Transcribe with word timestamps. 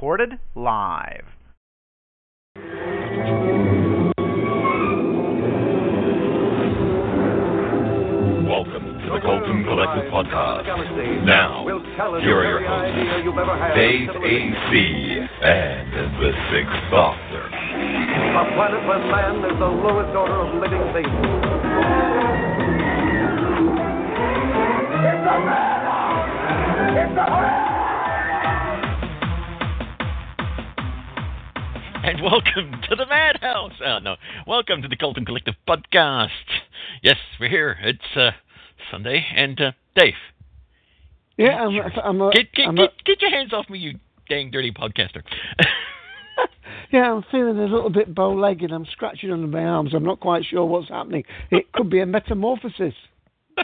recorded 0.00 0.38
live. 0.54 1.26
Welcome 8.48 8.96
to 8.96 9.08
the 9.12 9.20
Cultdom 9.20 9.60
Collective 9.64 10.08
Podcast. 10.10 10.64
Now, 11.26 11.66
here 12.22 12.38
are 12.38 12.48
your 12.48 12.62
hosts, 12.66 12.96
Dave 13.76 14.08
A.C. 14.08 14.72
and 15.42 15.92
the 15.92 16.32
Sixth 16.50 16.80
Doctor. 16.90 17.44
A 17.44 18.44
planet 18.56 18.80
where 18.88 19.04
man 19.04 19.44
is 19.44 19.58
the 19.58 19.66
lowest 19.66 20.16
order 20.16 20.40
of 20.40 20.54
living 20.62 20.92
things. 20.94 21.10
And 32.02 32.22
welcome 32.22 32.80
to 32.88 32.96
the 32.96 33.04
Madhouse. 33.04 33.74
Oh, 33.84 33.98
no. 33.98 34.16
Welcome 34.46 34.80
to 34.80 34.88
the 34.88 34.96
Cultdom 34.96 35.26
Collective 35.26 35.54
podcast. 35.68 36.28
Yes, 37.02 37.16
we're 37.38 37.50
here. 37.50 37.76
It's 37.82 38.16
uh, 38.16 38.30
Sunday. 38.90 39.22
And 39.36 39.60
uh, 39.60 39.72
Dave, 39.94 40.14
Yeah, 41.36 41.56
I'm. 41.62 41.78
I'm, 42.02 42.22
a, 42.22 42.30
get, 42.32 42.52
get, 42.54 42.68
I'm 42.68 42.76
get, 42.76 43.04
get 43.04 43.20
your 43.20 43.30
hands 43.30 43.52
off 43.52 43.68
me, 43.68 43.80
you 43.80 43.98
dang 44.30 44.50
dirty 44.50 44.72
podcaster. 44.72 45.22
yeah, 46.90 47.12
I'm 47.12 47.22
feeling 47.30 47.58
a 47.58 47.64
little 47.64 47.90
bit 47.90 48.14
bow-legged. 48.14 48.70
I'm 48.70 48.86
scratching 48.86 49.30
under 49.30 49.46
my 49.46 49.64
arms. 49.64 49.92
I'm 49.94 50.04
not 50.04 50.20
quite 50.20 50.46
sure 50.46 50.64
what's 50.64 50.88
happening. 50.88 51.24
It 51.50 51.70
could 51.72 51.90
be 51.90 52.00
a 52.00 52.06
metamorphosis. 52.06 52.94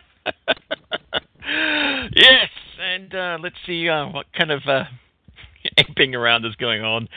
yes, 2.14 2.50
and 2.82 3.14
uh, 3.14 3.38
let's 3.40 3.56
see 3.64 3.88
uh, 3.88 4.10
what 4.10 4.26
kind 4.36 4.50
of 4.50 4.60
uh, 4.68 4.84
around 6.14 6.44
is 6.44 6.54
going 6.56 6.82
on. 6.82 7.08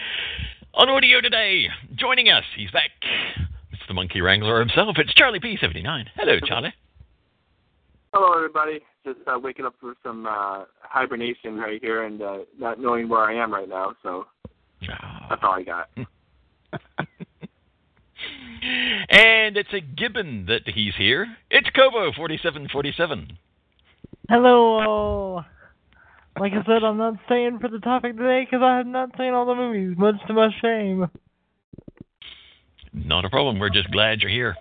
On 0.79 0.87
audio 0.87 1.19
today, 1.19 1.67
joining 1.95 2.29
us, 2.29 2.45
he's 2.55 2.71
back. 2.71 2.91
It's 3.73 3.81
the 3.89 3.93
monkey 3.93 4.21
wrangler 4.21 4.61
himself. 4.61 4.95
It's 4.97 5.13
Charlie 5.13 5.41
P79. 5.41 6.05
Hello, 6.15 6.39
Charlie. 6.39 6.73
Hello, 8.13 8.31
everybody. 8.31 8.79
Just 9.03 9.19
uh, 9.27 9.37
waking 9.37 9.65
up 9.65 9.75
from 9.81 9.97
some 10.01 10.25
uh, 10.25 10.63
hibernation 10.79 11.57
right 11.57 11.81
here 11.81 12.05
and 12.05 12.21
uh, 12.21 12.37
not 12.57 12.79
knowing 12.79 13.09
where 13.09 13.19
I 13.19 13.33
am 13.33 13.51
right 13.51 13.67
now. 13.67 13.93
So 14.03 14.27
that's 15.27 15.41
all 15.43 15.51
I 15.51 15.63
got. 15.63 15.89
and 19.09 19.57
it's 19.57 19.73
a 19.73 19.81
gibbon 19.81 20.45
that 20.45 20.61
he's 20.65 20.95
here. 20.97 21.27
It's 21.51 21.69
Kobo 21.71 22.13
forty 22.13 22.39
seven 22.41 22.69
forty 22.71 22.93
seven. 22.95 23.37
Hello. 24.29 25.43
Like 26.39 26.53
I 26.53 26.63
said, 26.65 26.83
I'm 26.83 26.97
not 26.97 27.15
staying 27.25 27.59
for 27.59 27.67
the 27.67 27.79
topic 27.79 28.15
today 28.15 28.45
because 28.45 28.61
I 28.63 28.77
have 28.77 28.87
not 28.87 29.09
seen 29.17 29.33
all 29.33 29.45
the 29.45 29.55
movies, 29.55 29.97
much 29.97 30.15
to 30.27 30.33
my 30.33 30.49
shame. 30.61 31.07
Not 32.93 33.25
a 33.25 33.29
problem. 33.29 33.59
We're 33.59 33.69
just 33.69 33.91
glad 33.91 34.21
you're 34.21 34.31
here. 34.31 34.55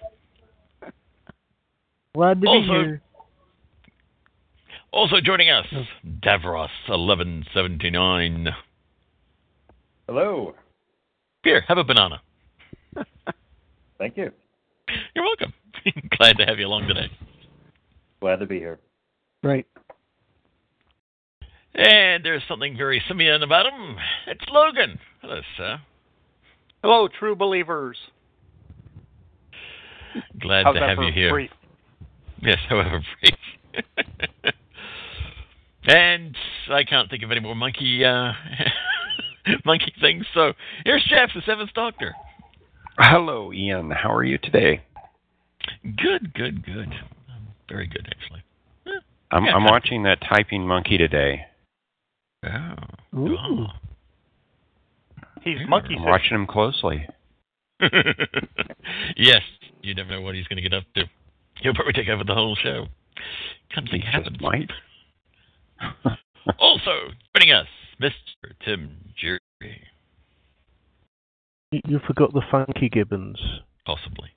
Glad 2.14 2.40
to 2.42 2.48
Also- 2.48 2.60
be 2.60 2.66
here. 2.86 3.02
Also 4.90 5.16
joining 5.20 5.50
us, 5.50 5.66
Davros 6.24 6.70
eleven 6.88 7.44
seventy 7.52 7.90
nine. 7.90 8.48
Hello. 10.08 10.54
Here, 11.44 11.60
have 11.68 11.76
a 11.76 11.84
banana. 11.84 12.22
Thank 13.98 14.16
you. 14.16 14.32
You're 15.14 15.24
welcome. 15.24 15.52
glad 16.18 16.38
to 16.38 16.46
have 16.46 16.58
you 16.58 16.66
along 16.66 16.88
today. 16.88 17.10
Glad 18.20 18.36
to 18.36 18.46
be 18.46 18.58
here. 18.58 18.78
Right. 19.42 19.66
And 21.74 22.24
there's 22.24 22.42
something 22.48 22.76
very 22.76 23.02
simian 23.08 23.42
about 23.42 23.66
him. 23.66 23.96
It's 24.26 24.44
Logan. 24.50 24.98
Hello, 25.20 25.40
sir. 25.56 25.78
Hello, 26.82 27.08
true 27.08 27.36
believers. 27.36 27.96
Glad 30.40 30.64
How's 30.64 30.74
to 30.76 30.80
have 30.80 30.98
you 30.98 31.12
here. 31.12 31.30
brief? 31.30 31.50
Yes, 32.40 32.58
however 32.68 33.02
brief. 33.20 33.84
and 35.84 36.36
I 36.70 36.84
can't 36.84 37.10
think 37.10 37.22
of 37.22 37.30
any 37.30 37.40
more 37.40 37.54
monkey 37.54 38.04
uh, 38.04 38.32
monkey 39.64 39.92
things. 40.00 40.24
So 40.34 40.52
here's 40.84 41.04
Jeff, 41.04 41.30
the 41.34 41.42
Seventh 41.46 41.70
Doctor. 41.74 42.14
Hello, 42.98 43.52
Ian. 43.52 43.90
How 43.90 44.12
are 44.12 44.24
you 44.24 44.38
today? 44.38 44.82
Good, 45.82 46.34
good, 46.34 46.64
good. 46.64 46.88
Um, 47.28 47.48
very 47.68 47.86
good, 47.86 48.08
actually. 48.10 48.42
I'm, 49.30 49.44
I'm 49.44 49.64
watching 49.64 50.04
that 50.04 50.18
typing 50.22 50.66
monkey 50.66 50.96
today. 50.96 51.42
Oh. 52.44 53.18
Ooh. 53.18 53.36
Oh. 53.38 53.66
He's 55.42 55.58
Yeah. 55.60 55.66
monkey 55.66 55.96
I'm 55.96 56.04
watching 56.04 56.34
him 56.36 56.46
closely. 56.46 57.06
yes, 59.16 59.42
you 59.82 59.94
never 59.94 60.10
know 60.10 60.20
what 60.20 60.34
he's 60.34 60.46
going 60.48 60.56
to 60.56 60.62
get 60.68 60.74
up 60.74 60.84
to. 60.96 61.04
He'll 61.60 61.74
probably 61.74 61.92
take 61.92 62.08
over 62.08 62.24
the 62.24 62.34
whole 62.34 62.56
show. 62.56 62.86
Can't 63.74 63.88
think 63.90 64.04
He 64.04 64.10
happens. 64.10 64.40
might. 64.40 64.70
Also, 66.58 67.10
joining 67.36 67.52
us, 67.54 67.66
Mr. 68.00 68.12
Tim 68.64 68.96
Jerry, 69.20 69.38
You, 71.70 71.80
you 71.86 72.00
forgot 72.06 72.32
the 72.32 72.40
Funky 72.50 72.88
Gibbons. 72.88 73.38
possibly. 73.84 74.30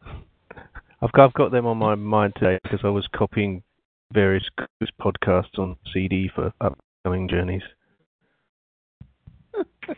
I've 1.01 1.12
got, 1.13 1.28
I've 1.28 1.33
got 1.33 1.51
them 1.51 1.66
on 1.66 1.78
my 1.78 1.95
mind 1.95 2.33
today 2.38 2.59
because 2.63 2.81
I 2.83 2.89
was 2.89 3.07
copying 3.16 3.63
various 4.13 4.44
podcasts 5.01 5.57
on 5.57 5.78
CD 5.94 6.29
for 6.35 6.51
upcoming 6.59 7.29
journeys. 7.29 7.63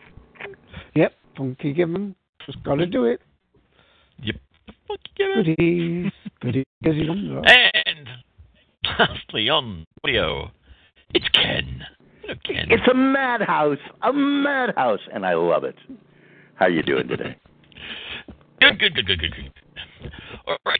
Yep. 0.96 1.14
Funky 1.38 1.74
Gibbon. 1.74 2.16
Just 2.46 2.64
got 2.64 2.76
to 2.76 2.86
do 2.86 3.06
it. 3.06 3.20
Yep. 4.22 4.36
Fuck 4.88 5.00
you. 5.18 5.34
Goodies. 5.36 6.12
Goodies. 6.40 6.66
Goodies. 6.84 7.08
Goodies. 7.08 7.44
And 7.46 8.08
lastly 9.00 9.50
on 9.50 9.86
audio, 10.04 10.52
it's 11.16 11.28
Ken. 11.30 11.84
Hello, 12.22 12.36
Ken. 12.46 12.68
It's 12.70 12.88
a 12.92 12.94
madhouse, 12.94 13.80
a 14.02 14.14
madhouse, 14.14 15.00
and 15.14 15.26
I 15.26 15.34
love 15.34 15.64
it. 15.64 15.76
How 16.56 16.68
you 16.68 16.84
doing 16.84 17.08
today? 17.08 17.36
Good, 18.60 18.80
good, 18.80 18.96
good, 18.96 19.08
good, 19.08 19.20
good, 19.20 19.32
good. 19.36 20.12
All 20.48 20.56
right. 20.66 20.80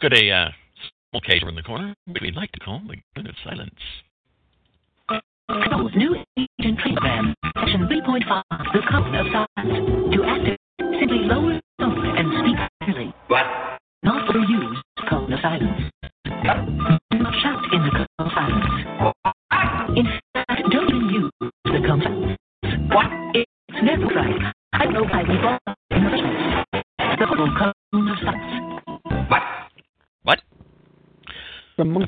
Got 0.00 0.14
a 0.14 0.30
uh, 0.30 0.48
small 1.10 1.20
case 1.20 1.42
in 1.46 1.54
the 1.54 1.62
corner, 1.62 1.94
which 2.06 2.22
we'd 2.22 2.34
like 2.34 2.50
to 2.52 2.60
call 2.60 2.80
the 2.88 2.96
Cone 3.14 3.26
of 3.26 3.34
Silence. 3.44 3.74
Proposed 5.46 5.94
new 5.96 6.16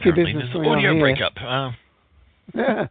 monkey 0.04 0.10
Apparently 0.10 0.32
business 0.42 0.50
there's 0.54 0.64
going 0.64 0.68
on 0.68 0.78
audio 0.78 0.92
here. 0.94 1.00
breakup. 1.02 1.32
Uh, 1.40 1.70
Yeah. 2.54 2.86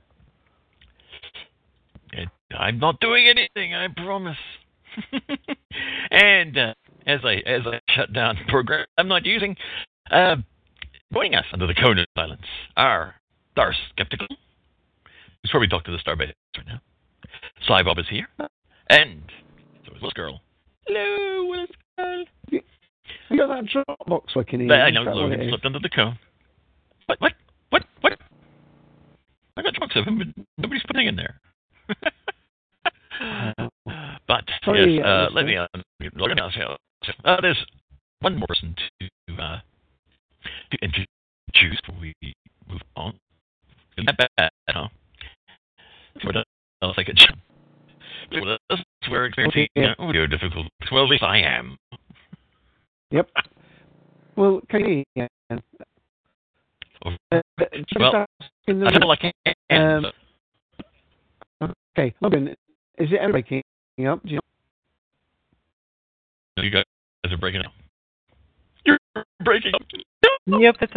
it, 2.14 2.30
I'm 2.58 2.80
not 2.80 3.00
doing 3.00 3.28
anything, 3.28 3.74
I 3.74 3.88
promise. 3.90 4.38
and 6.12 6.58
uh, 6.58 6.74
as 7.08 7.20
I 7.24 7.36
as 7.46 7.62
I 7.66 7.80
shut 7.90 8.12
down 8.14 8.36
the 8.36 8.52
program 8.52 8.86
I'm 8.98 9.08
not 9.08 9.26
using, 9.26 9.56
uh, 10.10 10.36
joining 11.14 11.36
us 11.36 11.46
under 11.54 11.66
the 11.68 11.74
cone 11.74 11.98
of 12.00 12.06
silence 12.18 12.42
are 12.76 13.16
Star 13.54 13.74
Skeptical, 13.92 14.28
who's 14.30 15.52
probably 15.52 15.68
talking 15.70 15.92
to 15.94 15.98
the 15.98 16.04
Starbase 16.04 16.34
right 16.58 16.68
now. 16.68 16.82
Sly 17.66 17.84
Bob 17.84 18.00
is 18.00 18.06
here, 18.10 18.28
and 18.90 19.22
so 19.86 19.94
is 19.96 20.02
Willis 20.02 20.14
Girl. 20.14 20.42
Hello, 20.88 21.46
Willis 21.48 21.70
Girl. 21.98 22.26
You 22.50 23.38
got 23.38 23.48
that 23.48 23.66
Dropbox 24.10 24.36
working 24.36 24.60
here? 24.62 24.74
I 24.74 24.90
Is 24.90 24.94
know 24.96 25.06
that 25.06 25.12
what 25.16 25.22
Logan 25.22 25.48
slipped 25.48 25.66
under 25.66 25.80
the 25.80 25.90
cone. 25.90 26.18
What? 27.20 27.20
What? 27.20 27.34
What? 27.72 27.84
What? 28.02 28.20
I 29.58 29.62
got 29.62 29.74
trucks 29.74 29.96
of 29.96 30.06
him, 30.06 30.18
but 30.18 30.28
nobody's 30.58 30.84
putting 30.88 31.08
in 31.08 31.16
there. 31.16 31.40
but 34.28 34.44
Sorry, 34.64 34.96
yes, 34.96 35.06
uh, 35.06 35.28
let 35.34 35.46
me 35.46 35.58
Logan. 36.16 36.40
I'll 36.40 36.78
Uh, 37.26 37.42
there's 37.42 37.64
one 38.22 38.38
more 38.38 38.48
person 38.48 38.74
to 39.02 39.10
uh, 39.42 39.60
to 40.72 40.78
introduce 40.82 41.82
before 41.86 42.00
we 42.00 42.14
move 42.70 42.82
on. 42.96 43.14
Isn't 43.98 44.06
that 44.06 44.30
bad, 44.38 44.50
huh? 44.70 44.88
What 46.24 46.36
else 46.82 46.96
I 46.98 47.04
could? 47.04 47.20
What 48.32 48.60
else 48.70 48.82
we're 49.10 49.26
experiencing 49.26 49.68
Okay. 49.78 49.90
uh, 49.98 50.02
audio 50.02 50.28
difficulties. 50.28 50.72
Well, 50.92 51.04
at 51.04 51.10
least 51.10 51.24
I 51.24 51.40
am. 51.40 51.78
Yep. 53.12 53.30
Well, 54.38 54.62
can 54.70 54.86
you 54.88 55.04
hear? 55.16 55.28
Oh, 55.50 55.56
Uh, 55.56 55.60
just 55.60 56.91
Well, 57.04 57.16
asking 58.68 58.84
I 58.84 58.92
feel 58.92 59.08
like 59.08 59.24
I 59.24 59.54
am. 59.70 60.06
Um, 60.06 60.12
Okay, 61.98 62.14
Logan, 62.22 62.48
Is 62.98 63.12
it 63.12 63.20
ever 63.20 63.34
breaking 63.34 63.62
up? 64.08 64.24
Do 64.24 64.32
you 64.32 64.40
You 66.58 66.72
guys 66.72 66.84
are 67.30 67.38
breaking 67.38 67.62
up. 67.62 67.74
You're 68.86 68.98
breaking 69.44 69.74
up. 69.76 69.82
Yep, 70.48 70.76
it's 70.82 70.94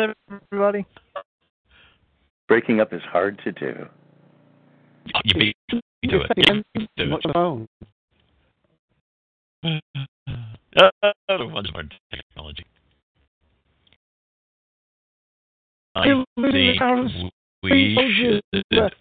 everybody. 0.50 0.86
Breaking 2.48 2.80
up 2.80 2.92
is 2.92 3.02
hard 3.02 3.40
to 3.44 3.52
do. 3.52 3.86
You 5.24 5.34
beat 5.34 5.56
me 5.72 5.82
to 6.08 6.20
it. 6.20 6.30
You 6.36 6.64
beat 6.74 6.82
me 6.82 6.88
to 6.98 7.14
it. 7.14 7.22
the 7.22 7.32
phone? 7.32 7.68
Uh, 9.64 10.90
the 11.28 11.46
one's 11.46 11.72
more 11.72 11.84
technology. 12.10 12.64
I 15.94 16.04
think 16.04 16.26
we 16.36 16.76
should 18.18 18.42
left. 18.70 18.94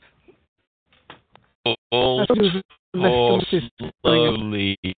pull 1.66 1.76
I 2.22 2.26
thought 2.26 2.38
it 2.38 2.42
was 2.42 2.54
left 2.94 2.94
pull 2.94 3.38
notice 3.38 3.64
going 3.80 3.86
up. 3.86 3.94
slowly. 4.04 4.78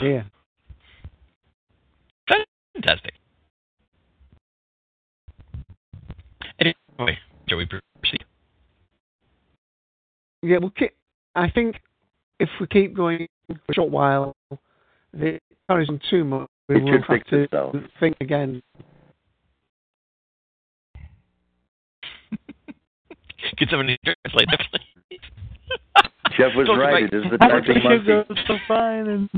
Dear. 0.00 0.24
Fantastic. 2.74 3.14
Anyway, 6.60 7.18
shall 7.48 7.58
we 7.58 7.66
proceed? 7.66 8.24
Yeah, 10.42 10.58
we'll 10.58 10.70
keep. 10.70 10.94
I 11.34 11.50
think 11.50 11.80
if 12.38 12.48
we 12.60 12.68
keep 12.68 12.94
going 12.94 13.26
for 13.48 13.56
a 13.68 13.74
short 13.74 13.90
while, 13.90 14.36
it 15.12 15.42
carries 15.68 15.88
on 15.88 16.00
too 16.08 16.22
much, 16.24 16.48
we 16.70 16.76
It 16.76 16.84
will 16.84 17.02
have 17.02 17.24
to 17.26 17.42
itself. 17.42 17.74
think 17.98 18.16
again. 18.20 18.62
Can 23.58 23.68
somebody 23.68 23.96
translate 24.04 24.48
that, 24.50 24.60
please? 24.70 25.20
Jeff 26.36 26.52
was 26.54 26.66
Talk 26.68 26.78
right. 26.78 27.04
about- 27.04 27.12
It 27.14 27.24
is 27.24 27.30
the 27.30 27.38
How 27.40 27.48
typing 27.48 27.82
should 27.82 28.06
go 28.06 28.24
monkey. 28.28 28.42
so 28.46 28.56
fine 28.68 29.08
and 29.08 29.28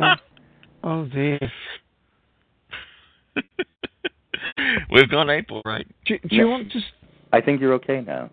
oh, 0.00 0.14
oh 0.82 1.04
dear. 1.06 1.38
We've 4.90 5.08
gone 5.08 5.30
April, 5.30 5.62
right? 5.64 5.86
Do, 6.06 6.18
do 6.28 6.34
you 6.36 6.48
want 6.48 6.72
to? 6.72 6.80
I 7.32 7.40
think 7.40 7.60
you're 7.60 7.74
okay 7.74 8.00
now. 8.04 8.30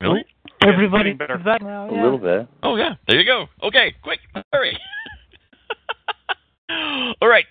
Really? 0.00 0.24
Everybody 0.66 1.14
getting 1.14 1.18
better. 1.18 1.40
that 1.44 1.62
now. 1.62 1.90
A 1.90 1.92
little 1.92 2.18
bit. 2.18 2.48
Oh 2.62 2.76
yeah, 2.76 2.94
there 3.06 3.20
you 3.20 3.26
go. 3.26 3.46
Okay, 3.66 3.94
quick, 4.02 4.20
hurry. 4.52 4.76
All 7.20 7.28
right. 7.28 7.46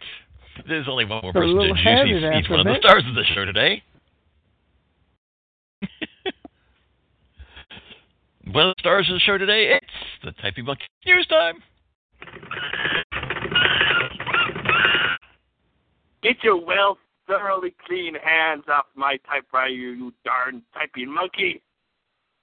There's 0.67 0.87
only 0.89 1.05
one 1.05 1.21
more 1.21 1.33
person 1.33 1.49
to 1.49 1.55
little 1.55 1.75
introduce 1.77 1.99
heavy 1.99 2.11
each, 2.11 2.21
there 2.21 2.33
each 2.39 2.49
one 2.49 2.59
of 2.59 2.65
the 2.65 2.77
stars 2.79 3.03
of 3.07 3.15
the 3.15 3.23
show 3.33 3.45
today. 3.45 3.83
one 8.51 8.69
of 8.69 8.75
the 8.75 8.81
stars 8.81 9.07
of 9.09 9.13
the 9.13 9.19
show 9.19 9.37
today, 9.37 9.75
it's 9.75 9.85
the 10.23 10.31
Typing 10.41 10.65
Monkey 10.65 10.83
News 11.05 11.27
Time. 11.27 11.63
Get 16.23 16.43
your 16.43 16.57
well 16.63 16.97
thoroughly 17.27 17.73
clean 17.85 18.15
hands 18.15 18.63
off 18.67 18.85
my 18.95 19.17
typewriter, 19.29 19.73
you 19.73 20.13
darn 20.25 20.63
typing 20.73 21.13
monkey. 21.13 21.61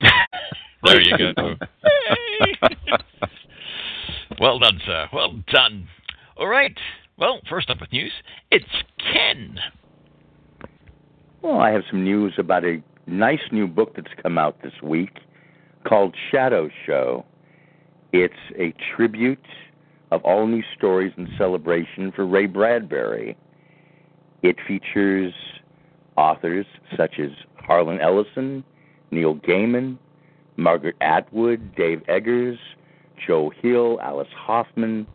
There 0.84 1.00
you 1.00 1.34
go. 1.34 1.54
Well 4.40 4.58
done, 4.58 4.80
sir. 4.84 5.08
Well 5.12 5.40
done. 5.50 5.88
All 6.36 6.48
right. 6.48 6.76
Well, 7.16 7.40
first 7.48 7.70
up 7.70 7.80
with 7.80 7.92
news, 7.92 8.12
it's 8.50 8.64
Ken. 8.98 9.58
Well, 11.40 11.60
I 11.60 11.70
have 11.70 11.82
some 11.88 12.02
news 12.02 12.34
about 12.36 12.64
a 12.64 12.82
nice 13.06 13.40
new 13.52 13.68
book 13.68 13.94
that's 13.94 14.12
come 14.22 14.36
out 14.36 14.60
this 14.62 14.72
week 14.82 15.20
called 15.86 16.16
Shadow 16.30 16.68
Show. 16.84 17.24
It's 18.12 18.34
a 18.58 18.74
tribute 18.96 19.46
of 20.10 20.22
all 20.24 20.46
new 20.46 20.62
stories 20.76 21.12
and 21.16 21.28
celebration 21.38 22.12
for 22.14 22.26
Ray 22.26 22.46
Bradbury. 22.46 23.36
It 24.42 24.56
features 24.66 25.32
authors 26.16 26.66
such 26.96 27.18
as 27.18 27.30
Harlan 27.56 28.00
Ellison, 28.00 28.64
Neil 29.10 29.34
Gaiman, 29.36 29.98
Margaret 30.56 30.96
Atwood, 31.00 31.74
Dave 31.74 32.02
Eggers, 32.08 32.58
Joe 33.26 33.50
Hill, 33.60 33.98
Alice 34.02 34.28
Hoffman, 34.36 35.06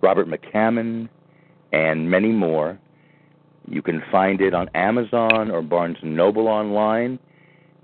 Robert 0.00 0.28
McCammon, 0.28 1.08
and 1.72 2.10
many 2.10 2.32
more. 2.32 2.78
You 3.68 3.82
can 3.82 4.02
find 4.10 4.40
it 4.40 4.54
on 4.54 4.68
Amazon 4.74 5.50
or 5.50 5.62
Barnes 5.62 5.98
& 6.00 6.02
Noble 6.02 6.48
online. 6.48 7.18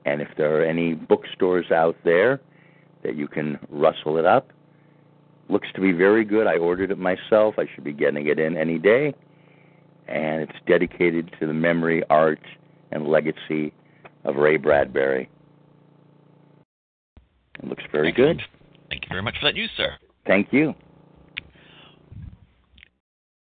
And 0.05 0.21
if 0.21 0.29
there 0.37 0.61
are 0.61 0.65
any 0.65 0.95
bookstores 0.95 1.71
out 1.71 1.97
there 2.05 2.41
that 3.03 3.17
you 3.17 3.29
can 3.29 3.59
rustle 3.71 4.17
it 4.19 4.25
up, 4.25 4.53
looks 5.49 5.69
to 5.75 5.81
be 5.81 5.93
very 5.93 6.25
good. 6.25 6.47
I 6.47 6.57
ordered 6.57 6.91
it 6.91 6.99
myself. 6.99 7.57
I 7.59 7.67
should 7.73 7.85
be 7.85 7.93
getting 7.93 8.27
it 8.27 8.39
in 8.39 8.57
any 8.57 8.79
day. 8.79 9.15
And 10.09 10.43
it's 10.43 10.59
dedicated 10.67 11.35
to 11.39 11.47
the 11.47 11.53
memory, 11.53 12.03
art, 12.11 12.41
and 12.91 13.07
legacy 13.07 13.73
of 14.25 14.37
Ray 14.37 14.57
Bradbury. 14.57 15.29
It 17.59 17.65
looks 17.65 17.85
very 17.93 18.13
good. 18.13 18.41
Thank 18.89 19.03
you 19.03 19.09
very 19.09 19.23
much 19.23 19.35
for 19.41 19.47
that 19.47 19.55
news, 19.55 19.71
sir. 19.77 19.97
Thank 20.27 20.53
you. 20.53 20.75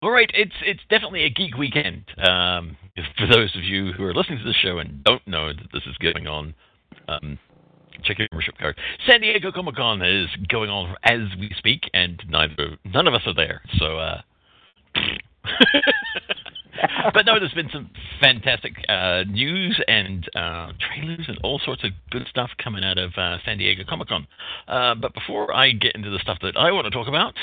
All 0.02 0.12
right, 0.12 0.30
it's 0.34 0.54
it's 0.64 0.82
definitely 0.90 1.24
a 1.24 1.30
geek 1.30 1.58
weekend. 1.58 2.04
Um, 2.18 2.78
for 3.18 3.28
those 3.28 3.56
of 3.56 3.64
you 3.64 3.92
who 3.94 4.04
are 4.04 4.14
listening 4.14 4.38
to 4.40 4.46
the 4.46 4.54
show 4.54 4.78
and 4.78 5.04
don't 5.04 5.28
know 5.28 5.48
that 5.48 5.72
this 5.74 5.82
is 5.88 5.98
going 5.98 6.28
on, 6.28 6.54
um, 7.08 7.40
check 8.04 8.20
your 8.20 8.28
membership 8.32 8.58
card. 8.58 8.78
San 9.10 9.22
Diego 9.22 9.52
Comic 9.52 9.76
Con 9.76 10.02
is 10.02 10.28
going 10.50 10.70
on 10.70 10.96
as 11.04 11.22
we 11.40 11.52
speak, 11.58 11.90
and 11.94 12.22
neither 12.30 12.78
none 12.86 13.08
of 13.08 13.14
us 13.14 13.22
are 13.26 13.34
there. 13.34 13.62
So, 13.78 13.98
uh, 13.98 14.22
but 17.14 17.26
no, 17.26 17.40
there's 17.40 17.54
been 17.54 17.70
some 17.72 17.90
fantastic 18.22 18.74
uh, 18.90 19.24
news 19.28 19.82
and 19.88 20.28
uh, 20.36 20.72
trailers 20.80 21.26
and 21.28 21.38
all 21.44 21.60
sorts 21.64 21.84
of 21.84 21.92
good 22.12 22.26
stuff 22.30 22.50
coming 22.62 22.84
out 22.84 22.98
of 22.98 23.12
uh, 23.18 23.38
San 23.46 23.58
Diego 23.58 23.84
Comic 23.88 24.10
Con. 24.10 24.28
Uh, 24.68 24.96
but 24.96 25.14
before 25.14 25.54
I 25.54 25.72
get 25.72 25.96
into 25.96 26.10
the 26.10 26.20
stuff 26.20 26.38
that 26.42 26.58
I 26.58 26.72
want 26.72 26.86
to 26.86 26.92
talk 26.92 27.08
about, 27.08 27.34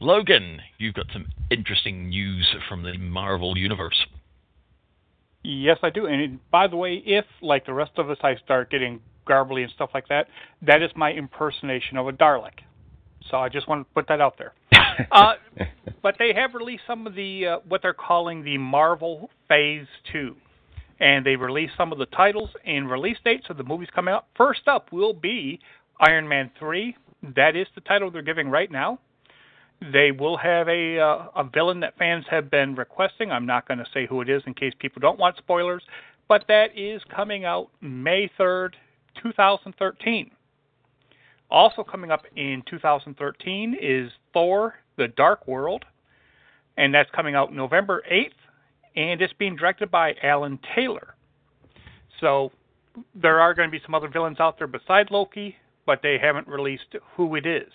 Logan, 0.00 0.60
you've 0.78 0.94
got 0.94 1.06
some 1.12 1.26
interesting 1.50 2.08
news 2.08 2.54
from 2.68 2.82
the 2.82 2.96
Marvel 2.98 3.56
Universe. 3.56 4.06
Yes, 5.42 5.78
I 5.82 5.90
do. 5.90 6.06
And 6.06 6.40
by 6.50 6.66
the 6.66 6.76
way, 6.76 7.02
if 7.04 7.24
like 7.40 7.66
the 7.66 7.74
rest 7.74 7.92
of 7.98 8.10
us, 8.10 8.18
I 8.22 8.36
start 8.44 8.70
getting 8.70 9.00
garbly 9.28 9.62
and 9.62 9.72
stuff 9.72 9.90
like 9.94 10.08
that, 10.08 10.28
that 10.62 10.82
is 10.82 10.90
my 10.96 11.12
impersonation 11.12 11.96
of 11.96 12.08
a 12.08 12.12
Dalek. 12.12 12.60
So 13.30 13.38
I 13.38 13.48
just 13.48 13.68
want 13.68 13.86
to 13.86 13.94
put 13.94 14.08
that 14.08 14.20
out 14.20 14.38
there. 14.38 14.54
Uh, 15.10 15.34
but 16.02 16.16
they 16.18 16.32
have 16.34 16.54
released 16.54 16.82
some 16.86 17.06
of 17.06 17.14
the 17.14 17.46
uh, 17.46 17.58
what 17.68 17.82
they're 17.82 17.94
calling 17.94 18.42
the 18.44 18.58
Marvel 18.58 19.30
Phase 19.48 19.86
Two, 20.12 20.36
and 21.00 21.24
they 21.24 21.36
released 21.36 21.74
some 21.76 21.92
of 21.92 21.98
the 21.98 22.06
titles 22.06 22.50
and 22.64 22.90
release 22.90 23.18
dates 23.24 23.46
of 23.50 23.56
the 23.56 23.64
movies 23.64 23.88
coming 23.94 24.14
out. 24.14 24.26
First 24.36 24.68
up 24.68 24.92
will 24.92 25.12
be 25.12 25.60
Iron 26.00 26.28
Man 26.28 26.50
three. 26.58 26.96
That 27.34 27.56
is 27.56 27.66
the 27.74 27.80
title 27.80 28.10
they're 28.10 28.22
giving 28.22 28.48
right 28.48 28.70
now. 28.70 28.98
They 29.92 30.10
will 30.10 30.38
have 30.38 30.68
a 30.68 30.98
uh, 30.98 31.26
a 31.36 31.44
villain 31.52 31.80
that 31.80 31.98
fans 31.98 32.24
have 32.30 32.50
been 32.50 32.74
requesting. 32.74 33.30
I'm 33.30 33.46
not 33.46 33.68
going 33.68 33.78
to 33.78 33.86
say 33.92 34.06
who 34.06 34.20
it 34.22 34.28
is 34.28 34.42
in 34.46 34.54
case 34.54 34.72
people 34.78 35.00
don't 35.00 35.18
want 35.18 35.36
spoilers, 35.36 35.82
but 36.28 36.44
that 36.48 36.76
is 36.76 37.02
coming 37.14 37.44
out 37.44 37.68
May 37.80 38.30
3rd, 38.38 38.70
2013. 39.22 40.30
Also 41.50 41.84
coming 41.84 42.10
up 42.10 42.22
in 42.36 42.62
2013 42.68 43.76
is 43.80 44.10
Thor: 44.32 44.76
The 44.96 45.08
Dark 45.08 45.46
World, 45.46 45.84
and 46.76 46.94
that's 46.94 47.10
coming 47.10 47.34
out 47.34 47.52
November 47.52 48.02
8th, 48.10 48.30
and 48.96 49.20
it's 49.20 49.32
being 49.34 49.56
directed 49.56 49.90
by 49.90 50.14
Alan 50.22 50.58
Taylor. 50.74 51.14
So 52.20 52.52
there 53.14 53.40
are 53.40 53.54
going 53.54 53.68
to 53.68 53.72
be 53.72 53.82
some 53.84 53.94
other 53.94 54.08
villains 54.08 54.40
out 54.40 54.58
there 54.58 54.66
besides 54.66 55.10
Loki, 55.10 55.56
but 55.84 56.00
they 56.02 56.18
haven't 56.20 56.48
released 56.48 56.96
who 57.16 57.36
it 57.36 57.46
is. 57.46 57.70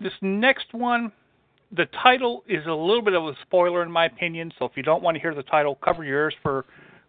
This 0.00 0.12
next 0.20 0.72
one, 0.72 1.12
the 1.72 1.86
title 2.02 2.44
is 2.48 2.64
a 2.66 2.72
little 2.72 3.02
bit 3.02 3.14
of 3.14 3.24
a 3.24 3.32
spoiler 3.42 3.82
in 3.82 3.90
my 3.90 4.06
opinion, 4.06 4.52
so 4.58 4.64
if 4.64 4.72
you 4.76 4.82
don't 4.82 5.02
want 5.02 5.16
to 5.16 5.20
hear 5.20 5.34
the 5.34 5.42
title, 5.42 5.76
cover 5.76 6.04
your 6.04 6.18
ears 6.18 6.34
for 6.42 6.64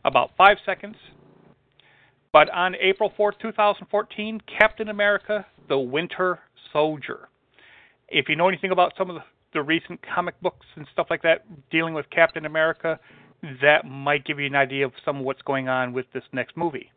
about 0.05 0.31
five 0.37 0.57
seconds. 0.65 0.95
But 2.31 2.49
on 2.51 2.75
April 2.75 3.11
4th, 3.17 3.39
2014, 3.41 4.41
Captain 4.57 4.89
America, 4.89 5.45
the 5.67 5.79
Winter 5.79 6.39
Soldier. 6.71 7.29
If 8.11 8.29
you 8.29 8.35
know 8.35 8.47
anything 8.47 8.71
about 8.71 8.93
some 8.97 9.09
of 9.09 9.15
the, 9.15 9.23
the 9.53 9.61
recent 9.61 9.99
comic 10.01 10.39
books 10.41 10.65
and 10.75 10.87
stuff 10.91 11.07
like 11.09 11.21
that 11.23 11.45
dealing 11.69 11.93
with 11.93 12.09
Captain 12.09 12.45
America, 12.45 12.99
that 13.61 13.85
might 13.85 14.25
give 14.25 14.39
you 14.39 14.45
an 14.45 14.55
idea 14.55 14.85
of 14.85 14.91
some 15.05 15.17
of 15.17 15.25
what's 15.25 15.41
going 15.43 15.69
on 15.69 15.93
with 15.93 16.05
this 16.13 16.23
next 16.33 16.57
movie. 16.57 16.91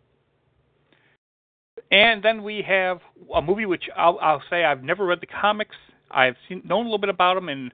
And 1.91 2.23
then 2.23 2.43
we 2.43 2.65
have 2.67 3.01
a 3.35 3.43
movie 3.43 3.67
which 3.67 3.85
I'll, 3.97 4.19
I'll 4.21 4.43
say 4.49 4.65
I've 4.65 4.83
never 4.83 5.05
read 5.05 5.21
the 5.21 5.27
comics. 5.27 5.77
I've 6.11 6.37
seen 6.49 6.63
known 6.65 6.81
a 6.81 6.89
little 6.89 6.99
bit 6.99 7.11
about 7.11 7.35
them, 7.35 7.49
and 7.49 7.73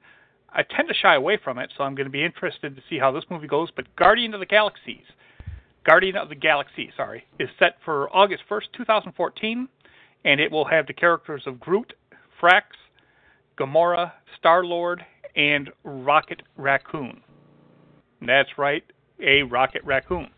I 0.50 0.62
tend 0.62 0.88
to 0.88 0.95
shy 0.95 1.14
away 1.14 1.38
from 1.42 1.59
it, 1.59 1.73
so 1.76 1.85
I'm 1.85 1.95
going 1.95 2.07
to 2.07 2.11
be 2.11 2.25
interested 2.25 2.75
to 2.76 2.83
see 2.88 2.99
how 2.99 3.12
this 3.12 3.25
movie 3.30 3.47
goes. 3.47 3.68
But 3.75 3.95
Guardian 3.97 4.35
of 4.35 4.40
the 4.40 4.47
Galaxies, 4.47 5.04
Guardian 5.85 6.16
of 6.16 6.28
the 6.28 6.35
Galaxy, 6.35 6.90
sorry, 6.97 7.25
is 7.38 7.49
set 7.59 7.76
for 7.85 8.14
August 8.14 8.42
1st, 8.50 8.64
2014, 8.76 9.68
and 10.25 10.40
it 10.40 10.50
will 10.50 10.64
have 10.64 10.87
the 10.87 10.92
characters 10.92 11.42
of 11.47 11.61
Groot, 11.61 11.92
Drax, 12.40 12.76
Gamora, 13.59 14.12
Star 14.38 14.65
Lord, 14.65 15.05
and 15.37 15.71
Rocket 15.85 16.43
Raccoon. 16.57 17.21
That's 18.21 18.50
right, 18.59 18.85
a 19.21 19.43
Rocket 19.43 19.85
Raccoon. 19.85 20.29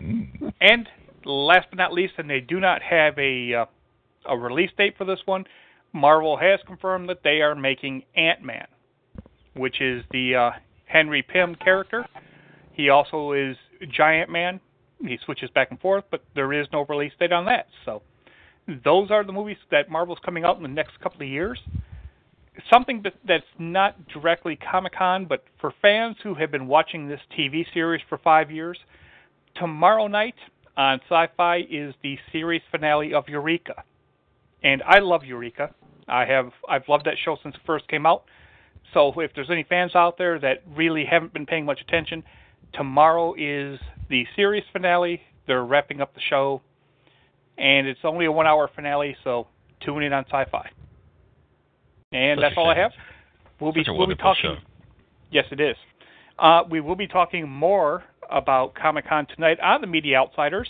Mm. 0.00 0.52
And 0.60 0.88
last 1.24 1.68
but 1.70 1.78
not 1.78 1.92
least, 1.92 2.14
and 2.18 2.28
they 2.28 2.40
do 2.40 2.60
not 2.60 2.82
have 2.82 3.18
a 3.18 3.54
uh, 3.54 3.64
a 4.26 4.36
release 4.36 4.70
date 4.76 4.94
for 4.96 5.04
this 5.04 5.20
one. 5.26 5.44
Marvel 5.92 6.36
has 6.36 6.60
confirmed 6.66 7.08
that 7.08 7.22
they 7.22 7.40
are 7.40 7.54
making 7.54 8.02
Ant 8.16 8.42
Man, 8.42 8.66
which 9.54 9.80
is 9.80 10.02
the 10.10 10.34
uh, 10.34 10.50
Henry 10.86 11.22
Pym 11.22 11.54
character. 11.54 12.06
He 12.72 12.88
also 12.88 13.32
is 13.32 13.56
Giant 13.92 14.30
Man. 14.30 14.60
He 15.00 15.18
switches 15.24 15.50
back 15.50 15.70
and 15.70 15.80
forth, 15.80 16.04
but 16.10 16.24
there 16.34 16.52
is 16.52 16.66
no 16.72 16.84
release 16.88 17.12
date 17.18 17.32
on 17.32 17.44
that. 17.46 17.66
So 17.84 18.02
those 18.84 19.10
are 19.10 19.24
the 19.24 19.32
movies 19.32 19.58
that 19.70 19.90
Marvel's 19.90 20.18
coming 20.24 20.44
out 20.44 20.56
in 20.56 20.62
the 20.62 20.68
next 20.68 20.98
couple 21.00 21.22
of 21.22 21.28
years. 21.28 21.60
Something 22.72 23.02
that, 23.02 23.14
that's 23.26 23.44
not 23.58 23.96
directly 24.08 24.56
Comic 24.56 24.94
Con, 24.94 25.26
but 25.26 25.44
for 25.60 25.72
fans 25.82 26.16
who 26.22 26.34
have 26.34 26.52
been 26.52 26.68
watching 26.68 27.08
this 27.08 27.20
TV 27.36 27.64
series 27.74 28.00
for 28.08 28.18
five 28.18 28.50
years, 28.50 28.78
tomorrow 29.56 30.06
night 30.06 30.36
on 30.76 31.00
Sci-Fi 31.08 31.58
is 31.70 31.94
the 32.02 32.16
series 32.30 32.62
finale 32.70 33.12
of 33.12 33.28
Eureka, 33.28 33.82
and 34.62 34.82
I 34.84 35.00
love 35.00 35.24
Eureka. 35.24 35.74
I 36.06 36.26
have 36.26 36.50
I've 36.68 36.88
loved 36.88 37.06
that 37.06 37.14
show 37.24 37.36
since 37.42 37.54
it 37.54 37.60
first 37.66 37.88
came 37.88 38.06
out. 38.06 38.24
So 38.92 39.12
if 39.20 39.32
there's 39.34 39.50
any 39.50 39.64
fans 39.64 39.94
out 39.94 40.18
there 40.18 40.38
that 40.38 40.62
really 40.76 41.04
haven't 41.04 41.32
been 41.32 41.46
paying 41.46 41.64
much 41.64 41.80
attention, 41.80 42.22
tomorrow 42.72 43.34
is 43.34 43.80
the 44.08 44.26
series 44.36 44.64
finale. 44.72 45.20
They're 45.46 45.64
wrapping 45.64 46.00
up 46.00 46.14
the 46.14 46.20
show, 46.20 46.62
and 47.58 47.86
it's 47.86 48.00
only 48.04 48.26
a 48.26 48.32
one-hour 48.32 48.70
finale. 48.74 49.16
So 49.24 49.48
tune 49.80 50.02
in 50.02 50.12
on 50.12 50.24
Sci-Fi. 50.26 50.70
And 52.14 52.38
Such 52.38 52.42
that's 52.42 52.54
all 52.56 52.70
I 52.70 52.76
have. 52.76 52.92
We'll 53.60 53.72
be 53.72 53.84
we'll 53.86 54.06
be 54.06 54.14
talking. 54.14 54.42
show. 54.42 54.56
Yes, 55.30 55.46
it 55.50 55.60
is. 55.60 55.76
Uh, 56.38 56.62
we 56.70 56.80
will 56.80 56.96
be 56.96 57.08
talking 57.08 57.48
more 57.48 58.04
about 58.30 58.74
Comic 58.74 59.08
Con 59.08 59.26
tonight 59.26 59.58
on 59.60 59.80
the 59.80 59.86
Media 59.86 60.18
Outsiders, 60.18 60.68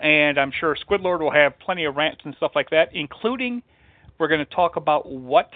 and 0.00 0.38
I'm 0.38 0.52
sure 0.52 0.76
Squidlord 0.76 1.20
will 1.20 1.32
have 1.32 1.58
plenty 1.58 1.84
of 1.84 1.96
rants 1.96 2.20
and 2.24 2.34
stuff 2.36 2.52
like 2.54 2.70
that, 2.70 2.90
including 2.94 3.62
we're 4.18 4.28
going 4.28 4.44
to 4.44 4.54
talk 4.54 4.76
about 4.76 5.10
what 5.10 5.50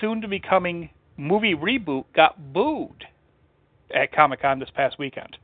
soon 0.00 0.22
to 0.22 0.28
be 0.28 0.40
coming 0.40 0.90
movie 1.18 1.54
reboot 1.54 2.04
got 2.14 2.52
booed 2.52 3.04
at 3.94 4.12
Comic 4.12 4.42
Con 4.42 4.58
this 4.58 4.70
past 4.74 4.98
weekend. 4.98 5.36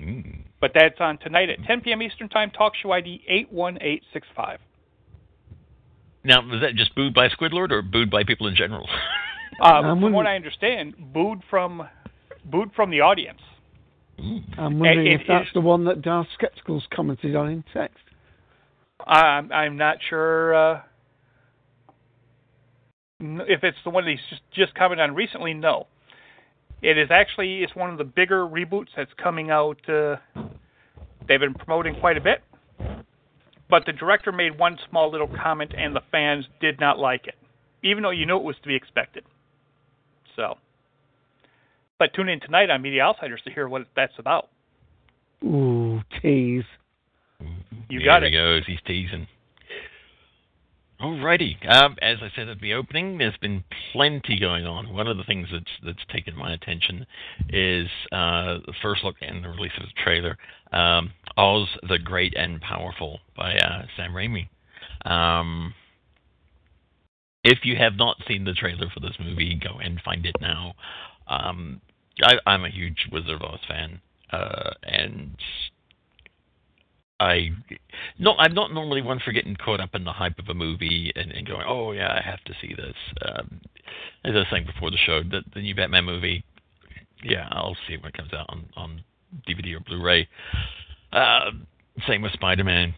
Mm. 0.00 0.40
But 0.60 0.72
that's 0.74 1.00
on 1.00 1.18
tonight 1.18 1.50
at 1.50 1.62
10 1.64 1.82
p.m. 1.82 2.02
Eastern 2.02 2.28
Time. 2.28 2.50
TalkShoe 2.50 2.92
ID 2.92 3.24
81865. 3.28 4.60
Now, 6.26 6.40
was 6.42 6.60
that 6.60 6.74
just 6.74 6.94
booed 6.96 7.14
by 7.14 7.28
Squidlord 7.28 7.70
or 7.70 7.82
booed 7.82 8.10
by 8.10 8.24
people 8.24 8.46
in 8.48 8.56
general? 8.56 8.88
Uh, 9.58 9.80
from 9.80 9.86
wondering- 9.86 10.12
what 10.12 10.26
I 10.26 10.34
understand, 10.36 10.94
booed 11.14 11.40
from 11.48 11.88
booed 12.44 12.72
from 12.76 12.90
the 12.90 13.00
audience. 13.00 13.40
I'm 14.18 14.78
wondering 14.78 15.06
It- 15.06 15.20
if 15.22 15.26
that's 15.26 15.48
it- 15.48 15.54
the 15.54 15.62
one 15.62 15.84
that 15.84 16.02
Darth 16.02 16.26
Skeptical's 16.38 16.86
commented 16.94 17.34
on 17.34 17.48
in 17.48 17.64
text. 17.72 17.96
I'm 19.06 19.50
I'm 19.50 19.78
not 19.78 19.96
sure 20.10 20.54
uh, 20.54 20.80
if 23.20 23.64
it's 23.64 23.78
the 23.84 23.90
one 23.90 24.04
that 24.04 24.10
he's 24.10 24.20
just 24.28 24.42
just 24.52 24.74
commented 24.74 25.08
on 25.08 25.14
recently. 25.14 25.54
No, 25.54 25.86
it 26.82 26.98
is 26.98 27.10
actually 27.10 27.62
it's 27.62 27.74
one 27.74 27.88
of 27.88 27.96
the 27.96 28.04
bigger 28.04 28.44
reboots 28.46 28.88
that's 28.94 29.12
coming 29.14 29.50
out. 29.50 29.78
Uh, 29.88 30.16
they've 31.26 31.40
been 31.40 31.54
promoting 31.54 31.94
quite 31.98 32.18
a 32.18 32.20
bit, 32.20 32.42
but 33.68 33.84
the 33.86 33.92
director 33.92 34.32
made 34.32 34.58
one 34.58 34.78
small 34.88 35.10
little 35.10 35.28
comment, 35.42 35.72
and 35.76 35.94
the 35.94 36.02
fans 36.10 36.46
did 36.60 36.78
not 36.80 36.98
like 36.98 37.26
it, 37.26 37.34
even 37.82 38.02
though 38.02 38.10
you 38.10 38.26
knew 38.26 38.36
it 38.36 38.42
was 38.42 38.56
to 38.62 38.68
be 38.68 38.74
expected. 38.76 39.24
So, 40.36 40.56
but 41.98 42.12
tune 42.14 42.28
in 42.28 42.40
tonight 42.40 42.70
on 42.70 42.82
Media 42.82 43.02
Outsiders 43.02 43.40
to 43.44 43.52
hear 43.52 43.68
what 43.68 43.86
that's 43.96 44.12
about. 44.18 44.48
Ooh, 45.44 46.00
tease. 46.22 46.64
You 47.88 48.00
got 48.04 48.20
There 48.20 48.20
got 48.20 48.22
he 48.22 48.28
it. 48.28 48.32
goes. 48.32 48.62
He's 48.66 48.80
teasing. 48.86 49.26
Alrighty. 51.00 51.56
Um, 51.68 51.96
as 52.00 52.18
I 52.22 52.30
said 52.34 52.48
at 52.48 52.60
the 52.60 52.72
opening, 52.72 53.18
there's 53.18 53.36
been 53.36 53.64
plenty 53.92 54.38
going 54.40 54.64
on. 54.64 54.94
One 54.94 55.06
of 55.06 55.18
the 55.18 55.24
things 55.24 55.48
that's 55.52 55.70
that's 55.84 56.04
taken 56.10 56.34
my 56.34 56.54
attention 56.54 57.04
is 57.50 57.86
uh, 58.12 58.58
the 58.64 58.72
first 58.80 59.04
look 59.04 59.16
and 59.20 59.44
the 59.44 59.50
release 59.50 59.72
of 59.76 59.82
the 59.82 60.02
trailer, 60.02 60.38
um, 60.72 61.12
Oz 61.36 61.68
the 61.86 61.98
Great 61.98 62.34
and 62.34 62.62
Powerful 62.62 63.20
by 63.36 63.56
uh, 63.56 63.82
Sam 63.96 64.12
Raimi. 64.12 64.48
Um, 65.04 65.74
if 67.44 67.58
you 67.64 67.76
have 67.76 67.96
not 67.96 68.16
seen 68.26 68.44
the 68.44 68.54
trailer 68.54 68.88
for 68.92 69.00
this 69.00 69.16
movie, 69.20 69.60
go 69.62 69.78
and 69.78 70.00
find 70.02 70.24
it 70.24 70.36
now. 70.40 70.74
Um, 71.28 71.82
I, 72.22 72.36
I'm 72.46 72.64
a 72.64 72.70
huge 72.70 73.08
Wizard 73.12 73.42
of 73.42 73.42
Oz 73.42 73.60
fan, 73.68 74.00
uh, 74.32 74.70
and 74.82 75.36
I 77.20 77.50
no, 78.18 78.34
I'm 78.38 78.54
not 78.54 78.72
normally 78.72 79.02
one 79.02 79.20
for 79.24 79.32
getting 79.32 79.56
caught 79.56 79.80
up 79.80 79.94
in 79.94 80.04
the 80.04 80.12
hype 80.12 80.38
of 80.38 80.48
a 80.48 80.54
movie 80.54 81.12
and, 81.16 81.30
and 81.32 81.46
going, 81.46 81.64
oh 81.66 81.92
yeah, 81.92 82.12
I 82.12 82.20
have 82.28 82.42
to 82.44 82.52
see 82.60 82.74
this. 82.74 82.94
Um, 83.22 83.60
as 84.24 84.32
I 84.34 84.38
was 84.38 84.46
saying 84.50 84.66
before 84.66 84.90
the 84.90 84.98
show, 84.98 85.22
the, 85.22 85.42
the 85.54 85.60
new 85.62 85.74
Batman 85.74 86.04
movie, 86.04 86.44
yeah, 87.22 87.48
I'll 87.50 87.76
see 87.86 87.94
it 87.94 88.02
when 88.02 88.10
it 88.10 88.16
comes 88.16 88.32
out 88.32 88.46
on 88.50 88.66
on 88.76 89.02
DVD 89.48 89.76
or 89.76 89.80
Blu-ray. 89.80 90.28
Uh, 91.12 91.50
same 92.06 92.20
with 92.22 92.32
Spider-Man, 92.32 92.94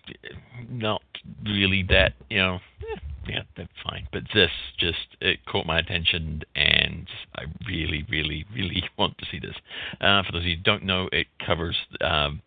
not 0.68 1.02
really 1.44 1.84
that, 1.88 2.14
you 2.28 2.38
know. 2.38 2.58
eh, 2.92 2.96
Yeah, 3.28 3.42
that's 3.56 3.70
fine. 3.88 4.08
But 4.12 4.24
this 4.34 4.50
just 4.78 4.98
it 5.20 5.44
caught 5.46 5.66
my 5.66 5.78
attention, 5.78 6.42
and 6.56 7.06
I 7.36 7.44
really, 7.68 8.04
really, 8.10 8.44
really 8.52 8.82
want 8.98 9.16
to 9.18 9.26
see 9.30 9.38
this. 9.38 9.54
Uh, 10.00 10.22
for 10.24 10.32
those 10.32 10.42
of 10.42 10.46
you 10.48 10.56
who 10.56 10.62
don't 10.62 10.84
know, 10.84 11.08
it 11.12 11.28
covers 11.44 11.76
um, 12.00 12.42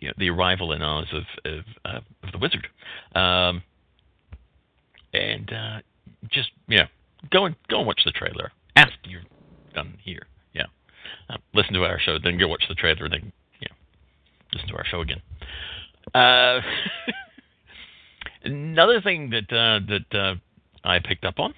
you 0.00 0.08
know, 0.08 0.14
the 0.18 0.30
arrival 0.30 0.72
in 0.72 0.82
Oz 0.82 1.06
of 1.12 1.24
of, 1.44 1.64
uh, 1.84 2.00
of 2.22 2.32
the 2.32 2.38
wizard, 2.38 2.66
um, 3.14 3.62
and 5.12 5.52
uh, 5.52 5.80
just 6.30 6.50
yeah, 6.68 6.86
go 7.30 7.46
and 7.46 7.56
go 7.68 7.78
and 7.78 7.86
watch 7.86 8.02
the 8.04 8.12
trailer 8.12 8.52
after 8.76 9.08
you're 9.08 9.22
done 9.74 9.98
here. 10.02 10.26
Yeah, 10.52 10.66
uh, 11.30 11.36
listen 11.54 11.74
to 11.74 11.84
our 11.84 11.98
show, 11.98 12.18
then 12.22 12.38
go 12.38 12.48
watch 12.48 12.64
the 12.68 12.74
trailer, 12.74 13.04
and 13.04 13.12
then 13.12 13.32
yeah, 13.60 13.68
listen 14.52 14.68
to 14.68 14.76
our 14.76 14.84
show 14.84 15.00
again. 15.00 15.22
Uh, 16.14 16.60
another 18.44 19.00
thing 19.00 19.30
that 19.30 19.52
uh, 19.52 19.80
that 19.88 20.18
uh, 20.18 20.34
I 20.84 20.98
picked 21.00 21.24
up 21.24 21.38
on 21.38 21.54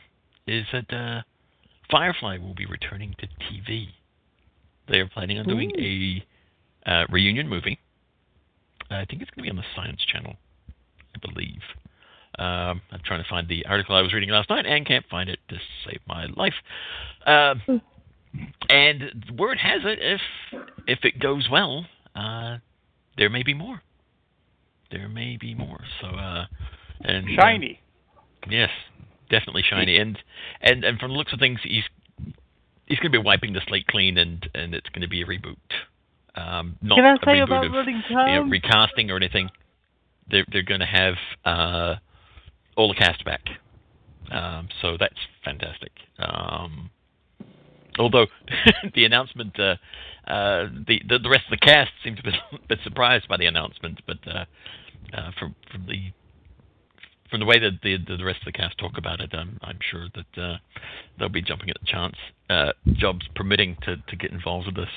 is 0.46 0.64
that 0.72 0.92
uh, 0.92 1.22
Firefly 1.90 2.38
will 2.38 2.54
be 2.54 2.66
returning 2.66 3.14
to 3.18 3.26
TV. 3.26 3.88
They 4.88 4.98
are 4.98 5.08
planning 5.08 5.38
on 5.38 5.46
doing 5.46 5.70
a 5.78 6.90
uh, 6.90 7.04
reunion 7.10 7.48
movie. 7.48 7.78
I 8.90 9.04
think 9.04 9.22
it's 9.22 9.30
going 9.30 9.44
to 9.46 9.50
be 9.50 9.50
on 9.50 9.56
the 9.56 9.64
Science 9.76 10.00
Channel, 10.04 10.34
I 11.14 11.26
believe. 11.26 11.62
Um, 12.38 12.80
I'm 12.90 13.00
trying 13.04 13.22
to 13.22 13.28
find 13.28 13.48
the 13.48 13.66
article 13.66 13.94
I 13.94 14.02
was 14.02 14.12
reading 14.12 14.30
last 14.30 14.50
night 14.50 14.66
and 14.66 14.86
can't 14.86 15.04
find 15.10 15.28
it 15.28 15.38
to 15.48 15.56
save 15.84 16.00
my 16.06 16.26
life. 16.36 16.54
Um, 17.26 17.82
and 18.68 19.24
word 19.36 19.58
has 19.58 19.82
it, 19.84 19.98
if 20.00 20.20
if 20.86 20.98
it 21.04 21.18
goes 21.18 21.48
well, 21.50 21.86
uh, 22.14 22.58
there 23.16 23.28
may 23.28 23.42
be 23.42 23.54
more. 23.54 23.82
There 24.90 25.08
may 25.08 25.36
be 25.36 25.54
more. 25.54 25.80
So, 26.00 26.08
uh, 26.08 26.46
and 27.00 27.38
uh, 27.38 27.42
Shiny. 27.42 27.80
Yes, 28.48 28.70
definitely 29.28 29.62
shiny. 29.68 29.98
And 29.98 30.18
and 30.62 30.84
and 30.84 30.98
from 30.98 31.10
the 31.10 31.16
looks 31.16 31.32
of 31.32 31.38
things, 31.38 31.60
he's 31.62 31.84
he's 32.86 32.98
going 32.98 33.12
to 33.12 33.18
be 33.18 33.24
wiping 33.24 33.52
the 33.52 33.60
slate 33.66 33.86
clean, 33.86 34.18
and 34.18 34.48
and 34.54 34.74
it's 34.74 34.88
going 34.90 35.02
to 35.02 35.08
be 35.08 35.22
a 35.22 35.26
reboot. 35.26 35.56
Um, 36.34 36.76
not 36.82 36.96
Can 36.96 37.04
I 37.04 37.12
a 37.14 37.16
say 37.18 37.40
reboot 37.40 37.44
about 37.44 37.64
of 37.66 37.72
running 37.72 38.02
you 38.08 38.16
know, 38.16 38.42
recasting 38.44 39.10
or 39.10 39.16
anything. 39.16 39.50
They're 40.30 40.46
they're 40.50 40.62
going 40.62 40.80
to 40.80 40.86
have 40.86 41.14
uh, 41.44 41.96
all 42.76 42.88
the 42.88 42.94
cast 42.94 43.24
back. 43.24 43.42
Um, 44.30 44.68
so 44.80 44.96
that's 44.98 45.18
fantastic. 45.44 45.92
Um, 46.18 46.90
although 47.98 48.26
the 48.94 49.04
announcement, 49.04 49.58
uh, 49.58 49.76
uh, 50.26 50.68
the, 50.86 51.00
the 51.08 51.18
the 51.18 51.28
rest 51.28 51.44
of 51.50 51.58
the 51.58 51.66
cast 51.66 51.90
seemed 52.04 52.18
to 52.18 52.22
be 52.22 52.30
a 52.30 52.58
bit 52.68 52.78
surprised 52.84 53.28
by 53.28 53.36
the 53.36 53.46
announcement, 53.46 54.00
but 54.06 54.18
uh, 54.26 54.44
uh, 55.12 55.30
from 55.38 55.54
from 55.70 55.86
the 55.86 56.12
from 57.30 57.40
the 57.40 57.46
way 57.46 57.58
that 57.58 57.80
the 57.82 57.96
the 57.96 58.24
rest 58.24 58.40
of 58.40 58.46
the 58.46 58.52
cast 58.52 58.78
talk 58.78 58.98
about 58.98 59.20
it, 59.20 59.30
I'm 59.32 59.58
I'm 59.62 59.78
sure 59.90 60.08
that 60.14 60.42
uh, 60.42 60.56
they'll 61.18 61.28
be 61.28 61.42
jumping 61.42 61.70
at 61.70 61.76
the 61.80 61.86
chance, 61.86 62.16
uh, 62.48 62.72
jobs 62.92 63.26
permitting, 63.34 63.76
to 63.82 63.96
to 63.96 64.16
get 64.16 64.30
involved 64.30 64.66
with 64.66 64.76
this. 64.76 64.90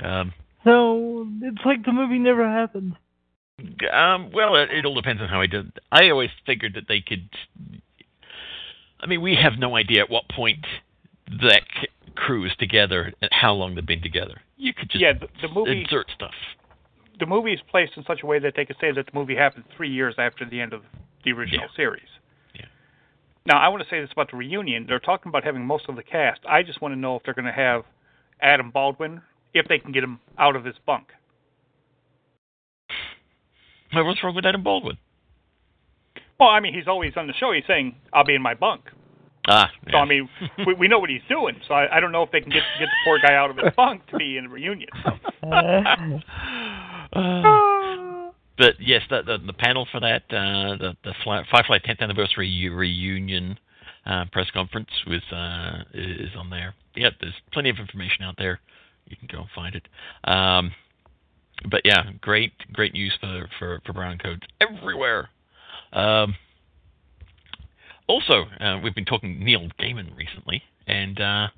Um, 0.00 0.32
So 0.64 1.26
it's 1.42 1.64
like 1.64 1.84
the 1.84 1.92
movie 1.92 2.18
never 2.18 2.46
happened. 2.48 2.94
um, 3.92 4.30
well, 4.32 4.56
it, 4.56 4.70
it 4.70 4.84
all 4.84 4.94
depends 4.94 5.20
on 5.22 5.28
how 5.28 5.40
he 5.40 5.46
did. 5.48 5.72
I 5.90 6.10
always 6.10 6.30
figured 6.46 6.74
that 6.74 6.88
they 6.88 7.00
could. 7.00 7.28
I 9.00 9.06
mean, 9.06 9.20
we 9.20 9.34
have 9.34 9.54
no 9.58 9.76
idea 9.76 10.02
at 10.02 10.10
what 10.10 10.28
point 10.28 10.64
that 11.40 11.62
c- 11.80 11.88
crew 12.14 12.44
is 12.44 12.52
together 12.58 13.12
and 13.20 13.30
how 13.32 13.52
long 13.52 13.74
they've 13.74 13.86
been 13.86 14.02
together. 14.02 14.40
You 14.56 14.72
could 14.74 14.90
just 14.90 15.02
yeah, 15.02 15.12
the, 15.12 15.28
the 15.40 15.48
movie 15.52 15.80
insert 15.82 16.06
stuff. 16.14 16.34
the 17.18 17.26
movie 17.26 17.52
is 17.52 17.60
placed 17.70 17.92
in 17.96 18.04
such 18.04 18.22
a 18.22 18.26
way 18.26 18.38
that 18.38 18.54
they 18.56 18.64
could 18.64 18.76
say 18.80 18.92
that 18.92 19.06
the 19.06 19.12
movie 19.18 19.34
happened 19.34 19.64
three 19.76 19.90
years 19.90 20.14
after 20.18 20.44
the 20.48 20.60
end 20.60 20.72
of 20.72 20.82
the 21.24 21.32
original 21.32 21.66
series. 21.74 22.06
Yeah. 22.54 22.66
Now, 23.46 23.58
I 23.58 23.68
want 23.68 23.82
to 23.82 23.88
say 23.88 24.00
this 24.00 24.10
about 24.12 24.30
the 24.30 24.36
reunion. 24.36 24.86
They're 24.88 25.00
talking 25.00 25.30
about 25.30 25.42
having 25.44 25.64
most 25.64 25.84
of 25.88 25.96
the 25.96 26.02
cast. 26.04 26.40
I 26.48 26.62
just 26.62 26.80
want 26.80 26.94
to 26.94 26.98
know 26.98 27.16
if 27.16 27.22
they're 27.24 27.34
going 27.34 27.44
to 27.46 27.52
have 27.52 27.82
Adam 28.40 28.70
Baldwin, 28.70 29.22
if 29.54 29.68
they 29.68 29.78
can 29.78 29.92
get 29.92 30.02
him 30.04 30.20
out 30.38 30.56
of 30.56 30.64
his 30.64 30.74
bunk. 30.86 31.08
What's 33.92 34.24
wrong 34.24 34.34
with 34.34 34.46
Adam 34.46 34.62
Baldwin? 34.62 34.96
Well, 36.40 36.48
I 36.48 36.60
mean, 36.60 36.74
he's 36.74 36.88
always 36.88 37.12
on 37.16 37.26
the 37.26 37.34
show. 37.34 37.52
He's 37.52 37.64
saying, 37.66 37.94
"I'll 38.12 38.24
be 38.24 38.34
in 38.34 38.42
my 38.42 38.54
bunk." 38.54 38.84
Ah, 39.48 39.70
So 39.90 39.98
I 39.98 40.04
mean, 40.04 40.28
we, 40.66 40.74
we 40.74 40.88
know 40.88 40.98
what 40.98 41.10
he's 41.10 41.22
doing. 41.28 41.60
So 41.68 41.74
I, 41.74 41.96
I 41.96 42.00
don't 42.00 42.12
know 42.12 42.22
if 42.22 42.30
they 42.30 42.40
can 42.40 42.50
get 42.50 42.62
get 42.78 42.86
the 42.86 42.96
poor 43.04 43.18
guy 43.20 43.34
out 43.34 43.50
of 43.50 43.56
his 43.56 43.72
bunk 43.76 44.06
to 44.06 44.16
be 44.16 44.38
in 44.38 44.46
a 44.46 44.48
reunion. 44.48 44.88
Uh, 45.42 45.96
but 48.58 48.74
yes, 48.80 49.02
the, 49.10 49.22
the 49.22 49.38
the 49.46 49.52
panel 49.52 49.86
for 49.90 50.00
that, 50.00 50.22
uh, 50.30 50.76
the 50.76 50.96
the 51.04 51.14
Fly, 51.22 51.42
Firefly 51.50 51.78
10th 51.86 52.00
anniversary 52.00 52.68
reunion 52.68 53.58
uh, 54.06 54.24
press 54.32 54.50
conference 54.52 54.90
with 55.06 55.22
uh, 55.32 55.82
is 55.92 56.30
on 56.36 56.50
there. 56.50 56.74
Yeah, 56.94 57.10
there's 57.20 57.34
plenty 57.52 57.70
of 57.70 57.76
information 57.78 58.22
out 58.24 58.36
there. 58.38 58.60
You 59.12 59.18
can 59.18 59.28
go 59.30 59.42
and 59.42 59.50
find 59.54 59.74
it. 59.74 59.86
Um, 60.24 60.72
but 61.70 61.82
yeah, 61.84 62.10
great 62.20 62.52
great 62.72 62.94
news 62.94 63.12
for 63.20 63.48
for, 63.58 63.80
for 63.84 63.92
Browncoats 63.92 64.42
everywhere. 64.60 65.28
Um, 65.92 66.34
also, 68.08 68.46
uh, 68.58 68.80
we've 68.82 68.94
been 68.94 69.04
talking 69.04 69.44
Neil 69.44 69.68
Gaiman 69.78 70.16
recently, 70.16 70.62
and 70.86 71.20
uh, 71.20 71.48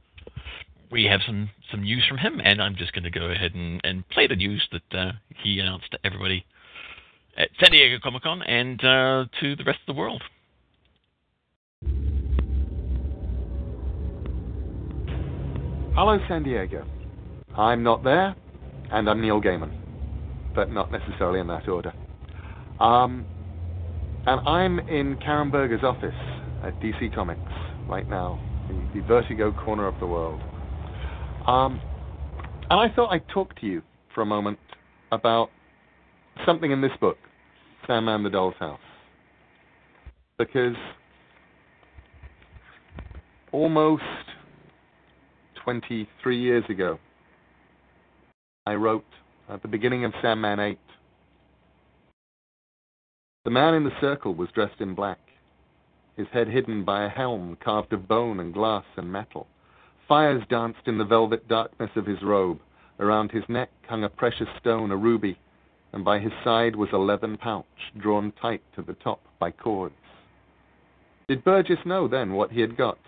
we 0.91 1.05
have 1.05 1.21
some, 1.27 1.51
some 1.71 1.83
news 1.83 2.05
from 2.09 2.19
him. 2.19 2.41
And 2.43 2.61
I'm 2.61 2.77
just 2.77 2.93
going 2.93 3.05
to 3.05 3.11
go 3.11 3.27
ahead 3.27 3.55
and, 3.55 3.81
and 3.83 4.09
play 4.11 4.27
the 4.27 4.37
news 4.37 4.67
that 4.73 4.99
uh, 4.99 5.13
he 5.43 5.59
announced 5.61 5.91
to 5.93 5.99
everybody 6.05 6.45
at 7.37 7.49
San 7.61 7.71
Diego 7.71 7.99
Comic 8.03 8.23
Con 8.23 8.43
and 8.43 8.79
uh, 8.85 9.25
to 9.41 9.57
the 9.57 9.65
rest 9.65 9.81
of 9.87 9.95
the 9.95 9.99
world. 9.99 10.23
Hello, 15.95 16.19
San 16.29 16.43
Diego. 16.43 16.85
I'm 17.57 17.83
not 17.83 18.03
there, 18.03 18.35
and 18.91 19.09
I'm 19.09 19.21
Neil 19.21 19.41
Gaiman, 19.41 19.71
but 20.55 20.73
not 20.73 20.91
necessarily 20.91 21.39
in 21.39 21.47
that 21.47 21.69
order. 21.69 21.93
Um, 22.81 23.25
and 24.27 24.41
I'm 24.47 24.81
in 24.81 25.17
Karen 25.25 25.51
Berger's 25.51 25.85
office 25.85 26.15
at 26.65 26.79
DC 26.81 27.15
Comics 27.15 27.41
right 27.89 28.09
now, 28.09 28.41
the, 28.69 29.01
the 29.01 29.07
Vertigo 29.07 29.53
corner 29.53 29.87
of 29.87 29.95
the 30.01 30.07
world. 30.07 30.41
Um, 31.47 31.81
and 32.71 32.81
I 32.81 32.89
thought 32.95 33.11
I'd 33.11 33.29
talk 33.29 33.55
to 33.61 33.67
you 33.67 33.83
for 34.15 34.23
a 34.23 34.27
moment 34.27 34.59
about 35.13 35.51
something 36.47 36.73
in 36.73 36.81
this 36.81 36.93
book, 37.01 37.19
Sandman 37.87 38.25
the 38.25 38.31
Doll's 38.31 38.55
House. 38.59 38.81
Because 40.39 40.75
almost 43.53 44.03
23 45.63 46.41
years 46.41 46.65
ago, 46.69 46.99
I 48.67 48.77
wrote 48.77 49.05
at 49.51 49.61
the 49.61 49.69
beginning 49.69 50.07
of 50.07 50.15
Sandman 50.23 50.59
8 50.59 50.79
The 53.45 53.51
man 53.51 53.75
in 53.75 53.85
the 53.85 54.01
circle 54.01 54.35
was 54.35 54.49
dressed 54.55 54.81
in 54.81 54.95
black, 54.95 55.19
his 56.17 56.29
head 56.33 56.49
hidden 56.49 56.83
by 56.83 57.05
a 57.05 57.11
helm 57.11 57.59
carved 57.63 57.93
of 57.93 58.09
bone 58.09 58.41
and 58.41 58.55
glass 58.55 58.87
and 58.97 59.13
metal. 59.13 59.49
Fires 60.09 60.43
danced 60.49 60.87
in 60.87 60.97
the 60.97 61.05
velvet 61.05 61.47
darkness 61.47 61.91
of 61.95 62.07
his 62.07 62.23
robe. 62.23 62.59
Around 62.99 63.33
his 63.33 63.45
neck 63.51 63.69
hung 63.87 64.03
a 64.03 64.09
precious 64.09 64.49
stone, 64.59 64.91
a 64.91 64.97
ruby, 64.97 65.37
and 65.93 66.03
by 66.03 66.19
his 66.19 66.33
side 66.43 66.75
was 66.75 66.89
a 66.95 66.97
leathern 66.97 67.37
pouch 67.37 67.93
drawn 67.99 68.33
tight 68.41 68.63
to 68.77 68.83
the 68.83 68.95
top 68.95 69.21
by 69.39 69.51
cords. 69.51 69.95
Did 71.29 71.45
Burgess 71.45 71.85
know 71.85 72.09
then 72.09 72.33
what 72.33 72.53
he 72.53 72.63
had 72.63 72.79
got? 72.79 72.99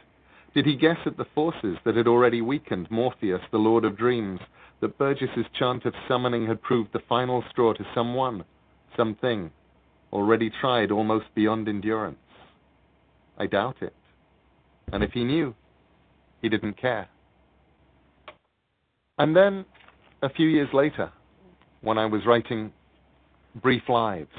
Did 0.57 0.65
he 0.65 0.75
guess 0.75 0.97
at 1.05 1.19
the 1.19 1.27
forces 1.35 1.77
that 1.85 1.97
had 1.97 2.07
already 2.07 2.41
weakened 2.41 2.91
Morpheus, 2.91 3.43
the 3.53 3.59
Lord 3.59 3.85
of 3.85 3.99
Dreams, 3.99 4.41
that 4.81 4.97
Burgess's 4.97 5.45
chant 5.53 5.85
of 5.85 5.93
summoning 6.09 6.47
had 6.47 6.63
proved 6.63 6.95
the 6.95 7.03
final 7.07 7.45
straw 7.51 7.75
to 7.75 7.85
someone, 7.95 8.43
something, 8.97 9.51
already 10.15 10.49
tried 10.49 10.91
almost 10.91 11.27
beyond 11.35 11.69
endurance? 11.69 12.17
I 13.37 13.45
doubt 13.45 13.77
it. 13.83 13.93
And 14.95 15.05
if 15.05 15.13
he 15.13 15.25
knew, 15.25 15.55
he 16.41 16.49
didn't 16.49 16.81
care. 16.81 17.07
And 19.19 19.37
then, 19.37 19.67
a 20.23 20.31
few 20.31 20.49
years 20.49 20.71
later, 20.73 21.13
when 21.83 21.99
I 21.99 22.07
was 22.07 22.25
writing 22.25 22.73
Brief 23.61 23.91
Lives, 23.91 24.31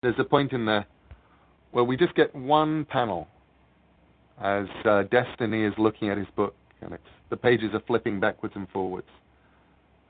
there's 0.00 0.14
a 0.20 0.24
point 0.24 0.52
in 0.52 0.64
there 0.64 0.86
where 1.72 1.82
we 1.82 1.96
just 1.96 2.14
get 2.14 2.32
one 2.32 2.84
panel 2.84 3.26
as 4.42 4.66
uh, 4.84 5.04
Destiny 5.04 5.64
is 5.64 5.72
looking 5.78 6.10
at 6.10 6.18
his 6.18 6.26
book, 6.36 6.54
and 6.80 6.96
the 7.30 7.36
pages 7.36 7.70
are 7.72 7.82
flipping 7.86 8.20
backwards 8.20 8.54
and 8.56 8.68
forwards. 8.70 9.08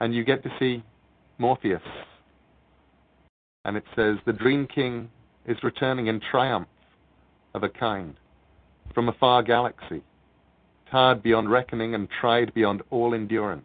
And 0.00 0.14
you 0.14 0.24
get 0.24 0.42
to 0.42 0.50
see 0.58 0.82
Morpheus. 1.38 1.80
And 3.64 3.76
it 3.76 3.84
says, 3.94 4.16
The 4.26 4.32
Dream 4.32 4.66
King 4.66 5.08
is 5.46 5.56
returning 5.62 6.08
in 6.08 6.20
triumph 6.20 6.68
of 7.54 7.62
a 7.62 7.68
kind 7.68 8.14
from 8.94 9.08
a 9.08 9.12
far 9.14 9.42
galaxy, 9.42 10.02
tired 10.90 11.22
beyond 11.22 11.50
reckoning 11.50 11.94
and 11.94 12.08
tried 12.20 12.52
beyond 12.54 12.82
all 12.90 13.14
endurance. 13.14 13.64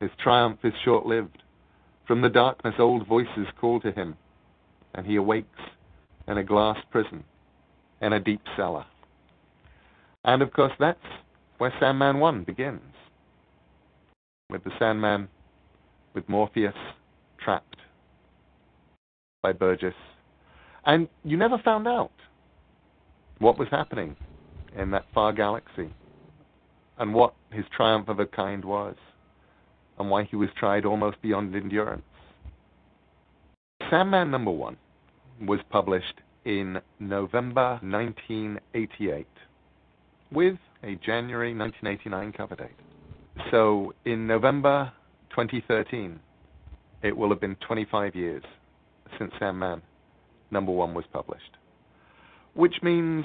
His 0.00 0.10
triumph 0.22 0.58
is 0.64 0.72
short 0.84 1.06
lived. 1.06 1.42
From 2.06 2.20
the 2.20 2.28
darkness, 2.28 2.74
old 2.78 3.06
voices 3.06 3.46
call 3.60 3.80
to 3.80 3.92
him, 3.92 4.16
and 4.94 5.06
he 5.06 5.16
awakes 5.16 5.60
in 6.26 6.38
a 6.38 6.44
glass 6.44 6.78
prison, 6.90 7.22
in 8.00 8.12
a 8.12 8.20
deep 8.20 8.42
cellar. 8.56 8.84
And 10.24 10.42
of 10.42 10.52
course, 10.52 10.72
that's 10.78 10.98
where 11.58 11.72
Sandman 11.80 12.18
1 12.18 12.44
begins. 12.44 12.80
With 14.50 14.64
the 14.64 14.70
Sandman, 14.78 15.28
with 16.14 16.28
Morpheus 16.28 16.74
trapped 17.42 17.76
by 19.42 19.52
Burgess. 19.52 19.94
And 20.84 21.08
you 21.24 21.36
never 21.36 21.58
found 21.58 21.88
out 21.88 22.12
what 23.38 23.58
was 23.58 23.68
happening 23.70 24.16
in 24.76 24.90
that 24.92 25.06
far 25.12 25.32
galaxy 25.32 25.92
and 26.98 27.14
what 27.14 27.34
his 27.50 27.64
triumph 27.76 28.08
of 28.08 28.20
a 28.20 28.26
kind 28.26 28.64
was 28.64 28.94
and 29.98 30.10
why 30.10 30.24
he 30.24 30.36
was 30.36 30.48
tried 30.56 30.84
almost 30.84 31.20
beyond 31.22 31.54
endurance. 31.54 32.02
Sandman 33.90 34.30
number 34.30 34.50
one 34.50 34.76
was 35.40 35.60
published 35.70 36.20
in 36.44 36.80
November 36.98 37.78
1988 37.82 39.26
with 40.32 40.56
a 40.82 40.96
January 40.96 41.54
1989 41.54 42.32
cover 42.32 42.56
date. 42.56 42.70
So 43.50 43.94
in 44.04 44.26
November 44.26 44.92
2013, 45.30 46.18
it 47.02 47.16
will 47.16 47.30
have 47.30 47.40
been 47.40 47.56
25 47.66 48.14
years 48.14 48.42
since 49.18 49.32
Sandman 49.38 49.82
number 50.50 50.72
one 50.72 50.94
was 50.94 51.04
published, 51.12 51.56
which 52.54 52.74
means 52.82 53.24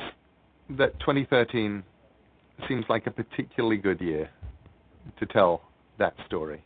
that 0.69 0.99
2013 0.99 1.83
seems 2.67 2.85
like 2.89 3.07
a 3.07 3.11
particularly 3.11 3.77
good 3.77 4.01
year 4.01 4.29
to 5.19 5.25
tell 5.27 5.61
that 5.99 6.13
story. 6.25 6.63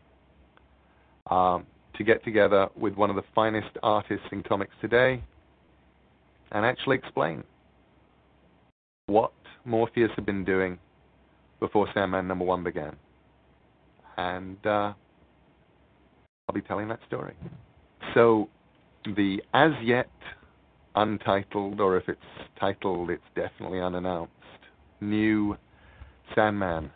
Um, 1.29 1.65
to 1.97 2.03
get 2.03 2.23
together 2.23 2.67
with 2.75 2.95
one 2.95 3.09
of 3.09 3.15
the 3.15 3.23
finest 3.35 3.69
artists 3.83 4.25
in 4.31 4.43
comics 4.43 4.73
today 4.81 5.21
and 6.51 6.65
actually 6.65 6.97
explain 6.97 7.43
what 9.07 9.31
Morpheus 9.65 10.11
had 10.15 10.25
been 10.25 10.43
doing 10.43 10.77
before 11.59 11.87
Sandman 11.93 12.27
number 12.27 12.45
one 12.45 12.63
began. 12.63 12.95
And 14.17 14.57
uh, 14.65 14.93
I'll 16.47 16.53
be 16.53 16.61
telling 16.61 16.87
that 16.89 16.99
story. 17.07 17.33
So, 18.13 18.49
the 19.05 19.41
as 19.53 19.71
yet 19.83 20.09
untitled, 20.95 21.79
or 21.79 21.97
if 21.97 22.09
it's 22.09 22.19
titled, 22.59 23.09
it's 23.09 23.23
definitely 23.35 23.79
unannounced, 23.79 24.31
new 24.99 25.57
Sandman 26.35 26.91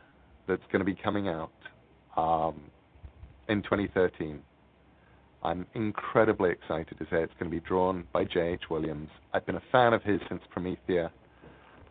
that's 0.47 0.61
going 0.71 0.79
to 0.79 0.85
be 0.85 0.95
coming 0.95 1.27
out 1.27 1.51
um, 2.17 2.61
in 3.47 3.61
2013. 3.63 4.39
I'm 5.43 5.65
incredibly 5.75 6.49
excited 6.49 6.97
to 6.97 7.05
say 7.05 7.21
it's 7.21 7.33
going 7.39 7.51
to 7.51 7.55
be 7.55 7.65
drawn 7.65 8.05
by 8.11 8.23
J.H. 8.25 8.63
Williams. 8.69 9.09
I've 9.33 9.45
been 9.45 9.55
a 9.55 9.63
fan 9.71 9.93
of 9.93 10.01
his 10.01 10.19
since 10.27 10.41
Promethea. 10.49 11.11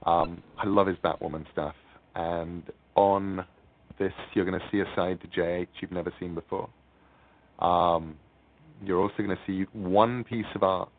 Um, 0.06 0.42
I 0.58 0.66
love 0.66 0.86
his 0.86 0.96
Batwoman 0.98 1.44
stuff. 1.52 1.74
And 2.14 2.62
on 2.94 3.44
this, 3.98 4.12
you're 4.34 4.44
going 4.44 4.58
to 4.58 4.66
see 4.70 4.80
a 4.80 4.86
side 4.96 5.20
to 5.22 5.26
J.H. 5.28 5.68
you've 5.80 5.92
never 5.92 6.12
seen 6.20 6.34
before. 6.34 6.68
Um, 7.58 8.16
you're 8.84 9.00
also 9.00 9.16
going 9.18 9.30
to 9.30 9.38
see 9.46 9.66
one 9.72 10.24
piece 10.24 10.46
of 10.54 10.62
art 10.62 10.90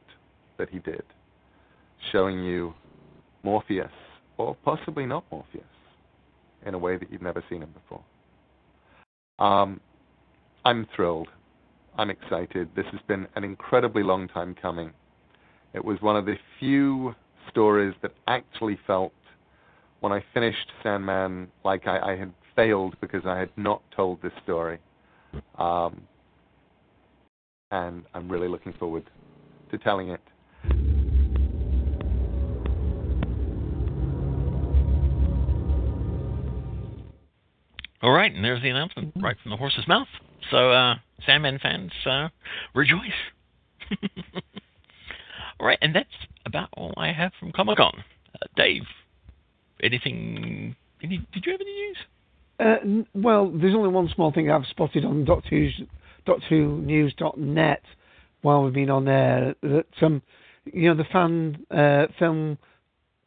that 0.57 0.69
he 0.69 0.79
did 0.79 1.03
showing 2.11 2.43
you 2.43 2.73
Morpheus 3.43 3.91
or 4.37 4.55
possibly 4.63 5.05
not 5.05 5.23
Morpheus, 5.31 5.63
in 6.65 6.73
a 6.73 6.77
way 6.77 6.97
that 6.97 7.11
you've 7.11 7.21
never 7.21 7.43
seen 7.49 7.61
him 7.61 7.73
before. 7.73 8.03
Um, 9.39 9.79
I'm 10.65 10.87
thrilled. 10.95 11.29
I'm 11.97 12.09
excited. 12.09 12.69
This 12.75 12.85
has 12.91 12.99
been 13.07 13.27
an 13.35 13.43
incredibly 13.43 14.03
long 14.03 14.27
time 14.27 14.55
coming. 14.61 14.91
It 15.73 15.83
was 15.83 16.01
one 16.01 16.15
of 16.15 16.25
the 16.25 16.35
few 16.59 17.15
stories 17.49 17.93
that 18.01 18.12
actually 18.27 18.77
felt, 18.88 19.13
when 19.99 20.12
I 20.12 20.23
finished 20.34 20.71
Sandman, 20.84 21.47
like 21.63 21.88
I, 21.88 22.13
I 22.13 22.15
had 22.15 22.34
failed 22.55 22.95
because 23.01 23.25
I 23.25 23.38
had 23.38 23.49
not 23.58 23.81
told 23.95 24.21
this 24.21 24.34
story. 24.43 24.79
Um, 25.58 26.01
and 27.71 28.03
I'm 28.13 28.29
really 28.29 28.47
looking 28.47 28.73
forward 28.73 29.03
to 29.71 29.77
telling 29.77 30.10
it. 30.10 30.21
All 38.01 38.12
right, 38.12 38.31
and 38.31 38.45
there's 38.45 38.62
the 38.62 38.69
announcement 38.69 39.13
right 39.19 39.36
from 39.41 39.49
the 39.49 39.58
horse's 39.58 39.88
mouth. 39.88 40.08
So, 40.51 40.71
uh, 40.71 40.95
Sandman 41.25 41.58
fans, 41.60 41.91
uh, 42.05 42.29
rejoice. 42.75 42.99
all 45.60 45.65
right, 45.65 45.79
and 45.81 45.95
that's 45.95 46.08
about 46.45 46.69
all 46.73 46.93
I 46.97 47.12
have 47.12 47.31
from 47.39 47.51
Comic 47.51 47.77
Con. 47.77 48.03
Uh, 48.34 48.45
Dave, 48.55 48.84
anything? 49.81 50.75
Any, 51.01 51.17
did 51.34 51.45
you 51.45 51.51
have 51.51 51.62
any 51.62 51.73
news? 51.73 51.97
Uh, 52.60 53.03
well, 53.13 53.51
there's 53.53 53.75
only 53.75 53.89
one 53.89 54.10
small 54.13 54.31
thing 54.31 54.49
I've 54.49 54.65
spotted 54.69 55.03
on 55.03 55.25
Doctor 55.25 55.49
Who's, 55.49 55.81
DoctorWhoNews.net 56.25 57.81
while 58.41 58.63
we've 58.63 58.73
been 58.73 58.89
on 58.89 59.05
there 59.05 59.55
that 59.63 59.86
um, 60.01 60.21
you 60.65 60.88
know 60.88 60.95
the 60.95 61.03
fan 61.12 61.65
uh, 61.71 62.05
film 62.19 62.58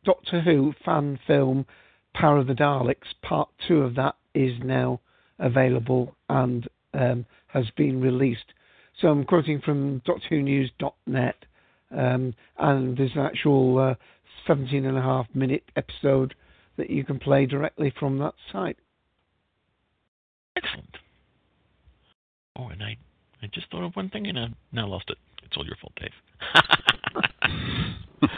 Doctor 0.05 0.41
Who 0.41 0.73
fan 0.85 1.19
film 1.27 1.67
Power 2.15 2.39
of 2.39 2.47
the 2.47 2.55
Daleks 2.55 3.15
Part 3.23 3.49
Two 3.67 3.83
of 3.83 3.97
that 3.97 4.15
is 4.35 4.53
now 4.63 5.01
available 5.39 6.15
and 6.29 6.69
um, 6.95 7.27
has 7.49 7.67
been 7.77 8.01
released. 8.01 8.53
So 9.01 9.09
I'm 9.09 9.25
quoting 9.25 9.61
from 9.61 10.03
Doctor 10.05 10.29
Who 10.31 10.43
DoctorWhoNews.net, 10.43 11.37
um, 11.91 12.35
and 12.59 12.97
there's 12.97 13.15
an 13.15 13.21
actual 13.21 13.79
uh, 13.79 13.95
17 14.47 14.85
and 14.85 14.97
a 14.97 15.03
half 15.03 15.27
minute 15.35 15.65
episode 15.77 16.35
that 16.77 16.91
you 16.91 17.05
can 17.05 17.19
play 17.19 17.47
directly 17.47 17.93
from 17.99 18.19
that 18.19 18.35
site. 18.53 18.79
Excellent. 20.57 20.97
Oh, 22.57 22.69
and 22.69 22.83
I, 22.83 22.97
I 23.43 23.47
just 23.53 23.71
thought 23.71 23.85
of 23.85 23.95
one 23.95 24.11
thing 24.11 24.27
and 24.27 24.39
I 24.39 24.47
now 24.73 24.89
lost 24.89 25.11
it. 25.11 25.19
It's 25.45 25.57
all 25.57 25.65
your 25.65 25.77
fault, 25.77 25.93
Dave. 25.99 26.11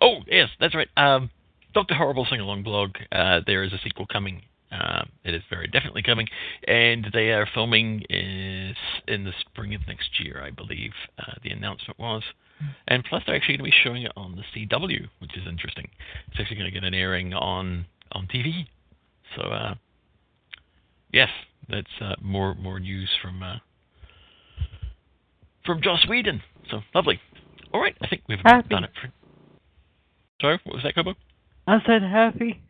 oh, 0.00 0.20
yes, 0.26 0.48
that's 0.60 0.74
right. 0.74 0.88
Um, 0.96 1.30
Doctor 1.74 1.94
Horrible 1.94 2.26
Sing 2.30 2.40
Along 2.40 2.62
blog. 2.62 2.90
Uh, 3.12 3.40
there 3.46 3.62
is 3.62 3.72
a 3.72 3.78
sequel 3.82 4.06
coming. 4.06 4.42
Uh, 4.70 5.04
it 5.24 5.34
is 5.34 5.42
very 5.50 5.66
definitely 5.66 6.02
coming, 6.02 6.26
and 6.66 7.06
they 7.12 7.30
are 7.30 7.48
filming 7.54 8.02
is 8.10 8.76
in 9.06 9.24
the 9.24 9.32
spring 9.40 9.74
of 9.74 9.80
next 9.86 10.20
year, 10.20 10.42
I 10.44 10.50
believe. 10.50 10.92
Uh, 11.18 11.34
the 11.42 11.50
announcement 11.50 11.98
was, 11.98 12.22
and 12.86 13.04
plus 13.04 13.22
they're 13.26 13.36
actually 13.36 13.56
going 13.56 13.70
to 13.70 13.76
be 13.76 13.82
showing 13.84 14.02
it 14.02 14.12
on 14.16 14.36
the 14.36 14.42
CW, 14.66 15.08
which 15.20 15.36
is 15.36 15.46
interesting. 15.48 15.88
It's 16.28 16.40
actually 16.40 16.56
going 16.56 16.72
to 16.72 16.80
get 16.80 16.84
an 16.84 16.94
airing 16.94 17.34
on 17.34 17.86
on 18.12 18.26
TV. 18.26 18.66
So, 19.36 19.42
uh, 19.42 19.74
yes, 21.12 21.28
that's 21.68 21.86
uh, 22.00 22.14
more 22.22 22.54
more 22.54 22.80
news 22.80 23.10
from 23.22 23.42
uh, 23.42 23.56
from 25.64 25.82
Joss 25.82 26.06
Whedon. 26.08 26.42
So 26.70 26.80
lovely. 26.94 27.20
All 27.72 27.80
right, 27.80 27.96
I 28.00 28.08
think 28.08 28.22
we've 28.28 28.38
Happy. 28.44 28.68
done 28.68 28.84
it. 28.84 28.90
For... 29.00 29.12
Sorry, 30.40 30.60
what 30.64 30.74
was 30.74 30.84
that, 30.84 30.94
Kobo? 30.94 31.14
I 31.66 31.78
said 31.86 32.02
happy. 32.02 32.62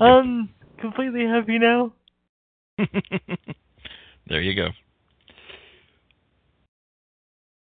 I'm 0.00 0.50
completely 0.80 1.24
happy 1.24 1.58
now. 1.58 1.92
there 4.28 4.40
you 4.40 4.54
go. 4.56 4.68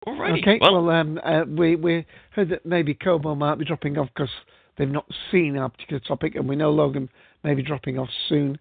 Alrighty. 0.07 0.41
Okay, 0.41 0.57
Well, 0.61 0.85
well, 0.85 0.95
um, 0.95 1.19
uh, 1.21 1.43
we 1.45 1.75
we 1.75 2.05
heard 2.31 2.49
that 2.49 2.65
maybe 2.65 2.93
Kobo 2.93 3.35
might 3.35 3.55
be 3.55 3.65
dropping 3.65 3.97
off 3.97 4.07
because 4.15 4.29
they've 4.77 4.89
not 4.89 5.05
seen 5.31 5.57
our 5.57 5.67
particular 5.67 5.99
topic, 5.99 6.35
and 6.35 6.47
we 6.47 6.55
know 6.55 6.71
Logan 6.71 7.09
may 7.43 7.53
be 7.53 7.61
dropping 7.61 7.99
off 7.99 8.07
soon, 8.29 8.57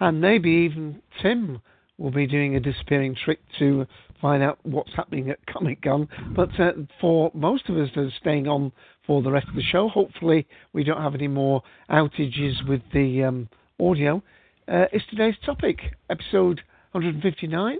and 0.00 0.20
maybe 0.20 0.50
even 0.50 1.00
Tim 1.22 1.62
will 1.96 2.10
be 2.10 2.26
doing 2.26 2.56
a 2.56 2.60
disappearing 2.60 3.14
trick 3.24 3.38
to 3.60 3.86
find 4.20 4.42
out 4.42 4.58
what's 4.64 4.90
happening 4.96 5.30
at 5.30 5.38
Comic 5.46 5.82
Con. 5.82 6.08
But 6.34 6.58
uh, 6.58 6.72
for 7.00 7.30
most 7.34 7.68
of 7.68 7.76
us 7.76 7.90
that 7.94 8.00
are 8.00 8.12
staying 8.20 8.48
on 8.48 8.72
for 9.06 9.22
the 9.22 9.30
rest 9.30 9.46
of 9.48 9.54
the 9.54 9.62
show, 9.62 9.88
hopefully 9.88 10.46
we 10.72 10.82
don't 10.82 11.00
have 11.00 11.14
any 11.14 11.28
more 11.28 11.62
outages 11.88 12.66
with 12.68 12.82
the 12.92 13.22
um, 13.22 13.48
audio. 13.78 14.22
Uh, 14.66 14.86
is 14.92 15.02
today's 15.08 15.36
topic, 15.46 15.78
episode 16.10 16.60
159, 16.92 17.78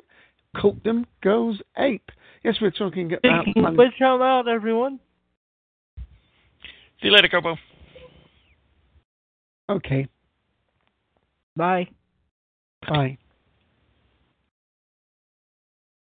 Cultdom 0.54 1.06
Goes 1.22 1.60
Ape. 1.76 2.10
Yes, 2.42 2.56
we're 2.60 2.70
talking 2.70 3.12
about. 3.24 3.44
Switch 3.74 4.00
out 4.02 4.20
loud, 4.20 4.48
everyone. 4.48 4.98
see 7.00 7.08
you 7.08 7.12
later, 7.12 7.28
Kobo. 7.28 7.56
Okay, 9.68 10.08
Bye. 11.56 11.88
bye. 12.88 13.16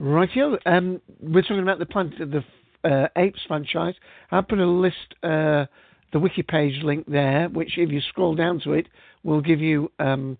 Rightio. 0.01 0.57
Um, 0.65 1.01
we're 1.21 1.43
talking 1.43 1.61
about 1.61 1.77
the 1.77 1.85
Planet 1.85 2.19
of 2.19 2.31
the 2.31 2.43
uh, 2.83 3.07
Apes 3.15 3.41
franchise. 3.47 3.93
I 4.31 4.41
put 4.41 4.59
a 4.59 4.65
list, 4.65 4.95
uh, 5.21 5.65
the 6.11 6.19
wiki 6.19 6.41
page 6.41 6.81
link 6.83 7.05
there, 7.07 7.47
which 7.49 7.77
if 7.77 7.91
you 7.91 8.01
scroll 8.09 8.33
down 8.35 8.59
to 8.61 8.73
it, 8.73 8.87
will 9.23 9.39
give 9.41 9.61
you 9.61 9.91
um, 9.99 10.37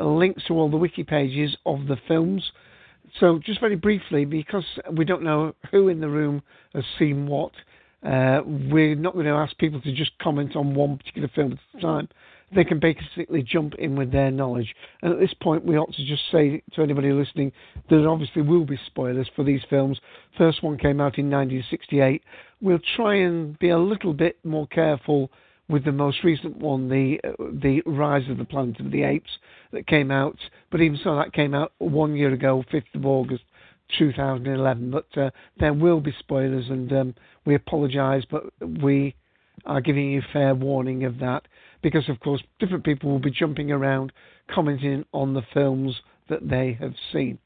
links 0.00 0.44
to 0.46 0.54
all 0.54 0.70
the 0.70 0.76
wiki 0.76 1.02
pages 1.02 1.56
of 1.66 1.86
the 1.88 1.96
films. 2.06 2.44
So, 3.20 3.38
just 3.44 3.60
very 3.60 3.76
briefly, 3.76 4.24
because 4.24 4.64
we 4.92 5.04
don't 5.04 5.22
know 5.22 5.54
who 5.70 5.88
in 5.88 6.00
the 6.00 6.08
room 6.08 6.42
has 6.74 6.84
seen 6.98 7.26
what, 7.26 7.52
uh, 8.04 8.40
we're 8.44 8.94
not 8.94 9.14
going 9.14 9.26
to 9.26 9.32
ask 9.32 9.56
people 9.58 9.80
to 9.82 9.94
just 9.94 10.12
comment 10.20 10.56
on 10.56 10.74
one 10.74 10.96
particular 10.96 11.28
film 11.34 11.52
at 11.52 11.78
a 11.78 11.82
time. 11.82 12.08
They 12.54 12.64
can 12.64 12.80
basically 12.80 13.42
jump 13.42 13.74
in 13.76 13.96
with 13.96 14.12
their 14.12 14.30
knowledge. 14.30 14.74
And 15.02 15.12
at 15.12 15.20
this 15.20 15.32
point, 15.42 15.64
we 15.64 15.78
ought 15.78 15.92
to 15.94 16.04
just 16.04 16.22
say 16.30 16.62
to 16.74 16.82
anybody 16.82 17.12
listening 17.12 17.52
that 17.88 17.96
there 17.96 18.08
obviously 18.08 18.42
will 18.42 18.66
be 18.66 18.78
spoilers 18.86 19.30
for 19.34 19.44
these 19.44 19.62
films. 19.70 19.98
First 20.36 20.62
one 20.62 20.76
came 20.76 21.00
out 21.00 21.18
in 21.18 21.30
1968. 21.30 22.22
We'll 22.60 22.80
try 22.96 23.16
and 23.16 23.58
be 23.58 23.70
a 23.70 23.78
little 23.78 24.12
bit 24.12 24.38
more 24.44 24.66
careful 24.66 25.30
with 25.72 25.84
the 25.84 25.92
most 25.92 26.22
recent 26.22 26.58
one, 26.58 26.88
the 26.88 27.18
uh, 27.24 27.32
the 27.38 27.82
Rise 27.86 28.28
of 28.28 28.38
the 28.38 28.44
Planet 28.44 28.78
of 28.78 28.92
the 28.92 29.02
Apes, 29.02 29.30
that 29.72 29.86
came 29.86 30.10
out. 30.10 30.36
But 30.70 30.82
even 30.82 30.98
so, 31.02 31.16
that 31.16 31.32
came 31.32 31.54
out 31.54 31.72
one 31.78 32.14
year 32.14 32.32
ago, 32.32 32.62
5th 32.72 32.94
of 32.94 33.06
August 33.06 33.42
2011. 33.98 34.90
But 34.90 35.18
uh, 35.18 35.30
there 35.58 35.72
will 35.72 36.00
be 36.00 36.14
spoilers, 36.18 36.68
and 36.68 36.92
um, 36.92 37.14
we 37.46 37.54
apologise, 37.54 38.24
but 38.30 38.44
we 38.60 39.16
are 39.64 39.80
giving 39.80 40.10
you 40.10 40.22
fair 40.32 40.54
warning 40.54 41.04
of 41.04 41.18
that 41.20 41.46
because, 41.82 42.08
of 42.08 42.20
course, 42.20 42.42
different 42.58 42.84
people 42.84 43.10
will 43.10 43.18
be 43.18 43.30
jumping 43.30 43.72
around, 43.72 44.12
commenting 44.50 45.04
on 45.12 45.34
the 45.34 45.42
films 45.54 45.96
that 46.28 46.48
they 46.48 46.76
have 46.80 46.94
seen. 47.12 47.38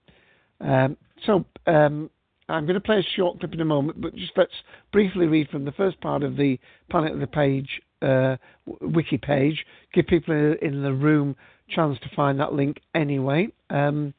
Um, 0.60 0.96
so 1.24 1.44
um, 1.66 2.10
I'm 2.48 2.64
going 2.64 2.74
to 2.74 2.80
play 2.80 2.98
a 2.98 3.16
short 3.16 3.40
clip 3.40 3.52
in 3.54 3.60
a 3.60 3.64
moment, 3.64 4.00
but 4.00 4.14
just 4.14 4.32
let's 4.36 4.52
briefly 4.92 5.26
read 5.26 5.48
from 5.48 5.64
the 5.64 5.72
first 5.72 6.00
part 6.00 6.22
of 6.22 6.36
the 6.36 6.58
Planet 6.90 7.12
of 7.12 7.20
the 7.20 7.26
Page 7.26 7.80
uh, 8.02 8.36
wiki 8.80 9.18
page. 9.18 9.64
Give 9.92 10.06
people 10.06 10.54
in 10.60 10.82
the 10.82 10.92
room 10.92 11.36
chance 11.68 11.98
to 12.00 12.10
find 12.14 12.38
that 12.40 12.52
link 12.52 12.80
anyway. 12.94 13.48
Um, 13.70 14.14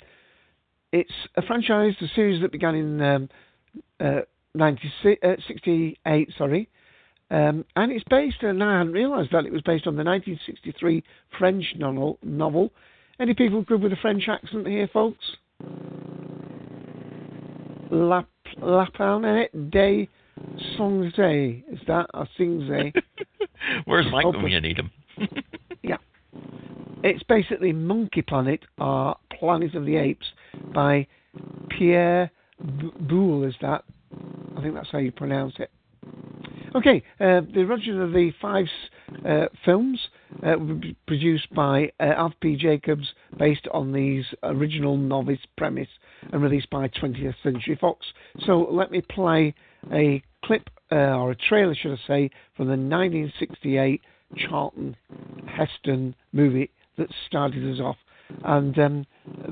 it's 0.91 1.13
a 1.35 1.41
franchise, 1.41 1.93
a 2.01 2.07
series 2.15 2.41
that 2.41 2.51
began 2.51 2.75
in 2.75 3.01
um, 3.01 3.29
uh, 3.99 4.21
96, 4.55 5.21
uh, 5.23 6.11
sorry, 6.37 6.69
um, 7.29 7.65
and 7.75 7.91
it's 7.91 8.05
based, 8.09 8.41
and 8.41 8.63
I 8.63 8.79
hadn't 8.79 8.93
realised 8.93 9.31
that 9.33 9.45
it 9.45 9.51
was 9.51 9.61
based 9.61 9.85
on 9.85 9.95
the 9.95 10.03
1963 10.03 11.03
French 11.37 11.65
novel. 11.77 12.19
novel. 12.23 12.71
Any 13.19 13.33
people 13.33 13.61
good 13.63 13.81
with 13.81 13.91
a 13.91 13.97
French 13.97 14.27
accent 14.29 14.67
here, 14.67 14.89
folks? 14.91 15.25
La, 17.91 18.23
Lapin 18.62 19.47
des 19.69 20.08
Songzé. 20.78 21.63
Is 21.71 21.80
that 21.88 22.08
or 22.13 22.28
Singzé? 22.39 22.93
Where's 23.86 24.06
Mike 24.12 24.26
when 24.26 24.47
you 24.47 24.62
need 24.62 24.78
him? 24.78 24.91
yeah. 25.84 25.97
It's 27.04 27.23
basically 27.23 27.71
Monkey 27.73 28.21
Planet 28.21 28.62
or 28.78 29.15
Planet 29.39 29.76
of 29.76 29.86
the 29.86 29.95
Apes 29.95 30.26
by 30.73 31.08
Pierre 31.69 32.32
B- 32.60 32.91
Boulle, 33.02 33.47
is 33.47 33.56
that? 33.62 33.84
I 34.58 34.62
think 34.62 34.73
that's 34.73 34.89
how 34.91 34.97
you 34.97 35.12
pronounce 35.12 35.54
it. 35.60 35.71
Okay, 36.75 37.01
uh, 37.19 37.41
the 37.53 37.65
origin 37.67 38.01
of 38.01 38.12
the 38.12 38.32
five 38.41 38.65
uh, 39.25 39.45
films 39.63 39.99
uh, 40.45 40.56
produced 41.06 41.53
by 41.53 41.91
uh, 41.99 42.03
Alf 42.03 42.34
P. 42.41 42.56
Jacobs 42.56 43.08
based 43.38 43.67
on 43.73 43.93
these 43.93 44.25
original 44.43 44.97
novice 44.97 45.39
premise 45.58 45.88
and 46.32 46.41
released 46.41 46.69
by 46.69 46.88
20th 46.89 47.36
Century 47.41 47.77
Fox. 47.80 48.06
So 48.45 48.67
let 48.69 48.91
me 48.91 49.01
play 49.01 49.53
a 49.93 50.21
clip, 50.43 50.69
uh, 50.91 50.95
or 50.95 51.32
a 51.32 51.36
trailer, 51.36 51.75
should 51.75 51.93
I 51.93 52.08
say, 52.08 52.32
from 52.56 52.67
the 52.67 52.71
1968 52.71 54.01
Charlton 54.38 54.95
Heston 55.47 56.15
movie 56.34 56.69
that 56.97 57.08
started 57.27 57.63
us 57.73 57.80
off. 57.80 57.97
And 58.43 58.77
um, 58.79 59.05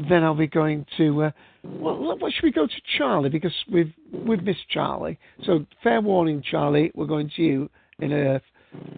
then 0.09 0.23
I'll 0.23 0.35
be 0.35 0.47
going 0.47 0.85
to. 0.97 1.23
Uh, 1.23 1.31
well, 1.63 2.17
what 2.17 2.33
should 2.33 2.43
we 2.43 2.51
go 2.51 2.67
to 2.67 2.81
Charlie 2.97 3.29
because 3.29 3.53
we've 3.71 3.93
we've 4.11 4.43
missed 4.43 4.67
Charlie. 4.69 5.17
So 5.45 5.65
fair 5.83 6.01
warning, 6.01 6.43
Charlie, 6.49 6.91
we're 6.95 7.05
going 7.05 7.29
to 7.35 7.41
you 7.41 7.69
in 7.99 8.11
a 8.11 8.41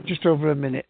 just 0.06 0.26
over 0.26 0.50
a 0.52 0.56
minute. 0.56 0.86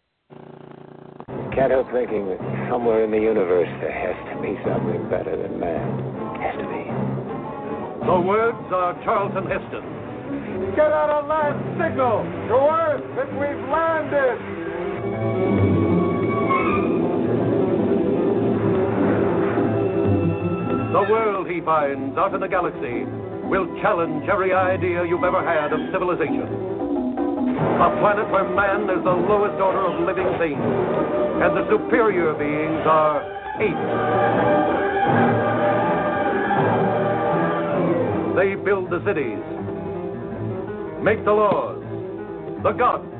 Can't 1.54 1.70
help 1.72 1.90
thinking 1.92 2.28
that 2.28 2.38
somewhere 2.70 3.04
in 3.04 3.10
the 3.10 3.18
universe 3.18 3.68
there 3.80 3.92
has 3.92 4.16
to 4.34 4.42
be 4.42 4.56
something 4.64 5.08
better 5.10 5.36
than 5.36 5.58
man. 5.58 6.38
Has 6.40 6.54
to 6.54 6.66
be. 6.66 6.84
The 8.06 8.20
words 8.20 8.72
are 8.72 8.94
Charlton 9.04 9.44
Heston. 9.44 9.82
Get 10.76 10.92
out 10.92 11.24
a 11.24 11.26
last 11.26 11.58
signal 11.76 12.22
to 12.48 12.54
Earth 12.54 13.04
that 13.16 13.32
we've 13.32 13.68
landed. 13.68 14.38
The 20.88 21.04
world 21.04 21.46
he 21.50 21.60
finds 21.60 22.16
out 22.16 22.32
in 22.32 22.40
the 22.40 22.48
galaxy 22.48 23.04
will 23.44 23.68
challenge 23.82 24.24
every 24.26 24.54
idea 24.54 25.04
you've 25.04 25.22
ever 25.22 25.44
had 25.44 25.70
of 25.70 25.80
civilization. 25.92 26.48
A 26.48 27.92
planet 28.00 28.24
where 28.32 28.48
man 28.48 28.88
is 28.88 29.04
the 29.04 29.12
lowest 29.12 29.60
order 29.60 29.84
of 29.84 30.00
living 30.08 30.32
things, 30.40 30.64
and 31.44 31.52
the 31.52 31.68
superior 31.68 32.32
beings 32.32 32.88
are 32.88 33.20
apes. 33.60 33.76
They 38.40 38.56
build 38.56 38.88
the 38.88 39.04
cities, 39.04 39.44
make 41.04 41.22
the 41.26 41.36
laws, 41.36 41.84
the 42.62 42.72
gods, 42.72 43.12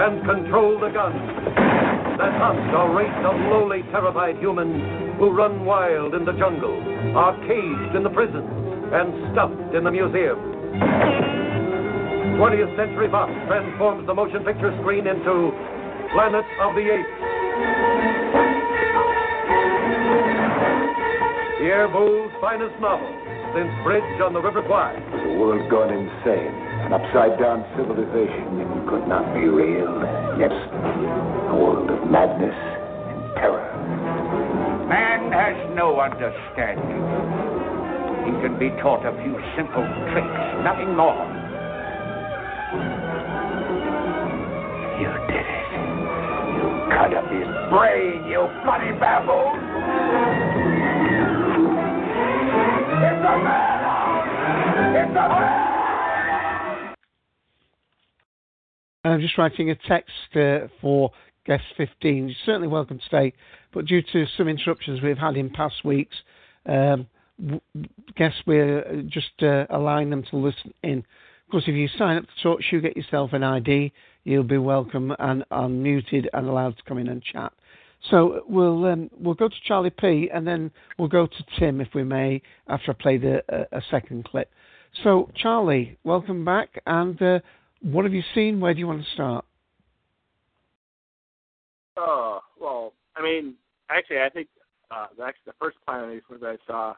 and 0.00 0.24
control 0.24 0.80
the 0.80 0.88
guns 0.88 1.81
that 2.22 2.38
hunt 2.38 2.70
a 2.70 2.94
race 2.94 3.22
of 3.26 3.34
lowly, 3.50 3.82
terrified 3.90 4.38
humans 4.38 4.78
who 5.18 5.34
run 5.34 5.66
wild 5.66 6.14
in 6.14 6.24
the 6.24 6.30
jungle, 6.38 6.78
are 7.18 7.34
caged 7.50 7.96
in 7.98 8.06
the 8.06 8.14
prisons, 8.14 8.46
and 8.94 9.10
stuffed 9.34 9.74
in 9.74 9.82
the 9.82 9.90
museum. 9.90 10.38
20th 12.38 12.70
Century 12.78 13.10
Fox 13.10 13.32
transforms 13.50 14.06
the 14.06 14.14
motion 14.14 14.44
picture 14.46 14.70
screen 14.86 15.10
into 15.10 15.50
Planet 16.14 16.46
of 16.62 16.78
the 16.78 16.86
Apes. 16.94 17.18
Pierre 21.58 21.90
Boulle's 21.90 22.30
finest 22.38 22.78
novel 22.78 23.10
since 23.50 23.70
Bridge 23.82 24.22
on 24.22 24.32
the 24.32 24.40
River 24.40 24.62
Kwai. 24.62 24.94
The 25.26 25.34
world's 25.42 25.66
gone 25.66 25.90
insane. 25.90 26.71
Upside 26.92 27.40
down 27.40 27.64
civilization 27.74 28.60
that 28.60 28.68
could 28.84 29.08
not 29.08 29.24
be 29.32 29.48
real. 29.48 29.88
Yes, 30.36 30.52
a 30.52 31.56
world 31.56 31.88
of 31.88 32.04
madness 32.10 32.52
and 32.52 33.32
terror. 33.40 33.64
Man 34.92 35.32
has 35.32 35.56
no 35.74 36.00
understanding. 36.04 37.00
He 38.28 38.32
can 38.44 38.58
be 38.60 38.68
taught 38.84 39.08
a 39.08 39.12
few 39.24 39.40
simple 39.56 39.88
tricks, 40.12 40.44
nothing 40.68 40.92
more. 40.92 41.16
You 45.00 45.08
did 45.32 45.48
it. 45.48 45.68
You 46.60 46.68
cut 46.92 47.16
up 47.16 47.24
his 47.32 47.48
brain, 47.72 48.28
you 48.28 48.44
bloody 48.68 48.92
baboon. 49.00 49.56
It's 53.00 53.24
a 53.24 53.36
man! 53.40 54.92
It's 54.92 55.08
a 55.08 55.28
man! 55.40 55.71
I'm 59.04 59.20
just 59.20 59.36
writing 59.36 59.70
a 59.70 59.74
text 59.74 60.12
uh, 60.36 60.68
for 60.80 61.10
guest 61.44 61.64
15. 61.76 62.28
You're 62.28 62.36
certainly 62.46 62.68
welcome 62.68 63.00
to 63.00 63.04
stay, 63.04 63.32
but 63.74 63.86
due 63.86 64.00
to 64.12 64.26
some 64.36 64.46
interruptions 64.46 65.02
we've 65.02 65.18
had 65.18 65.36
in 65.36 65.50
past 65.50 65.84
weeks, 65.84 66.14
um, 66.66 67.08
w- 67.40 67.60
guess 68.14 68.32
we're 68.46 69.02
just 69.08 69.42
uh, 69.42 69.66
allowing 69.70 70.08
them 70.08 70.22
to 70.30 70.36
listen 70.36 70.72
in. 70.84 70.98
Of 70.98 71.50
course, 71.50 71.64
if 71.66 71.74
you 71.74 71.88
sign 71.98 72.16
up 72.16 72.26
to 72.26 72.48
TalkShoe, 72.48 72.80
get 72.80 72.96
yourself 72.96 73.32
an 73.32 73.42
ID, 73.42 73.92
you'll 74.22 74.44
be 74.44 74.58
welcome 74.58 75.12
and 75.18 75.44
unmuted 75.50 76.26
and 76.32 76.48
allowed 76.48 76.76
to 76.76 76.82
come 76.84 76.98
in 76.98 77.08
and 77.08 77.20
chat. 77.24 77.52
So 78.08 78.44
we'll 78.48 78.84
um, 78.84 79.10
we'll 79.18 79.34
go 79.34 79.48
to 79.48 79.54
Charlie 79.66 79.90
P 79.90 80.30
and 80.32 80.46
then 80.46 80.70
we'll 80.96 81.08
go 81.08 81.26
to 81.26 81.44
Tim, 81.58 81.80
if 81.80 81.88
we 81.92 82.04
may, 82.04 82.40
after 82.68 82.92
I 82.92 82.94
play 82.94 83.18
the, 83.18 83.42
uh, 83.52 83.64
a 83.72 83.82
second 83.90 84.26
clip. 84.26 84.48
So 85.02 85.28
Charlie, 85.34 85.98
welcome 86.04 86.44
back, 86.44 86.80
and 86.86 87.20
uh, 87.20 87.40
what 87.82 88.04
have 88.04 88.14
you 88.14 88.22
seen? 88.34 88.60
Where 88.60 88.72
do 88.72 88.80
you 88.80 88.86
want 88.86 89.04
to 89.04 89.10
start? 89.10 89.44
Oh 91.96 92.40
well, 92.60 92.92
I 93.16 93.22
mean, 93.22 93.54
actually, 93.90 94.20
I 94.20 94.28
think 94.28 94.48
uh, 94.90 95.06
actually 95.24 95.42
the 95.46 95.52
first 95.60 95.76
Planet 95.86 96.22
of 96.30 96.40
the 96.40 96.50
Apes 96.50 96.60
I 96.66 96.70
saw, 96.70 96.94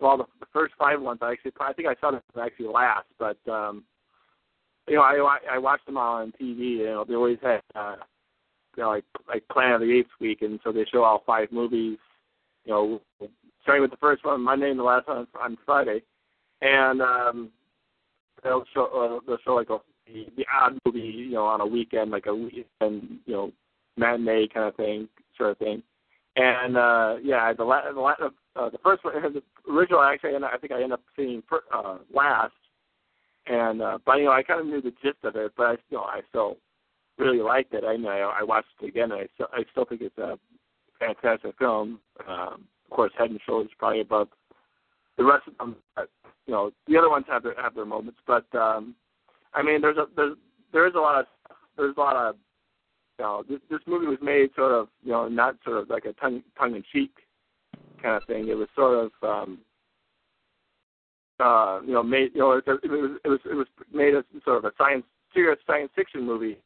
well, 0.00 0.16
the, 0.16 0.24
the 0.40 0.46
first 0.52 0.74
five 0.78 1.00
ones 1.00 1.18
I 1.22 1.32
actually, 1.32 1.52
I 1.60 1.72
think 1.72 1.88
I 1.88 1.94
saw 2.00 2.12
them 2.12 2.22
actually 2.40 2.68
last, 2.68 3.06
but 3.18 3.36
um, 3.50 3.84
you 4.88 4.96
know, 4.96 5.02
I 5.02 5.38
I 5.52 5.58
watched 5.58 5.86
them 5.86 5.98
all 5.98 6.16
on 6.16 6.32
TV. 6.40 6.78
You 6.78 6.86
know, 6.86 7.04
they 7.06 7.14
always 7.14 7.38
had, 7.42 7.60
uh, 7.74 7.96
you 8.76 8.82
know, 8.82 8.90
like 8.90 9.04
like 9.28 9.48
Planet 9.48 9.74
of 9.74 9.80
the 9.82 9.98
Apes 9.98 10.10
week, 10.20 10.42
and 10.42 10.60
so 10.62 10.72
they 10.72 10.84
show 10.90 11.04
all 11.04 11.22
five 11.26 11.50
movies. 11.52 11.98
You 12.64 12.72
know, 12.72 13.00
starting 13.62 13.82
with 13.82 13.90
the 13.90 13.98
first 13.98 14.24
one 14.24 14.40
Monday 14.40 14.70
and 14.70 14.78
the 14.78 14.84
last 14.84 15.08
one 15.08 15.26
on 15.40 15.58
Friday, 15.66 16.02
and 16.62 17.02
um, 17.02 17.50
they'll 18.42 18.64
show 18.72 18.86
uh, 18.86 19.26
they'll 19.26 19.38
show 19.44 19.54
like 19.54 19.70
a 19.70 19.78
the, 20.06 20.44
odd 20.52 20.78
movie, 20.84 21.00
you 21.00 21.32
know, 21.32 21.44
on 21.44 21.60
a 21.60 21.66
weekend, 21.66 22.10
like 22.10 22.26
a 22.26 22.34
weekend, 22.34 23.18
you 23.26 23.32
know, 23.32 23.52
matinee 23.96 24.48
kind 24.52 24.68
of 24.68 24.76
thing, 24.76 25.08
sort 25.36 25.52
of 25.52 25.58
thing. 25.58 25.82
And 26.36 26.76
uh 26.76 27.16
yeah, 27.22 27.52
the 27.52 27.62
la- 27.64 27.92
the 27.92 28.00
la- 28.00 28.14
uh, 28.56 28.70
the 28.70 28.78
first 28.82 29.04
one, 29.04 29.14
the 29.22 29.72
original 29.72 30.02
actually, 30.02 30.34
I 30.34 30.58
think 30.58 30.72
I 30.72 30.76
ended 30.76 30.92
up 30.92 31.02
seeing 31.16 31.42
per, 31.42 31.60
uh, 31.72 31.98
last. 32.12 32.52
And 33.46 33.80
uh 33.82 33.98
but 34.04 34.16
you 34.16 34.24
know, 34.24 34.32
I 34.32 34.42
kind 34.42 34.60
of 34.60 34.66
knew 34.66 34.82
the 34.82 34.92
gist 35.02 35.22
of 35.22 35.36
it, 35.36 35.52
but 35.56 35.64
I 35.66 35.76
still 35.86 36.00
I 36.00 36.20
still 36.28 36.56
really 37.18 37.40
liked 37.40 37.72
it. 37.72 37.84
I 37.84 37.96
know 37.96 38.08
I 38.08 38.42
watched 38.42 38.68
it 38.82 38.88
again, 38.88 39.12
and 39.12 39.20
I 39.20 39.28
still 39.34 39.46
I 39.52 39.62
still 39.70 39.84
think 39.84 40.00
it's 40.02 40.18
a 40.18 40.38
fantastic 40.98 41.56
film. 41.58 42.00
Um, 42.26 42.66
of 42.84 42.90
course, 42.90 43.12
Head 43.16 43.30
and 43.30 43.40
Shoulders 43.46 43.70
probably 43.78 44.00
above 44.00 44.28
the 45.16 45.24
rest 45.24 45.46
of 45.46 45.56
them. 45.58 45.76
But, 45.94 46.08
you 46.46 46.52
know, 46.52 46.72
the 46.88 46.96
other 46.96 47.10
ones 47.10 47.26
have 47.28 47.42
their 47.44 47.54
have 47.62 47.74
their 47.74 47.84
moments, 47.84 48.18
but 48.26 48.46
um 48.54 48.94
I 49.54 49.62
mean, 49.62 49.80
there's 49.80 49.96
a 49.96 50.06
there's 50.16 50.36
there's 50.72 50.94
a 50.94 50.98
lot 50.98 51.20
of 51.20 51.26
there's 51.76 51.96
a 51.96 52.00
lot 52.00 52.16
of 52.16 52.36
you 53.18 53.24
know 53.24 53.44
this, 53.48 53.60
this 53.70 53.80
movie 53.86 54.06
was 54.06 54.18
made 54.20 54.50
sort 54.56 54.72
of 54.72 54.88
you 55.02 55.12
know 55.12 55.28
not 55.28 55.56
sort 55.64 55.78
of 55.78 55.88
like 55.88 56.04
a 56.04 56.12
tongue 56.14 56.42
tongue 56.58 56.74
in 56.74 56.84
cheek 56.92 57.12
kind 58.02 58.16
of 58.16 58.24
thing. 58.24 58.48
It 58.48 58.54
was 58.54 58.68
sort 58.74 59.06
of 59.06 59.12
um, 59.22 59.58
uh, 61.40 61.80
you 61.84 61.92
know 61.92 62.02
made 62.02 62.30
you 62.34 62.40
know 62.40 62.52
it, 62.52 62.64
it 62.66 62.90
was 62.90 63.18
it 63.24 63.28
was 63.28 63.40
it 63.44 63.54
was 63.54 63.66
made 63.92 64.14
as 64.14 64.24
sort 64.44 64.58
of 64.58 64.64
a 64.64 64.72
science 64.76 65.04
serious 65.32 65.58
science 65.66 65.90
fiction 65.94 66.26
movie. 66.26 66.58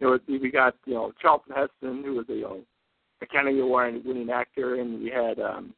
You 0.00 0.06
know 0.06 0.18
we 0.26 0.50
got 0.50 0.74
you 0.86 0.94
know 0.94 1.12
Charlton 1.20 1.54
Heston 1.54 2.02
who 2.04 2.14
was 2.14 2.26
a 2.30 2.34
you 2.34 2.42
know 2.42 2.60
Academy 3.20 3.60
Award 3.60 4.02
winning 4.04 4.30
actor, 4.30 4.80
and 4.80 5.02
we 5.02 5.10
had 5.10 5.38
um, 5.38 5.74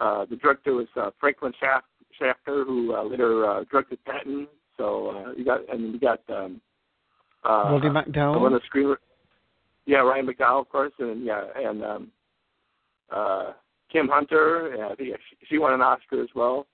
uh, 0.00 0.24
the 0.24 0.36
director 0.36 0.72
was 0.72 0.88
uh, 0.96 1.10
Franklin 1.20 1.52
Schaff, 1.60 1.82
Schaffner 2.18 2.64
who 2.64 2.94
uh, 2.94 3.04
later 3.04 3.46
uh, 3.46 3.64
directed 3.70 4.02
Patton 4.04 4.48
so 4.80 5.10
uh, 5.10 5.32
you 5.36 5.44
got, 5.44 5.60
and 5.68 5.92
you 5.92 6.00
got 6.00 6.20
um, 6.30 6.60
uh, 7.44 7.72
Roddy 7.72 7.88
McDowall. 7.88 8.40
One 8.40 8.54
of 8.54 8.62
the 8.62 8.66
screen, 8.66 8.94
yeah, 9.84 9.98
Ryan 9.98 10.26
McDowell, 10.26 10.62
of 10.62 10.68
course, 10.70 10.92
and 10.98 11.24
yeah, 11.24 11.42
and 11.54 11.84
um, 11.84 12.08
uh, 13.14 13.52
Kim 13.92 14.08
Hunter. 14.08 14.74
Yeah, 14.76 14.88
I 14.88 14.94
think 14.94 15.10
she, 15.28 15.46
she 15.48 15.58
won 15.58 15.74
an 15.74 15.82
Oscar 15.82 16.22
as 16.22 16.30
well. 16.34 16.66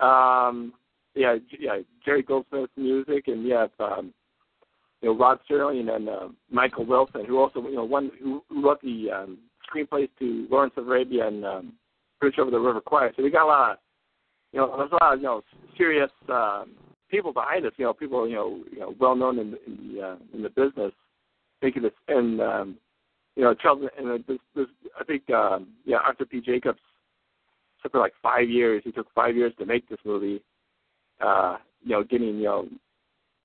Um, 0.00 0.72
yeah, 1.14 1.36
yeah, 1.60 1.80
Jerry 2.04 2.22
Goldsmith's 2.22 2.72
music, 2.76 3.24
and 3.26 3.44
you 3.44 3.52
have 3.52 3.70
um, 3.78 4.14
you 5.02 5.10
know 5.10 5.18
Rod 5.18 5.38
Serling 5.48 5.94
and 5.94 6.08
uh, 6.08 6.28
Michael 6.50 6.86
Wilson, 6.86 7.26
who 7.26 7.38
also 7.38 7.60
you 7.68 7.76
know 7.76 7.84
one 7.84 8.10
who, 8.22 8.42
who 8.48 8.64
wrote 8.64 8.80
the 8.80 9.10
um, 9.10 9.38
screenplays 9.70 10.08
to 10.18 10.46
Lawrence 10.50 10.74
of 10.78 10.88
Arabia 10.88 11.28
and 11.28 11.44
um, 11.44 11.72
Bridge 12.20 12.38
over 12.38 12.50
the 12.50 12.58
River 12.58 12.80
Kwai. 12.80 13.10
So 13.14 13.22
we 13.22 13.30
got 13.30 13.44
a 13.44 13.46
lot 13.46 13.70
of 13.72 13.78
you 14.52 14.60
know 14.60 14.74
there's 14.78 14.92
a 14.92 15.04
lot 15.04 15.12
of 15.12 15.18
you 15.20 15.26
know 15.26 15.42
serious 15.76 16.10
um, 16.30 16.70
people 17.14 17.32
behind 17.32 17.64
us, 17.64 17.72
you 17.76 17.84
know, 17.84 17.92
people 17.92 18.28
you 18.28 18.34
know, 18.34 18.60
you 18.72 18.80
know, 18.80 18.94
well 18.98 19.14
known 19.14 19.38
in, 19.38 19.52
the, 19.52 19.64
in 19.66 19.94
the 19.94 20.02
uh, 20.02 20.16
in 20.32 20.42
the 20.42 20.48
business, 20.48 20.92
making 21.62 21.82
this, 21.82 21.92
and 22.08 22.40
um, 22.40 22.76
you 23.36 23.44
know, 23.44 23.54
Charles, 23.54 23.88
and 23.96 24.08
uh, 24.08 24.18
this, 24.26 24.38
this, 24.56 24.66
I 25.00 25.04
think, 25.04 25.30
um, 25.30 25.68
yeah, 25.84 25.98
Arthur 25.98 26.24
P. 26.24 26.40
Jacobs 26.40 26.80
took 27.82 27.92
for 27.92 28.00
like 28.00 28.14
five 28.20 28.48
years. 28.48 28.82
He 28.84 28.90
took 28.90 29.06
five 29.14 29.36
years 29.36 29.52
to 29.58 29.66
make 29.66 29.88
this 29.88 29.98
movie. 30.04 30.42
Uh, 31.20 31.58
you 31.82 31.90
know, 31.90 32.02
getting 32.02 32.36
you 32.38 32.44
know, 32.44 32.68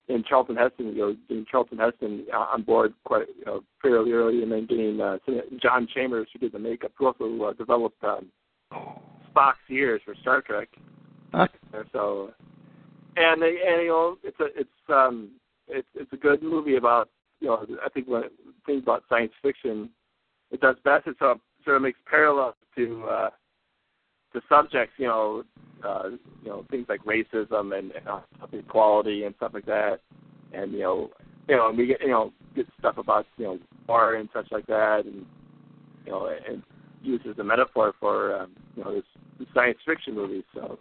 in 0.07 0.23
Charlton 0.27 0.55
Heston, 0.55 0.95
you 0.95 0.97
know, 0.97 1.15
getting 1.27 1.45
Charlton 1.49 1.77
Heston 1.77 2.25
on 2.33 2.63
board 2.63 2.93
quite 3.03 3.27
you 3.37 3.45
know 3.45 3.61
fairly 3.83 4.11
early, 4.13 4.41
and 4.41 4.51
then 4.51 4.65
getting 4.65 4.99
uh, 4.99 5.17
John 5.61 5.87
Chambers, 5.93 6.27
who 6.33 6.39
did 6.39 6.53
the 6.53 6.59
makeup, 6.59 6.91
who 6.97 7.05
also 7.05 7.43
uh, 7.43 7.53
developed 7.53 8.03
um, 8.03 8.31
Spock's 9.31 9.57
ears 9.69 10.01
for 10.03 10.15
Star 10.21 10.41
Trek. 10.41 10.69
Huh? 11.31 11.47
So 11.93 12.31
and 13.15 13.41
they, 13.41 13.57
and 13.65 13.81
you 13.83 13.89
know 13.89 14.17
it's 14.23 14.39
a 14.39 14.45
it's 14.59 14.69
um 14.89 15.31
it's 15.67 15.87
it's 15.95 16.11
a 16.13 16.17
good 16.17 16.41
movie 16.41 16.75
about 16.75 17.09
you 17.39 17.47
know 17.47 17.65
I 17.85 17.89
think 17.89 18.07
when 18.07 18.23
things 18.65 18.83
about 18.83 19.03
science 19.09 19.31
fiction, 19.41 19.89
it 20.51 20.61
does 20.61 20.75
best. 20.83 21.07
It 21.07 21.15
sort 21.19 21.31
of, 21.31 21.39
sort 21.63 21.77
of 21.77 21.81
makes 21.81 21.99
parallels 22.09 22.55
to 22.75 23.05
uh, 23.09 23.29
to 24.33 24.41
subjects, 24.47 24.93
you 24.97 25.07
know, 25.07 25.43
uh, 25.83 26.09
you 26.43 26.49
know 26.49 26.65
things 26.69 26.85
like 26.89 27.01
racism 27.03 27.77
and 27.77 27.91
uh, 28.07 28.21
equality 28.51 29.23
and 29.23 29.35
stuff 29.35 29.51
like 29.53 29.65
that, 29.65 29.99
and 30.53 30.71
you 30.73 30.79
know, 30.79 31.09
you 31.47 31.55
know, 31.55 31.69
and 31.69 31.77
we 31.77 31.87
get 31.87 32.01
you 32.01 32.09
know 32.09 32.33
get 32.55 32.67
stuff 32.77 32.97
about 32.97 33.25
you 33.37 33.45
know 33.45 33.59
war 33.87 34.15
and 34.15 34.29
such 34.33 34.51
like 34.51 34.67
that, 34.67 35.03
and 35.05 35.25
you 36.05 36.11
know, 36.11 36.31
and 36.47 36.63
uses 37.01 37.37
a 37.39 37.43
metaphor 37.43 37.93
for 37.99 38.35
um, 38.35 38.51
you 38.75 38.83
know 38.83 38.95
this, 38.95 39.03
this 39.39 39.47
science 39.53 39.77
fiction 39.85 40.15
movie. 40.15 40.43
So 40.53 40.77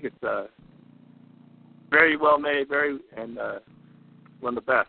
it's 0.00 0.22
uh, 0.22 0.46
very 1.90 2.16
well 2.16 2.38
made, 2.38 2.68
very 2.68 2.98
and 3.16 3.38
uh, 3.38 3.58
one 4.40 4.56
of 4.56 4.64
the 4.64 4.72
best. 4.72 4.88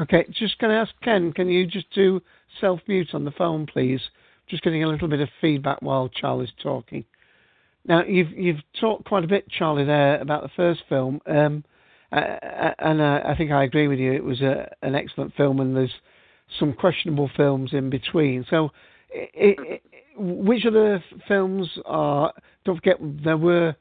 Okay, 0.00 0.26
just 0.32 0.58
going 0.58 0.72
to 0.72 0.78
ask 0.78 0.92
Ken, 1.02 1.32
can 1.32 1.48
you 1.48 1.66
just 1.66 1.86
do 1.94 2.20
self 2.60 2.80
mute 2.88 3.10
on 3.14 3.24
the 3.24 3.30
phone, 3.30 3.66
please? 3.66 4.00
Just 4.48 4.62
getting 4.62 4.82
a 4.82 4.88
little 4.88 5.08
bit 5.08 5.20
of 5.20 5.28
feedback 5.40 5.80
while 5.80 6.08
Charlie's 6.08 6.50
talking. 6.62 7.04
Now, 7.86 8.04
you've 8.04 8.30
you've 8.30 8.62
talked 8.80 9.04
quite 9.04 9.24
a 9.24 9.28
bit, 9.28 9.48
Charlie, 9.50 9.84
there 9.84 10.20
about 10.20 10.42
the 10.42 10.50
first 10.56 10.82
film, 10.88 11.20
um, 11.26 11.64
uh, 12.10 12.38
and 12.78 13.00
uh, 13.00 13.20
I 13.24 13.34
think 13.36 13.50
I 13.50 13.64
agree 13.64 13.88
with 13.88 13.98
you. 13.98 14.12
It 14.12 14.24
was 14.24 14.40
a, 14.40 14.72
an 14.82 14.94
excellent 14.94 15.34
film, 15.34 15.60
and 15.60 15.76
there's 15.76 15.94
some 16.58 16.72
questionable 16.72 17.30
films 17.36 17.70
in 17.72 17.90
between. 17.90 18.44
So, 18.50 18.70
it, 19.10 19.58
it, 19.60 19.82
which 20.16 20.64
of 20.64 20.74
the 20.74 21.00
films 21.26 21.68
are? 21.84 22.32
Don't 22.64 22.76
forget, 22.76 22.96
there 23.00 23.36
were 23.36 23.74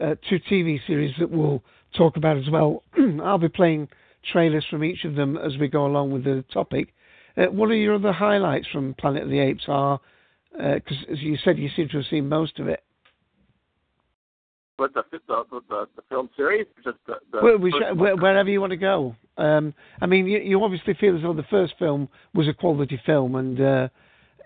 uh, 0.00 0.14
two 0.28 0.38
TV 0.50 0.80
series 0.86 1.14
that 1.18 1.30
we'll 1.30 1.62
talk 1.96 2.16
about 2.16 2.36
as 2.36 2.50
well. 2.50 2.82
I'll 3.22 3.38
be 3.38 3.48
playing 3.48 3.88
trailers 4.32 4.64
from 4.68 4.84
each 4.84 5.04
of 5.04 5.14
them 5.14 5.36
as 5.36 5.56
we 5.58 5.68
go 5.68 5.86
along 5.86 6.12
with 6.12 6.24
the 6.24 6.44
topic. 6.52 6.94
Uh, 7.36 7.46
what 7.46 7.70
are 7.70 7.74
your 7.74 7.94
other 7.94 8.12
highlights 8.12 8.66
from 8.68 8.94
Planet 8.94 9.24
of 9.24 9.30
the 9.30 9.40
Apes? 9.40 9.64
Are 9.68 10.00
because 10.52 10.98
uh, 11.08 11.12
as 11.12 11.20
you 11.20 11.36
said, 11.44 11.58
you 11.58 11.68
seem 11.74 11.88
to 11.88 11.98
have 11.98 12.06
seen 12.08 12.28
most 12.28 12.58
of 12.58 12.68
it. 12.68 12.82
But 14.76 14.94
the 14.94 15.02
the 15.12 15.44
the, 15.50 15.86
the 15.96 16.02
film 16.08 16.30
series, 16.36 16.66
just 16.84 16.98
the, 17.06 17.14
the 17.32 17.40
well, 17.42 17.58
we 17.58 17.70
sh- 17.70 17.96
wherever 17.96 18.48
you 18.48 18.60
want 18.60 18.70
to 18.70 18.76
go. 18.76 19.14
Um, 19.36 19.74
I 20.00 20.06
mean, 20.06 20.26
you, 20.26 20.38
you 20.38 20.62
obviously 20.62 20.94
feel 20.94 21.16
as 21.16 21.22
though 21.22 21.32
the 21.32 21.44
first 21.44 21.74
film 21.78 22.08
was 22.34 22.48
a 22.48 22.52
quality 22.52 23.00
film, 23.04 23.34
and 23.36 23.60
uh, 23.60 23.88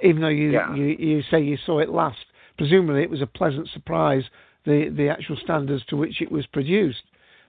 even 0.03 0.23
though 0.23 0.29
you, 0.29 0.53
yeah. 0.53 0.75
you 0.75 0.85
you 0.99 1.23
say 1.31 1.43
you 1.43 1.59
saw 1.65 1.79
it 1.79 1.89
last, 1.89 2.19
presumably 2.57 3.03
it 3.03 3.11
was 3.11 3.23
a 3.23 3.27
pleasant 3.27 3.69
surprise 3.73 4.25
the 4.69 4.91
the 4.95 5.09
actual 5.09 5.37
standards 5.43 5.85
to 5.87 5.97
which 5.97 6.21
it 6.21 6.31
was 6.31 6.47
produced. 6.47 7.03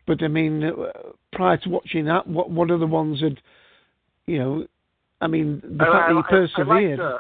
But 0.07 0.23
I 0.23 0.27
mean, 0.27 0.63
uh, 0.63 0.91
prior 1.33 1.57
to 1.57 1.69
watching 1.69 2.05
that, 2.05 2.25
what 2.25 2.49
what 2.49 2.71
other 2.71 2.87
ones 2.87 3.21
had, 3.21 3.39
you 4.25 4.39
know, 4.39 4.67
I 5.21 5.27
mean, 5.27 5.61
the 5.63 5.83
I, 5.83 5.91
fact 5.91 6.09
that 6.09 6.15
you 6.15 6.23
persevered. 6.23 6.99
I 6.99 7.03
liked, 7.03 7.15
uh, 7.15 7.19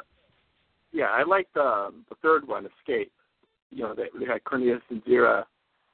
yeah, 0.93 1.09
I 1.11 1.23
liked 1.23 1.53
the 1.53 1.93
the 2.09 2.15
third 2.21 2.47
one, 2.47 2.67
Escape. 2.79 3.11
You 3.71 3.83
know, 3.83 3.93
they, 3.93 4.05
they 4.17 4.25
had 4.25 4.43
Cornelius 4.45 4.81
and 4.89 5.03
Zira 5.03 5.43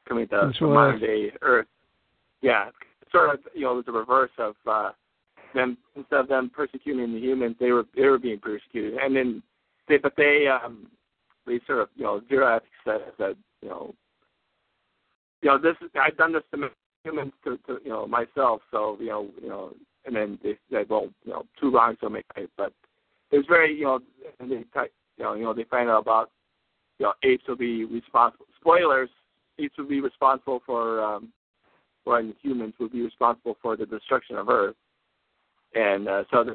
coming 0.07 0.27
to 0.29 0.53
modern 0.61 0.99
day 0.99 1.31
Earth. 1.41 1.67
Yeah, 2.41 2.69
sort 3.11 3.33
of, 3.33 3.39
you 3.53 3.61
know, 3.61 3.73
it 3.73 3.75
was 3.75 3.85
the 3.85 3.91
reverse 3.91 4.31
of 4.37 4.55
uh, 4.67 4.91
them. 5.53 5.77
Instead 5.95 6.19
of 6.19 6.27
them 6.27 6.51
persecuting 6.55 7.13
the 7.13 7.19
humans, 7.19 7.55
they 7.59 7.71
were 7.71 7.85
they 7.95 8.05
were 8.05 8.19
being 8.19 8.39
persecuted, 8.39 8.99
and 8.99 9.15
then 9.15 9.41
they 9.89 9.97
but 9.97 10.13
they 10.15 10.45
um 10.47 10.87
they 11.45 11.59
sort 11.65 11.79
of 11.79 11.89
you 11.95 12.03
know 12.03 12.21
Zira 12.31 12.61
said 12.85 13.01
that 13.17 13.35
you 13.65 13.71
know 13.71 13.95
you 15.41 15.49
know 15.49 15.57
this 15.57 15.75
is, 15.81 15.89
I've 15.99 16.17
done 16.17 16.33
this 16.33 16.43
to 16.53 16.69
humans 17.03 17.33
to, 17.43 17.57
to 17.65 17.79
you 17.83 17.89
know 17.89 18.05
myself, 18.05 18.61
so 18.71 18.97
you 18.99 19.07
know 19.07 19.27
you 19.41 19.49
know 19.49 19.73
and 20.05 20.15
then 20.15 20.39
they 20.43 20.55
said 20.71 20.87
well 20.87 21.09
you 21.23 21.31
know 21.31 21.45
two 21.59 21.71
wrongs 21.71 21.97
don't 21.99 22.13
make 22.13 22.25
right, 22.37 22.49
but 22.57 22.71
it's 23.31 23.47
very 23.47 23.75
you 23.75 23.85
know 23.85 23.99
and 24.39 24.51
they 24.51 24.57
you 24.57 25.23
know 25.23 25.33
you 25.33 25.43
know 25.43 25.53
they 25.53 25.63
find 25.63 25.89
out 25.89 26.03
about 26.03 26.29
you 26.99 27.05
know 27.07 27.13
apes 27.23 27.43
will 27.47 27.55
be 27.55 27.85
responsible 27.85 28.45
spoilers 28.59 29.09
apes 29.57 29.75
will 29.77 29.87
be 29.87 29.99
responsible 29.99 30.61
for 30.65 31.03
um 31.03 31.33
when 32.03 32.35
humans 32.39 32.75
will 32.79 32.89
be 32.89 33.01
responsible 33.01 33.57
for 33.63 33.75
the 33.75 33.85
destruction 33.87 34.35
of 34.35 34.47
Earth, 34.47 34.75
and 35.73 36.07
uh, 36.07 36.23
so 36.31 36.45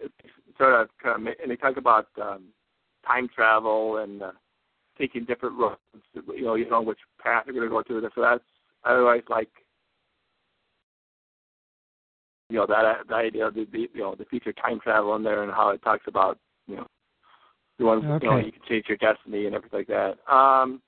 sort 0.56 0.80
of 0.80 0.88
kind 1.02 1.26
of 1.26 1.34
and 1.42 1.50
they 1.50 1.56
talk 1.56 1.76
about 1.76 2.06
um, 2.22 2.44
time 3.04 3.28
travel 3.34 3.96
and 3.96 4.22
uh, 4.22 4.30
taking 5.00 5.24
different 5.24 5.58
roads. 5.58 5.78
You 6.14 6.44
know, 6.44 6.54
you 6.54 6.68
know 6.68 6.82
which 6.82 6.98
path 7.22 7.44
you're 7.46 7.54
going 7.54 7.68
to 7.68 7.92
go 7.94 8.00
to. 8.00 8.08
So 8.14 8.20
that's 8.20 8.44
I 8.84 8.94
always 8.94 9.22
like 9.28 9.48
you 12.50 12.58
know 12.58 12.66
that 12.66 13.08
the 13.08 13.14
idea 13.14 13.46
of 13.46 13.54
the, 13.54 13.66
the 13.72 13.88
you 13.94 14.00
know 14.00 14.14
the 14.16 14.24
future 14.26 14.52
time 14.52 14.78
travel 14.80 15.16
in 15.16 15.22
there 15.22 15.42
and 15.42 15.52
how 15.52 15.70
it 15.70 15.82
talks 15.82 16.04
about 16.06 16.38
you 16.66 16.76
know 16.76 16.86
you 17.78 17.86
want 17.86 18.04
Okay. 18.04 18.26
you 18.26 18.30
know 18.30 18.38
you 18.38 18.52
can 18.52 18.62
change 18.68 18.84
your 18.88 18.98
destiny 18.98 19.46
and 19.46 19.54
everything 19.54 19.80
like 19.80 19.88
that. 19.88 20.18
Um, 20.32 20.82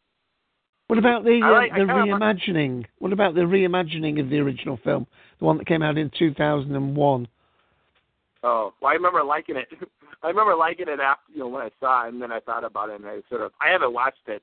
What 0.88 0.98
about 0.98 1.24
the 1.24 1.40
uh, 1.42 1.50
like- 1.50 1.72
the 1.72 1.80
reimagining? 1.80 2.84
What 2.98 3.12
about 3.12 3.34
the 3.34 3.42
reimagining 3.42 4.20
of 4.20 4.28
the 4.28 4.38
original 4.40 4.78
film, 4.84 5.06
the 5.38 5.44
one 5.46 5.56
that 5.58 5.66
came 5.66 5.82
out 5.82 5.96
in 5.96 6.10
two 6.18 6.34
thousand 6.34 6.76
and 6.76 6.94
one? 6.94 7.26
Oh, 8.42 8.72
well, 8.80 8.90
I 8.90 8.94
remember 8.94 9.22
liking 9.22 9.56
it. 9.56 9.68
I 10.22 10.28
remember 10.28 10.54
liking 10.54 10.88
it 10.88 11.00
after 11.00 11.32
you 11.32 11.40
know 11.40 11.48
when 11.48 11.62
I 11.62 11.70
saw 11.80 12.06
it, 12.06 12.12
and 12.12 12.22
then 12.22 12.32
I 12.32 12.40
thought 12.40 12.64
about 12.64 12.90
it, 12.90 13.00
and 13.00 13.06
I 13.06 13.20
sort 13.28 13.42
of 13.42 13.52
I 13.60 13.70
haven't 13.70 13.92
watched 13.92 14.26
it 14.26 14.42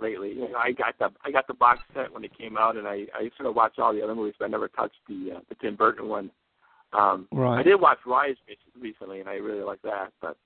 lately. 0.00 0.30
You 0.30 0.48
know, 0.50 0.58
I 0.58 0.72
got 0.72 0.98
the 0.98 1.10
I 1.24 1.30
got 1.30 1.46
the 1.46 1.54
box 1.54 1.80
set 1.94 2.12
when 2.12 2.24
it 2.24 2.36
came 2.36 2.56
out, 2.56 2.76
and 2.76 2.86
I 2.86 3.06
I 3.14 3.30
sort 3.36 3.48
of 3.48 3.56
watched 3.56 3.78
all 3.78 3.92
the 3.92 4.02
other 4.02 4.14
movies, 4.14 4.34
but 4.38 4.46
I 4.46 4.48
never 4.48 4.68
touched 4.68 5.00
the 5.08 5.32
uh, 5.36 5.40
the 5.48 5.54
Tim 5.56 5.76
Burton 5.76 6.08
one. 6.08 6.30
Um, 6.92 7.28
Right. 7.30 7.60
I 7.60 7.62
did 7.62 7.80
watch 7.80 7.98
Rise 8.04 8.34
recently, 8.78 9.20
and 9.20 9.28
I 9.28 9.34
really 9.34 9.62
like 9.62 9.80
that, 9.82 10.12
but 10.20 10.36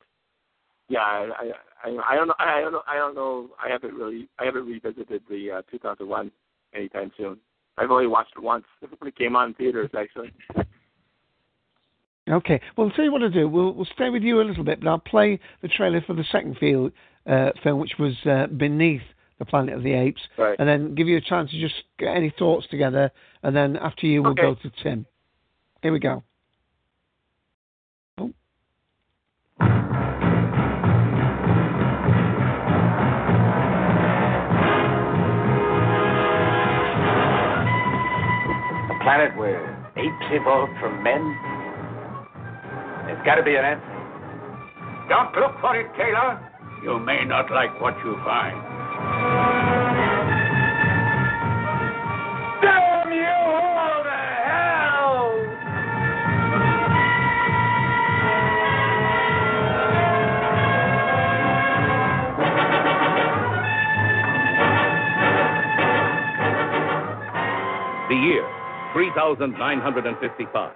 yeah, 0.89 1.01
I 1.01 1.53
I 1.85 1.91
I, 2.13 2.17
don't 2.17 2.29
know 2.29 2.35
I 2.39 2.61
don't 2.61 2.73
know 2.73 2.83
I 2.87 2.97
don't 2.97 3.15
know 3.15 3.51
I 3.63 3.71
haven't 3.71 3.95
really 3.95 4.29
I 4.39 4.45
haven't 4.45 4.67
revisited 4.67 5.23
the 5.29 5.51
uh, 5.51 5.63
2001 5.71 6.31
anytime 6.75 7.11
soon. 7.17 7.39
I've 7.79 7.91
only 7.91 8.07
watched 8.07 8.35
it 8.37 8.43
once 8.43 8.65
when 8.99 9.09
it 9.09 9.17
came 9.17 9.37
on 9.37 9.49
in 9.49 9.55
theaters 9.55 9.91
actually. 9.99 10.33
Okay. 12.31 12.61
Well, 12.77 12.89
I'll 12.89 12.93
tell 12.95 13.05
you 13.05 13.13
what 13.13 13.23
I'll 13.23 13.31
do. 13.31 13.49
We'll 13.49 13.73
we'll 13.75 13.89
stay 13.95 14.09
with 14.11 14.23
you 14.23 14.41
a 14.41 14.45
little 14.45 14.65
bit, 14.65 14.81
but 14.81 14.89
I'll 14.89 14.99
play 14.99 15.39
the 15.63 15.69
trailer 15.69 16.01
for 16.01 16.15
the 16.15 16.25
second 16.33 16.57
field, 16.59 16.93
uh, 17.27 17.51
film, 17.63 17.81
which 17.81 17.93
was 17.99 18.15
uh, 18.25 18.47
Beneath 18.47 19.03
the 19.39 19.45
Planet 19.45 19.75
of 19.75 19.83
the 19.83 19.93
Apes, 19.93 20.23
Right. 20.39 20.57
and 20.59 20.69
then 20.69 20.95
give 20.95 21.07
you 21.09 21.17
a 21.17 21.21
chance 21.21 21.51
to 21.51 21.61
just 21.61 21.75
get 21.99 22.17
any 22.17 22.31
thoughts 22.39 22.67
together, 22.71 23.11
and 23.43 23.55
then 23.55 23.77
after 23.77 24.07
you, 24.07 24.23
we'll 24.23 24.33
Okay. 24.33 24.43
go 24.43 24.55
to 24.55 24.71
Tim. 24.83 25.07
Here 25.83 25.93
we 25.93 25.99
go. 25.99 26.23
Oh. 28.17 28.33
A 38.91 38.99
planet 39.03 39.37
where 39.37 39.93
apes 39.97 40.27
evolved 40.31 40.73
from 40.81 41.03
men? 41.03 41.23
There's 43.25 43.37
got 43.37 43.41
to 43.41 43.51
be 43.51 43.57
an 43.57 43.65
answer. 43.65 45.09
Don't 45.09 45.35
look 45.37 45.59
for 45.61 45.75
it, 45.81 45.87
Taylor. 45.97 46.39
You 46.83 46.99
may 46.99 47.25
not 47.25 47.51
like 47.51 47.81
what 47.81 47.97
you 48.05 48.17
find. 48.23 48.61
Damn 52.61 53.13
you 53.13 53.25
all 53.25 54.05
to 54.05 54.11
hell! 54.45 55.33
The 68.11 68.17
year, 68.17 68.45
3955. 68.93 70.73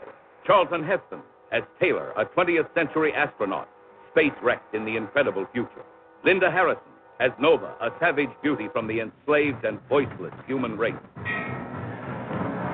Charlton 0.46 0.82
Heston 0.82 1.20
as 1.52 1.62
Taylor, 1.80 2.12
a 2.16 2.24
20th 2.26 2.72
century 2.74 3.12
astronaut, 3.14 3.68
space 4.12 4.32
wrecked 4.42 4.74
in 4.74 4.84
the 4.84 4.96
incredible 4.96 5.46
future. 5.52 5.84
Linda 6.24 6.50
Harrison 6.50 6.82
as 7.20 7.30
Nova, 7.40 7.74
a 7.80 7.90
savage 8.00 8.30
beauty 8.42 8.68
from 8.72 8.86
the 8.86 9.00
enslaved 9.00 9.64
and 9.64 9.78
voiceless 9.88 10.34
human 10.46 10.76
race. 10.78 10.94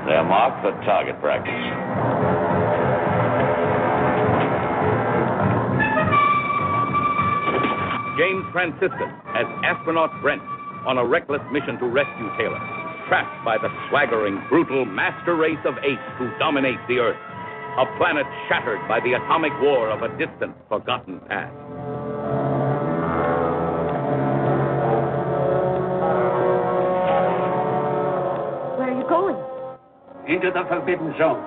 They're 0.06 0.24
marked 0.24 0.62
for 0.62 0.72
target 0.84 1.18
practice. 1.20 1.52
James 8.18 8.44
Franciscus 8.52 9.12
as 9.34 9.46
astronaut 9.64 10.10
Brent 10.20 10.42
on 10.86 10.98
a 10.98 11.04
reckless 11.04 11.40
mission 11.50 11.78
to 11.78 11.86
rescue 11.86 12.28
Taylor, 12.36 12.60
trapped 13.08 13.44
by 13.44 13.56
the 13.56 13.68
swaggering, 13.88 14.42
brutal 14.48 14.84
master 14.84 15.34
race 15.34 15.58
of 15.64 15.74
apes 15.78 16.02
who 16.18 16.30
dominate 16.38 16.78
the 16.86 16.98
Earth, 16.98 17.16
a 17.78 17.86
planet 17.98 18.26
shattered 18.48 18.80
by 18.88 19.00
the 19.00 19.14
atomic 19.14 19.52
war 19.60 19.90
of 19.90 20.02
a 20.02 20.08
distant, 20.16 20.54
forgotten 20.68 21.20
past. 21.28 21.54
Where 28.78 28.90
are 28.90 28.98
you 28.98 29.08
going? 29.08 29.54
into 30.28 30.50
the 30.50 30.64
Forbidden 30.68 31.14
Zone. 31.18 31.42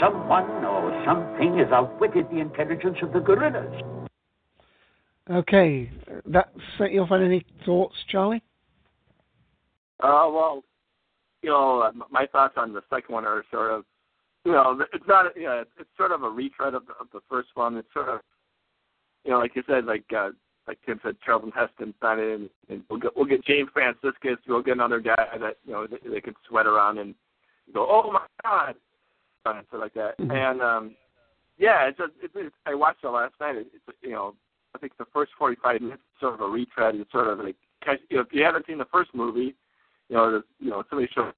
Someone 0.00 0.64
or 0.64 1.02
something 1.04 1.58
has 1.58 1.68
outwitted 1.72 2.26
the 2.30 2.38
intelligence 2.38 2.98
of 3.02 3.12
the 3.12 3.20
gorillas. 3.20 3.82
Okay, 5.28 5.90
that 6.26 6.52
set 6.78 6.92
you 6.92 7.02
off 7.02 7.10
on 7.10 7.24
any 7.24 7.44
thoughts, 7.64 7.94
Charlie? 8.08 8.42
Uh, 10.00 10.26
well, 10.32 10.64
you 11.42 11.50
know, 11.50 11.80
uh, 11.80 11.92
my 12.10 12.26
thoughts 12.26 12.54
on 12.56 12.72
the 12.72 12.82
second 12.90 13.12
one 13.12 13.24
are 13.24 13.44
sort 13.50 13.72
of, 13.72 13.84
you 14.44 14.52
know, 14.52 14.84
it's 14.92 15.04
not, 15.06 15.36
you 15.36 15.44
know, 15.44 15.64
it's 15.78 15.90
sort 15.96 16.12
of 16.12 16.22
a 16.22 16.28
retread 16.28 16.74
of 16.74 16.86
the, 16.86 16.92
of 17.00 17.08
the 17.12 17.20
first 17.28 17.48
one. 17.54 17.76
It's 17.76 17.92
sort 17.92 18.08
of, 18.08 18.20
you 19.24 19.30
know, 19.30 19.38
like 19.38 19.54
you 19.54 19.62
said, 19.66 19.84
like 19.84 20.04
uh, 20.16 20.30
like 20.66 20.78
Tim 20.86 21.00
said, 21.02 21.16
Charlton 21.24 21.52
Heston's 21.54 21.94
done 22.00 22.18
it, 22.20 22.50
and, 22.68 22.82
we'll 22.88 23.00
get 23.00 23.16
we'll 23.16 23.26
get 23.26 23.44
James 23.44 23.68
Franciscus. 23.72 24.38
We'll 24.46 24.62
get 24.62 24.74
another 24.74 25.00
guy 25.00 25.26
that 25.40 25.56
you 25.66 25.72
know 25.72 25.86
they, 25.86 26.08
they 26.08 26.20
can 26.20 26.34
sweat 26.48 26.66
around 26.66 26.98
and 26.98 27.14
go, 27.74 27.86
oh 27.88 28.12
my 28.12 28.26
god, 28.42 28.74
and 29.46 29.66
stuff 29.68 29.80
like 29.80 29.94
that. 29.94 30.18
Mm-hmm. 30.18 30.30
And 30.30 30.62
um, 30.62 30.96
yeah, 31.58 31.88
it's 31.88 31.98
just 31.98 32.12
it's, 32.22 32.32
it's, 32.36 32.54
I 32.66 32.74
watched 32.74 33.04
it 33.04 33.08
last 33.08 33.34
night. 33.40 33.56
It, 33.56 33.66
it's 33.74 33.98
you 34.02 34.12
know, 34.12 34.34
I 34.74 34.78
think 34.78 34.92
the 34.98 35.06
first 35.12 35.32
45 35.38 35.80
minutes 35.80 36.00
is 36.00 36.20
sort 36.20 36.34
of 36.34 36.40
a 36.40 36.48
retread. 36.48 36.94
It's 36.94 37.12
sort 37.12 37.28
of 37.28 37.38
like 37.40 37.56
you 38.08 38.16
know, 38.16 38.22
if 38.22 38.28
you 38.32 38.44
haven't 38.44 38.66
seen 38.66 38.78
the 38.78 38.86
first 38.86 39.10
movie, 39.14 39.54
you 40.10 40.16
know, 40.16 40.30
the, 40.32 40.42
you 40.58 40.70
know, 40.70 40.82
somebody 40.90 41.08
shows 41.14 41.32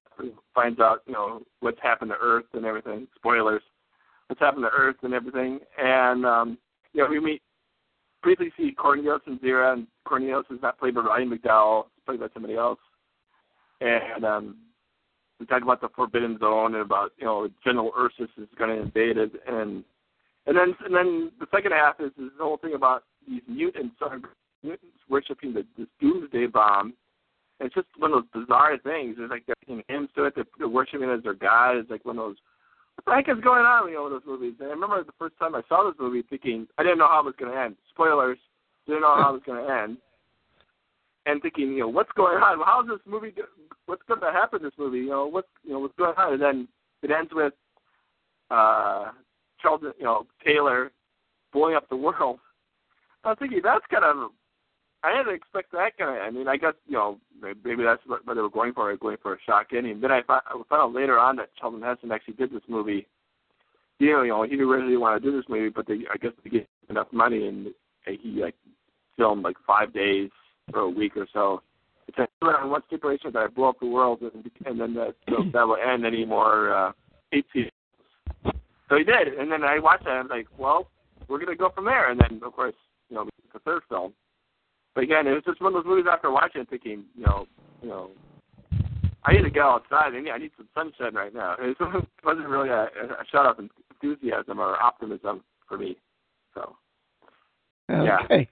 finds 0.53 0.79
out 0.79 1.03
you 1.05 1.13
know 1.13 1.43
what's 1.59 1.79
happened 1.81 2.11
to 2.11 2.17
Earth 2.19 2.45
and 2.53 2.65
everything. 2.65 3.07
Spoilers. 3.15 3.61
What's 4.27 4.39
happened 4.39 4.63
to 4.63 4.69
Earth 4.69 4.95
and 5.03 5.13
everything, 5.13 5.59
and 5.77 6.25
um, 6.25 6.57
you 6.93 7.03
know, 7.03 7.09
we 7.09 7.19
meet 7.19 7.41
briefly 8.23 8.51
see 8.57 8.71
Cornelius 8.71 9.21
and 9.27 9.39
Zira, 9.41 9.73
and 9.73 9.85
Cornelius 10.05 10.45
is 10.49 10.61
not 10.61 10.79
played 10.79 10.95
by 10.95 11.01
Ryan 11.01 11.29
McDowall, 11.29 11.85
it's 11.85 12.05
played 12.05 12.19
by 12.19 12.27
somebody 12.33 12.55
else. 12.55 12.79
And 13.81 14.23
um, 14.23 14.57
we 15.39 15.45
talk 15.45 15.61
about 15.61 15.81
the 15.81 15.89
Forbidden 15.95 16.39
Zone 16.39 16.73
and 16.73 16.83
about 16.83 17.11
you 17.17 17.25
know 17.25 17.49
General 17.63 17.91
Ursus 17.97 18.31
is 18.37 18.47
going 18.57 18.75
to 18.75 18.81
invade 18.81 19.17
it, 19.17 19.33
and 19.45 19.83
and 20.47 20.57
then 20.57 20.75
and 20.83 20.95
then 20.95 21.31
the 21.39 21.47
second 21.53 21.73
half 21.73 21.99
is, 21.99 22.11
is 22.17 22.31
the 22.37 22.43
whole 22.43 22.57
thing 22.57 22.73
about 22.73 23.03
these 23.27 23.41
mutants, 23.47 23.95
mutants 24.63 24.97
worshiping 25.09 25.53
the, 25.53 25.65
this 25.77 25.87
doomsday 26.01 26.47
bomb. 26.47 26.93
It's 27.59 27.73
just 27.73 27.87
one 27.97 28.13
of 28.13 28.23
those 28.33 28.43
bizarre 28.43 28.77
things. 28.77 29.15
It's 29.19 29.31
like 29.31 29.45
they're 29.45 29.83
hymns 29.87 30.09
to 30.15 30.25
it. 30.25 30.35
They're, 30.35 30.45
they're 30.57 30.67
worshiping 30.67 31.09
as 31.09 31.23
their 31.23 31.33
god. 31.33 31.77
It's 31.77 31.89
like 31.89 32.03
one 32.05 32.17
of 32.17 32.25
those 32.25 32.37
what 32.95 33.05
the 33.05 33.15
heck 33.15 33.37
is 33.37 33.43
going 33.43 33.63
on, 33.63 33.89
you 33.89 33.95
know, 33.95 34.09
those 34.09 34.21
movies? 34.25 34.53
And 34.59 34.69
I 34.69 34.73
remember 34.73 35.03
the 35.03 35.11
first 35.17 35.37
time 35.39 35.55
I 35.55 35.61
saw 35.67 35.83
this 35.83 35.99
movie 35.99 36.23
thinking 36.29 36.67
I 36.77 36.83
didn't 36.83 36.99
know 36.99 37.07
how 37.07 37.21
it 37.21 37.25
was 37.25 37.35
going 37.39 37.51
to 37.51 37.59
end. 37.59 37.75
Spoilers, 37.89 38.37
didn't 38.87 39.01
know 39.01 39.15
how 39.15 39.29
it 39.29 39.33
was 39.33 39.41
going 39.45 39.65
to 39.65 39.73
end. 39.73 39.97
And 41.25 41.41
thinking, 41.41 41.71
you 41.71 41.79
know, 41.79 41.87
what's 41.87 42.11
going 42.15 42.35
on? 42.35 42.59
Well, 42.59 42.67
how's 42.69 42.87
this 42.87 42.99
movie? 43.05 43.31
go- 43.31 43.43
What's 43.85 44.03
going 44.07 44.21
to 44.21 44.31
happen 44.31 44.59
in 44.59 44.65
this 44.65 44.73
movie? 44.77 44.99
You 44.99 45.09
know, 45.09 45.25
what's 45.27 45.47
you 45.63 45.73
know 45.73 45.79
what's 45.79 45.95
going 45.97 46.13
on? 46.17 46.33
And 46.33 46.41
then 46.41 46.67
it 47.01 47.11
ends 47.11 47.31
with 47.33 47.53
uh 48.51 49.11
Charlton, 49.61 49.93
you 49.97 50.05
know, 50.05 50.25
Taylor 50.45 50.91
blowing 51.51 51.75
up 51.75 51.87
the 51.89 51.95
world. 51.95 52.39
I 53.23 53.29
was 53.29 53.37
thinking 53.39 53.61
that's 53.63 53.85
kind 53.89 54.03
of 54.05 54.31
I 55.03 55.17
didn't 55.17 55.35
expect 55.35 55.71
that 55.73 55.97
kind 55.97 56.17
of. 56.17 56.21
I 56.21 56.29
mean, 56.29 56.47
I 56.47 56.57
guess 56.57 56.73
you 56.87 56.93
know 56.93 57.19
maybe 57.41 57.83
that's 57.83 58.01
what, 58.05 58.25
what 58.25 58.35
they 58.35 58.41
were 58.41 58.49
going 58.49 58.73
for, 58.73 58.95
going 58.97 59.17
for 59.21 59.33
a 59.33 59.37
shock 59.45 59.67
ending. 59.75 59.99
Then 59.99 60.11
I 60.11 60.21
found, 60.23 60.41
I 60.47 60.53
found 60.53 60.81
out 60.81 60.93
later 60.93 61.19
on 61.19 61.35
that 61.37 61.49
Charlton 61.59 61.81
Heston 61.81 62.11
actually 62.11 62.35
did 62.35 62.51
this 62.51 62.63
movie. 62.69 63.05
You 63.99 64.13
know, 64.13 64.21
you 64.23 64.29
know, 64.29 64.43
he 64.43 64.51
didn't 64.51 64.67
really 64.67 64.97
want 64.97 65.21
to 65.21 65.29
do 65.31 65.35
this 65.35 65.47
movie, 65.49 65.69
but 65.69 65.87
they, 65.87 65.99
I 66.11 66.17
guess 66.17 66.31
they 66.43 66.49
gave 66.49 66.61
him 66.61 66.67
enough 66.89 67.07
money, 67.11 67.47
and 67.47 67.67
he 68.05 68.41
like 68.41 68.55
filmed 69.17 69.43
like 69.43 69.57
five 69.67 69.93
days 69.93 70.29
or 70.73 70.81
a 70.81 70.89
week 70.89 71.17
or 71.17 71.27
so. 71.33 71.61
It's 72.07 72.17
like 72.17 72.29
on 72.41 72.69
one 72.69 72.81
stipulation 72.87 73.31
that 73.33 73.39
I 73.39 73.47
blow 73.47 73.69
up 73.69 73.79
the 73.79 73.87
world, 73.87 74.21
and, 74.21 74.49
and 74.65 74.79
then 74.79 74.93
that 74.95 75.15
so 75.29 75.43
that 75.53 75.67
will 75.67 75.77
end 75.77 76.05
any 76.05 76.25
more 76.25 76.73
uh, 76.73 76.91
eight 77.33 77.45
seasons. 77.53 77.71
So 78.89 78.97
he 78.97 79.03
did, 79.03 79.39
and 79.39 79.51
then 79.51 79.63
I 79.63 79.79
watched 79.79 80.05
that. 80.05 80.11
and 80.11 80.19
I 80.19 80.21
was 80.21 80.29
like, 80.31 80.47
well, 80.57 80.89
we're 81.27 81.39
gonna 81.39 81.55
go 81.55 81.69
from 81.69 81.85
there. 81.85 82.09
And 82.09 82.19
then 82.19 82.41
of 82.43 82.53
course, 82.53 82.75
you 83.09 83.15
know, 83.15 83.27
the 83.53 83.59
third 83.59 83.83
film. 83.89 84.13
But 84.95 85.03
again, 85.03 85.27
it 85.27 85.31
was 85.31 85.43
just 85.45 85.61
one 85.61 85.75
of 85.75 85.83
those 85.83 85.89
movies 85.89 86.05
after 86.11 86.31
watching 86.31 86.61
it, 86.61 86.69
thinking, 86.69 87.05
you 87.15 87.25
know, 87.25 87.47
you 87.81 87.89
know, 87.89 88.11
I 89.25 89.33
need 89.33 89.43
to 89.43 89.49
go 89.49 89.69
outside. 89.69 90.13
I 90.13 90.21
need, 90.21 90.29
I 90.29 90.37
need 90.37 90.51
some 90.57 90.67
sunshine 90.75 91.15
right 91.15 91.33
now. 91.33 91.55
It 91.61 91.77
wasn't 92.23 92.47
really 92.47 92.69
a, 92.69 92.83
a 92.83 93.25
shut 93.31 93.45
up 93.45 93.59
enthusiasm 93.59 94.59
or 94.59 94.81
optimism 94.81 95.43
for 95.67 95.77
me. 95.77 95.97
So, 96.53 96.75
yeah. 97.89 98.19
Okay. 98.25 98.47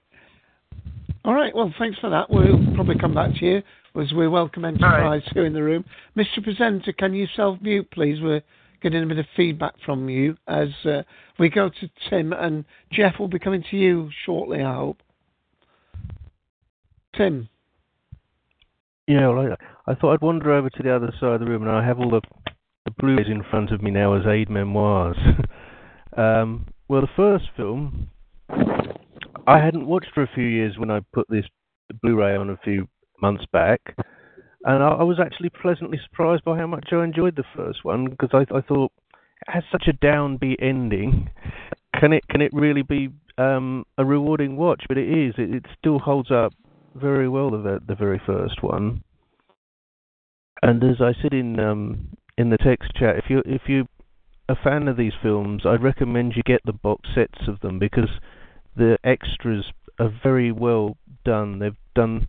All 1.24 1.34
right. 1.34 1.54
Well, 1.54 1.72
thanks 1.78 1.98
for 2.00 2.10
that. 2.10 2.28
We'll 2.28 2.74
probably 2.74 2.98
come 2.98 3.14
back 3.14 3.34
to 3.38 3.44
you 3.44 3.62
as 4.00 4.12
we 4.12 4.26
welcome 4.26 4.64
Enterprise 4.64 5.22
here 5.32 5.46
in 5.46 5.52
the 5.52 5.62
room. 5.62 5.84
Mystery 6.14 6.42
Presenter, 6.42 6.92
can 6.92 7.14
you 7.14 7.26
self-mute, 7.36 7.90
please? 7.92 8.20
We're 8.20 8.42
getting 8.82 9.02
a 9.02 9.06
bit 9.06 9.18
of 9.18 9.26
feedback 9.36 9.74
from 9.84 10.08
you 10.08 10.36
as 10.48 10.68
uh, 10.84 11.02
we 11.38 11.48
go 11.48 11.68
to 11.68 11.90
Tim 12.10 12.32
and 12.32 12.64
Jeff 12.90 13.18
will 13.18 13.28
be 13.28 13.38
coming 13.38 13.62
to 13.70 13.76
you 13.76 14.10
shortly, 14.26 14.62
I 14.62 14.74
hope. 14.74 14.98
Tim. 17.16 17.48
Yeah, 19.06 19.28
well, 19.28 19.54
I, 19.86 19.90
I 19.90 19.94
thought 19.94 20.14
I'd 20.14 20.22
wander 20.22 20.52
over 20.52 20.70
to 20.70 20.82
the 20.82 20.94
other 20.94 21.12
side 21.20 21.34
of 21.34 21.40
the 21.40 21.46
room, 21.46 21.62
and 21.62 21.70
I 21.70 21.84
have 21.84 21.98
all 21.98 22.10
the, 22.10 22.20
the 22.84 22.92
Blu-rays 22.98 23.26
in 23.28 23.42
front 23.50 23.72
of 23.72 23.82
me 23.82 23.90
now 23.90 24.14
as 24.14 24.26
aide-memoires. 24.26 25.16
um, 26.16 26.66
well, 26.88 27.00
the 27.00 27.08
first 27.16 27.46
film 27.56 28.08
I 29.46 29.58
hadn't 29.58 29.86
watched 29.86 30.10
for 30.14 30.22
a 30.22 30.30
few 30.34 30.44
years 30.44 30.78
when 30.78 30.90
I 30.90 31.00
put 31.12 31.26
this 31.28 31.44
Blu-ray 32.00 32.36
on 32.36 32.50
a 32.50 32.56
few 32.58 32.88
months 33.20 33.44
back, 33.52 33.80
and 34.64 34.82
I, 34.82 34.88
I 34.88 35.02
was 35.02 35.18
actually 35.20 35.50
pleasantly 35.50 35.98
surprised 36.04 36.44
by 36.44 36.56
how 36.56 36.66
much 36.66 36.88
I 36.92 37.02
enjoyed 37.02 37.36
the 37.36 37.44
first 37.56 37.84
one 37.84 38.08
because 38.08 38.30
I, 38.32 38.42
I 38.54 38.60
thought 38.60 38.92
it 39.46 39.52
has 39.52 39.64
such 39.72 39.88
a 39.88 39.92
downbeat 39.92 40.62
ending. 40.62 41.28
Can 41.98 42.12
it 42.12 42.26
can 42.28 42.40
it 42.40 42.52
really 42.52 42.82
be 42.82 43.10
um, 43.36 43.84
a 43.98 44.04
rewarding 44.04 44.56
watch? 44.56 44.84
But 44.88 44.96
it 44.98 45.08
is. 45.08 45.34
It, 45.36 45.54
it 45.54 45.66
still 45.78 45.98
holds 45.98 46.30
up 46.30 46.52
very 46.94 47.28
well. 47.28 47.50
The 47.50 47.80
the 47.86 47.94
very 47.94 48.20
first 48.24 48.62
one. 48.62 49.02
And 50.62 50.82
as 50.84 51.00
I 51.00 51.12
said 51.20 51.32
in 51.32 51.58
um, 51.58 52.16
in 52.38 52.50
the 52.50 52.58
text 52.58 52.92
chat, 52.94 53.16
if 53.16 53.24
you 53.28 53.42
if 53.44 53.62
you 53.66 53.86
a 54.48 54.56
fan 54.56 54.88
of 54.88 54.96
these 54.96 55.12
films, 55.22 55.62
I'd 55.64 55.82
recommend 55.82 56.34
you 56.36 56.42
get 56.42 56.60
the 56.64 56.72
box 56.72 57.08
sets 57.14 57.48
of 57.48 57.60
them 57.60 57.78
because 57.78 58.10
the 58.76 58.98
extras 59.04 59.66
are 59.98 60.12
very 60.22 60.52
well 60.52 60.96
done. 61.24 61.58
They've 61.58 61.76
done 61.94 62.28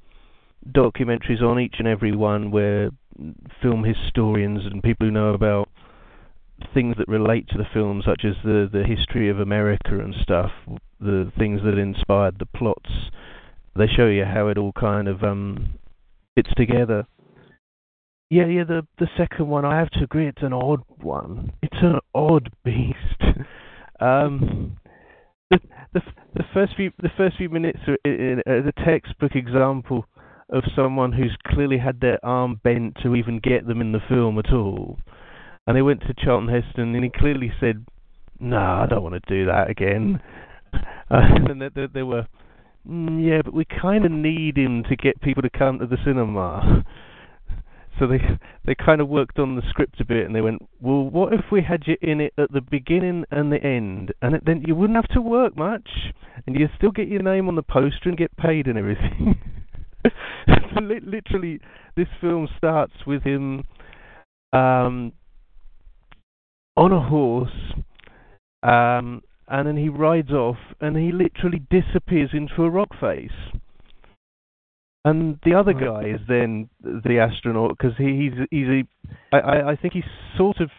documentaries 0.69 1.41
on 1.41 1.59
each 1.59 1.75
and 1.79 1.87
every 1.87 2.15
one 2.15 2.51
where 2.51 2.91
film 3.61 3.83
historians 3.83 4.61
and 4.65 4.81
people 4.81 5.07
who 5.07 5.11
know 5.11 5.33
about 5.33 5.69
things 6.73 6.95
that 6.97 7.07
relate 7.07 7.47
to 7.49 7.57
the 7.57 7.67
film, 7.73 8.01
such 8.05 8.23
as 8.25 8.35
the 8.43 8.69
the 8.71 8.83
history 8.83 9.29
of 9.29 9.39
America 9.39 9.99
and 9.99 10.15
stuff, 10.21 10.51
the 10.99 11.31
things 11.37 11.61
that 11.63 11.77
inspired 11.77 12.39
the 12.39 12.45
plots. 12.45 12.89
They 13.75 13.87
show 13.87 14.07
you 14.07 14.25
how 14.25 14.47
it 14.47 14.57
all 14.57 14.71
kind 14.73 15.07
of 15.07 15.23
um 15.23 15.79
fits 16.35 16.51
together. 16.55 17.05
Yeah, 18.29 18.47
yeah. 18.47 18.63
The 18.63 18.87
the 18.97 19.07
second 19.17 19.47
one, 19.47 19.65
I 19.65 19.77
have 19.79 19.89
to 19.91 20.03
agree, 20.03 20.27
it's 20.27 20.41
an 20.41 20.53
odd 20.53 20.81
one. 21.01 21.53
It's 21.61 21.77
an 21.81 21.99
odd 22.13 22.51
beast. 22.63 23.21
um, 23.99 24.77
the, 25.49 25.59
the 25.93 26.01
the 26.35 26.43
first 26.53 26.73
few 26.75 26.91
the 26.99 27.11
first 27.15 27.37
few 27.37 27.49
minutes 27.49 27.79
are, 27.87 27.97
in, 28.05 28.41
are 28.47 28.61
the 28.61 28.73
textbook 28.85 29.35
example 29.35 30.05
of 30.49 30.63
someone 30.75 31.11
who's 31.11 31.35
clearly 31.47 31.77
had 31.77 31.99
their 31.99 32.23
arm 32.23 32.59
bent 32.63 32.97
to 33.01 33.15
even 33.15 33.39
get 33.39 33.67
them 33.67 33.81
in 33.81 33.91
the 33.91 33.99
film 34.07 34.37
at 34.37 34.53
all. 34.53 34.99
And 35.65 35.75
they 35.75 35.81
went 35.81 36.01
to 36.01 36.13
Charlton 36.13 36.49
Heston, 36.49 36.93
and 36.93 37.03
he 37.03 37.09
clearly 37.09 37.51
said, 37.59 37.85
"No, 38.39 38.57
I 38.57 38.85
don't 38.89 39.03
want 39.03 39.15
to 39.15 39.33
do 39.33 39.45
that 39.45 39.69
again." 39.69 40.21
Uh, 40.73 40.79
and 41.49 41.61
there, 41.61 41.69
they, 41.69 41.87
they 41.93 42.03
were, 42.03 42.27
mm, 42.87 43.25
"Yeah, 43.25 43.41
but 43.43 43.53
we 43.53 43.65
kind 43.65 44.05
of 44.05 44.11
need 44.11 44.57
him 44.57 44.83
to 44.89 44.95
get 44.95 45.21
people 45.21 45.41
to 45.41 45.49
come 45.49 45.79
to 45.79 45.87
the 45.87 45.97
cinema." 46.03 46.85
So 47.99 48.07
they 48.07 48.17
they 48.65 48.73
kind 48.73 49.01
of 49.01 49.07
worked 49.07 49.37
on 49.37 49.55
the 49.55 49.61
script 49.69 50.01
a 50.01 50.05
bit, 50.05 50.25
and 50.25 50.35
they 50.35 50.41
went, 50.41 50.67
"Well, 50.81 51.03
what 51.03 51.31
if 51.31 51.51
we 51.51 51.61
had 51.61 51.83
you 51.85 51.95
in 52.01 52.21
it 52.21 52.33
at 52.39 52.51
the 52.51 52.59
beginning 52.59 53.23
and 53.29 53.51
the 53.51 53.63
end, 53.63 54.13
and 54.21 54.33
it, 54.33 54.43
then 54.45 54.63
you 54.65 54.73
wouldn't 54.73 54.97
have 54.97 55.13
to 55.13 55.21
work 55.21 55.55
much, 55.55 55.87
and 56.47 56.59
you'd 56.59 56.71
still 56.75 56.89
get 56.89 57.07
your 57.07 57.21
name 57.21 57.47
on 57.47 57.55
the 57.55 57.61
poster 57.61 58.09
and 58.09 58.17
get 58.17 58.35
paid 58.35 58.65
and 58.65 58.79
everything." 58.79 59.35
so 60.47 60.79
li- 60.81 61.01
literally, 61.05 61.59
this 61.95 62.07
film 62.19 62.47
starts 62.57 62.93
with 63.05 63.23
him 63.23 63.63
um, 64.53 65.13
on 66.75 66.91
a 66.91 66.99
horse, 66.99 67.73
um, 68.63 69.21
and 69.53 69.67
then 69.67 69.77
he 69.77 69.87
rides 69.87 70.31
off, 70.31 70.57
and 70.81 70.97
he 70.97 71.11
literally 71.11 71.61
disappears 71.69 72.31
into 72.33 72.63
a 72.63 72.69
rock 72.71 72.89
face. 72.99 73.29
And 75.05 75.37
the 75.45 75.53
other 75.53 75.73
guy 75.73 76.05
is 76.05 76.21
then 76.27 76.69
the 76.81 77.19
astronaut 77.19 77.77
because 77.77 77.95
he, 77.99 78.31
he's 78.31 78.47
he's 78.49 78.67
a, 78.67 79.35
I, 79.35 79.71
I 79.71 79.75
think 79.75 79.93
he's 79.93 80.09
sort 80.35 80.59
of 80.59 80.71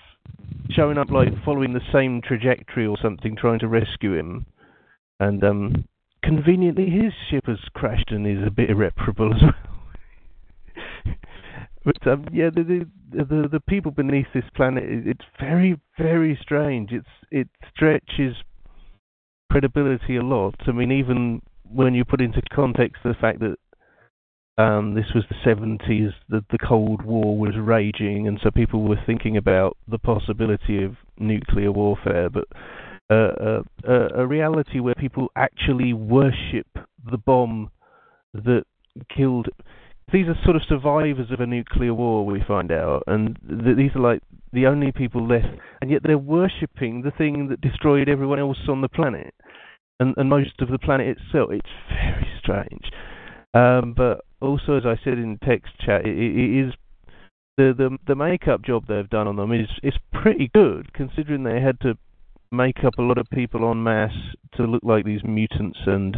showing 0.71 0.99
up 0.99 1.09
like 1.11 1.29
following 1.45 1.73
the 1.73 1.87
same 1.93 2.21
trajectory 2.21 2.85
or 2.85 2.97
something, 3.01 3.37
trying 3.37 3.61
to 3.61 3.69
rescue 3.69 4.19
him. 4.19 4.47
And 5.21 5.45
um, 5.45 5.85
conveniently, 6.25 6.91
his 6.91 7.13
ship 7.31 7.47
has 7.47 7.61
crashed 7.75 8.11
and 8.11 8.27
is 8.27 8.45
a 8.45 8.51
bit 8.51 8.71
irreparable 8.71 9.35
as 9.37 9.43
well. 11.07 11.15
But 11.85 12.07
um, 12.09 12.27
yeah, 12.33 12.51
the, 12.53 12.65
the 13.13 13.25
the 13.25 13.49
the 13.53 13.61
people 13.61 13.93
beneath 13.93 14.33
this 14.35 14.51
planet, 14.57 14.83
it's 14.85 15.25
very 15.39 15.81
very 15.97 16.37
strange. 16.43 16.91
It's 16.91 17.07
it 17.31 17.49
stretches 17.73 18.35
credibility 19.51 20.17
a 20.17 20.23
lot. 20.23 20.55
I 20.67 20.73
mean, 20.73 20.93
even 20.93 21.43
when 21.71 21.95
you 21.95 22.05
put 22.05 22.21
into 22.21 22.43
context 22.53 23.03
the 23.05 23.15
fact 23.21 23.41
that 23.41 23.57
um, 24.57 24.95
this 24.95 25.07
was 25.15 25.25
the 25.29 25.51
70s, 25.51 26.13
the, 26.29 26.45
the 26.51 26.59
Cold 26.59 27.03
War 27.05 27.37
was 27.37 27.55
raging, 27.59 28.29
and 28.29 28.39
so 28.43 28.51
people 28.51 28.83
were 28.83 29.01
thinking 29.05 29.37
about 29.37 29.77
the 29.89 29.99
possibility 29.99 30.85
of 30.85 30.97
nuclear 31.19 31.73
warfare, 31.73 32.31
but 32.31 32.45
uh, 33.11 33.63
uh, 33.87 34.09
a 34.15 34.27
reality 34.27 34.81
where 34.81 34.95
people 34.95 35.29
actually 35.37 35.93
worship 35.93 36.67
the 37.11 37.19
bomb 37.19 37.71
that 38.33 38.65
killed. 39.15 39.49
These 40.13 40.27
are 40.29 40.37
sort 40.45 40.57
of 40.57 40.63
survivors 40.69 41.31
of 41.33 41.41
a 41.41 41.47
nuclear 41.47 41.93
war, 41.93 42.25
we 42.25 42.43
find 42.47 42.71
out, 42.71 43.03
and 43.07 43.37
th- 43.49 43.77
these 43.77 43.91
are 43.97 44.01
like 44.01 44.23
the 44.55 44.67
only 44.67 44.93
people 44.93 45.27
left, 45.27 45.47
and 45.81 45.91
yet 45.91 46.03
they're 46.03 46.19
worshipping 46.19 47.03
the 47.03 47.11
thing 47.11 47.49
that 47.49 47.61
destroyed 47.61 48.09
everyone 48.09 48.39
else 48.39 48.59
on 48.69 48.81
the 48.81 48.89
planet, 48.89 49.35
and, 50.01 50.15
and 50.17 50.29
most 50.29 50.61
of 50.61 50.69
the 50.69 50.79
planet 50.79 51.17
itself. 51.19 51.51
It's 51.51 51.69
very 51.89 52.29
strange. 52.41 52.91
Um, 53.55 53.95
but 53.97 54.25
also, 54.41 54.77
as 54.77 54.85
I 54.85 54.97
said 55.05 55.15
in 55.15 55.39
text 55.45 55.73
chat, 55.85 56.07
it, 56.07 56.17
it 56.17 56.67
is 56.67 56.75
the, 57.57 57.73
the 57.77 57.99
the 58.07 58.17
makeup 58.17 58.63
job 58.63 58.87
they've 58.87 59.09
done 59.09 59.29
on 59.29 59.37
them 59.37 59.53
is 59.53 59.69
is 59.83 59.95
pretty 60.13 60.51
good, 60.53 60.93
considering 60.93 61.45
they 61.45 61.61
had 61.61 61.79
to 61.81 61.97
make 62.51 62.85
up 62.85 62.99
a 62.99 63.03
lot 63.03 63.19
of 63.19 63.27
people 63.31 63.71
en 63.71 63.83
masse 63.83 64.35
to 64.57 64.65
look 64.65 64.83
like 64.85 65.05
these 65.05 65.23
mutants. 65.25 65.79
And 65.87 66.17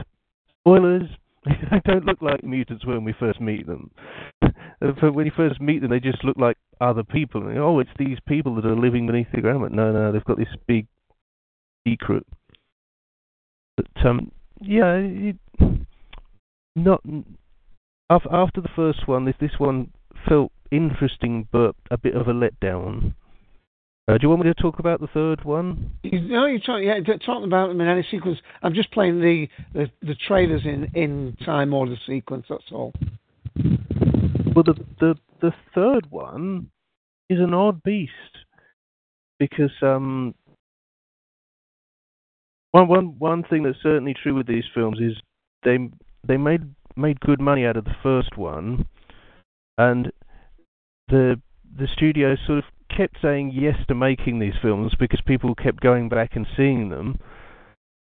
spoilers, 0.63 1.09
they 1.45 1.81
don't 1.85 2.07
look 2.07 2.23
like 2.23 2.43
mutants 2.43 2.87
when 2.87 3.05
we 3.05 3.15
first 3.19 3.41
meet 3.41 3.67
them. 3.67 3.91
But 4.81 5.15
when 5.15 5.27
you 5.27 5.33
first 5.35 5.61
meet 5.61 5.81
them, 5.81 5.91
they 5.91 6.01
just 6.01 6.23
look 6.25 6.37
like 6.37 6.57
other 6.81 7.03
people. 7.03 7.43
Oh, 7.59 7.79
it's 7.79 7.91
these 7.99 8.19
people 8.27 8.55
that 8.57 8.67
are 8.67 8.77
living 8.77 9.07
beneath 9.07 9.29
the 9.35 9.41
ground. 9.41 9.63
But 9.63 9.73
no, 9.73 9.93
no, 9.93 10.13
they've 10.13 10.25
got 10.25 10.37
this 10.37 10.55
big 10.67 10.87
secret. 11.87 12.27
But 13.77 14.07
um, 14.07 14.33
yeah, 14.61 14.95
it, 14.97 15.37
not 16.75 17.03
after 18.11 18.61
the 18.61 18.71
first 18.75 19.07
one. 19.09 19.25
This 19.25 19.35
this 19.41 19.59
one 19.59 19.91
felt 20.29 20.53
interesting, 20.71 21.49
but 21.51 21.75
a 21.91 21.97
bit 21.97 22.15
of 22.15 22.29
a 22.29 22.33
letdown. 22.33 23.15
Uh, 24.09 24.13
do 24.13 24.23
you 24.23 24.29
want 24.29 24.45
me 24.45 24.53
to 24.53 24.63
talk 24.63 24.79
about 24.79 25.01
the 25.01 25.09
third 25.09 25.45
one? 25.45 25.91
No, 26.05 26.47
you're 26.47 26.61
talking, 26.61 26.87
yeah, 26.87 27.01
talking 27.25 27.45
about 27.45 27.69
them 27.69 27.81
in 27.81 27.89
any 27.89 28.07
sequence. 28.09 28.39
I'm 28.63 28.73
just 28.73 28.93
playing 28.93 29.21
the, 29.21 29.49
the, 29.75 29.91
the 30.01 30.15
trailers 30.15 30.63
in, 30.65 30.93
in 30.95 31.37
time 31.45 31.75
order 31.75 31.97
sequence, 32.07 32.47
that's 32.49 32.71
all. 32.71 32.93
Well, 34.57 34.65
the 34.65 34.75
the 35.01 35.17
the 35.43 35.53
third 35.75 36.11
one 36.11 36.71
is 37.31 37.41
an 37.41 37.55
odd 37.55 37.83
beast 37.85 38.13
because 39.39 39.73
um 39.83 40.35
one 42.73 42.89
one 42.89 43.17
one 43.19 43.45
thing 43.45 43.65
that's 43.65 43.83
certainly 43.83 44.15
true 44.15 44.35
with 44.35 44.47
these 44.49 44.65
films 44.75 44.99
is 45.01 45.15
they 45.65 45.79
they 46.27 46.39
made 46.39 46.63
made 46.97 47.21
good 47.21 47.41
money 47.41 47.67
out 47.67 47.77
of 47.77 47.85
the 47.85 47.97
first 48.03 48.39
one, 48.39 48.87
and 49.79 50.11
the 51.09 51.41
the 51.79 51.89
studio 51.95 52.37
sort 52.47 52.61
of 52.61 52.65
kept 52.97 53.19
saying 53.21 53.53
yes 53.55 53.77
to 53.89 53.95
making 53.95 54.39
these 54.39 54.55
films 54.63 54.95
because 54.99 55.21
people 55.27 55.55
kept 55.55 55.81
going 55.83 56.09
back 56.09 56.37
and 56.37 56.47
seeing 56.57 56.89
them. 56.89 57.19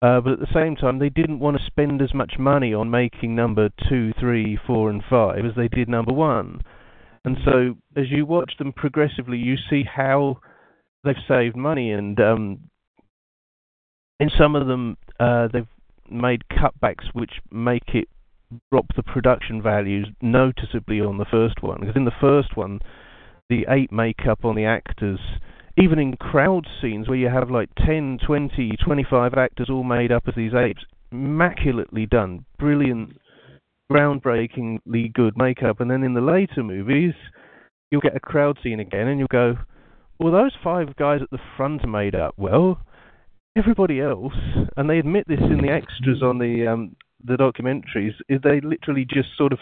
Uh, 0.02 0.20
but 0.20 0.32
at 0.32 0.40
the 0.40 0.52
same 0.52 0.74
time, 0.74 0.98
they 0.98 1.08
didn't 1.08 1.38
want 1.38 1.56
to 1.56 1.64
spend 1.64 2.02
as 2.02 2.12
much 2.12 2.34
money 2.36 2.74
on 2.74 2.90
making 2.90 3.36
number 3.36 3.70
two, 3.88 4.12
three, 4.18 4.58
four, 4.66 4.90
and 4.90 5.02
five 5.08 5.44
as 5.44 5.52
they 5.56 5.68
did 5.68 5.88
number 5.88 6.12
one. 6.12 6.60
And 7.24 7.36
so, 7.44 7.76
as 7.96 8.10
you 8.10 8.26
watch 8.26 8.54
them 8.58 8.72
progressively, 8.72 9.38
you 9.38 9.54
see 9.70 9.84
how 9.84 10.40
they've 11.04 11.14
saved 11.28 11.54
money, 11.54 11.92
and 11.92 12.18
um, 12.18 12.60
in 14.18 14.28
some 14.36 14.56
of 14.56 14.66
them, 14.66 14.96
uh, 15.20 15.46
they've 15.52 15.68
made 16.10 16.42
cutbacks 16.50 17.06
which 17.12 17.34
make 17.52 17.94
it 17.94 18.08
drop 18.70 18.86
the 18.96 19.02
production 19.04 19.62
values 19.62 20.08
noticeably 20.20 21.00
on 21.00 21.18
the 21.18 21.24
first 21.24 21.62
one. 21.62 21.80
Because 21.80 21.96
in 21.96 22.04
the 22.04 22.12
first 22.20 22.56
one, 22.56 22.80
the 23.48 23.66
ape 23.68 23.92
makeup 23.92 24.44
on 24.44 24.56
the 24.56 24.64
actors, 24.64 25.20
even 25.78 25.98
in 25.98 26.16
crowd 26.16 26.66
scenes 26.80 27.08
where 27.08 27.18
you 27.18 27.28
have 27.28 27.50
like 27.50 27.70
10, 27.86 28.18
20, 28.26 28.76
25 28.84 29.34
actors 29.34 29.70
all 29.70 29.84
made 29.84 30.12
up 30.12 30.24
as 30.28 30.34
these 30.34 30.52
apes, 30.54 30.84
immaculately 31.10 32.06
done, 32.06 32.44
brilliant, 32.58 33.16
groundbreakingly 33.90 35.12
good 35.12 35.36
makeup. 35.36 35.80
And 35.80 35.90
then 35.90 36.02
in 36.02 36.14
the 36.14 36.20
later 36.20 36.62
movies, 36.62 37.14
you'll 37.90 38.00
get 38.00 38.16
a 38.16 38.20
crowd 38.20 38.58
scene 38.62 38.80
again 38.80 39.08
and 39.08 39.18
you'll 39.18 39.28
go, 39.28 39.56
well, 40.18 40.32
those 40.32 40.52
five 40.62 40.94
guys 40.96 41.20
at 41.22 41.30
the 41.30 41.40
front 41.56 41.84
are 41.84 41.88
made 41.88 42.14
up 42.14 42.34
well. 42.36 42.80
Everybody 43.56 44.00
else, 44.00 44.34
and 44.76 44.88
they 44.88 44.98
admit 44.98 45.26
this 45.28 45.40
in 45.40 45.58
the 45.58 45.72
extras 45.72 46.22
on 46.22 46.38
the 46.38 46.66
um, 46.66 46.96
the 47.22 47.34
documentaries, 47.34 48.14
is 48.28 48.40
they 48.42 48.60
literally 48.62 49.04
just 49.04 49.28
sort 49.36 49.52
of 49.52 49.58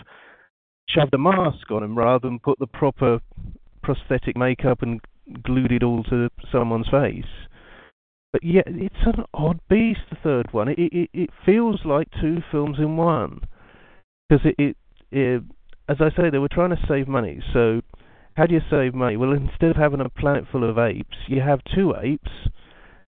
shoved 0.88 1.12
a 1.12 1.18
mask 1.18 1.70
on 1.70 1.82
them 1.82 1.98
rather 1.98 2.28
than 2.28 2.38
put 2.38 2.58
the 2.60 2.68
proper 2.68 3.20
prosthetic 3.82 4.36
makeup 4.36 4.82
and 4.82 5.00
glued 5.42 5.72
it 5.72 5.82
all 5.82 6.02
to 6.04 6.28
someone's 6.52 6.88
face. 6.88 7.24
But 8.32 8.44
yeah, 8.44 8.62
it's 8.66 8.94
an 9.06 9.24
odd 9.34 9.60
beast. 9.68 10.00
The 10.10 10.16
third 10.22 10.52
one, 10.52 10.68
it 10.68 10.78
it, 10.78 11.10
it 11.12 11.30
feels 11.44 11.80
like 11.84 12.08
two 12.20 12.38
films 12.50 12.78
in 12.78 12.96
one, 12.96 13.40
because 14.28 14.46
it, 14.46 14.54
it, 14.58 14.76
it, 15.10 15.42
as 15.88 15.96
I 16.00 16.10
say, 16.10 16.30
they 16.30 16.38
were 16.38 16.48
trying 16.48 16.70
to 16.70 16.86
save 16.88 17.08
money. 17.08 17.42
So 17.52 17.80
how 18.36 18.46
do 18.46 18.54
you 18.54 18.60
save 18.70 18.94
money? 18.94 19.16
Well, 19.16 19.32
instead 19.32 19.70
of 19.70 19.76
having 19.76 20.00
a 20.00 20.08
planet 20.08 20.44
full 20.50 20.68
of 20.68 20.78
apes, 20.78 21.16
you 21.26 21.40
have 21.40 21.60
two 21.74 21.94
apes, 22.00 22.30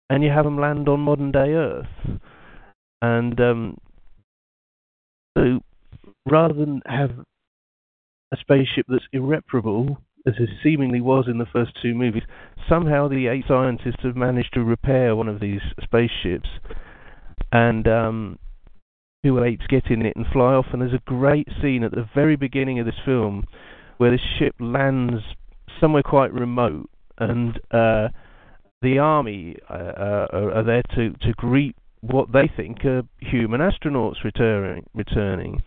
and 0.08 0.22
you 0.22 0.30
have 0.30 0.44
them 0.44 0.58
land 0.58 0.88
on 0.88 1.00
modern 1.00 1.32
day 1.32 1.52
Earth. 1.52 2.20
And 3.02 3.40
um, 3.40 3.78
so 5.36 5.60
rather 6.26 6.54
than 6.54 6.82
have 6.86 7.10
a 8.32 8.36
spaceship 8.36 8.86
that's 8.88 9.04
irreparable, 9.12 9.98
as 10.28 10.34
it 10.38 10.50
seemingly 10.62 11.00
was 11.00 11.24
in 11.28 11.38
the 11.38 11.46
first 11.46 11.72
two 11.80 11.94
movies, 11.94 12.22
somehow 12.68 13.08
the 13.08 13.26
eight 13.26 13.44
scientists 13.48 14.02
have 14.02 14.16
managed 14.16 14.52
to 14.54 14.62
repair 14.62 15.16
one 15.16 15.28
of 15.28 15.40
these 15.40 15.60
spaceships, 15.82 16.48
and 17.50 17.88
um, 17.88 18.38
two 19.24 19.42
apes 19.42 19.66
get 19.68 19.86
in 19.90 20.04
it 20.04 20.16
and 20.16 20.26
fly 20.32 20.54
off. 20.54 20.66
And 20.72 20.82
there's 20.82 20.92
a 20.94 21.02
great 21.06 21.48
scene 21.62 21.82
at 21.82 21.92
the 21.92 22.08
very 22.14 22.36
beginning 22.36 22.78
of 22.78 22.86
this 22.86 23.00
film 23.04 23.44
where 23.96 24.10
the 24.10 24.18
ship 24.38 24.54
lands 24.60 25.22
somewhere 25.80 26.02
quite 26.02 26.32
remote, 26.32 26.88
and 27.18 27.58
uh, 27.70 28.08
the 28.82 28.98
army 28.98 29.56
uh, 29.68 29.72
uh, 29.72 30.26
are, 30.32 30.52
are 30.58 30.64
there 30.64 30.82
to, 30.94 31.10
to 31.26 31.32
greet 31.36 31.74
what 32.00 32.32
they 32.32 32.50
think 32.56 32.84
are 32.84 33.02
human 33.18 33.60
astronauts 33.60 34.22
returning. 34.24 34.86
returning. 34.94 35.62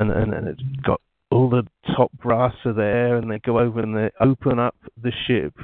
And, 0.00 0.10
and, 0.10 0.34
and 0.34 0.48
it's 0.48 0.62
got 0.84 1.00
all 1.36 1.50
the 1.50 1.66
top 1.94 2.10
brass 2.12 2.54
are 2.64 2.72
there, 2.72 3.16
and 3.16 3.30
they 3.30 3.38
go 3.38 3.58
over 3.58 3.80
and 3.80 3.94
they 3.94 4.10
open 4.20 4.58
up 4.58 4.74
the 5.00 5.12
ship, 5.26 5.54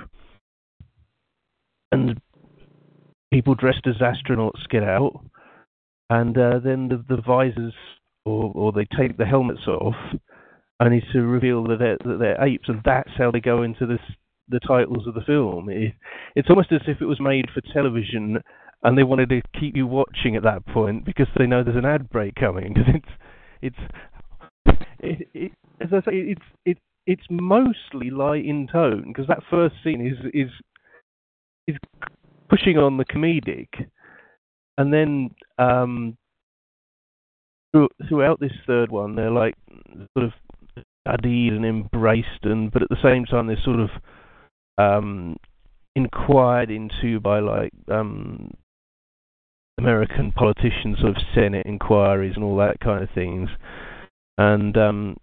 and 1.90 2.20
people 3.32 3.54
dressed 3.54 3.86
as 3.86 3.96
astronauts 3.96 4.68
get 4.68 4.82
out, 4.82 5.24
and 6.10 6.36
uh, 6.36 6.58
then 6.62 6.88
the, 6.88 7.02
the 7.08 7.22
visors 7.22 7.72
or 8.26 8.52
or 8.54 8.72
they 8.72 8.86
take 8.98 9.16
the 9.16 9.24
helmets 9.24 9.66
off, 9.66 9.94
only 10.78 11.02
to 11.12 11.22
reveal 11.22 11.64
that 11.64 11.78
they're, 11.78 11.96
that 12.04 12.18
they're 12.18 12.44
apes, 12.44 12.68
and 12.68 12.82
that's 12.84 13.10
how 13.16 13.30
they 13.30 13.40
go 13.40 13.62
into 13.62 13.86
this 13.86 14.00
the 14.48 14.60
titles 14.60 15.06
of 15.06 15.14
the 15.14 15.22
film. 15.22 15.70
It, 15.70 15.94
it's 16.36 16.50
almost 16.50 16.72
as 16.72 16.82
if 16.86 17.00
it 17.00 17.06
was 17.06 17.18
made 17.18 17.46
for 17.54 17.62
television, 17.72 18.42
and 18.82 18.98
they 18.98 19.04
wanted 19.04 19.30
to 19.30 19.40
keep 19.58 19.74
you 19.74 19.86
watching 19.86 20.36
at 20.36 20.42
that 20.42 20.66
point 20.66 21.06
because 21.06 21.28
they 21.38 21.46
know 21.46 21.64
there's 21.64 21.78
an 21.78 21.86
ad 21.86 22.10
break 22.10 22.34
coming. 22.34 22.74
Because 22.74 22.94
it's 23.62 23.78
it's 24.66 24.82
it, 25.02 25.28
it, 25.34 25.52
as 25.80 25.88
I 25.92 26.00
say, 26.00 26.16
it's 26.16 26.42
it 26.64 26.78
it's 27.06 27.26
mostly 27.30 28.10
light 28.10 28.44
in 28.44 28.68
tone 28.68 29.04
because 29.08 29.26
that 29.26 29.42
first 29.50 29.74
scene 29.82 30.06
is 30.06 30.18
is 30.32 30.50
is 31.66 31.76
pushing 32.48 32.78
on 32.78 32.96
the 32.96 33.04
comedic, 33.04 33.68
and 34.78 34.92
then 34.92 35.30
um, 35.58 36.16
through, 37.72 37.88
throughout 38.08 38.40
this 38.40 38.52
third 38.66 38.90
one, 38.90 39.14
they're 39.14 39.30
like 39.30 39.54
sort 40.16 40.26
of 40.26 40.32
studied 41.06 41.52
and 41.52 41.64
embraced, 41.64 42.44
and 42.44 42.70
but 42.70 42.82
at 42.82 42.88
the 42.88 43.02
same 43.02 43.24
time, 43.24 43.46
they're 43.46 43.56
sort 43.64 43.80
of 43.80 43.90
um, 44.78 45.36
inquired 45.96 46.70
into 46.70 47.20
by 47.20 47.40
like 47.40 47.72
um, 47.90 48.52
American 49.78 50.32
politicians, 50.32 50.98
sort 51.00 51.16
of 51.16 51.22
Senate 51.34 51.66
inquiries 51.66 52.34
and 52.36 52.44
all 52.44 52.56
that 52.56 52.80
kind 52.80 53.02
of 53.02 53.10
things. 53.14 53.48
And 54.38 54.76
um, 54.76 55.16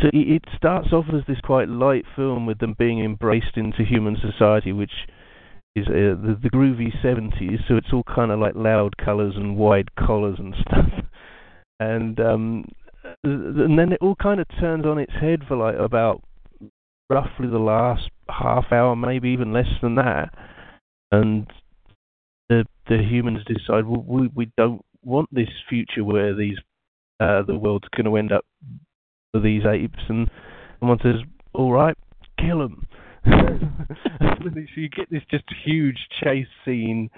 so 0.00 0.10
it, 0.12 0.44
starts 0.56 0.92
off 0.92 1.06
as 1.12 1.22
this 1.26 1.40
quite 1.42 1.68
light 1.68 2.04
film 2.16 2.46
with 2.46 2.58
them 2.58 2.74
being 2.78 3.04
embraced 3.04 3.56
into 3.56 3.84
human 3.84 4.16
society, 4.20 4.72
which 4.72 4.92
is 5.76 5.86
uh, 5.88 6.16
the, 6.20 6.38
the 6.42 6.50
groovy 6.50 6.90
70s. 7.04 7.58
So 7.68 7.76
it's 7.76 7.92
all 7.92 8.04
kind 8.04 8.30
of 8.30 8.38
like 8.38 8.54
loud 8.54 8.96
colours 8.96 9.34
and 9.36 9.56
wide 9.56 9.94
collars 9.94 10.36
and 10.38 10.54
stuff. 10.60 10.90
And 11.78 12.20
um, 12.20 12.64
and 13.24 13.78
then 13.78 13.92
it 13.92 13.98
all 14.00 14.16
kind 14.16 14.40
of 14.40 14.46
turns 14.60 14.84
on 14.84 14.98
its 14.98 15.12
head 15.12 15.40
for 15.48 15.56
like 15.56 15.76
about 15.76 16.22
roughly 17.08 17.48
the 17.48 17.58
last 17.58 18.10
half 18.28 18.66
hour, 18.70 18.94
maybe 18.94 19.30
even 19.30 19.52
less 19.52 19.68
than 19.82 19.94
that, 19.96 20.30
and 21.10 21.46
the 22.48 22.64
the 22.88 22.98
humans 22.98 23.44
decide 23.46 23.86
well, 23.86 24.04
we 24.06 24.28
we 24.34 24.50
don't 24.56 24.84
want 25.02 25.28
this 25.32 25.48
future 25.68 26.04
where 26.04 26.34
these 26.34 26.58
uh, 27.18 27.42
the 27.42 27.56
world's 27.56 27.88
going 27.96 28.04
to 28.06 28.16
end 28.16 28.32
up 28.32 28.44
with 29.32 29.42
these 29.42 29.62
apes, 29.64 30.00
and 30.08 30.30
someone 30.78 30.98
says, 31.02 31.16
"All 31.52 31.72
right, 31.72 31.96
kill 32.38 32.58
them." 32.58 32.86
so 33.24 34.50
you 34.76 34.88
get 34.88 35.10
this 35.10 35.22
just 35.30 35.44
huge 35.64 35.98
chase 36.22 36.46
scene 36.64 37.10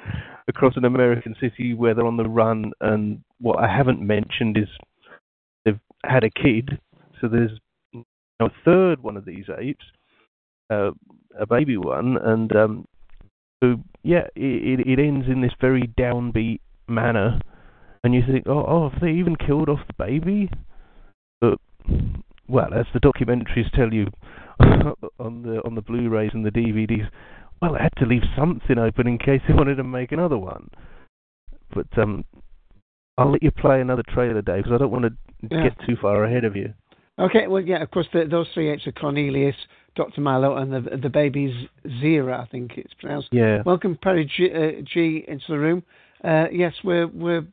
across 0.49 0.77
an 0.77 0.85
American 0.85 1.35
city 1.41 1.75
where 1.75 1.95
they're 1.95 2.07
on 2.07 2.17
the 2.17 2.29
run, 2.29 2.73
and 2.81 3.23
what 3.41 3.63
I 3.63 3.75
haven't 3.75 4.01
mentioned 4.01 4.57
is 4.59 4.69
they've 5.65 5.79
had 6.05 6.25
a 6.25 6.31
kid, 6.31 6.79
so 7.21 7.29
there's 7.29 7.59
a 8.41 8.49
third 8.65 9.03
one 9.03 9.17
of 9.17 9.25
these 9.25 9.45
apes, 9.57 9.85
uh, 10.71 10.91
a 11.39 11.47
baby 11.47 11.77
one, 11.77 12.17
and 12.17 12.55
um, 12.57 12.85
so 13.63 13.77
yeah, 14.03 14.27
it, 14.35 14.81
it 14.87 14.99
ends 14.99 15.27
in 15.29 15.41
this 15.41 15.53
very 15.61 15.89
downbeat 15.99 16.61
manner, 16.89 17.41
and 18.03 18.15
you 18.15 18.23
think, 18.27 18.47
oh, 18.49 18.65
oh, 18.67 18.91
have 18.91 19.01
they 19.01 19.13
even 19.13 19.37
killed 19.37 19.69
off 19.69 19.81
the 19.87 19.95
baby? 20.05 20.51
Well, 22.49 22.75
as 22.75 22.87
the 22.93 23.01
documentaries 23.01 23.71
tell 23.75 23.93
you 23.93 24.09
on 25.19 25.43
the 25.43 25.63
on 25.65 25.75
the 25.75 25.83
Blu-rays 25.83 26.33
and 26.35 26.45
the 26.45 26.51
DVDs, 26.51 27.09
well, 27.61 27.77
I 27.77 27.83
had 27.85 27.93
to 27.99 28.07
leave 28.07 28.23
something 28.37 28.79
open 28.79 29.07
in 29.07 29.19
case 29.19 29.41
they 29.49 29.55
wanted 29.63 29.77
to 29.77 29.85
make 29.85 30.13
another 30.13 30.39
one. 30.39 30.69
But 31.75 31.87
um, 31.97 32.25
I'll 33.17 33.31
let 33.33 33.43
you 33.43 33.51
play 33.51 33.81
another 33.81 34.03
trailer, 34.09 34.43
Dave, 34.43 34.65
because 34.65 34.73
I 34.73 34.79
don't 34.79 34.91
want 34.91 35.05
to 35.05 35.13
Yeah. 35.51 35.65
get 35.65 35.79
too 35.87 35.97
far 36.01 36.25
ahead 36.25 36.45
of 36.45 36.57
you. 36.57 36.75
Okay, 37.19 37.47
well, 37.47 37.63
yeah, 37.63 37.83
of 37.83 37.91
course, 37.91 38.07
the, 38.13 38.25
those 38.31 38.47
three 38.55 38.71
apes 38.71 38.87
are 38.87 38.93
Cornelius, 38.93 39.57
Dr. 39.97 40.21
Milo, 40.21 40.57
and 40.57 40.73
the 40.73 40.97
the 40.97 41.11
baby's 41.11 41.69
Zira, 41.87 42.41
I 42.41 42.47
think 42.47 42.73
it's 42.77 42.95
pronounced. 42.95 43.29
Yeah. 43.33 43.63
Welcome, 43.65 43.99
Perry 44.03 44.25
G, 44.25 44.51
uh, 44.53 44.83
G 44.83 45.25
into 45.29 45.45
the 45.49 45.59
room. 45.59 45.83
Uh, 46.25 46.47
yes, 46.51 46.73
we're 46.83 47.07
we're 47.09 47.45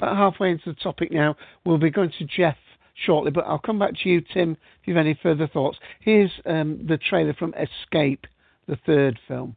about 0.00 0.16
halfway 0.16 0.50
into 0.50 0.64
the 0.72 0.74
topic 0.74 1.12
now. 1.12 1.36
We'll 1.64 1.78
be 1.78 1.90
going 1.90 2.12
to 2.18 2.24
Jeff 2.24 2.56
shortly, 3.04 3.30
but 3.30 3.46
I'll 3.46 3.58
come 3.58 3.78
back 3.78 3.92
to 4.02 4.08
you, 4.08 4.22
Tim, 4.32 4.52
if 4.52 4.86
you 4.86 4.94
have 4.94 5.04
any 5.04 5.18
further 5.22 5.46
thoughts. 5.46 5.78
Here's 6.00 6.30
um, 6.46 6.84
the 6.88 6.96
trailer 6.98 7.34
from 7.34 7.54
Escape, 7.54 8.26
the 8.66 8.76
third 8.86 9.18
film. 9.28 9.56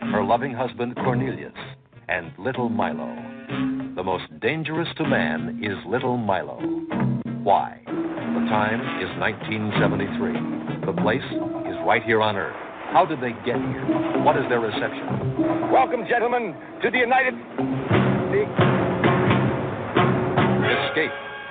her 0.00 0.22
loving 0.24 0.52
husband 0.52 0.94
Cornelius, 0.96 1.52
and 2.08 2.32
little 2.38 2.68
Milo. 2.68 3.14
The 3.96 4.02
most 4.02 4.24
dangerous 4.40 4.88
to 4.96 5.06
man 5.06 5.60
is 5.62 5.76
little 5.88 6.16
Milo. 6.16 6.58
Why? 7.42 7.80
The 7.86 8.50
time 8.50 8.80
is 9.00 9.08
1973. 9.20 10.86
The 10.86 11.00
place 11.00 11.22
is 11.22 11.76
right 11.86 12.02
here 12.02 12.20
on 12.20 12.36
Earth. 12.36 12.56
How 12.92 13.06
did 13.06 13.20
they 13.20 13.32
get 13.46 13.56
here? 13.56 14.22
What 14.22 14.36
is 14.36 14.44
their 14.48 14.60
reception? 14.60 15.70
Welcome, 15.72 16.04
gentlemen, 16.08 16.54
to 16.82 16.90
the 16.90 16.98
United. 16.98 17.34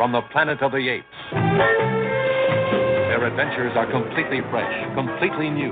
From 0.03 0.11
the 0.11 0.21
planet 0.33 0.61
of 0.61 0.73
the 0.73 0.89
apes. 0.89 1.07
Their 1.31 3.25
adventures 3.25 3.71
are 3.77 3.89
completely 3.89 4.41
fresh, 4.51 4.95
completely 4.95 5.49
new, 5.49 5.71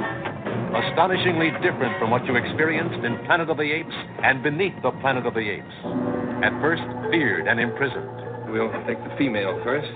astonishingly 0.71 1.51
different 1.61 1.99
from 1.99 2.11
what 2.11 2.25
you 2.25 2.37
experienced 2.37 3.03
in 3.03 3.17
Planet 3.25 3.49
of 3.49 3.57
the 3.57 3.63
Apes 3.63 3.91
and 4.23 4.41
beneath 4.41 4.71
the 4.83 4.91
Planet 5.01 5.25
of 5.25 5.33
the 5.33 5.41
Apes. 5.41 5.75
At 6.45 6.53
first, 6.61 6.81
feared 7.11 7.47
and 7.49 7.59
imprisoned. 7.59 8.07
We'll 8.53 8.71
take 8.87 9.03
the 9.03 9.13
female 9.17 9.59
first. 9.65 9.91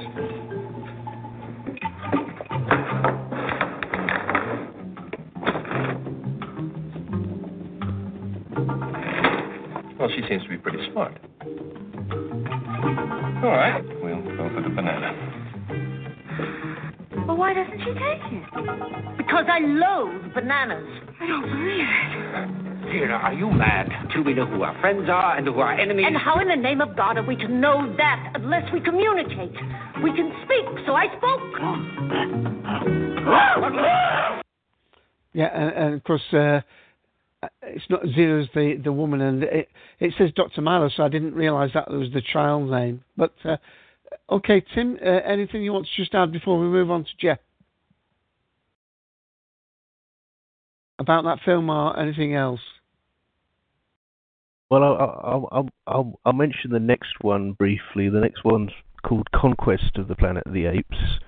Well, 9.98 10.10
she 10.14 10.28
seems 10.28 10.44
to 10.44 10.50
be 10.50 10.58
pretty 10.58 10.92
smart. 10.92 11.18
All 13.42 13.52
right, 13.52 13.95
Well, 17.76 17.94
why 17.94 17.94
doesn't 17.94 17.94
she 17.94 17.94
take 18.00 18.22
it? 18.32 19.18
Because 19.18 19.46
I 19.50 19.60
loathe 19.60 20.34
bananas. 20.34 20.86
I 21.20 21.28
don't 21.28 21.42
believe 21.42 21.88
it. 21.88 22.66
Zira, 22.86 23.24
are 23.24 23.34
you 23.34 23.50
mad? 23.50 23.90
Till 24.14 24.24
we 24.24 24.34
know 24.34 24.46
who 24.46 24.62
our 24.62 24.80
friends 24.80 25.10
are 25.10 25.38
and 25.38 25.48
who 25.48 25.60
our 25.60 25.74
enemies 25.74 26.06
And 26.08 26.16
how 26.16 26.40
in 26.40 26.48
the 26.48 26.56
name 26.56 26.82
of 26.82 26.96
God 26.96 27.18
are 27.18 27.24
we 27.26 27.36
to 27.38 27.48
know 27.48 27.94
that 27.98 28.34
unless 28.36 28.72
we 28.72 28.80
communicate? 28.80 29.54
We 30.04 30.12
can 30.12 30.32
speak, 30.46 30.86
so 30.86 30.94
I 30.94 31.08
spoke. 31.18 31.42
Yeah, 35.34 35.48
and, 35.48 35.74
and 35.74 35.94
of 35.96 36.04
course, 36.04 36.22
uh, 36.32 36.62
it's 37.64 37.90
not 37.90 38.04
Zira's 38.04 38.48
the, 38.54 38.80
the 38.84 38.94
woman, 38.94 39.22
and 39.22 39.44
it, 39.44 39.68
it 40.00 40.14
says 40.18 40.30
Dr. 40.36 40.62
Milo, 40.62 40.90
so 40.96 41.04
I 41.04 41.10
didn't 41.10 41.34
realise 41.34 41.72
that 41.74 41.90
was 41.90 42.10
the 42.14 42.22
child 42.22 42.70
name. 42.70 43.04
But 43.18 43.34
uh, 43.44 43.58
okay, 44.30 44.64
Tim, 44.74 44.98
uh, 45.04 45.10
anything 45.26 45.64
you 45.64 45.74
want 45.74 45.88
to 45.88 46.02
just 46.02 46.14
add 46.14 46.32
before 46.32 46.60
we 46.60 46.68
move 46.68 46.92
on 46.92 47.04
to 47.04 47.10
Jeff 47.20 47.40
about 51.00 51.24
that 51.24 51.40
film 51.44 51.70
or 51.70 51.98
anything 52.00 52.36
else? 52.36 52.62
Well, 54.70 54.84
I'll, 54.84 55.48
I'll, 55.52 55.70
I'll, 55.88 56.20
I'll, 56.26 56.34
mention 56.34 56.72
the 56.72 56.80
next 56.80 57.14
one 57.22 57.54
briefly. 57.54 58.10
The 58.10 58.20
next 58.20 58.44
one's 58.44 58.72
called 59.04 59.30
Conquest 59.32 59.98
of 59.98 60.08
the 60.08 60.16
Planet 60.16 60.44
of 60.48 60.54
the 60.54 60.66
Apes, 60.66 61.20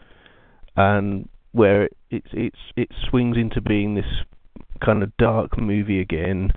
and 0.76 1.30
where 1.52 1.84
it 1.84 1.98
it's 2.10 2.28
it's 2.34 2.58
it 2.76 2.90
swings 3.10 3.38
into 3.38 3.62
being 3.62 3.94
this 3.94 4.06
kind 4.84 5.04
of 5.04 5.16
dark 5.18 5.60
movie 5.60 6.02
again, 6.02 6.52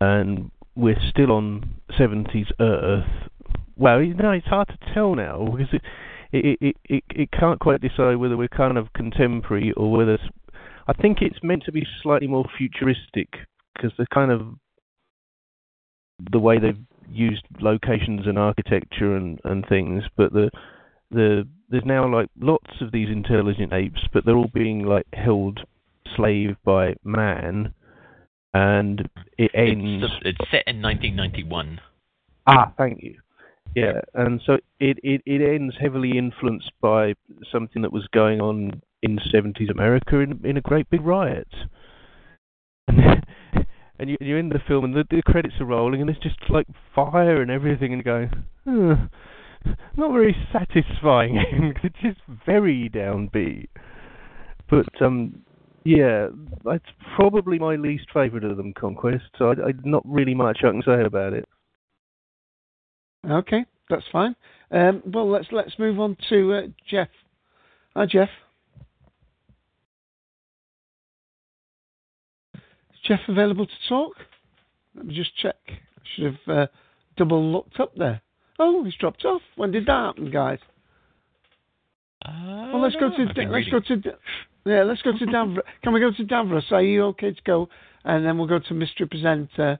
and 0.00 0.50
we're 0.74 1.00
still 1.08 1.32
on 1.32 1.80
70s 1.98 2.50
Earth. 2.60 3.30
Well, 3.76 4.02
you 4.02 4.14
know, 4.14 4.32
it's 4.32 4.46
hard 4.46 4.68
to 4.68 4.94
tell 4.94 5.14
now 5.14 5.46
because 5.50 5.72
it 5.72 5.82
it 6.32 6.58
it 6.60 6.76
it, 6.84 7.04
it 7.10 7.30
can't 7.32 7.60
quite 7.60 7.80
decide 7.80 8.16
whether 8.16 8.36
we're 8.36 8.48
kind 8.48 8.76
of 8.76 8.92
contemporary 8.92 9.72
or 9.72 9.90
whether 9.90 10.18
I 10.90 10.92
think 11.00 11.18
it's 11.22 11.38
meant 11.44 11.62
to 11.64 11.72
be 11.72 11.86
slightly 12.02 12.26
more 12.26 12.46
futuristic 12.58 13.28
because 13.74 13.92
the 13.96 14.06
kind 14.12 14.32
of 14.32 14.40
the 16.32 16.40
way 16.40 16.58
they've 16.58 16.84
used 17.08 17.44
locations 17.60 18.26
and 18.26 18.36
architecture 18.36 19.14
and, 19.14 19.40
and 19.44 19.64
things, 19.68 20.02
but 20.16 20.32
the 20.32 20.50
the 21.12 21.46
there's 21.68 21.84
now 21.86 22.12
like 22.12 22.28
lots 22.40 22.80
of 22.80 22.90
these 22.90 23.08
intelligent 23.08 23.72
apes, 23.72 24.00
but 24.12 24.24
they're 24.24 24.36
all 24.36 24.50
being 24.52 24.82
like 24.82 25.06
held 25.12 25.60
slave 26.16 26.56
by 26.64 26.94
man, 27.04 27.72
and 28.52 29.08
it 29.38 29.52
ends. 29.54 30.04
It's, 30.24 30.38
it's 30.40 30.50
set 30.50 30.64
in 30.66 30.82
1991. 30.82 31.80
Ah, 32.48 32.72
thank 32.76 33.00
you. 33.00 33.14
Yeah, 33.76 34.00
and 34.14 34.40
so 34.44 34.54
it, 34.80 34.98
it, 35.04 35.22
it 35.24 35.40
ends 35.40 35.76
heavily 35.80 36.18
influenced 36.18 36.72
by 36.80 37.14
something 37.52 37.82
that 37.82 37.92
was 37.92 38.08
going 38.12 38.40
on 38.40 38.82
in 39.02 39.18
70s 39.32 39.70
America 39.70 40.18
in, 40.18 40.40
in 40.44 40.56
a 40.56 40.60
great 40.60 40.88
big 40.90 41.02
riot. 41.02 41.48
And, 42.88 43.24
and 43.98 44.10
you, 44.10 44.16
you're 44.20 44.38
in 44.38 44.48
the 44.48 44.60
film 44.66 44.84
and 44.84 44.94
the, 44.94 45.04
the 45.10 45.22
credits 45.22 45.54
are 45.60 45.66
rolling 45.66 46.00
and 46.00 46.10
it's 46.10 46.20
just 46.20 46.38
like 46.48 46.66
fire 46.94 47.40
and 47.40 47.50
everything 47.50 47.92
and 47.92 48.04
going, 48.04 48.30
"Huh, 48.64 48.96
not 49.96 50.12
very 50.12 50.36
satisfying. 50.52 51.74
it's 51.82 51.96
just 52.02 52.20
very 52.46 52.90
downbeat. 52.92 53.68
But 54.68 54.88
um, 55.02 55.42
yeah, 55.84 56.28
that's 56.64 56.84
probably 57.16 57.58
my 57.58 57.76
least 57.76 58.06
favourite 58.12 58.44
of 58.44 58.56
them, 58.56 58.72
Conquest. 58.74 59.24
So 59.38 59.48
I, 59.50 59.68
I 59.68 59.72
not 59.84 60.02
really 60.06 60.34
much 60.34 60.58
I 60.60 60.70
can 60.70 60.82
say 60.84 61.02
about 61.04 61.32
it. 61.32 61.48
Okay, 63.28 63.64
that's 63.88 64.04
fine. 64.10 64.34
Um, 64.70 65.02
well, 65.06 65.30
let's 65.30 65.48
let's 65.50 65.78
move 65.78 65.98
on 65.98 66.16
to 66.28 66.52
uh, 66.52 66.62
Jeff. 66.88 67.08
Hi, 67.96 68.06
Jeff. 68.06 68.28
Jeff 73.06 73.20
available 73.28 73.66
to 73.66 73.88
talk? 73.88 74.14
Let 74.94 75.06
me 75.06 75.14
just 75.14 75.36
check. 75.36 75.56
I 75.68 76.02
should 76.14 76.24
have 76.24 76.56
uh, 76.56 76.66
double 77.16 77.52
looked 77.52 77.78
up 77.80 77.94
there. 77.96 78.20
Oh, 78.58 78.84
he's 78.84 78.94
dropped 78.94 79.24
off. 79.24 79.42
When 79.56 79.70
did 79.70 79.86
that 79.86 80.06
happen, 80.06 80.30
guys? 80.30 80.58
well, 82.26 82.82
let's 82.82 82.96
go 82.96 83.08
to 83.08 83.22
I've 83.22 83.50
let's 83.50 83.68
go 83.70 83.80
to 83.80 84.02
yeah, 84.66 84.82
let's 84.82 85.00
go 85.02 85.12
to 85.12 85.24
Davros. 85.24 85.62
Can 85.82 85.92
we 85.94 86.00
go 86.00 86.10
to 86.10 86.24
Davros? 86.24 86.70
Are 86.70 86.82
you 86.82 87.04
okay 87.06 87.32
to 87.32 87.42
go? 87.44 87.68
And 88.04 88.24
then 88.24 88.36
we'll 88.36 88.46
go 88.46 88.58
to 88.58 88.74
Mystery 88.74 89.06
Presenter 89.06 89.78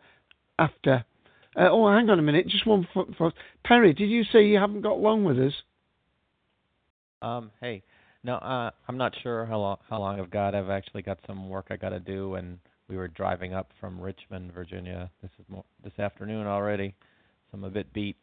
after. 0.59 1.05
Uh, 1.57 1.68
oh, 1.71 1.91
hang 1.91 2.09
on 2.09 2.18
a 2.18 2.23
minute. 2.23 2.47
Just 2.49 2.66
one 2.66 2.87
for, 2.95 3.07
for 3.18 3.33
Perry. 3.64 3.93
Did 3.93 4.09
you 4.09 4.25
say 4.25 4.47
you 4.47 4.59
haven't 4.59 4.83
got 4.83 4.99
long 4.99 5.25
with 5.25 5.39
us? 5.39 5.53
Um, 7.23 7.51
hey, 7.61 7.83
no, 8.25 8.37
uh, 8.37 8.71
I'm 8.89 8.97
not 8.97 9.14
sure 9.23 9.45
how 9.45 9.59
long 9.59 9.77
how 9.89 9.99
long 9.99 10.21
I've 10.21 10.31
got. 10.31 10.55
I've 10.55 10.71
actually 10.71 11.03
got 11.03 11.18
some 11.27 11.49
work 11.49 11.66
I 11.71 11.77
got 11.77 11.91
to 11.91 12.01
do, 12.01 12.37
and 12.37 12.59
we 12.91 12.97
were 12.97 13.09
driving 13.09 13.55
up 13.55 13.70
from 13.80 14.01
Richmond, 14.01 14.53
Virginia. 14.53 15.09
This 15.22 15.30
is 15.38 15.47
mo- 15.49 15.64
this 15.84 15.97
afternoon 15.99 16.47
already, 16.47 16.95
so 17.51 17.59
I'm 17.59 17.64
a 17.64 17.70
bit 17.70 17.91
beat. 17.93 18.16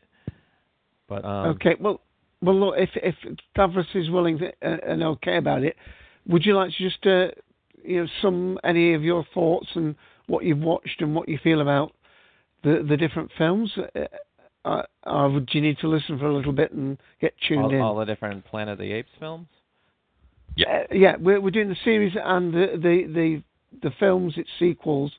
But 1.08 1.24
um, 1.24 1.56
okay. 1.56 1.76
Well, 1.80 2.02
Well, 2.42 2.60
look, 2.60 2.76
if 2.78 2.90
if 2.96 3.16
Davros 3.58 3.96
is 3.96 4.10
willing 4.10 4.38
to, 4.40 4.48
uh, 4.62 4.78
and 4.86 5.02
okay 5.04 5.38
about 5.38 5.64
it, 5.64 5.78
would 6.28 6.46
you 6.46 6.54
like 6.54 6.72
to 6.72 6.90
just 6.90 7.06
uh, 7.06 7.30
you 7.84 8.02
know 8.02 8.08
sum 8.22 8.60
any 8.64 8.94
of 8.94 9.04
your 9.04 9.26
thoughts 9.34 9.68
and 9.74 9.96
what 10.28 10.44
you've 10.44 10.60
watched 10.60 11.02
and 11.02 11.16
what 11.16 11.30
you 11.30 11.40
feel 11.42 11.62
about 11.62 11.94
the 12.64 12.86
the 12.88 12.98
different 12.98 13.32
films? 13.38 13.72
Uh, 13.96 14.00
uh, 14.66 14.84
or 15.06 15.30
would 15.30 15.48
you 15.54 15.62
need 15.62 15.78
to 15.80 15.88
listen 15.88 16.20
for 16.20 16.26
a 16.28 16.36
little 16.36 16.52
bit 16.52 16.74
and 16.74 16.98
get 17.22 17.34
tuned 17.48 17.64
all, 17.64 17.74
in? 17.74 17.80
all 17.80 17.96
the 17.96 18.06
different 18.06 18.44
Planet 18.44 18.74
of 18.74 18.80
the 18.80 18.92
Apes 18.92 19.12
films. 19.18 19.48
Yeah, 20.58 20.68
uh, 20.70 20.94
yeah. 20.94 21.16
We're 21.18 21.40
we're 21.40 21.52
doing 21.52 21.70
the 21.70 21.78
series 21.86 22.14
and 22.22 22.54
the 22.54 22.68
the 22.74 23.14
the, 23.14 23.44
the 23.82 23.92
films, 24.00 24.34
its 24.38 24.50
sequels, 24.60 25.12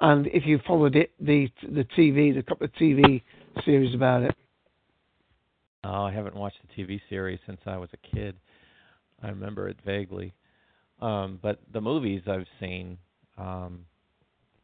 and 0.00 0.26
if 0.28 0.44
you 0.46 0.60
followed 0.66 0.96
it, 0.96 1.12
the 1.20 1.48
the 1.62 1.84
TV, 1.96 2.34
the 2.34 2.42
couple 2.42 2.66
of 2.66 2.72
TV 2.72 3.22
series 3.64 3.94
about 3.94 4.22
it. 4.22 4.34
Oh, 5.84 6.04
I 6.04 6.12
haven't 6.12 6.36
watched 6.36 6.58
the 6.62 6.82
TV 6.82 7.00
series 7.08 7.40
since 7.46 7.60
I 7.66 7.76
was 7.76 7.90
a 7.92 8.14
kid. 8.14 8.36
I 9.22 9.28
remember 9.28 9.68
it 9.68 9.76
vaguely, 9.84 10.34
um, 11.00 11.38
but 11.42 11.60
the 11.72 11.80
movies 11.80 12.22
I've 12.26 12.46
seen. 12.60 12.98
Um, 13.38 13.86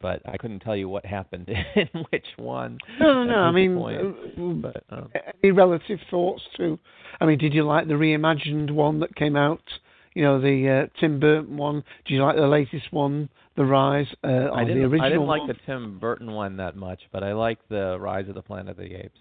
but 0.01 0.21
I 0.25 0.37
couldn't 0.37 0.61
tell 0.61 0.75
you 0.75 0.87
what 0.87 1.05
happened 1.05 1.49
in 1.75 2.05
which 2.09 2.25
one. 2.37 2.77
No, 2.99 3.25
no, 3.25 3.31
no. 3.31 3.37
I 3.37 3.51
mean, 3.51 3.75
point. 3.75 4.01
uh, 4.01 4.41
but, 4.61 4.83
um, 4.89 5.09
any 5.43 5.51
relative 5.51 5.99
thoughts 6.09 6.41
to? 6.57 6.79
I 7.19 7.25
mean, 7.25 7.37
did 7.37 7.53
you 7.53 7.63
like 7.63 7.87
the 7.87 7.95
reimagined 7.95 8.71
one 8.71 8.99
that 9.01 9.15
came 9.15 9.35
out? 9.35 9.61
You 10.13 10.23
know, 10.23 10.41
the 10.41 10.87
uh, 10.87 10.99
Tim 10.99 11.19
Burton 11.19 11.55
one. 11.57 11.83
Do 12.05 12.13
you 12.13 12.23
like 12.23 12.35
the 12.35 12.47
latest 12.47 12.91
one, 12.91 13.29
The 13.55 13.65
Rise, 13.65 14.07
uh, 14.23 14.27
or 14.27 14.57
I 14.57 14.63
didn't, 14.63 14.79
the 14.79 14.87
original 14.87 15.05
I 15.05 15.09
didn't 15.09 15.27
like 15.27 15.41
one? 15.41 15.47
the 15.47 15.55
Tim 15.65 15.99
Burton 15.99 16.31
one 16.31 16.57
that 16.57 16.75
much, 16.75 17.01
but 17.11 17.23
I 17.23 17.33
like 17.33 17.59
the 17.69 17.97
Rise 17.99 18.27
of 18.27 18.35
the 18.35 18.41
Planet 18.41 18.71
of 18.71 18.77
the 18.77 18.95
Apes 18.95 19.19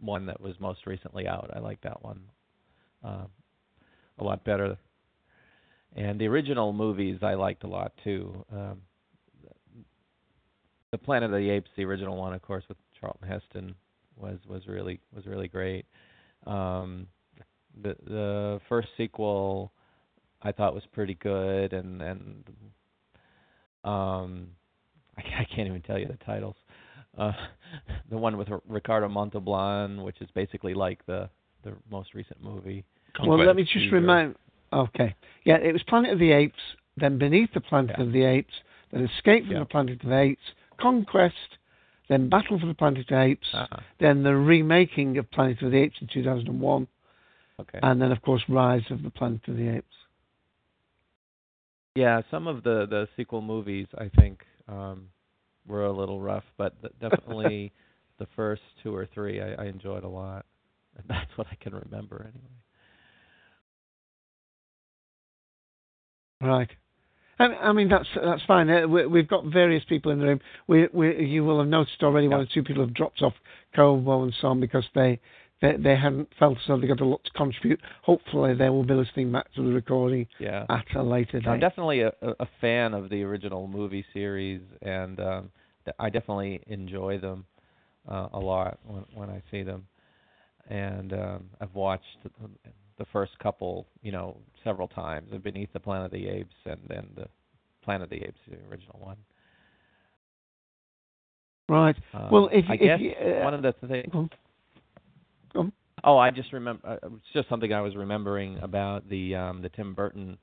one 0.00 0.26
that 0.26 0.40
was 0.40 0.54
most 0.60 0.86
recently 0.86 1.26
out. 1.26 1.50
I 1.54 1.58
like 1.58 1.80
that 1.82 2.04
one 2.04 2.20
um, 3.02 3.28
a 4.18 4.24
lot 4.24 4.44
better. 4.44 4.76
And 5.96 6.20
the 6.20 6.26
original 6.26 6.72
movies 6.72 7.18
I 7.22 7.34
liked 7.34 7.64
a 7.64 7.66
lot 7.66 7.92
too. 8.04 8.44
Um, 8.52 8.82
the 10.90 10.98
Planet 10.98 11.32
of 11.32 11.38
the 11.38 11.50
Apes, 11.50 11.70
the 11.76 11.84
original 11.84 12.16
one, 12.16 12.32
of 12.32 12.42
course, 12.42 12.64
with 12.68 12.78
Charlton 13.00 13.28
Heston, 13.28 13.74
was 14.16 14.38
was 14.48 14.66
really 14.66 15.00
was 15.14 15.26
really 15.26 15.48
great. 15.48 15.86
Um, 16.46 17.06
the 17.82 17.96
the 18.06 18.60
first 18.68 18.88
sequel 18.96 19.72
I 20.42 20.52
thought 20.52 20.74
was 20.74 20.84
pretty 20.92 21.14
good, 21.14 21.72
and 21.72 22.00
and 22.02 22.44
um, 23.84 24.48
I, 25.16 25.22
I 25.40 25.44
can't 25.54 25.68
even 25.68 25.82
tell 25.82 25.98
you 25.98 26.06
the 26.06 26.18
titles. 26.24 26.56
Uh, 27.16 27.32
the 28.10 28.16
one 28.16 28.36
with 28.36 28.50
R- 28.50 28.62
Ricardo 28.68 29.08
Montalban, 29.08 30.02
which 30.02 30.20
is 30.20 30.28
basically 30.34 30.74
like 30.74 31.04
the 31.06 31.28
the 31.64 31.72
most 31.90 32.14
recent 32.14 32.42
movie. 32.42 32.84
Well, 33.24 33.38
let 33.44 33.56
me 33.56 33.62
just 33.64 33.74
Fever. 33.74 33.96
remind. 33.96 34.36
Okay, 34.72 35.14
yeah, 35.44 35.56
it 35.56 35.72
was 35.72 35.82
Planet 35.84 36.12
of 36.12 36.18
the 36.18 36.30
Apes, 36.30 36.58
then 36.98 37.16
Beneath 37.18 37.50
the 37.54 37.60
Planet 37.60 37.98
of 37.98 38.12
the 38.12 38.22
Apes, 38.22 38.52
then 38.92 39.08
Escape 39.16 39.46
from 39.46 39.58
the 39.60 39.64
Planet 39.64 40.02
of 40.02 40.08
the 40.10 40.14
Apes, 40.18 40.42
Conquest, 40.78 41.34
then 42.10 42.28
Battle 42.28 42.60
for 42.60 42.66
the 42.66 42.74
Planet 42.74 43.00
of 43.00 43.06
the 43.06 43.18
Apes, 43.18 43.46
Uh-huh. 43.54 43.80
then 43.98 44.22
the 44.22 44.36
remaking 44.36 45.16
of 45.16 45.28
Planet 45.30 45.62
of 45.62 45.70
the 45.72 45.78
Apes 45.78 45.96
in 46.02 46.06
2001, 46.08 46.86
Okay. 47.60 47.78
and 47.82 48.00
then 48.00 48.12
of 48.12 48.20
course 48.20 48.42
Rise 48.46 48.84
of 48.90 49.02
the 49.02 49.10
Planet 49.10 49.40
of 49.48 49.56
the 49.56 49.68
Apes. 49.68 49.86
Yeah, 51.94 52.22
some 52.30 52.46
of 52.46 52.62
the 52.62 52.86
the 52.88 53.08
sequel 53.16 53.42
movies 53.42 53.86
I 53.96 54.08
think 54.20 54.40
um, 54.68 55.08
were 55.66 55.86
a 55.86 55.92
little 55.92 56.20
rough, 56.20 56.44
but 56.56 56.80
th- 56.80 56.92
definitely 57.00 57.72
the 58.18 58.26
first 58.36 58.62
two 58.82 58.94
or 58.94 59.06
three 59.06 59.40
I, 59.40 59.54
I 59.54 59.66
enjoyed 59.66 60.04
a 60.04 60.08
lot. 60.08 60.46
And 60.96 61.06
that's 61.08 61.30
what 61.36 61.46
I 61.50 61.54
can 61.56 61.74
remember 61.74 62.30
anyway. 62.32 62.58
Right. 66.40 66.68
I, 67.38 67.44
I 67.44 67.72
mean 67.72 67.88
that's 67.88 68.08
that's 68.22 68.42
fine. 68.46 68.68
Uh, 68.68 68.86
we, 68.86 69.06
we've 69.06 69.28
got 69.28 69.44
various 69.44 69.84
people 69.88 70.12
in 70.12 70.18
the 70.18 70.26
room. 70.26 70.40
We, 70.66 70.88
we 70.92 71.24
you 71.24 71.44
will 71.44 71.60
have 71.60 71.68
noticed 71.68 72.02
already 72.02 72.28
one 72.28 72.40
or 72.40 72.48
two 72.52 72.62
people 72.62 72.84
have 72.84 72.94
dropped 72.94 73.22
off 73.22 73.34
Kobo 73.74 74.24
and 74.24 74.34
so 74.40 74.48
on 74.48 74.60
because 74.60 74.84
they, 74.94 75.20
they 75.60 75.76
they 75.76 75.96
hadn't 75.96 76.28
felt 76.38 76.58
as 76.58 76.64
though 76.68 76.78
they 76.80 76.86
got 76.86 77.00
a 77.00 77.04
lot 77.04 77.22
to 77.24 77.30
contribute. 77.32 77.80
Hopefully 78.02 78.54
they 78.54 78.68
will 78.68 78.84
be 78.84 78.94
listening 78.94 79.32
back 79.32 79.52
to 79.54 79.62
the 79.62 79.72
recording 79.72 80.26
Yeah. 80.38 80.66
at 80.68 80.84
a 80.94 81.02
later 81.02 81.40
I'm 81.46 81.60
definitely 81.60 82.02
a, 82.02 82.12
a 82.22 82.46
fan 82.60 82.94
of 82.94 83.10
the 83.10 83.22
original 83.22 83.66
movie 83.66 84.04
series, 84.12 84.60
and 84.82 85.18
um, 85.20 85.50
I 85.98 86.10
definitely 86.10 86.60
enjoy 86.66 87.18
them 87.18 87.44
uh, 88.08 88.28
a 88.32 88.38
lot 88.38 88.78
when 88.86 89.04
when 89.14 89.30
I 89.30 89.42
see 89.50 89.62
them. 89.62 89.86
And 90.70 91.14
um, 91.14 91.44
I've 91.62 91.74
watched 91.74 92.04
the, 92.22 92.30
the 92.98 93.06
first 93.10 93.32
couple, 93.38 93.86
you 94.02 94.12
know, 94.12 94.36
several 94.62 94.86
times. 94.86 95.30
Beneath 95.42 95.72
the 95.72 95.80
Planet 95.80 96.06
of 96.06 96.12
the 96.12 96.28
Apes, 96.28 96.54
and 96.66 96.78
then 96.88 97.08
the 97.16 97.26
Planet 97.82 98.04
of 98.04 98.10
the 98.10 98.22
Apes, 98.22 98.38
the 98.48 98.58
original 98.70 98.98
one. 99.00 99.16
Right. 101.70 101.96
Um, 102.14 102.28
well, 102.30 102.48
if 102.52 102.64
I 102.68 102.74
if 102.74 102.80
guess 102.80 103.00
you, 103.00 103.12
uh, 103.12 103.44
one 103.44 103.54
of 103.54 103.62
the 103.62 103.72
things. 103.86 104.08
go 104.12 104.28
on. 105.58 105.72
Oh, 106.04 106.16
I 106.18 106.30
just 106.30 106.52
remember. 106.52 106.86
Uh, 106.86 106.96
it's 107.16 107.32
just 107.32 107.48
something 107.48 107.72
I 107.72 107.80
was 107.80 107.96
remembering 107.96 108.58
about 108.62 109.08
the 109.08 109.34
um, 109.34 109.62
the 109.62 109.68
Tim 109.68 109.94
Burton 109.94 110.38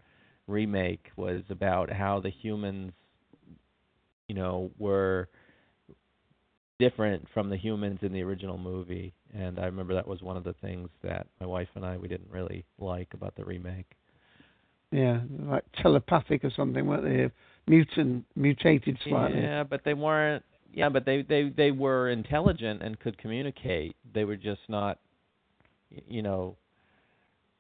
remake 0.48 1.08
was 1.16 1.42
about 1.50 1.92
how 1.92 2.20
the 2.20 2.30
humans, 2.30 2.92
you 4.28 4.36
know, 4.36 4.70
were 4.78 5.30
different 6.78 7.26
from 7.34 7.50
the 7.50 7.58
humans 7.58 8.00
in 8.02 8.12
the 8.12 8.22
original 8.22 8.58
movie, 8.58 9.14
and 9.34 9.60
I 9.60 9.66
remember 9.66 9.94
that 9.94 10.08
was 10.08 10.22
one 10.22 10.36
of 10.38 10.44
the 10.44 10.54
things 10.62 10.90
that 11.04 11.28
my 11.40 11.46
wife 11.48 11.70
and 11.76 11.86
I 11.86 11.98
we 11.98 12.08
didn't 12.10 12.30
really 12.30 12.66
like 12.78 13.14
about 13.14 13.34
the 13.36 13.46
remake. 13.46 13.88
yeah, 14.92 15.22
like 15.40 15.64
telepathic 15.82 16.44
or 16.44 16.52
something, 16.56 16.86
weren't 16.86 17.04
they? 17.04 17.32
Mutant, 17.68 18.26
mutated 18.36 18.98
slightly. 19.08 19.42
Yeah, 19.42 19.64
but 19.64 19.82
they 19.84 19.94
weren't. 19.94 20.44
Yeah, 20.74 20.90
but 20.90 21.06
they 21.06 21.22
they 21.22 21.50
they 21.50 21.72
were 21.72 22.10
intelligent 22.10 22.82
and 22.82 23.00
could 23.00 23.18
communicate. 23.18 23.96
They 24.14 24.26
were 24.26 24.36
just 24.36 24.62
not, 24.68 25.00
you 26.08 26.22
know. 26.22 26.58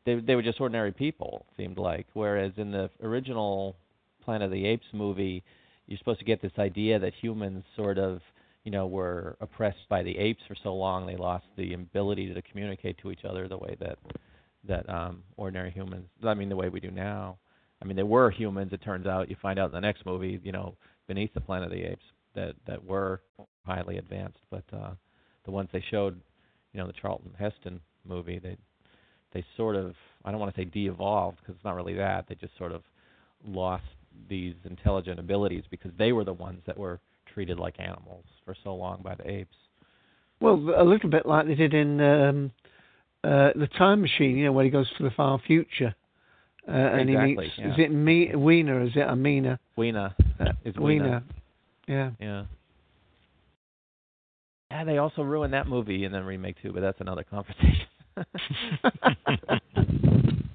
They 0.05 0.15
they 0.15 0.35
were 0.35 0.43
just 0.43 0.61
ordinary 0.61 0.91
people. 0.91 1.45
Seemed 1.57 1.77
like. 1.77 2.07
Whereas 2.13 2.53
in 2.57 2.71
the 2.71 2.89
original 3.01 3.75
Planet 4.23 4.45
of 4.45 4.51
the 4.51 4.65
Apes 4.65 4.85
movie, 4.93 5.43
you're 5.87 5.97
supposed 5.97 6.19
to 6.19 6.25
get 6.25 6.41
this 6.41 6.51
idea 6.57 6.99
that 6.99 7.13
humans 7.21 7.63
sort 7.75 7.97
of, 7.97 8.19
you 8.63 8.71
know, 8.71 8.87
were 8.87 9.37
oppressed 9.39 9.87
by 9.89 10.03
the 10.03 10.17
apes 10.17 10.41
for 10.47 10.55
so 10.63 10.73
long 10.73 11.05
they 11.05 11.15
lost 11.15 11.45
the 11.57 11.73
ability 11.73 12.33
to 12.33 12.41
communicate 12.41 12.97
to 12.99 13.11
each 13.11 13.23
other 13.23 13.47
the 13.47 13.57
way 13.57 13.75
that 13.79 13.97
that 14.67 14.89
um 14.89 15.23
ordinary 15.37 15.71
humans. 15.71 16.07
I 16.23 16.33
mean, 16.33 16.49
the 16.49 16.55
way 16.55 16.69
we 16.69 16.79
do 16.79 16.91
now. 16.91 17.37
I 17.81 17.85
mean, 17.85 17.95
there 17.95 18.05
were 18.05 18.31
humans. 18.31 18.73
It 18.73 18.81
turns 18.81 19.05
out 19.05 19.29
you 19.29 19.35
find 19.41 19.59
out 19.59 19.67
in 19.67 19.73
the 19.73 19.81
next 19.81 20.05
movie, 20.05 20.39
you 20.43 20.51
know, 20.51 20.75
beneath 21.07 21.33
the 21.33 21.41
Planet 21.41 21.71
of 21.71 21.77
the 21.77 21.83
Apes 21.83 22.05
that 22.33 22.55
that 22.67 22.83
were 22.83 23.21
highly 23.65 23.97
advanced, 23.97 24.39
but 24.49 24.63
uh, 24.73 24.91
the 25.45 25.51
ones 25.51 25.69
they 25.71 25.83
showed, 25.91 26.19
you 26.73 26.79
know, 26.79 26.87
the 26.87 26.93
Charlton 26.93 27.31
Heston 27.37 27.79
movie, 28.07 28.39
they 28.39 28.57
they 29.33 29.43
sort 29.57 29.75
of 29.75 29.95
I 30.23 30.31
don't 30.31 30.39
want 30.39 30.53
to 30.55 30.59
say 30.61 30.65
de-evolved 30.65 31.37
because 31.41 31.55
it's 31.55 31.63
not 31.65 31.75
really 31.75 31.93
that. 31.95 32.25
They 32.27 32.35
just 32.35 32.57
sort 32.57 32.71
of 32.71 32.81
lost 33.45 33.83
these 34.29 34.55
intelligent 34.63 35.19
abilities 35.19 35.63
because 35.69 35.91
they 35.97 36.11
were 36.13 36.23
the 36.23 36.33
ones 36.33 36.61
that 36.65 36.77
were 36.77 36.99
treated 37.33 37.59
like 37.59 37.79
animals 37.79 38.23
for 38.45 38.55
so 38.63 38.73
long 38.73 39.01
by 39.03 39.15
the 39.15 39.29
apes. 39.29 39.55
Well, 40.39 40.55
a 40.75 40.83
little 40.83 41.09
bit 41.09 41.25
like 41.25 41.47
they 41.47 41.55
did 41.55 41.73
in 41.73 42.01
um, 42.01 42.51
uh, 43.23 43.49
the 43.55 43.67
Time 43.77 44.01
Machine, 44.01 44.37
you 44.37 44.45
know, 44.45 44.51
where 44.51 44.65
he 44.65 44.71
goes 44.71 44.89
to 44.97 45.03
the 45.03 45.11
far 45.11 45.39
future, 45.45 45.95
uh, 46.67 46.71
and 46.71 47.09
he 47.09 47.15
meets. 47.15 47.53
yeah. 47.57 47.71
Is 47.73 47.75
it 47.79 47.91
Me- 47.91 48.35
Weena? 48.35 48.83
Is 48.85 48.93
it 48.95 49.07
Amina? 49.07 49.59
Weena 49.75 50.15
Uh, 50.39 50.51
is 50.63 50.75
Weena. 50.75 51.23
Yeah. 51.87 52.11
Yeah. 52.19 52.45
Yeah, 54.71 54.83
they 54.83 54.97
also 54.97 55.21
ruined 55.21 55.53
that 55.53 55.67
movie 55.67 56.03
in 56.03 56.11
the 56.11 56.21
remake 56.23 56.61
too, 56.61 56.71
but 56.73 56.81
that's 56.81 56.99
another 56.99 57.23
conversation. 57.29 57.87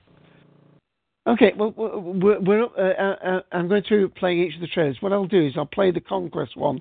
Okay, 1.26 1.52
well, 1.56 1.72
we're, 1.76 2.40
we're 2.40 2.64
uh, 2.64 3.36
uh, 3.36 3.40
I'm 3.52 3.68
going 3.68 3.84
to 3.88 4.08
play 4.08 4.38
each 4.38 4.54
of 4.54 4.62
the 4.62 4.66
trailers. 4.66 4.96
What 5.00 5.12
I'll 5.12 5.26
do 5.26 5.46
is 5.46 5.52
I'll 5.56 5.66
play 5.66 5.90
the 5.90 6.00
Conquest 6.00 6.56
one, 6.56 6.80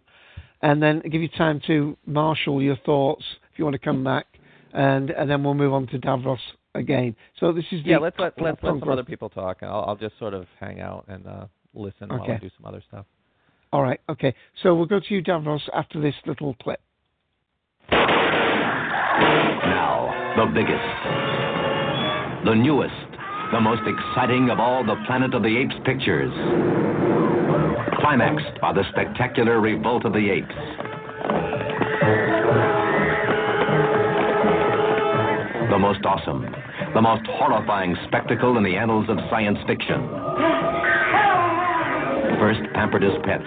and 0.61 0.82
then 0.82 1.01
give 1.01 1.21
you 1.21 1.27
time 1.27 1.61
to 1.67 1.97
marshal 2.05 2.61
your 2.61 2.77
thoughts 2.77 3.23
if 3.51 3.59
you 3.59 3.65
want 3.65 3.75
to 3.75 3.80
come 3.80 4.01
back, 4.03 4.25
and 4.73 5.11
and 5.11 5.30
then 5.30 5.43
we'll 5.43 5.55
move 5.55 5.73
on 5.73 5.88
to 5.88 5.99
Davros 5.99 6.39
again. 6.73 7.15
So 7.39 7.51
this 7.51 7.65
is 7.71 7.84
the 7.84 7.91
yeah, 7.91 7.97
let's 7.97 8.17
let 8.17 8.41
let's 8.41 8.63
let 8.63 8.80
some 8.80 8.89
other 8.89 9.03
people 9.03 9.30
talk. 9.30 9.57
I'll 9.61 9.84
I'll 9.88 9.97
just 9.97 10.17
sort 10.17 10.34
of 10.34 10.47
hang 10.59 10.80
out 10.80 11.05
and 11.09 11.27
uh 11.27 11.45
listen 11.73 12.09
while 12.09 12.23
I 12.23 12.38
do 12.38 12.49
some 12.57 12.65
other 12.65 12.82
stuff. 12.88 13.05
All 13.71 13.84
right, 13.84 13.99
okay. 14.09 14.34
So 14.63 14.73
we'll 14.73 14.88
go 14.88 14.99
to 14.99 15.13
you, 15.13 15.21
Davros, 15.21 15.61
after 15.75 16.01
this 16.01 16.15
little 16.25 16.55
clip. 16.55 16.82
Now, 19.61 20.09
the 20.40 20.46
biggest, 20.46 20.96
the 22.46 22.56
newest, 22.56 22.94
the 23.52 23.60
most 23.60 23.82
exciting 23.84 24.50
of 24.50 24.58
all 24.58 24.86
the 24.86 24.96
Planet 25.06 25.34
of 25.34 25.44
the 25.44 25.58
Apes 25.58 25.76
pictures. 25.84 26.32
Climaxed 28.00 28.62
by 28.62 28.72
the 28.72 28.84
spectacular 28.90 29.60
Revolt 29.60 30.06
of 30.06 30.14
the 30.14 30.30
Apes. 30.30 30.56
The 35.70 35.78
most 35.78 36.06
awesome, 36.06 36.48
the 36.94 37.02
most 37.02 37.28
horrifying 37.28 37.98
spectacle 38.08 38.56
in 38.58 38.64
the 38.64 38.78
annals 38.78 39.10
of 39.10 39.18
science 39.30 39.60
fiction. 39.68 40.08
First 42.40 42.62
pampered 42.74 43.04
as 43.04 43.12
pets, 43.26 43.44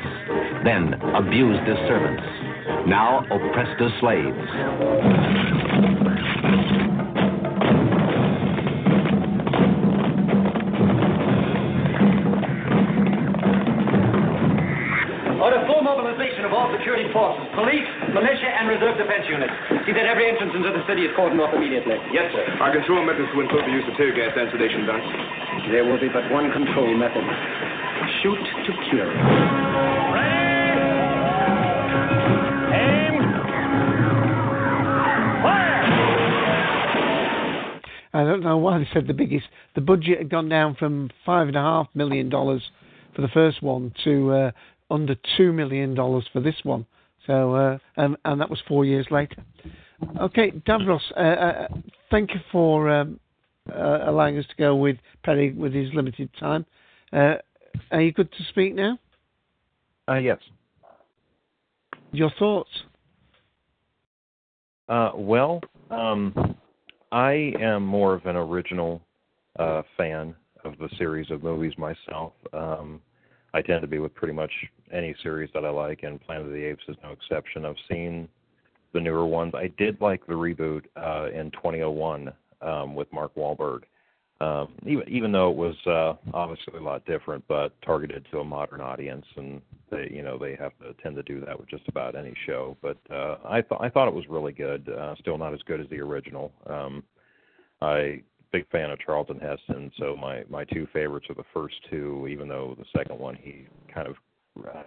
then 0.62 0.92
abused 1.16 1.64
as 1.64 1.78
servants, 1.88 2.22
now 2.86 3.24
oppressed 3.30 3.80
as 3.80 3.90
slaves. 3.98 5.51
Order 15.42 15.66
full 15.66 15.82
mobilization 15.82 16.46
of 16.46 16.52
all 16.54 16.70
security 16.70 17.10
forces, 17.10 17.42
police, 17.58 17.82
militia, 18.14 18.46
and 18.46 18.70
reserve 18.70 18.94
defense 18.94 19.26
units. 19.26 19.50
See 19.82 19.90
that 19.90 20.06
every 20.06 20.30
entrance 20.30 20.54
into 20.54 20.70
the 20.70 20.86
city 20.86 21.02
is 21.02 21.10
cordoned 21.18 21.42
off 21.42 21.50
immediately. 21.50 21.98
Yes, 22.14 22.30
sir. 22.30 22.46
Are 22.62 22.70
control 22.70 23.02
methods 23.02 23.26
to 23.34 23.40
include 23.42 23.66
the 23.66 23.74
use 23.74 23.82
of 23.90 23.98
tear 23.98 24.14
gas 24.14 24.30
and 24.38 24.54
sedation 24.54 24.86
done? 24.86 25.02
There 25.74 25.82
will 25.84 25.98
be 25.98 26.08
but 26.14 26.30
one 26.30 26.46
control 26.54 26.94
method. 26.94 27.26
Shoot 28.22 28.38
to 28.38 28.72
kill. 28.86 29.61
I 38.14 38.24
don't 38.24 38.42
know 38.42 38.58
why 38.58 38.78
they 38.78 38.88
said 38.92 39.06
the 39.06 39.14
biggest. 39.14 39.46
The 39.74 39.80
budget 39.80 40.18
had 40.18 40.30
gone 40.30 40.48
down 40.48 40.74
from 40.74 41.10
five 41.24 41.48
and 41.48 41.56
a 41.56 41.60
half 41.60 41.88
million 41.94 42.28
dollars 42.28 42.62
for 43.14 43.22
the 43.22 43.28
first 43.28 43.62
one 43.62 43.92
to 44.04 44.32
uh, 44.32 44.50
under 44.90 45.16
two 45.36 45.52
million 45.52 45.94
dollars 45.94 46.26
for 46.32 46.40
this 46.40 46.56
one. 46.62 46.86
So, 47.26 47.54
uh, 47.54 47.78
and, 47.96 48.16
and 48.24 48.40
that 48.40 48.50
was 48.50 48.60
four 48.66 48.84
years 48.84 49.06
later. 49.10 49.36
Okay, 50.20 50.50
Davros, 50.50 51.00
uh, 51.16 51.20
uh, 51.20 51.68
thank 52.10 52.34
you 52.34 52.40
for 52.50 52.90
um, 52.90 53.20
uh, 53.72 54.00
allowing 54.06 54.36
us 54.38 54.44
to 54.48 54.56
go 54.56 54.74
with 54.74 54.96
Perry 55.22 55.52
with 55.52 55.72
his 55.72 55.88
limited 55.94 56.28
time. 56.38 56.66
Uh, 57.12 57.34
are 57.90 58.00
you 58.00 58.12
good 58.12 58.30
to 58.32 58.44
speak 58.50 58.74
now? 58.74 58.98
Uh, 60.08 60.14
yes. 60.14 60.38
Your 62.10 62.30
thoughts? 62.38 62.70
Uh, 64.88 65.12
well, 65.14 65.60
um, 65.90 66.56
I 67.12 67.52
am 67.60 67.84
more 67.84 68.14
of 68.14 68.24
an 68.24 68.36
original 68.36 69.02
uh, 69.58 69.82
fan 69.98 70.34
of 70.64 70.78
the 70.78 70.88
series 70.96 71.30
of 71.30 71.42
movies 71.42 71.74
myself. 71.76 72.32
Um, 72.54 73.02
I 73.52 73.60
tend 73.60 73.82
to 73.82 73.86
be 73.86 73.98
with 73.98 74.14
pretty 74.14 74.32
much 74.32 74.50
any 74.90 75.14
series 75.22 75.50
that 75.52 75.66
I 75.66 75.68
like, 75.68 76.04
and 76.04 76.18
Planet 76.22 76.46
of 76.46 76.52
the 76.52 76.64
Apes 76.64 76.84
is 76.88 76.96
no 77.02 77.10
exception. 77.10 77.66
I've 77.66 77.76
seen 77.90 78.28
the 78.94 79.00
newer 79.00 79.26
ones. 79.26 79.52
I 79.54 79.70
did 79.76 80.00
like 80.00 80.26
the 80.26 80.32
reboot 80.32 80.84
uh, 80.96 81.30
in 81.38 81.50
2001 81.50 82.32
um, 82.62 82.94
with 82.94 83.12
Mark 83.12 83.34
Wahlberg, 83.34 83.82
um, 84.42 84.68
even 84.84 85.08
even 85.08 85.30
though 85.30 85.50
it 85.50 85.56
was 85.56 85.76
uh, 85.86 86.14
obviously 86.34 86.76
a 86.76 86.82
lot 86.82 87.04
different, 87.04 87.44
but 87.46 87.80
targeted 87.82 88.26
to 88.32 88.40
a 88.40 88.44
modern 88.44 88.80
audience, 88.80 89.24
and 89.36 89.62
they 89.88 90.10
you 90.12 90.22
know 90.22 90.36
they 90.36 90.56
have 90.56 90.76
to 90.80 90.94
tend 91.00 91.14
to 91.14 91.22
do 91.22 91.40
that 91.46 91.58
with 91.58 91.68
just 91.68 91.86
about 91.86 92.16
any 92.16 92.34
show. 92.44 92.76
But 92.82 92.98
uh, 93.08 93.36
I 93.44 93.62
thought 93.62 93.80
I 93.84 93.88
thought 93.88 94.08
it 94.08 94.14
was 94.14 94.24
really 94.28 94.52
good. 94.52 94.88
Uh, 94.88 95.14
still 95.20 95.38
not 95.38 95.54
as 95.54 95.60
good 95.62 95.80
as 95.80 95.88
the 95.90 96.00
original. 96.00 96.50
Um, 96.66 97.04
I 97.80 98.22
big 98.52 98.68
fan 98.70 98.90
of 98.90 98.98
Charlton 98.98 99.38
Heston, 99.38 99.92
so 99.96 100.16
my 100.16 100.42
my 100.50 100.64
two 100.64 100.88
favorites 100.92 101.26
are 101.30 101.36
the 101.36 101.44
first 101.54 101.76
two. 101.88 102.26
Even 102.28 102.48
though 102.48 102.74
the 102.76 102.98
second 102.98 103.20
one 103.20 103.36
he 103.40 103.66
kind 103.94 104.08
of 104.08 104.16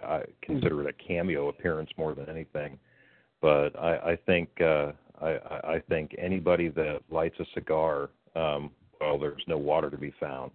I 0.04 0.22
consider 0.42 0.82
it 0.82 0.94
a 0.94 1.08
cameo 1.08 1.48
appearance 1.48 1.88
more 1.96 2.14
than 2.14 2.28
anything. 2.28 2.78
But 3.40 3.78
I, 3.78 4.12
I 4.12 4.18
think 4.26 4.50
uh, 4.60 4.92
I, 5.20 5.38
I 5.64 5.82
think 5.88 6.14
anybody 6.18 6.68
that 6.68 7.00
lights 7.10 7.36
a 7.40 7.44
cigar 7.54 8.10
um, 8.34 8.70
while 8.98 9.18
there's 9.18 9.42
no 9.46 9.58
water 9.58 9.90
to 9.90 9.98
be 9.98 10.12
found 10.18 10.52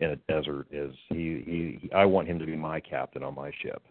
in 0.00 0.10
a 0.10 0.16
desert 0.16 0.66
is 0.70 0.94
he, 1.08 1.42
he, 1.44 1.78
he 1.82 1.92
I 1.92 2.04
want 2.04 2.28
him 2.28 2.38
to 2.38 2.46
be 2.46 2.56
my 2.56 2.80
captain 2.80 3.22
on 3.22 3.34
my 3.34 3.50
ship. 3.62 3.82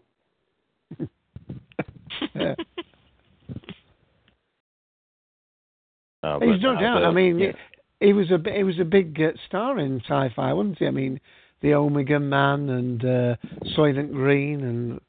Yeah. 2.36 2.56
Uh, 6.22 6.38
He's 6.42 6.62
no 6.62 6.78
doubt. 6.78 7.06
I 7.06 7.12
mean, 7.12 7.40
yeah. 7.40 7.52
he 8.02 8.12
was 8.12 8.30
a 8.30 8.40
he 8.54 8.64
was 8.64 8.78
a 8.78 8.84
big 8.84 9.18
uh, 9.22 9.32
star 9.48 9.80
in 9.80 10.02
sci-fi, 10.02 10.52
wasn't 10.52 10.78
he? 10.78 10.86
I 10.86 10.92
mean, 10.92 11.22
the 11.62 11.74
Omega 11.74 12.20
Man 12.20 12.70
and 12.70 13.06
uh, 13.06 13.36
Soylent 13.78 14.12
Green 14.12 14.62
and 14.64 15.00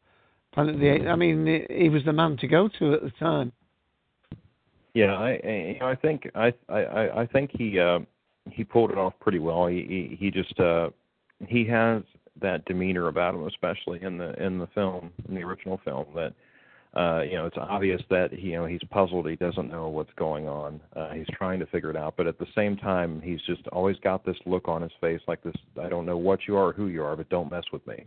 Planet 0.52 0.76
of 0.76 0.80
the 0.80 0.88
Apes. 0.88 1.04
I 1.08 1.16
mean, 1.16 1.66
he- 1.68 1.88
was 1.88 2.04
the 2.04 2.12
man 2.12 2.36
to 2.38 2.46
go 2.46 2.68
to 2.78 2.94
at 2.94 3.02
the 3.02 3.10
time. 3.18 3.50
Yeah, 4.94 5.14
I 5.14 5.78
I, 5.82 5.90
I 5.90 5.94
think 5.96 6.30
I 6.34 6.52
I 6.68 7.22
I 7.22 7.26
think 7.32 7.50
he 7.58 7.78
uh 7.80 8.00
he 8.48 8.64
pulled 8.64 8.90
it 8.90 8.98
off 8.98 9.12
pretty 9.20 9.38
well. 9.38 9.66
He 9.66 9.84
he, 9.88 10.16
he 10.18 10.30
just 10.30 10.58
uh 10.60 10.90
he 11.46 11.64
has 11.66 12.02
that 12.40 12.64
demeanor 12.64 13.08
about 13.08 13.34
him, 13.34 13.46
especially 13.46 14.02
in 14.02 14.18
the 14.18 14.32
in 14.42 14.58
the 14.58 14.66
film, 14.68 15.10
in 15.28 15.34
the 15.34 15.42
original 15.42 15.80
film, 15.84 16.06
that 16.14 16.32
uh 16.98 17.22
you 17.22 17.34
know 17.34 17.46
it's 17.46 17.56
obvious 17.58 18.00
that 18.10 18.38
you 18.38 18.52
know 18.52 18.66
he's 18.66 18.80
puzzled. 18.90 19.28
He 19.28 19.36
doesn't 19.36 19.70
know 19.70 19.88
what's 19.88 20.12
going 20.16 20.48
on. 20.48 20.80
Uh 20.96 21.10
He's 21.10 21.26
trying 21.32 21.60
to 21.60 21.66
figure 21.66 21.90
it 21.90 21.96
out, 21.96 22.14
but 22.16 22.26
at 22.26 22.38
the 22.38 22.46
same 22.54 22.76
time, 22.76 23.20
he's 23.22 23.40
just 23.46 23.66
always 23.68 23.96
got 23.98 24.24
this 24.24 24.36
look 24.46 24.68
on 24.68 24.82
his 24.82 24.92
face, 25.00 25.20
like 25.28 25.42
this. 25.42 25.56
I 25.80 25.88
don't 25.88 26.06
know 26.06 26.18
what 26.18 26.40
you 26.48 26.56
are, 26.56 26.68
or 26.68 26.72
who 26.72 26.88
you 26.88 27.04
are, 27.04 27.16
but 27.16 27.28
don't 27.28 27.50
mess 27.50 27.64
with 27.72 27.86
me. 27.86 28.06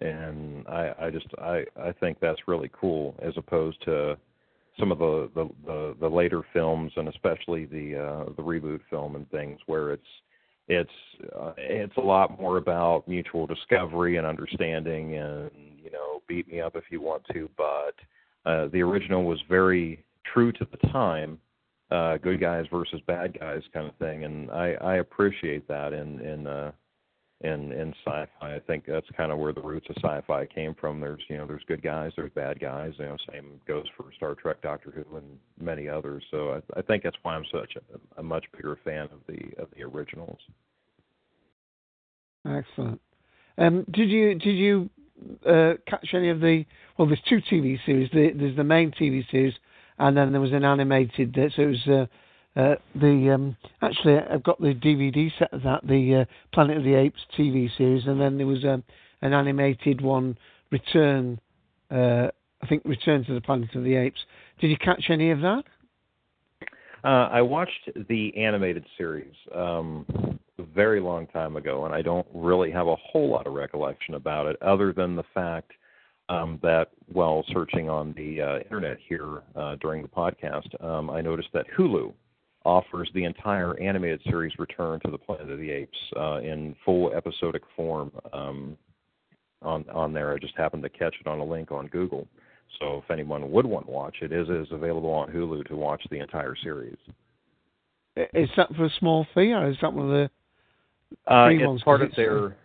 And 0.00 0.66
I 0.68 0.94
I 1.00 1.10
just 1.10 1.26
I 1.38 1.64
I 1.80 1.92
think 1.92 2.18
that's 2.20 2.48
really 2.48 2.70
cool, 2.78 3.14
as 3.22 3.34
opposed 3.36 3.82
to 3.84 4.16
some 4.78 4.92
of 4.92 4.98
the 4.98 5.30
the 5.34 5.48
the, 5.66 5.96
the 6.00 6.08
later 6.08 6.42
films 6.52 6.92
and 6.96 7.08
especially 7.08 7.66
the 7.66 7.96
uh 7.96 8.24
the 8.36 8.42
reboot 8.42 8.80
film 8.90 9.16
and 9.16 9.30
things 9.30 9.58
where 9.66 9.92
it's 9.92 10.02
it's 10.68 10.90
uh, 11.38 11.52
it's 11.56 11.96
a 11.96 12.00
lot 12.00 12.40
more 12.40 12.56
about 12.56 13.06
mutual 13.06 13.46
discovery 13.46 14.16
and 14.16 14.26
understanding 14.26 15.16
and 15.16 15.50
you 15.82 15.90
know 15.90 16.22
beat 16.28 16.50
me 16.50 16.60
up 16.60 16.76
if 16.76 16.84
you 16.90 17.00
want 17.00 17.22
to. 17.32 17.48
But 17.56 17.94
uh 18.46 18.68
the 18.68 18.82
original 18.82 19.24
was 19.24 19.40
very 19.48 20.04
true 20.32 20.52
to 20.52 20.66
the 20.70 20.88
time 20.88 21.38
uh 21.90 22.16
good 22.18 22.40
guys 22.40 22.64
versus 22.70 23.00
bad 23.06 23.38
guys 23.38 23.62
kind 23.72 23.86
of 23.88 23.94
thing. 23.96 24.24
And 24.24 24.50
i 24.50 24.72
i 24.80 24.94
appreciate 24.96 25.68
that 25.68 25.92
in 25.92 26.20
in 26.20 26.46
uh 26.46 26.72
in 27.42 27.72
in 27.72 27.94
sci-fi. 28.04 28.54
I 28.54 28.60
think 28.66 28.84
that's 28.86 29.06
kind 29.16 29.32
of 29.32 29.38
where 29.38 29.52
the 29.52 29.60
roots 29.60 29.86
of 29.90 29.96
sci-fi 29.96 30.46
came 30.46 30.74
from. 30.74 31.00
There's 31.00 31.22
you 31.28 31.38
know 31.38 31.46
there's 31.46 31.64
good 31.66 31.82
guys, 31.82 32.12
there's 32.16 32.32
bad 32.32 32.60
guys. 32.60 32.92
You 32.98 33.06
know, 33.06 33.16
same 33.32 33.60
goes 33.66 33.86
for 33.96 34.06
Star 34.16 34.34
Trek, 34.34 34.62
Doctor 34.62 34.90
Who, 34.90 35.16
and 35.16 35.26
many 35.60 35.88
others. 35.88 36.22
So 36.30 36.60
I, 36.74 36.78
I 36.78 36.82
think 36.82 37.02
that's 37.02 37.16
why 37.22 37.34
I'm 37.34 37.44
such 37.52 37.76
a, 37.76 38.20
a 38.20 38.22
much 38.22 38.44
bigger 38.56 38.78
fan 38.84 39.04
of 39.04 39.20
the 39.26 39.40
of 39.60 39.68
the 39.76 39.82
originals. 39.84 40.38
Excellent. 42.48 43.00
Um, 43.58 43.84
did 43.90 44.08
you 44.08 44.34
did 44.34 44.54
you 44.54 44.90
uh, 45.46 45.74
catch 45.86 46.08
any 46.14 46.30
of 46.30 46.40
the? 46.40 46.64
Well, 46.96 47.08
there's 47.08 47.22
two 47.28 47.40
TV 47.50 47.78
series. 47.84 48.10
The, 48.12 48.32
there's 48.34 48.56
the 48.56 48.64
main 48.64 48.92
TV 48.92 49.28
series, 49.30 49.54
and 49.98 50.16
then 50.16 50.32
there 50.32 50.40
was 50.40 50.52
an 50.52 50.64
animated. 50.64 51.34
So 51.56 51.62
it 51.62 51.66
was 51.66 51.86
uh, 51.88 52.06
uh, 52.54 52.74
the 52.94 53.32
um, 53.34 53.56
actually 53.80 54.18
I've 54.18 54.42
got 54.42 54.60
the 54.60 54.74
DVD 54.74 55.30
set 55.38 55.52
of 55.52 55.62
that, 55.62 55.86
the 55.86 56.22
uh, 56.22 56.24
Planet 56.52 56.78
of 56.78 56.84
the 56.84 56.94
Apes 56.94 57.20
TV 57.38 57.74
series, 57.76 58.06
and 58.06 58.20
then 58.20 58.36
there 58.36 58.46
was 58.46 58.64
um, 58.64 58.84
an 59.22 59.32
animated 59.32 60.00
one, 60.00 60.36
Return. 60.70 61.40
Uh, 61.90 62.28
I 62.62 62.66
think 62.68 62.82
Return 62.84 63.24
to 63.24 63.34
the 63.34 63.40
Planet 63.40 63.74
of 63.74 63.84
the 63.84 63.96
Apes. 63.96 64.20
Did 64.60 64.68
you 64.68 64.76
catch 64.76 65.04
any 65.08 65.30
of 65.30 65.40
that? 65.40 65.64
Uh, 67.04 67.28
I 67.32 67.42
watched 67.42 67.90
the 68.08 68.36
animated 68.36 68.84
series 68.96 69.34
um, 69.54 70.06
a 70.58 70.62
very 70.62 71.00
long 71.00 71.26
time 71.26 71.56
ago, 71.56 71.84
and 71.84 71.94
I 71.94 72.00
don't 72.00 72.26
really 72.32 72.70
have 72.70 72.86
a 72.86 72.96
whole 72.96 73.28
lot 73.28 73.46
of 73.46 73.54
recollection 73.54 74.14
about 74.14 74.46
it, 74.46 74.60
other 74.62 74.92
than 74.92 75.16
the 75.16 75.24
fact 75.34 75.72
um, 76.28 76.60
that 76.62 76.90
while 77.10 77.44
searching 77.52 77.90
on 77.90 78.14
the 78.16 78.40
uh, 78.40 78.58
internet 78.60 78.98
here 79.08 79.42
uh, 79.56 79.74
during 79.80 80.02
the 80.02 80.08
podcast, 80.08 80.82
um, 80.84 81.10
I 81.10 81.20
noticed 81.20 81.48
that 81.54 81.66
Hulu 81.76 82.12
offers 82.64 83.10
the 83.14 83.24
entire 83.24 83.78
animated 83.80 84.20
series 84.24 84.52
Return 84.58 85.00
to 85.00 85.10
the 85.10 85.18
Planet 85.18 85.50
of 85.50 85.58
the 85.58 85.70
Apes 85.70 85.98
uh, 86.16 86.38
in 86.38 86.74
full 86.84 87.12
episodic 87.12 87.62
form 87.76 88.12
um, 88.32 88.76
on 89.62 89.84
on 89.90 90.12
there. 90.12 90.32
I 90.32 90.38
just 90.38 90.56
happened 90.56 90.82
to 90.82 90.88
catch 90.88 91.14
it 91.20 91.26
on 91.26 91.38
a 91.40 91.44
link 91.44 91.72
on 91.72 91.86
Google. 91.88 92.26
So 92.80 93.02
if 93.04 93.10
anyone 93.10 93.50
would 93.50 93.66
want 93.66 93.86
to 93.86 93.92
watch 93.92 94.16
it, 94.22 94.32
it 94.32 94.48
is 94.50 94.68
available 94.70 95.10
on 95.10 95.28
Hulu 95.30 95.66
to 95.68 95.76
watch 95.76 96.02
the 96.10 96.20
entire 96.20 96.56
series. 96.62 96.96
Is 98.16 98.48
that 98.56 98.74
for 98.74 98.84
a 98.84 98.90
small 98.98 99.26
fee, 99.34 99.52
or 99.52 99.68
is 99.68 99.76
that 99.82 99.92
one 99.92 100.06
of 100.06 100.10
the 100.10 100.30
Uh, 101.32 101.48
it's 101.50 101.82
part 101.82 102.02
of 102.02 102.08
it's, 102.08 102.16
their 102.16 102.56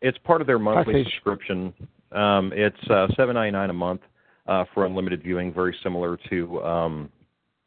it's 0.00 0.18
part 0.18 0.40
of 0.40 0.46
their 0.46 0.58
monthly 0.58 0.94
Package. 0.94 1.12
subscription. 1.14 1.72
Um, 2.10 2.52
it's 2.54 2.90
uh, 2.90 3.08
seven 3.16 3.34
ninety 3.34 3.52
nine 3.52 3.70
a 3.70 3.72
month 3.72 4.02
uh, 4.46 4.64
for 4.74 4.84
unlimited 4.84 5.22
viewing, 5.22 5.52
very 5.52 5.74
similar 5.82 6.18
to 6.28 6.62
um, 6.62 7.10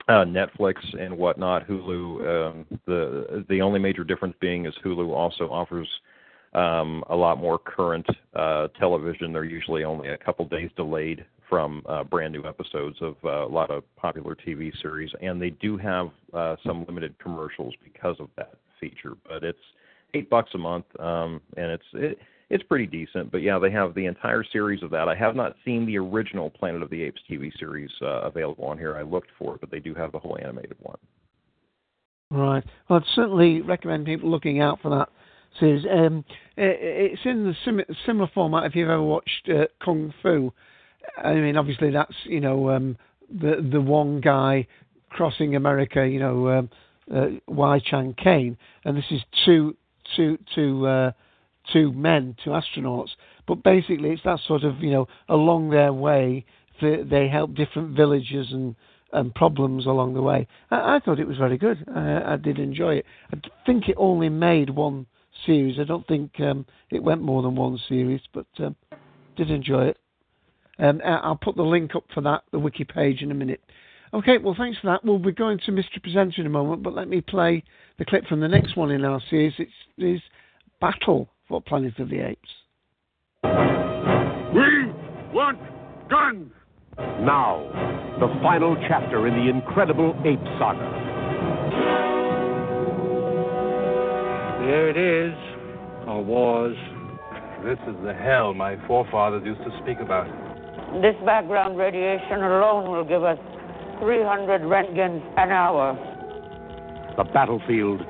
uh, 0.07 0.23
Netflix 0.25 0.75
and 0.99 1.17
whatnot. 1.17 1.67
Hulu. 1.67 2.51
Um, 2.51 2.65
the 2.85 3.45
the 3.49 3.61
only 3.61 3.79
major 3.79 4.03
difference 4.03 4.35
being 4.39 4.65
is 4.65 4.73
Hulu 4.83 5.09
also 5.09 5.49
offers 5.49 5.87
um, 6.53 7.03
a 7.09 7.15
lot 7.15 7.37
more 7.39 7.59
current 7.59 8.05
uh, 8.35 8.67
television. 8.79 9.33
They're 9.33 9.43
usually 9.43 9.83
only 9.83 10.09
a 10.09 10.17
couple 10.17 10.45
days 10.45 10.69
delayed 10.75 11.25
from 11.49 11.83
uh, 11.87 12.03
brand 12.03 12.33
new 12.33 12.45
episodes 12.45 12.97
of 13.01 13.15
uh, 13.23 13.45
a 13.45 13.47
lot 13.47 13.69
of 13.69 13.83
popular 13.95 14.35
TV 14.35 14.71
series, 14.81 15.11
and 15.21 15.41
they 15.41 15.51
do 15.51 15.77
have 15.77 16.09
uh, 16.33 16.55
some 16.65 16.85
limited 16.85 17.17
commercials 17.19 17.73
because 17.83 18.15
of 18.19 18.29
that. 18.37 18.53
feature, 18.79 19.13
but 19.27 19.43
it's 19.43 19.59
eight 20.13 20.29
bucks 20.29 20.51
a 20.53 20.57
month, 20.57 20.85
um, 20.99 21.41
and 21.57 21.71
it's 21.71 21.85
it, 21.93 22.17
it's 22.49 22.63
pretty 22.63 22.85
decent. 22.85 23.31
But 23.31 23.41
yeah, 23.41 23.59
they 23.59 23.71
have 23.71 23.93
the 23.95 24.05
entire 24.05 24.43
series 24.43 24.83
of 24.83 24.91
that. 24.91 25.07
I 25.07 25.15
have 25.15 25.35
not 25.35 25.55
seen 25.63 25.85
the 25.85 25.97
original 25.97 26.49
Planet 26.49 26.81
of 26.81 26.89
the 26.89 27.01
Apes 27.03 27.21
TV 27.29 27.51
series 27.59 27.89
uh, 28.01 28.21
available 28.21 28.65
on 28.65 28.77
here. 28.77 28.95
I 28.95 29.01
looked 29.01 29.29
for 29.37 29.55
it, 29.55 29.61
but 29.61 29.71
they 29.71 29.79
do 29.79 29.93
have 29.95 30.11
the 30.11 30.19
whole 30.19 30.37
animated 30.41 30.77
one. 30.79 30.97
Right. 32.31 32.63
Well, 32.89 32.99
I'd 32.99 33.15
certainly 33.15 33.61
recommend 33.61 34.05
people 34.05 34.29
looking 34.29 34.61
out 34.61 34.79
for 34.81 34.89
that 34.89 35.09
series. 35.59 35.85
Um, 35.85 36.25
it's 36.57 37.21
in 37.25 37.45
the 37.45 37.55
sim- 37.63 37.95
similar 38.05 38.29
format. 38.33 38.65
If 38.65 38.75
you've 38.75 38.89
ever 38.89 39.01
watched 39.01 39.49
uh, 39.49 39.65
Kung 39.83 40.13
Fu, 40.21 40.51
I 41.17 41.33
mean, 41.35 41.57
obviously 41.57 41.91
that's 41.91 42.13
you 42.25 42.41
know 42.41 42.71
um, 42.71 42.97
the 43.29 43.67
the 43.71 43.81
one 43.81 44.21
guy 44.21 44.67
crossing 45.09 45.55
America, 45.55 46.05
you 46.05 46.19
know, 46.19 46.49
um, 46.49 46.69
uh, 47.13 47.27
Kwai 47.47 47.79
Chang 47.79 48.15
Caine, 48.21 48.57
and 48.83 48.97
this 48.97 49.05
is 49.11 49.21
two 49.45 49.75
two 50.15 50.37
two 50.53 50.85
uh, 50.87 51.11
two 51.71 51.91
men, 51.93 52.35
to 52.43 52.51
astronauts. 52.51 53.09
But 53.47 53.63
basically, 53.63 54.09
it's 54.09 54.23
that 54.23 54.39
sort 54.47 54.63
of 54.63 54.79
you 54.81 54.91
know 54.91 55.07
along 55.29 55.69
their 55.69 55.93
way, 55.93 56.45
they, 56.81 57.03
they 57.03 57.27
help 57.27 57.55
different 57.55 57.95
villages 57.95 58.47
and 58.51 58.75
and 59.13 59.33
problems 59.33 59.85
along 59.85 60.13
the 60.13 60.21
way. 60.21 60.47
I, 60.71 60.95
I 60.95 60.99
thought 60.99 61.19
it 61.19 61.27
was 61.27 61.37
very 61.37 61.57
good. 61.57 61.83
I, 61.93 62.33
I 62.33 62.37
did 62.37 62.59
enjoy 62.59 62.95
it. 62.95 63.05
I 63.33 63.37
think 63.65 63.87
it 63.87 63.95
only 63.97 64.29
made 64.29 64.69
one 64.69 65.05
series. 65.45 65.79
I 65.79 65.83
don't 65.83 66.07
think 66.07 66.39
um, 66.39 66.65
it 66.91 67.01
went 67.01 67.21
more 67.21 67.41
than 67.41 67.55
one 67.55 67.79
series, 67.87 68.21
but 68.33 68.47
um, 68.59 68.75
did 69.37 69.51
enjoy 69.51 69.85
it. 69.85 69.97
Um, 70.77 71.01
I'll 71.05 71.37
put 71.37 71.55
the 71.55 71.63
link 71.63 71.95
up 71.95 72.03
for 72.13 72.21
that, 72.21 72.43
the 72.51 72.59
wiki 72.59 72.83
page, 72.83 73.21
in 73.21 73.31
a 73.31 73.35
minute. 73.35 73.61
Okay, 74.13 74.37
well, 74.37 74.55
thanks 74.57 74.77
for 74.79 74.87
that. 74.87 75.03
We'll 75.03 75.19
be 75.19 75.31
going 75.31 75.59
to 75.65 75.71
Mr. 75.71 76.01
Presenter 76.01 76.41
in 76.41 76.47
a 76.47 76.49
moment, 76.49 76.83
but 76.83 76.93
let 76.93 77.07
me 77.07 77.21
play 77.21 77.63
the 77.97 78.05
clip 78.05 78.25
from 78.27 78.39
the 78.39 78.47
next 78.47 78.75
one 78.75 78.91
in 78.91 79.05
our 79.05 79.21
series. 79.29 79.53
It's, 79.57 79.71
it's 79.97 80.23
Battle 80.81 81.29
for 81.47 81.61
Planet 81.61 81.97
of 81.99 82.09
the 82.09 82.19
Apes. 82.19 82.49
We 83.43 84.91
want 85.33 85.59
guns! 86.09 86.51
Now, 86.97 87.63
the 88.19 88.27
final 88.41 88.75
chapter 88.87 89.27
in 89.27 89.33
the 89.33 89.49
incredible 89.49 90.15
Ape 90.25 90.39
Saga. 90.57 90.89
There 94.65 94.89
it 94.89 94.97
is, 94.97 95.33
or 96.07 96.23
was. 96.23 96.75
This 97.63 97.79
is 97.87 97.95
the 98.03 98.13
hell 98.13 98.53
my 98.53 98.77
forefathers 98.87 99.43
used 99.45 99.61
to 99.61 99.71
speak 99.83 99.99
about. 99.99 100.27
This 101.01 101.15
background 101.25 101.77
radiation 101.77 102.43
alone 102.43 102.89
will 102.89 103.03
give 103.03 103.23
us 103.23 103.37
300 103.99 104.61
Röntgens 104.61 105.21
an 105.37 105.51
hour. 105.51 105.97
The 107.17 107.23
battlefield, 107.23 108.01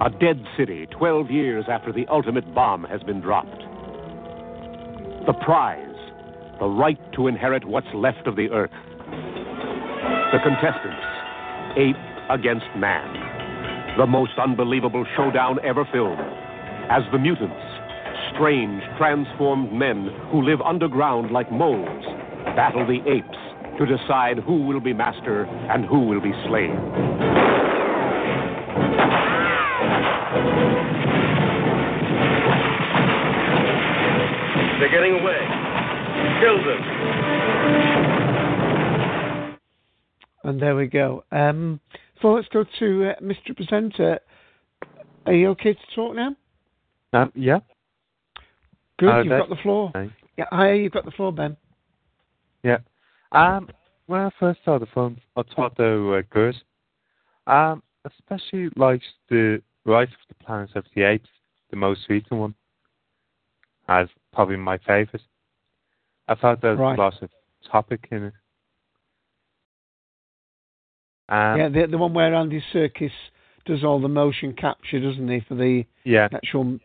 a 0.00 0.10
dead 0.10 0.44
city 0.56 0.86
12 0.86 1.30
years 1.30 1.64
after 1.68 1.92
the 1.92 2.06
ultimate 2.08 2.54
bomb 2.54 2.84
has 2.84 3.02
been 3.02 3.20
dropped. 3.20 3.60
The 5.26 5.34
prize, 5.44 5.94
the 6.58 6.66
right 6.66 6.98
to 7.14 7.28
inherit 7.28 7.64
what's 7.64 7.86
left 7.94 8.26
of 8.26 8.36
the 8.36 8.50
earth. 8.50 8.72
The 10.32 10.38
contestants, 10.42 11.06
ape 11.76 11.96
against 12.28 12.66
man. 12.76 13.96
The 13.96 14.06
most 14.06 14.32
unbelievable 14.36 15.06
showdown 15.16 15.58
ever 15.62 15.88
filmed. 15.92 16.20
As 16.90 17.04
the 17.12 17.18
mutants, 17.18 17.54
strange, 18.34 18.82
transformed 18.98 19.72
men 19.72 20.10
who 20.30 20.42
live 20.42 20.60
underground 20.60 21.30
like 21.30 21.52
moles, 21.52 22.04
battle 22.56 22.84
the 22.84 23.00
apes 23.08 23.38
to 23.78 23.86
decide 23.86 24.38
who 24.38 24.66
will 24.66 24.80
be 24.80 24.92
master 24.92 25.44
and 25.70 25.84
who 25.84 26.00
will 26.00 26.20
be 26.20 26.32
slave. 26.46 27.53
They're 34.80 34.90
getting 34.90 35.20
away. 35.20 35.38
Kill 36.40 36.58
them. 36.64 36.80
And 40.44 40.60
there 40.60 40.76
we 40.76 40.86
go. 40.86 41.24
Um, 41.32 41.80
so 42.20 42.32
let's 42.32 42.48
go 42.48 42.64
to 42.78 43.10
uh, 43.10 43.14
Mr. 43.20 43.56
Presenter. 43.56 44.18
Are 45.26 45.32
you 45.32 45.48
okay 45.50 45.74
to 45.74 45.80
talk 45.94 46.14
now? 46.14 46.36
Um, 47.12 47.32
yeah. 47.34 47.60
Good, 48.98 49.08
Uh, 49.08 49.22
you've 49.22 49.28
got 49.28 49.48
the 49.48 49.56
floor. 49.62 49.90
Hi. 49.94 50.10
Yeah, 50.36 50.44
hi, 50.50 50.72
you've 50.72 50.92
got 50.92 51.04
the 51.04 51.12
floor, 51.12 51.32
Ben. 51.32 51.56
Yeah. 52.62 52.78
Um, 53.32 53.68
when 54.06 54.20
I 54.20 54.30
first 54.38 54.60
saw 54.64 54.78
the 54.78 54.86
film, 54.86 55.16
I 55.36 55.42
thought 55.54 55.76
they 55.76 55.84
were 55.84 56.24
good. 56.24 56.56
Um, 57.46 57.82
especially 58.04 58.68
like 58.76 59.02
the 59.28 59.62
Rise 59.84 60.08
of 60.08 60.28
the 60.28 60.44
Planet 60.44 60.70
of 60.76 60.84
the 60.94 61.02
Apes, 61.02 61.28
the 61.70 61.76
most 61.76 62.00
recent 62.08 62.32
one, 62.32 62.54
as 63.88 64.08
probably 64.32 64.56
my 64.56 64.78
favorite. 64.78 65.22
I 66.28 66.34
thought 66.34 66.60
there 66.62 66.72
was 66.72 66.80
Right. 66.80 66.98
a 66.98 67.02
lot 67.02 67.22
of 67.22 67.30
topic 67.70 68.08
in 68.10 68.24
it. 68.24 68.34
Um, 71.28 71.58
yeah, 71.58 71.68
the 71.68 71.86
the 71.86 71.98
one 71.98 72.12
where 72.14 72.34
Andy 72.34 72.62
Serkis 72.72 73.12
does 73.64 73.82
all 73.82 74.00
the 74.00 74.08
motion 74.08 74.52
capture, 74.54 75.00
doesn't 75.00 75.28
he, 75.28 75.40
for 75.40 75.54
the 75.54 75.84
yeah, 76.04 76.28
actual 76.32 76.78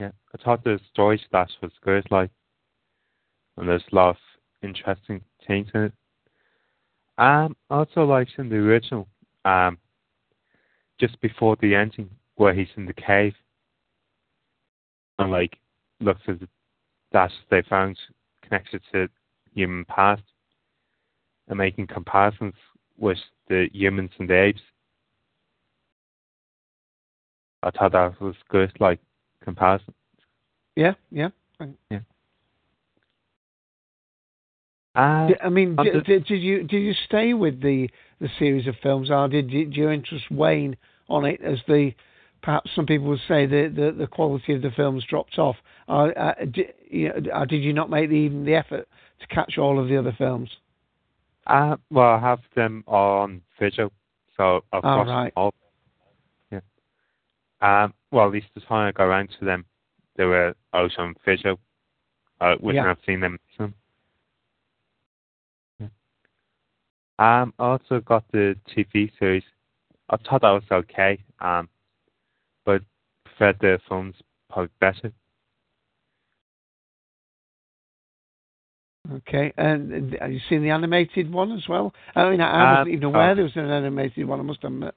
yeah. 0.00 0.10
I 0.34 0.42
thought 0.42 0.64
the 0.64 0.80
story 0.92 1.20
slash 1.30 1.50
was 1.62 1.70
good, 1.84 2.04
like, 2.10 2.30
and 3.56 3.68
there's 3.68 3.84
a 3.92 3.94
lot 3.94 4.10
of 4.10 4.16
interesting 4.62 5.22
things 5.46 5.68
in 5.74 5.82
it. 5.84 5.92
Um, 7.18 7.56
I 7.70 7.76
also 7.76 8.04
liked 8.04 8.32
in 8.38 8.48
the 8.48 8.56
original, 8.56 9.06
um, 9.44 9.78
just 11.00 11.20
before 11.20 11.56
the 11.60 11.74
ending, 11.74 12.10
where 12.36 12.54
he's 12.54 12.68
in 12.76 12.86
the 12.86 12.92
cave, 12.92 13.34
and 15.18 15.30
like 15.30 15.56
looks 16.00 16.22
at 16.28 16.40
the 16.40 16.48
that 17.12 17.30
they 17.50 17.62
found 17.62 17.96
connected 18.42 18.82
to 18.92 19.08
human 19.54 19.84
past, 19.84 20.22
and 21.48 21.58
making 21.58 21.86
comparisons 21.86 22.54
with 22.98 23.18
the 23.48 23.68
humans 23.72 24.10
and 24.18 24.28
the 24.28 24.34
apes. 24.34 24.60
I 27.62 27.70
thought 27.70 27.92
that 27.92 28.20
was 28.20 28.34
good, 28.48 28.72
like 28.80 29.00
comparison. 29.42 29.94
Yeah, 30.76 30.94
yeah. 31.10 31.28
Yeah. 31.90 32.00
Uh, 34.94 35.30
I 35.42 35.48
mean, 35.48 35.76
did, 35.76 36.28
you 36.28 36.62
did 36.62 36.78
you 36.78 36.94
stay 37.06 37.34
with 37.34 37.60
the 37.60 37.88
the 38.20 38.28
series 38.38 38.66
of 38.68 38.76
films, 38.82 39.10
or 39.10 39.28
did, 39.28 39.50
did 39.50 39.74
your 39.74 39.92
interest 39.92 40.30
wane 40.30 40.76
on 41.08 41.24
it 41.24 41.40
as 41.42 41.58
the 41.66 41.92
perhaps 42.42 42.70
some 42.76 42.86
people 42.86 43.08
would 43.08 43.20
say 43.26 43.46
the 43.46 43.72
the, 43.74 43.92
the 43.92 44.06
quality 44.06 44.54
of 44.54 44.62
the 44.62 44.70
films 44.70 45.04
dropped 45.08 45.38
off? 45.38 45.56
Or 45.88 46.16
uh, 46.16 46.34
did, 46.44 46.74
you 46.88 47.08
know, 47.08 47.32
or 47.34 47.46
did 47.46 47.62
you 47.62 47.72
not 47.72 47.90
make 47.90 48.08
the, 48.08 48.14
even 48.14 48.44
the 48.44 48.54
effort 48.54 48.86
to 49.20 49.26
catch 49.26 49.58
all 49.58 49.80
of 49.80 49.88
the 49.88 49.96
other 49.96 50.14
films? 50.16 50.50
Uh, 51.46 51.76
well, 51.90 52.14
I 52.14 52.20
have 52.20 52.40
them 52.54 52.84
on 52.86 53.42
video, 53.58 53.90
so 54.36 54.64
I've 54.72 54.84
Oh, 54.84 54.96
watched 54.98 55.08
right. 55.08 55.32
all. 55.36 55.54
Yeah. 56.50 56.60
Um, 57.60 57.94
well, 58.12 58.26
at 58.26 58.32
least 58.32 58.46
the 58.54 58.60
time 58.60 58.88
I 58.88 58.92
got 58.92 59.04
around 59.04 59.30
to 59.38 59.44
them, 59.44 59.64
they 60.16 60.24
were 60.24 60.54
out 60.72 60.98
on 60.98 61.14
video, 61.24 61.58
uh, 62.40 62.54
which 62.56 62.76
Yeah. 62.76 62.90
I've 62.90 62.98
seen 63.04 63.20
them. 63.20 63.38
Some. 63.58 63.74
Yeah. 65.78 65.88
Um, 67.18 67.54
I 67.58 67.64
also 67.64 68.00
got 68.00 68.24
the 68.32 68.56
TV 68.76 69.10
series. 69.18 69.44
I 70.10 70.16
thought 70.16 70.42
that 70.42 70.50
was 70.50 70.64
okay, 70.70 71.18
um, 71.40 71.68
but 72.64 72.82
preferred 73.24 73.56
the 73.60 73.78
films 73.88 74.14
probably 74.50 74.70
better. 74.80 75.12
Okay, 79.12 79.52
and 79.58 80.14
uh, 80.14 80.18
have 80.22 80.32
you 80.32 80.40
seen 80.48 80.62
the 80.62 80.70
animated 80.70 81.30
one 81.30 81.52
as 81.52 81.68
well? 81.68 81.94
I 82.16 82.30
mean, 82.30 82.40
I, 82.40 82.78
wasn't 82.78 82.88
Um, 82.88 82.92
even 82.94 83.04
aware 83.04 83.32
oh. 83.32 83.34
there 83.34 83.44
was 83.44 83.56
an 83.56 83.70
animated 83.70 84.26
one. 84.26 84.40
I 84.40 84.42
must 84.42 84.64
admit. 84.64 84.94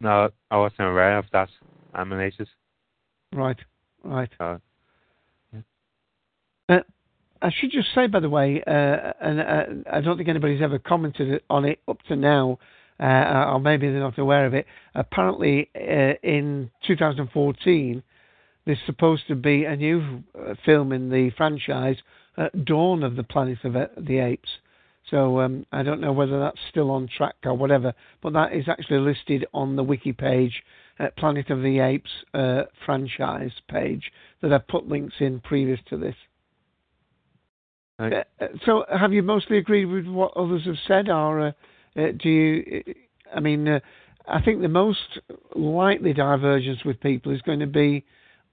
No, 0.00 0.30
I 0.50 0.56
wasn't 0.58 0.88
aware 0.90 1.16
of 1.18 1.24
that 1.32 1.48
animated. 1.94 2.48
Right, 3.32 3.58
right. 4.02 4.30
So, 4.38 4.60
Uh, 6.68 6.80
I 7.44 7.50
should 7.50 7.72
just 7.72 7.88
say, 7.94 8.06
by 8.06 8.20
the 8.20 8.30
way, 8.30 8.62
uh, 8.66 9.12
and 9.20 9.38
uh, 9.38 9.64
I 9.92 10.00
don't 10.00 10.16
think 10.16 10.30
anybody's 10.30 10.62
ever 10.62 10.78
commented 10.78 11.42
on 11.50 11.66
it 11.66 11.78
up 11.86 11.98
to 12.08 12.16
now, 12.16 12.58
uh, 12.98 13.50
or 13.52 13.60
maybe 13.60 13.86
they're 13.86 14.00
not 14.00 14.18
aware 14.18 14.46
of 14.46 14.54
it. 14.54 14.64
Apparently, 14.94 15.68
uh, 15.76 16.14
in 16.22 16.70
2014, 16.86 18.02
there's 18.64 18.78
supposed 18.86 19.28
to 19.28 19.34
be 19.34 19.66
a 19.66 19.76
new 19.76 20.24
uh, 20.34 20.54
film 20.64 20.90
in 20.90 21.10
the 21.10 21.32
franchise, 21.36 21.98
uh, 22.38 22.48
Dawn 22.64 23.02
of 23.02 23.14
the 23.14 23.22
Planet 23.22 23.58
of 23.64 23.74
the 23.74 24.18
Apes. 24.20 24.48
So 25.10 25.40
um, 25.40 25.66
I 25.70 25.82
don't 25.82 26.00
know 26.00 26.12
whether 26.14 26.40
that's 26.40 26.60
still 26.70 26.90
on 26.90 27.10
track 27.14 27.36
or 27.44 27.52
whatever, 27.52 27.92
but 28.22 28.32
that 28.32 28.54
is 28.54 28.70
actually 28.70 29.00
listed 29.00 29.44
on 29.52 29.76
the 29.76 29.84
wiki 29.84 30.14
page, 30.14 30.62
uh, 30.98 31.08
Planet 31.18 31.50
of 31.50 31.60
the 31.60 31.80
Apes 31.80 32.10
franchise 32.86 33.52
page 33.68 34.10
that 34.40 34.50
I've 34.50 34.66
put 34.66 34.88
links 34.88 35.16
in 35.20 35.40
previous 35.40 35.80
to 35.90 35.98
this. 35.98 36.16
Uh, 37.98 38.10
uh, 38.40 38.46
so, 38.66 38.84
have 38.90 39.12
you 39.12 39.22
mostly 39.22 39.58
agreed 39.58 39.84
with 39.84 40.06
what 40.06 40.36
others 40.36 40.64
have 40.66 40.76
said, 40.88 41.08
or 41.08 41.40
uh, 41.40 41.52
uh, 41.96 42.08
do 42.18 42.28
you? 42.28 42.82
I 43.34 43.40
mean, 43.40 43.68
uh, 43.68 43.80
I 44.26 44.42
think 44.42 44.62
the 44.62 44.68
most 44.68 45.20
likely 45.54 46.12
divergence 46.12 46.84
with 46.84 47.00
people 47.00 47.32
is 47.32 47.42
going 47.42 47.60
to 47.60 47.66
be 47.66 48.04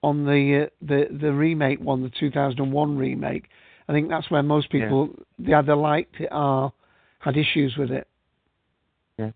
on 0.03 0.25
the 0.25 0.65
uh, 0.65 0.85
the 0.85 1.07
the 1.19 1.31
remake 1.31 1.79
one, 1.79 2.03
the 2.03 2.11
2001 2.19 2.97
remake. 2.97 3.45
I 3.87 3.93
think 3.93 4.09
that's 4.09 4.29
where 4.29 4.43
most 4.43 4.69
people 4.69 5.09
they 5.39 5.53
either 5.53 5.75
liked 5.75 6.19
it 6.19 6.29
or 6.31 6.71
had 7.19 7.35
issues 7.35 7.75
with 7.77 7.91
it. 7.91 8.07
Yeah. 9.17 9.31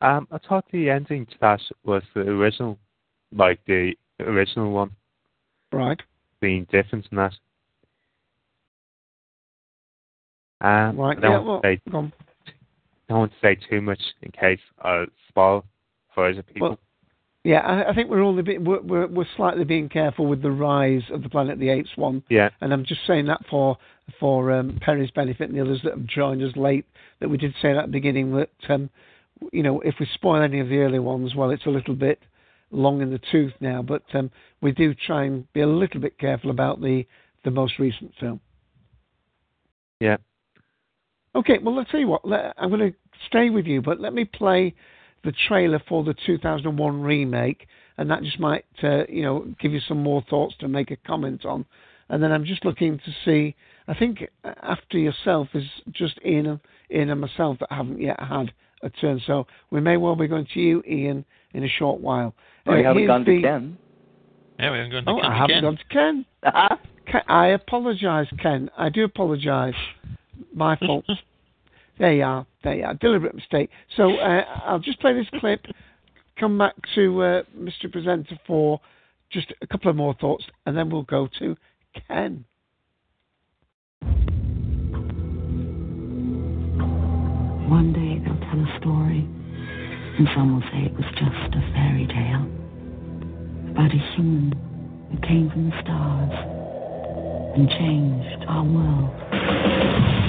Um, 0.00 0.26
I 0.30 0.38
thought 0.38 0.64
the 0.72 0.90
ending 0.90 1.26
to 1.26 1.34
that 1.40 1.60
was 1.84 2.02
the 2.14 2.20
original, 2.20 2.78
like 3.32 3.60
the 3.66 3.92
original 4.20 4.72
one. 4.72 4.90
Right. 5.70 6.00
Being 6.40 6.66
different 6.70 7.06
in 7.10 7.18
that. 7.18 7.34
Um, 10.64 10.96
Right. 10.96 11.18
I 11.18 11.20
don't 11.20 11.30
Yeah. 11.30 11.36
want 11.38 11.46
Well, 11.46 11.60
to 11.60 11.76
say, 11.76 11.80
on. 11.92 12.12
don't 13.08 13.18
want 13.18 13.32
to 13.32 13.38
say 13.40 13.54
too 13.54 13.80
much 13.82 14.00
in 14.22 14.30
case 14.32 14.60
I 14.82 15.04
spoil 15.28 15.64
for 16.14 16.26
other 16.26 16.42
people. 16.42 16.68
Well, 16.70 16.78
Yeah, 17.46 17.58
I, 17.60 17.90
I 17.90 17.94
think 17.94 18.08
we're 18.08 18.22
all 18.22 18.38
a 18.38 18.42
bit 18.42 18.62
we're, 18.62 18.80
we're 18.80 19.06
we're 19.06 19.26
slightly 19.36 19.64
being 19.64 19.90
careful 19.90 20.24
with 20.26 20.40
the 20.40 20.50
rise 20.50 21.02
of 21.10 21.22
the 21.22 21.28
Planet 21.28 21.52
of 21.54 21.58
the 21.58 21.68
Apes 21.68 21.94
one. 21.96 22.22
Yeah. 22.30 22.48
And 22.62 22.72
I'm 22.72 22.84
just 22.86 23.04
saying 23.06 23.26
that 23.26 23.44
for 23.50 23.76
for 24.18 24.50
um, 24.52 24.78
Perry's 24.80 25.10
benefit 25.10 25.50
and 25.50 25.58
the 25.58 25.60
others 25.60 25.82
that 25.82 25.92
have 25.92 26.06
joined 26.06 26.42
us 26.42 26.56
late. 26.56 26.86
That 27.20 27.28
we 27.28 27.36
did 27.36 27.54
say 27.60 27.76
at 27.76 27.84
the 27.84 27.92
beginning 27.92 28.34
that 28.36 28.50
um, 28.70 28.88
you 29.52 29.62
know 29.62 29.80
if 29.82 29.96
we 30.00 30.06
spoil 30.14 30.40
any 30.40 30.60
of 30.60 30.70
the 30.70 30.78
early 30.78 30.98
ones, 30.98 31.34
well, 31.34 31.50
it's 31.50 31.66
a 31.66 31.70
little 31.70 31.94
bit 31.94 32.22
long 32.70 33.02
in 33.02 33.10
the 33.10 33.20
tooth 33.30 33.52
now. 33.60 33.82
But 33.82 34.04
um, 34.14 34.30
we 34.62 34.72
do 34.72 34.94
try 34.94 35.24
and 35.24 35.52
be 35.52 35.60
a 35.60 35.66
little 35.66 36.00
bit 36.00 36.16
careful 36.18 36.50
about 36.50 36.80
the 36.80 37.06
the 37.44 37.50
most 37.50 37.78
recent 37.78 38.14
film. 38.18 38.40
yeah. 40.00 40.16
Okay, 41.34 41.58
well, 41.58 41.74
let's 41.74 41.90
tell 41.90 42.00
you 42.00 42.06
what. 42.08 42.26
Let, 42.26 42.54
I'm 42.56 42.70
going 42.70 42.92
to 42.92 42.96
stay 43.28 43.50
with 43.50 43.66
you, 43.66 43.82
but 43.82 44.00
let 44.00 44.12
me 44.14 44.24
play 44.24 44.74
the 45.24 45.32
trailer 45.48 45.82
for 45.88 46.04
the 46.04 46.14
2001 46.26 47.00
remake, 47.02 47.66
and 47.98 48.10
that 48.10 48.22
just 48.22 48.38
might, 48.38 48.64
uh, 48.82 49.04
you 49.08 49.22
know, 49.22 49.46
give 49.60 49.72
you 49.72 49.80
some 49.88 50.02
more 50.02 50.22
thoughts 50.28 50.54
to 50.60 50.68
make 50.68 50.90
a 50.90 50.96
comment 50.96 51.44
on. 51.44 51.64
And 52.08 52.22
then 52.22 52.30
I'm 52.32 52.44
just 52.44 52.64
looking 52.64 52.98
to 52.98 53.14
see. 53.24 53.54
I 53.88 53.94
think 53.94 54.24
after 54.62 54.98
yourself 54.98 55.48
is 55.54 55.64
just 55.92 56.18
Ian, 56.24 56.46
and- 56.46 56.60
Ian 56.90 57.10
and 57.10 57.20
myself 57.20 57.58
that 57.60 57.72
haven't 57.72 58.00
yet 58.00 58.20
had 58.20 58.52
a 58.82 58.90
turn. 58.90 59.20
So 59.26 59.46
we 59.70 59.80
may 59.80 59.96
well 59.96 60.14
be 60.14 60.26
going 60.28 60.46
to 60.54 60.60
you, 60.60 60.82
Ian, 60.86 61.24
in 61.54 61.64
a 61.64 61.68
short 61.68 62.00
while. 62.00 62.34
Oh, 62.66 62.74
you 62.74 62.80
Uh, 62.80 62.82
haven't 62.84 62.98
here's 62.98 63.08
gone 63.08 63.24
to 63.24 63.40
Ken. 63.40 63.78
Yeah, 64.58 64.70
we 64.70 64.76
haven't 64.78 64.92
gone 64.92 65.04
to 65.06 65.10
Oh, 65.10 65.20
Ken 65.20 65.24
I 65.32 65.34
haven't 65.36 65.50
again. 65.50 65.62
gone 65.62 65.76
to 65.78 65.84
Ken. 65.90 66.24
Ken 67.10 67.22
I 67.28 67.46
apologise, 67.48 68.28
Ken. 68.38 68.70
I 68.76 68.88
do 68.90 69.04
apologise. 69.04 69.74
My 70.54 70.76
fault. 70.86 71.04
there 71.98 72.12
you 72.12 72.24
are. 72.24 72.46
There 72.62 72.74
you 72.74 72.84
are. 72.84 72.94
Deliberate 72.94 73.34
mistake. 73.34 73.70
So 73.96 74.14
uh, 74.16 74.44
I'll 74.64 74.78
just 74.78 75.00
play 75.00 75.12
this 75.14 75.26
clip. 75.40 75.66
Come 76.38 76.58
back 76.58 76.74
to 76.94 77.22
uh, 77.22 77.42
Mr. 77.56 77.90
Presenter 77.90 78.38
for 78.46 78.80
just 79.30 79.52
a 79.62 79.66
couple 79.66 79.90
of 79.90 79.96
more 79.96 80.14
thoughts, 80.14 80.44
and 80.66 80.76
then 80.76 80.90
we'll 80.90 81.02
go 81.02 81.28
to 81.38 81.56
Ken. 82.08 82.44
One 87.68 87.92
day 87.92 88.20
they'll 88.24 88.38
tell 88.50 88.60
a 88.60 88.78
story, 88.80 89.26
and 90.18 90.28
some 90.34 90.54
will 90.54 90.62
say 90.70 90.86
it 90.86 90.92
was 90.94 91.06
just 91.14 91.54
a 91.54 91.72
fairy 91.72 92.06
tale 92.06 92.46
about 93.70 93.90
a 93.90 94.14
human 94.14 94.52
who 95.10 95.18
came 95.26 95.50
from 95.50 95.70
the 95.70 95.82
stars 95.82 96.32
and 97.56 97.68
changed 97.70 98.44
our 98.48 98.64
world. 98.64 100.23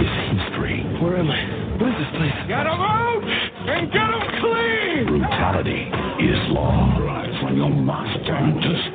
Is 0.00 0.08
history. 0.38 0.82
Where 1.02 1.16
am 1.18 1.30
I? 1.30 1.40
What 1.80 1.90
is 1.90 1.96
this 1.98 2.10
place? 2.16 2.36
Get 2.48 2.66
him 2.66 2.80
out 2.80 3.22
and 3.24 3.92
get 3.92 4.08
him 4.08 4.24
clean! 4.40 5.06
Brutality 5.06 5.82
is 6.24 6.40
law. 6.50 6.96
Rise 7.00 7.34
from 7.42 7.56
your 7.56 7.70
monster 7.70 8.34
hunters. 8.34 8.80
The 8.80 8.89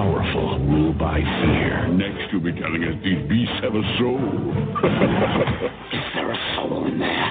powerful 0.00 0.56
rule 0.64 0.96
by 0.96 1.20
fear. 1.20 1.84
Next, 1.92 2.32
you'll 2.32 2.40
be 2.40 2.56
telling 2.56 2.80
us 2.88 2.96
these 3.04 3.20
beasts 3.28 3.52
have 3.60 3.76
a 3.76 3.84
soul. 4.00 4.16
Is 5.92 6.06
there 6.16 6.32
a 6.32 6.40
soul 6.56 6.88
in 6.88 6.96
there? 6.96 7.28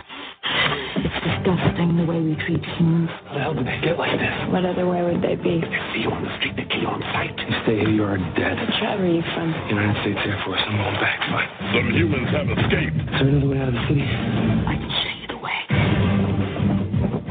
It's 1.02 1.18
disgusting 1.26 1.98
the 1.98 2.06
way 2.06 2.22
we 2.22 2.38
treat 2.46 2.62
humans. 2.78 3.10
How 3.34 3.34
the 3.34 3.42
hell 3.42 3.54
did 3.58 3.66
they 3.66 3.82
get 3.82 3.98
like 3.98 4.14
this? 4.22 4.54
What 4.54 4.70
other 4.70 4.86
way 4.86 5.02
would 5.02 5.18
they 5.18 5.34
be? 5.34 5.66
They 5.66 5.82
see 5.98 6.06
you 6.06 6.14
on 6.14 6.22
the 6.22 6.30
street, 6.38 6.62
they 6.62 6.70
kill 6.70 6.86
you 6.86 6.94
on 6.94 7.02
sight. 7.10 7.34
You 7.42 7.58
stay 7.66 7.82
here, 7.82 7.90
you 7.90 8.06
are 8.06 8.22
dead. 8.38 8.54
Trevor, 8.78 9.02
are 9.02 9.18
you 9.18 9.26
from? 9.34 9.50
United 9.66 9.98
States 10.06 10.22
Air 10.30 10.38
Force, 10.46 10.62
I'm 10.62 10.78
going 10.78 11.02
back. 11.02 11.18
Fine. 11.26 11.50
Some 11.74 11.90
humans 11.90 12.30
have 12.38 12.54
escaped. 12.54 13.02
Is 13.02 13.18
there 13.18 13.34
another 13.34 13.50
way 13.50 13.58
out 13.66 13.74
of 13.74 13.82
the 13.82 13.86
city? 13.90 14.06
I 14.06 14.78
can 14.78 14.92
show 14.94 15.14
you 15.18 15.28
the 15.34 15.42
way. 15.42 15.58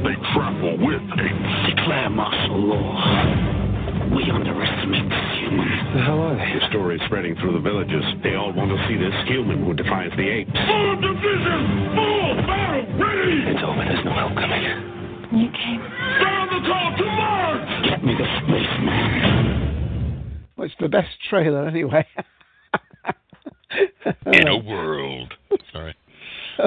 They 0.03 0.18
travel 0.34 0.82
with 0.82 1.05
apes. 1.14 1.55
Declare 1.70 2.11
martial 2.11 2.74
The 6.39 6.45
hell 6.45 6.47
are 6.47 6.47
they? 6.55 6.55
The 6.61 6.68
story 6.70 6.95
is 6.97 7.03
spreading 7.07 7.34
through 7.36 7.53
the 7.55 7.61
villages. 7.61 8.05
They 8.22 8.34
all 8.34 8.53
want 8.53 8.70
to 8.70 8.78
see 8.86 8.97
this 8.97 9.12
human 9.26 9.64
who 9.64 9.74
defies 9.74 10.11
the 10.16 10.28
apes. 10.28 10.53
Full 10.55 10.97
division! 11.03 11.95
Full 11.99 12.34
barrel 12.47 12.86
ready! 12.95 13.43
It's 13.51 13.62
over, 13.66 13.82
there's 13.82 14.05
no 14.05 14.12
help 14.14 14.34
coming. 14.39 14.62
You 15.34 15.51
came. 15.51 15.82
Sound 16.22 16.51
the 16.55 16.61
call 16.62 16.95
to 16.97 17.05
march! 17.05 17.68
Get 17.91 18.05
me 18.05 18.14
the 18.14 18.24
spaceman. 18.47 20.47
Well, 20.57 20.66
it's 20.66 20.76
the 20.80 20.89
best 20.89 21.11
trailer 21.28 21.66
anyway. 21.66 22.07
In 24.32 24.47
a 24.49 24.57
world. 24.59 25.34
Sorry. 25.72 25.95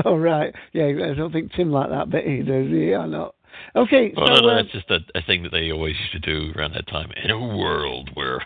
Oh 0.06 0.16
right, 0.16 0.56
yeah. 0.72 0.86
I 0.86 1.14
don't 1.14 1.34
think 1.34 1.52
Tim 1.52 1.70
liked 1.70 1.90
that 1.90 2.10
bit 2.10 2.26
either. 2.26 2.62
Yeah, 2.64 3.00
I'm 3.00 3.12
not. 3.12 3.36
Okay, 3.76 4.14
Well, 4.16 4.26
so 4.28 4.34
no, 4.36 4.40
no, 4.40 4.48
uh, 4.48 4.56
that's 4.56 4.72
just 4.72 4.90
a, 4.90 5.00
a 5.16 5.22
thing 5.22 5.44
that 5.44 5.52
they 5.52 5.70
always 5.70 5.98
used 6.00 6.14
to 6.14 6.20
do 6.20 6.54
around 6.58 6.72
that 6.76 6.88
time. 6.88 7.12
In 7.22 7.30
a 7.30 7.38
world 7.58 8.10
where. 8.14 8.40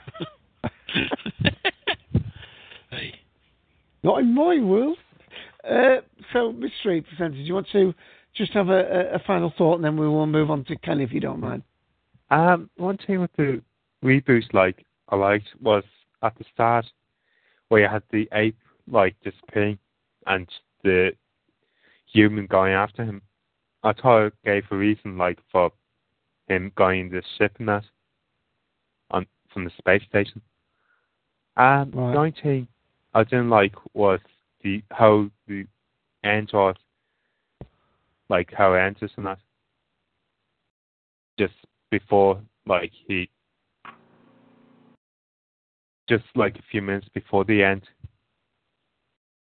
hey. 2.91 3.13
not 4.03 4.19
in 4.19 4.33
my 4.33 4.59
world. 4.61 4.97
Uh, 5.69 5.97
so, 6.31 6.51
mystery 6.51 7.01
presenter, 7.01 7.35
do 7.35 7.41
you 7.41 7.53
want 7.53 7.67
to 7.71 7.93
just 8.35 8.53
have 8.53 8.69
a, 8.69 8.79
a, 8.79 9.15
a 9.15 9.19
final 9.25 9.53
thought, 9.57 9.75
and 9.75 9.83
then 9.83 9.97
we 9.97 10.07
will 10.07 10.27
move 10.27 10.51
on 10.51 10.63
to 10.65 10.75
Ken, 10.77 11.01
if 11.01 11.11
you 11.11 11.19
don't 11.19 11.39
mind. 11.39 11.63
Um, 12.29 12.69
one 12.77 12.97
thing 12.97 13.21
with 13.21 13.31
the 13.37 13.61
reboots, 14.03 14.53
like 14.53 14.85
I 15.09 15.15
liked, 15.15 15.47
was 15.61 15.83
at 16.21 16.37
the 16.37 16.45
start 16.53 16.85
where 17.69 17.81
you 17.81 17.87
had 17.87 18.03
the 18.11 18.27
ape 18.33 18.57
like 18.87 19.15
disappearing 19.23 19.77
and 20.27 20.47
the 20.83 21.11
human 22.11 22.45
going 22.47 22.73
after 22.73 23.03
him. 23.03 23.21
I 23.83 23.93
thought 23.93 24.27
it 24.27 24.33
gave 24.43 24.63
a 24.71 24.75
reason, 24.75 25.17
like 25.17 25.39
for 25.51 25.71
him 26.47 26.71
going 26.75 27.09
the 27.09 27.21
ship 27.37 27.55
and 27.59 27.67
that 27.67 27.83
on 29.11 29.25
from 29.53 29.65
the 29.65 29.71
space 29.77 30.03
station. 30.09 30.41
Um, 31.57 31.91
Right. 31.91 32.11
the 32.11 32.17
only 32.17 32.31
thing 32.31 32.67
I 33.13 33.23
didn't 33.23 33.49
like 33.49 33.75
was 33.93 34.19
the 34.61 34.83
how 34.91 35.29
the 35.47 35.65
end 36.23 36.51
was, 36.53 36.75
like 38.29 38.51
how 38.53 38.73
it 38.73 38.79
enters 38.79 39.11
and 39.15 39.25
that. 39.25 39.39
Just 41.39 41.53
before, 41.91 42.41
like 42.65 42.91
he, 43.07 43.29
just 46.09 46.25
like 46.35 46.57
a 46.57 46.61
few 46.71 46.81
minutes 46.81 47.07
before 47.13 47.45
the 47.45 47.63
end, 47.63 47.87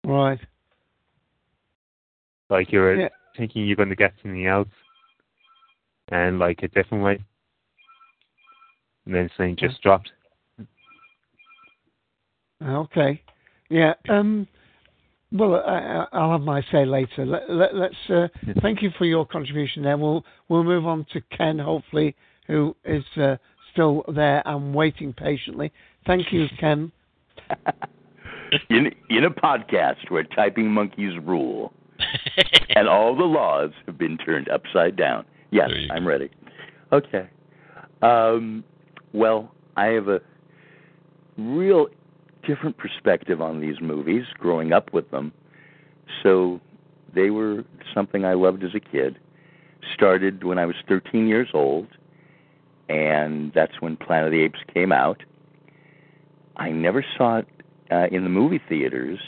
Right. 0.04 0.40
like 2.50 2.72
you 2.72 2.80
were 2.80 2.96
Yeah. 2.96 3.10
thinking 3.36 3.66
you're 3.66 3.76
going 3.76 3.90
to 3.90 3.96
get 3.96 4.14
something 4.22 4.46
else, 4.46 4.70
and 6.10 6.38
like 6.38 6.62
a 6.62 6.68
different 6.68 7.04
way, 7.04 7.24
and 9.06 9.16
then 9.16 9.30
something 9.30 9.56
just 9.56 9.82
dropped. 9.82 10.12
Okay. 12.62 13.22
Yeah. 13.70 13.94
Um, 14.10 14.48
well, 15.32 15.56
I, 15.56 15.72
I- 15.72 16.08
I'll 16.14 16.32
have 16.32 16.42
my 16.42 16.62
say 16.72 16.86
later. 16.86 17.26
Let, 17.26 17.50
let, 17.50 17.76
let's 17.76 17.96
uh, 18.10 18.28
thank 18.62 18.82
you 18.82 18.92
for 18.98 19.06
your 19.06 19.26
contribution. 19.26 19.84
There, 19.84 19.98
we'll 19.98 20.24
we'll 20.50 20.64
move 20.64 20.86
on 20.86 21.06
to 21.14 21.22
Ken, 21.36 21.58
hopefully, 21.58 22.16
who 22.48 22.76
is 22.86 23.04
uh, 23.18 23.38
still 23.72 24.04
there 24.14 24.44
and 24.46 24.74
waiting 24.76 25.14
patiently. 25.14 25.72
Thank 26.06 26.32
you, 26.32 26.48
Ken. 26.60 26.92
in 28.70 28.92
in 29.10 29.24
a 29.24 29.32
podcast 29.32 30.10
where 30.10 30.24
typing 30.24 30.70
monkeys 30.70 31.14
rule 31.24 31.74
and 32.76 32.88
all 32.88 33.16
the 33.16 33.24
laws 33.24 33.72
have 33.88 33.98
been 33.98 34.18
turned 34.18 34.50
upside 34.50 34.96
down. 34.96 35.26
Yes, 35.52 35.70
I'm 35.92 36.08
ready. 36.08 36.30
Okay. 36.92 37.28
Um, 38.02 38.64
well, 39.14 39.52
I 39.78 39.86
have 39.88 40.08
a 40.10 40.20
real 41.38 41.88
different 42.46 42.78
perspective 42.78 43.42
on 43.42 43.60
these 43.60 43.82
movies 43.82 44.26
growing 44.38 44.74
up 44.74 44.94
with 44.94 45.10
them. 45.12 45.32
So 46.22 46.60
they 47.14 47.30
were 47.30 47.64
something 47.94 48.26
I 48.26 48.34
loved 48.34 48.64
as 48.64 48.76
a 48.76 48.80
kid. 48.80 49.18
Started 49.94 50.44
when 50.44 50.58
I 50.58 50.66
was 50.66 50.76
13 50.88 51.28
years 51.28 51.50
old, 51.54 51.88
and 52.90 53.52
that's 53.54 53.82
when 53.82 53.98
Planet 53.98 54.28
of 54.28 54.32
the 54.32 54.42
Apes 54.42 54.60
came 54.74 54.92
out. 54.92 55.24
I 56.56 56.70
never 56.70 57.06
saw 57.18 57.38
it 57.40 57.48
uh, 57.92 58.08
in 58.12 58.24
the 58.24 58.30
movie 58.30 58.62
theaters, 58.70 59.20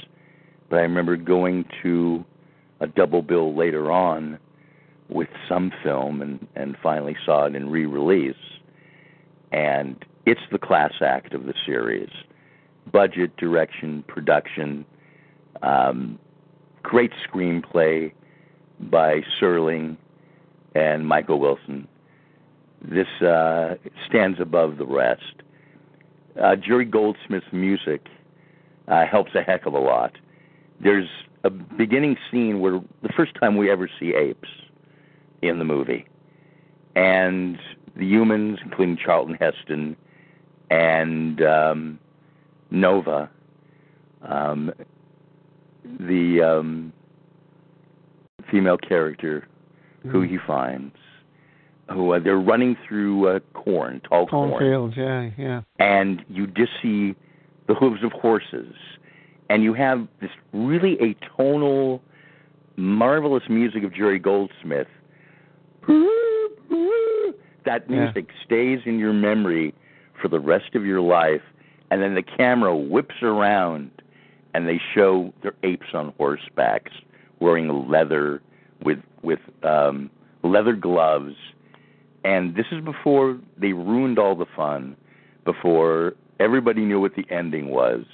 but 0.69 0.77
I 0.77 0.83
remember 0.83 1.15
going 1.17 1.65
to 1.83 2.23
a 2.79 2.87
double 2.87 3.21
bill 3.21 3.55
later 3.55 3.91
on 3.91 4.39
with 5.09 5.29
some 5.47 5.71
film 5.83 6.21
and, 6.21 6.47
and 6.55 6.75
finally 6.81 7.15
saw 7.25 7.45
it 7.45 7.55
in 7.55 7.69
re 7.69 7.85
release. 7.85 8.35
And 9.51 10.03
it's 10.25 10.41
the 10.51 10.57
class 10.57 10.93
act 11.01 11.33
of 11.33 11.45
the 11.45 11.53
series 11.65 12.09
budget, 12.91 13.35
direction, 13.37 14.03
production, 14.07 14.85
um, 15.61 16.19
great 16.83 17.11
screenplay 17.27 18.11
by 18.79 19.21
Serling 19.39 19.97
and 20.75 21.07
Michael 21.07 21.39
Wilson. 21.39 21.87
This 22.81 23.07
uh, 23.21 23.75
stands 24.07 24.39
above 24.39 24.77
the 24.77 24.85
rest. 24.85 25.41
Uh, 26.41 26.55
Jerry 26.55 26.85
Goldsmith's 26.85 27.51
music 27.51 28.07
uh, 28.87 29.05
helps 29.05 29.33
a 29.35 29.41
heck 29.41 29.65
of 29.65 29.73
a 29.73 29.79
lot. 29.79 30.17
There's 30.79 31.07
a 31.43 31.49
beginning 31.49 32.17
scene 32.29 32.59
where 32.59 32.81
the 33.01 33.09
first 33.15 33.33
time 33.35 33.55
we 33.55 33.71
ever 33.71 33.89
see 33.99 34.13
apes 34.13 34.49
in 35.41 35.59
the 35.59 35.65
movie, 35.65 36.05
and 36.95 37.57
the 37.95 38.05
humans, 38.05 38.59
including 38.63 38.97
Charlton 38.97 39.37
Heston 39.39 39.95
and 40.69 41.41
um, 41.41 41.99
Nova, 42.75 43.29
um, 44.21 44.71
the 45.99 46.41
um, 46.41 46.91
female 48.51 48.77
character 48.77 49.47
who 50.03 50.21
Mm. 50.23 50.29
he 50.29 50.37
finds, 50.45 50.95
who 51.91 52.11
uh, 52.13 52.19
they're 52.19 52.37
running 52.37 52.75
through 52.87 53.27
uh, 53.27 53.39
corn, 53.53 54.01
tall 54.07 54.27
corn, 54.27 54.51
Cornfields, 54.51 54.95
yeah, 54.97 55.29
yeah. 55.37 55.61
and 55.79 56.23
you 56.29 56.45
just 56.47 56.71
see 56.81 57.15
the 57.67 57.73
hooves 57.73 58.03
of 58.03 58.11
horses, 58.11 58.75
and 59.49 59.63
you 59.63 59.73
have 59.73 60.07
this 60.21 60.29
really 60.53 60.97
atonal, 60.97 62.01
marvelous 62.75 63.43
music 63.49 63.83
of 63.83 63.93
Jerry 63.93 64.19
Goldsmith. 64.19 64.87
That 67.65 67.89
Yeah. 67.89 68.03
music 68.05 68.29
stays 68.45 68.79
in 68.85 68.99
your 68.99 69.13
memory 69.13 69.73
for 70.21 70.27
the 70.27 70.39
rest 70.39 70.75
of 70.75 70.85
your 70.85 71.01
life, 71.01 71.41
and 71.91 72.01
then 72.01 72.15
the 72.15 72.23
camera 72.23 72.75
whips 72.75 73.15
around, 73.21 73.91
and 74.53 74.67
they 74.67 74.79
show 74.93 75.33
their 75.43 75.53
apes 75.63 75.87
on 75.93 76.13
horsebacks 76.13 76.91
wearing 77.39 77.89
leather 77.89 78.41
with 78.83 78.99
with 79.21 79.39
um, 79.63 80.09
leather 80.43 80.73
gloves, 80.73 81.35
and 82.23 82.55
this 82.55 82.65
is 82.71 82.83
before 82.83 83.37
they 83.57 83.73
ruined 83.73 84.19
all 84.19 84.35
the 84.35 84.45
fun, 84.55 84.95
before 85.43 86.13
everybody 86.39 86.81
knew 86.81 86.99
what 86.99 87.15
the 87.15 87.25
ending 87.29 87.69
was. 87.69 88.05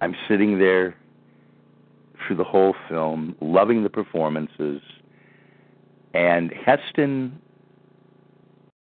I'm 0.00 0.14
sitting 0.28 0.58
there 0.58 0.96
through 2.26 2.36
the 2.36 2.44
whole 2.44 2.74
film, 2.88 3.36
loving 3.40 3.82
the 3.82 3.90
performances, 3.90 4.80
and 6.12 6.52
Heston. 6.52 7.38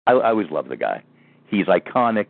I, 0.07 0.13
I 0.13 0.29
always 0.29 0.49
love 0.51 0.67
the 0.67 0.77
guy. 0.77 1.03
He's 1.47 1.65
iconic. 1.67 2.27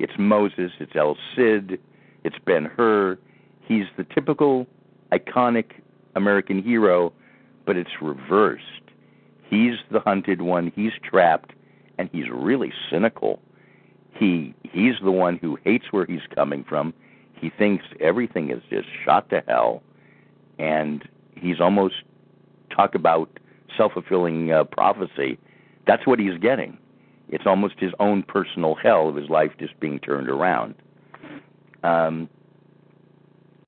It's 0.00 0.14
Moses. 0.18 0.72
It's 0.80 0.96
El 0.96 1.16
Cid. 1.36 1.78
It's 2.24 2.36
Ben 2.46 2.64
Hur. 2.64 3.18
He's 3.60 3.84
the 3.98 4.04
typical 4.04 4.66
iconic 5.12 5.72
American 6.16 6.62
hero, 6.62 7.12
but 7.66 7.76
it's 7.76 7.90
reversed. 8.00 8.64
He's 9.48 9.74
the 9.90 10.00
hunted 10.00 10.40
one. 10.40 10.72
He's 10.74 10.92
trapped, 11.04 11.52
and 11.98 12.08
he's 12.12 12.30
really 12.32 12.72
cynical. 12.90 13.42
He 14.14 14.54
he's 14.62 14.94
the 15.04 15.10
one 15.10 15.36
who 15.36 15.58
hates 15.64 15.86
where 15.90 16.06
he's 16.06 16.26
coming 16.34 16.64
from. 16.64 16.94
He 17.34 17.50
thinks 17.50 17.84
everything 18.00 18.50
is 18.50 18.62
just 18.70 18.88
shot 19.04 19.28
to 19.30 19.42
hell, 19.46 19.82
and 20.58 21.06
he's 21.36 21.60
almost 21.60 21.96
talk 22.74 22.94
about 22.94 23.28
self-fulfilling 23.76 24.50
uh, 24.50 24.64
prophecy. 24.64 25.38
That's 25.86 26.06
what 26.06 26.18
he's 26.18 26.38
getting. 26.38 26.78
It's 27.30 27.46
almost 27.46 27.74
his 27.78 27.92
own 28.00 28.22
personal 28.24 28.74
hell 28.74 29.08
of 29.08 29.16
his 29.16 29.30
life 29.30 29.52
just 29.58 29.78
being 29.78 30.00
turned 30.00 30.28
around. 30.28 30.74
Um, 31.82 32.28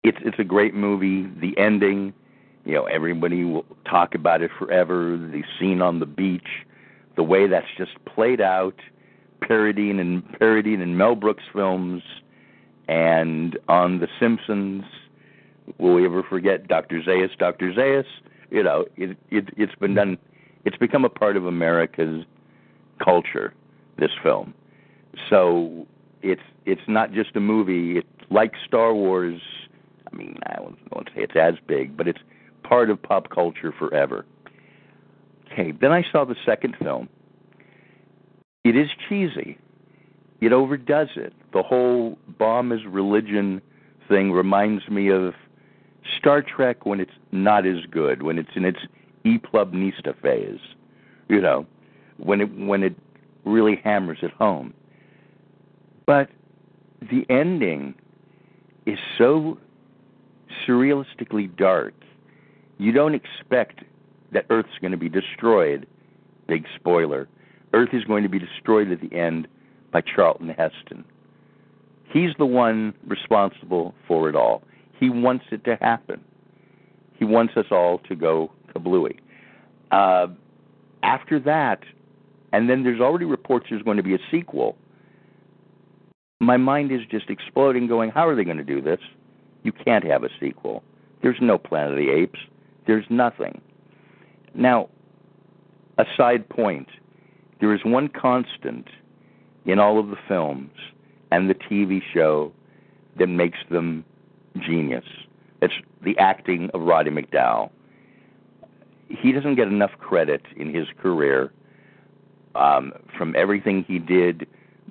it's 0.03 0.19
it's 0.23 0.39
a 0.39 0.45
great 0.45 0.75
movie. 0.75 1.31
The 1.41 1.57
ending, 1.57 2.13
you 2.65 2.75
know, 2.75 2.85
everybody 2.85 3.45
will 3.45 3.65
talk 3.89 4.15
about 4.15 4.43
it 4.43 4.51
forever. 4.59 5.17
The 5.17 5.45
scene 5.59 5.81
on 5.81 6.01
the 6.01 6.07
beach, 6.07 6.67
the 7.17 7.23
way 7.23 7.47
that's 7.47 7.69
just 7.79 7.93
played 8.05 8.41
out, 8.41 8.75
parodying 9.41 10.01
and 10.01 10.29
parodying 10.39 10.81
in 10.81 10.97
Mel 10.97 11.15
Brooks 11.15 11.45
films, 11.53 12.03
and 12.89 13.59
on 13.69 14.01
The 14.01 14.09
Simpsons. 14.19 14.85
Will 15.79 15.95
we 15.95 16.05
ever 16.05 16.25
forget 16.25 16.67
Dr. 16.67 17.01
Zaius? 17.03 17.39
Dr. 17.39 17.73
Zaius. 17.73 18.07
You 18.51 18.65
know, 18.65 18.87
it, 18.97 19.17
it 19.31 19.49
it's 19.57 19.75
been 19.77 19.95
done. 19.95 20.19
It's 20.65 20.77
become 20.77 21.05
a 21.05 21.09
part 21.09 21.37
of 21.37 21.47
America's 21.47 22.25
culture. 23.03 23.55
This 23.99 24.11
film, 24.23 24.55
so 25.29 25.87
it's 26.23 26.43
it's 26.65 26.81
not 26.89 27.13
just 27.13 27.37
a 27.37 27.41
movie. 27.41 27.99
It's 27.99 28.09
like 28.31 28.53
Star 28.67 28.95
Wars. 28.95 29.41
I 30.11 30.17
mean, 30.17 30.39
I 30.47 30.61
won't, 30.61 31.09
say 31.15 31.23
it's 31.23 31.37
as 31.37 31.55
big, 31.67 31.97
but 31.97 32.09
it's 32.09 32.21
part 32.63 32.91
of 32.91 33.01
pop 33.03 33.29
culture 33.31 33.73
forever. 33.79 34.25
Okay, 35.51 35.73
then 35.73 35.93
I 35.93 36.05
saw 36.11 36.25
the 36.25 36.37
second 36.45 36.77
film. 36.81 37.09
It 38.65 38.77
is 38.77 38.89
cheesy. 39.09 39.59
It 40.41 40.53
overdoes 40.53 41.11
it. 41.17 41.33
The 41.53 41.63
whole 41.63 42.19
bomb 42.39 42.73
is 42.73 42.81
religion 42.87 43.61
thing 44.09 44.33
reminds 44.33 44.89
me 44.89 45.11
of 45.11 45.35
Star 46.19 46.43
Trek 46.43 46.85
when 46.87 47.01
it's 47.01 47.13
not 47.31 47.67
as 47.67 47.85
good, 47.91 48.23
when 48.23 48.39
it's 48.39 48.51
in 48.55 48.65
its 48.65 48.81
E 49.25 49.39
Plebnista 49.39 50.21
phase. 50.21 50.61
You 51.29 51.41
know, 51.41 51.67
when 52.23 52.41
it 52.41 52.59
when 52.59 52.83
it 52.83 52.95
really 53.45 53.81
hammers 53.83 54.19
it 54.23 54.31
home. 54.33 54.73
But 56.07 56.29
the 57.01 57.27
ending 57.29 57.95
is 58.87 58.99
so 59.19 59.59
surrealistically 60.67 61.55
dark. 61.57 61.95
You 62.79 62.93
don't 62.93 63.15
expect 63.15 63.81
that 64.33 64.47
Earth's 64.51 64.79
going 64.81 64.93
to 64.93 64.97
be 64.97 65.09
destroyed. 65.09 65.87
Big 66.49 66.67
spoiler. 66.77 67.29
Earth 67.73 67.91
is 67.93 68.05
going 68.05 68.23
to 68.23 68.29
be 68.29 68.39
destroyed 68.39 68.91
at 68.93 69.01
the 69.01 69.15
end 69.17 69.49
by 69.93 70.01
Charlton 70.01 70.49
Heston. 70.49 71.05
He's 72.13 72.31
the 72.39 72.47
one 72.47 72.95
responsible 73.07 73.95
for 74.07 74.29
it 74.29 74.37
all. 74.37 74.63
He 74.99 75.11
wants 75.11 75.47
it 75.51 75.65
to 75.65 75.77
happen. 75.81 76.21
He 77.19 77.25
wants 77.25 77.57
us 77.57 77.67
all 77.71 77.99
to 78.09 78.15
go 78.15 78.51
kablooey. 78.75 79.19
Uh, 79.91 80.29
after 81.03 81.41
that, 81.41 81.81
and 82.53 82.69
then 82.69 82.83
there's 82.83 83.01
already 83.01 83.25
reports 83.25 83.67
there's 83.71 83.83
going 83.83 83.97
to 83.97 84.03
be 84.03 84.15
a 84.15 84.19
sequel. 84.31 84.77
My 86.41 86.57
mind 86.57 86.93
is 86.93 87.01
just 87.11 87.31
exploding, 87.31 87.87
going, 87.87 88.11
how 88.11 88.29
are 88.29 88.35
they 88.35 88.45
going 88.45 88.57
to 88.59 88.65
do 88.65 88.81
this? 88.81 89.01
You 89.63 89.73
can't 89.73 90.05
have 90.05 90.25
a 90.25 90.29
sequel. 90.41 90.83
There's 91.23 91.37
no 91.41 91.57
Planet 91.57 91.93
of 91.93 91.99
the 91.99 92.11
Apes. 92.11 92.41
There's 92.87 93.05
nothing. 93.09 93.61
Now, 94.55 94.89
a 95.99 96.05
side 96.17 96.49
point 96.49 96.89
there 97.61 97.73
is 97.73 97.81
one 97.85 98.09
constant 98.09 98.89
in 99.67 99.79
all 99.79 100.01
of 100.01 100.09
the 100.09 100.17
films 100.27 100.73
and 101.31 101.49
the 101.49 101.55
TV 101.55 102.03
show 102.13 102.53
that 103.19 103.29
makes 103.29 103.59
them 103.71 104.05
genius. 104.59 105.05
It's 105.63 105.75
the 106.03 106.19
acting 106.19 106.71
of 106.75 106.83
Roddy 106.83 107.11
McDowall. 107.11 107.71
He 109.09 109.31
doesn't 109.31 109.55
get 109.55 109.69
enough 109.69 109.93
credit 110.01 110.43
in 110.57 110.75
his 110.75 110.89
career 111.01 111.53
um, 112.55 112.93
from 113.17 113.35
everything 113.37 113.85
he 113.87 113.99
did 113.99 114.47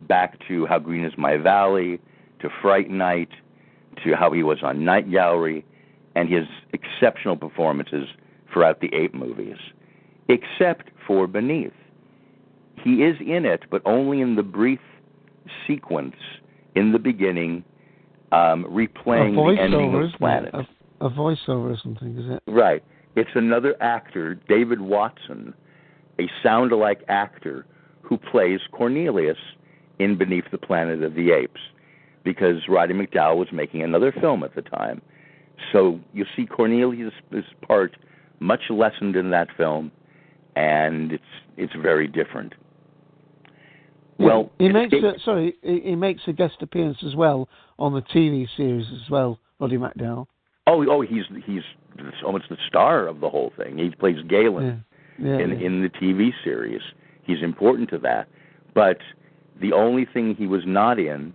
back 0.07 0.37
to 0.47 0.65
How 0.65 0.79
Green 0.79 1.05
Is 1.05 1.13
My 1.17 1.37
Valley, 1.37 1.99
to 2.39 2.49
Fright 2.61 2.89
Night, 2.89 3.29
to 4.03 4.15
how 4.15 4.31
he 4.31 4.43
was 4.43 4.59
on 4.63 4.83
Night 4.83 5.09
Gallery, 5.11 5.65
and 6.15 6.27
his 6.29 6.45
exceptional 6.73 7.37
performances 7.37 8.07
throughout 8.51 8.81
the 8.81 8.93
eight 8.93 9.13
movies, 9.13 9.57
except 10.27 10.89
for 11.05 11.27
Beneath. 11.27 11.73
He 12.83 13.03
is 13.03 13.15
in 13.19 13.45
it, 13.45 13.63
but 13.69 13.81
only 13.85 14.21
in 14.21 14.35
the 14.35 14.43
brief 14.43 14.79
sequence 15.67 16.15
in 16.75 16.91
the 16.91 16.99
beginning, 16.99 17.63
um, 18.31 18.65
replaying 18.65 19.35
the 19.35 19.61
ending 19.61 19.93
of 19.93 20.11
Planet. 20.17 20.53
A, 20.53 21.05
a 21.05 21.09
voiceover 21.09 21.73
or 21.73 21.77
something, 21.81 22.17
is 22.17 22.37
it? 22.37 22.43
Right. 22.47 22.83
It's 23.15 23.29
another 23.35 23.75
actor, 23.81 24.35
David 24.35 24.81
Watson, 24.81 25.53
a 26.19 26.29
sound 26.43 26.71
alike 26.71 27.01
actor 27.07 27.65
who 28.01 28.17
plays 28.17 28.59
Cornelius 28.71 29.37
in 29.99 30.17
Beneath 30.17 30.45
the 30.51 30.57
Planet 30.57 31.03
of 31.03 31.15
the 31.15 31.31
Apes 31.31 31.61
because 32.23 32.67
Roddy 32.67 32.93
McDowall 32.93 33.37
was 33.37 33.47
making 33.51 33.83
another 33.83 34.11
film 34.11 34.43
at 34.43 34.55
the 34.55 34.61
time. 34.61 35.01
So 35.71 35.99
you 36.13 36.25
see 36.35 36.45
Cornelius' 36.45 37.13
part 37.65 37.95
much 38.39 38.61
lessened 38.69 39.15
in 39.15 39.29
that 39.31 39.47
film, 39.55 39.91
and 40.55 41.11
it's 41.11 41.23
it's 41.57 41.73
very 41.81 42.07
different. 42.07 42.53
Well, 44.17 44.51
he 44.59 44.69
makes 44.69 44.93
a, 44.93 45.13
sorry, 45.23 45.55
he, 45.63 45.81
he 45.83 45.95
makes 45.95 46.21
a 46.27 46.33
guest 46.33 46.55
appearance 46.61 46.97
as 47.05 47.15
well 47.15 47.49
on 47.79 47.93
the 47.93 48.01
TV 48.01 48.47
series 48.55 48.85
as 48.93 49.09
well, 49.09 49.39
Roddy 49.59 49.77
McDowall. 49.77 50.27
Oh, 50.67 50.85
oh, 50.89 51.01
he's 51.01 51.23
he's 51.45 51.63
almost 52.25 52.45
the 52.49 52.57
star 52.67 53.07
of 53.07 53.19
the 53.19 53.29
whole 53.29 53.51
thing. 53.57 53.77
He 53.77 53.89
plays 53.91 54.17
Galen 54.27 54.83
Yeah, 55.17 55.39
in 55.39 55.51
in 55.51 55.81
the 55.81 55.89
TV 55.89 56.31
series. 56.43 56.81
He's 57.23 57.41
important 57.41 57.89
to 57.91 57.97
that. 57.99 58.27
But 58.73 58.99
the 59.59 59.73
only 59.73 60.05
thing 60.05 60.35
he 60.35 60.47
was 60.47 60.63
not 60.65 60.99
in, 60.99 61.33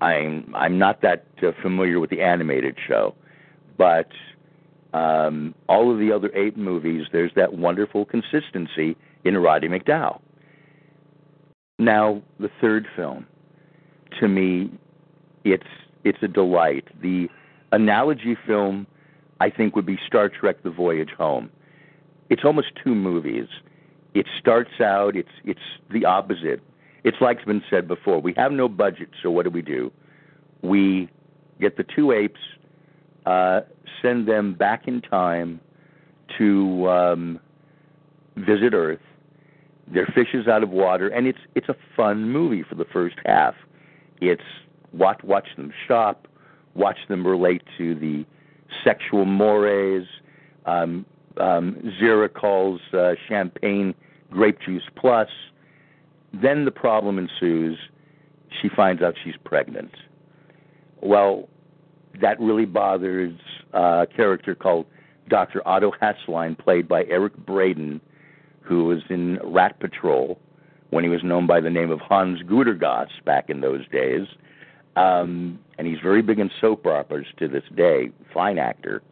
I'm 0.00 0.52
I'm 0.54 0.78
not 0.78 1.02
that 1.02 1.26
uh, 1.42 1.52
familiar 1.62 2.00
with 2.00 2.10
the 2.10 2.22
animated 2.22 2.76
show, 2.86 3.14
but 3.76 4.08
um, 4.92 5.54
all 5.68 5.90
of 5.90 5.98
the 5.98 6.12
other 6.12 6.34
ape 6.34 6.56
movies, 6.56 7.06
there's 7.12 7.32
that 7.36 7.54
wonderful 7.54 8.04
consistency 8.04 8.96
in 9.24 9.38
Roddy 9.38 9.68
McDowall. 9.68 10.20
Now, 11.78 12.22
the 12.38 12.50
third 12.60 12.86
film, 12.94 13.26
to 14.20 14.28
me, 14.28 14.70
it's 15.44 15.66
it's 16.04 16.18
a 16.22 16.28
delight. 16.28 16.86
The 17.00 17.28
analogy 17.70 18.36
film, 18.46 18.86
I 19.40 19.50
think, 19.50 19.74
would 19.76 19.86
be 19.86 19.98
Star 20.06 20.28
Trek: 20.28 20.62
The 20.62 20.70
Voyage 20.70 21.10
Home. 21.16 21.50
It's 22.32 22.46
almost 22.46 22.68
two 22.82 22.94
movies. 22.94 23.46
It 24.14 24.26
starts 24.40 24.80
out, 24.80 25.16
it's 25.16 25.28
it's 25.44 25.60
the 25.90 26.06
opposite. 26.06 26.62
It's 27.04 27.18
like's 27.20 27.44
been 27.44 27.62
said 27.68 27.86
before. 27.86 28.20
We 28.20 28.32
have 28.38 28.52
no 28.52 28.70
budget, 28.70 29.10
so 29.22 29.30
what 29.30 29.44
do 29.44 29.50
we 29.50 29.60
do? 29.60 29.92
We 30.62 31.10
get 31.60 31.76
the 31.76 31.84
two 31.84 32.10
apes, 32.10 32.40
uh, 33.26 33.60
send 34.00 34.26
them 34.26 34.54
back 34.54 34.88
in 34.88 35.02
time 35.02 35.60
to 36.38 36.88
um, 36.88 37.40
visit 38.36 38.72
Earth. 38.72 39.04
They're 39.86 40.10
fishes 40.14 40.48
out 40.48 40.62
of 40.62 40.70
water, 40.70 41.08
and 41.08 41.26
it's 41.26 41.40
it's 41.54 41.68
a 41.68 41.76
fun 41.94 42.30
movie 42.30 42.62
for 42.62 42.76
the 42.76 42.86
first 42.86 43.16
half. 43.26 43.54
It's 44.22 44.40
watch 44.94 45.20
watch 45.22 45.48
them 45.58 45.70
shop, 45.86 46.26
watch 46.72 46.96
them 47.10 47.26
relate 47.26 47.60
to 47.76 47.94
the 47.94 48.24
sexual 48.82 49.26
mores. 49.26 50.06
Um, 50.64 51.04
um, 51.38 51.76
Zira 52.00 52.32
calls 52.32 52.80
uh, 52.92 53.12
champagne 53.28 53.94
grape 54.30 54.58
juice 54.60 54.84
plus. 54.96 55.28
Then 56.32 56.64
the 56.64 56.70
problem 56.70 57.18
ensues. 57.18 57.78
She 58.60 58.68
finds 58.68 59.02
out 59.02 59.14
she's 59.22 59.36
pregnant. 59.44 59.92
Well, 61.00 61.48
that 62.20 62.38
really 62.40 62.64
bothers 62.64 63.38
a 63.72 64.06
character 64.14 64.54
called 64.54 64.86
Dr. 65.28 65.66
Otto 65.66 65.92
Hasslein, 66.00 66.58
played 66.58 66.88
by 66.88 67.04
Eric 67.04 67.36
Braeden, 67.36 68.00
who 68.60 68.84
was 68.84 69.00
in 69.08 69.38
Rat 69.42 69.78
Patrol 69.80 70.38
when 70.90 71.04
he 71.04 71.10
was 71.10 71.22
known 71.24 71.46
by 71.46 71.60
the 71.60 71.70
name 71.70 71.90
of 71.90 72.00
Hans 72.00 72.42
Gudegast 72.42 73.24
back 73.24 73.48
in 73.48 73.60
those 73.62 73.88
days. 73.88 74.26
Um, 74.94 75.58
and 75.78 75.86
he's 75.86 76.00
very 76.02 76.20
big 76.20 76.38
in 76.38 76.50
soap 76.60 76.86
operas 76.86 77.26
to 77.38 77.48
this 77.48 77.64
day. 77.74 78.10
Fine 78.32 78.58
actor. 78.58 79.02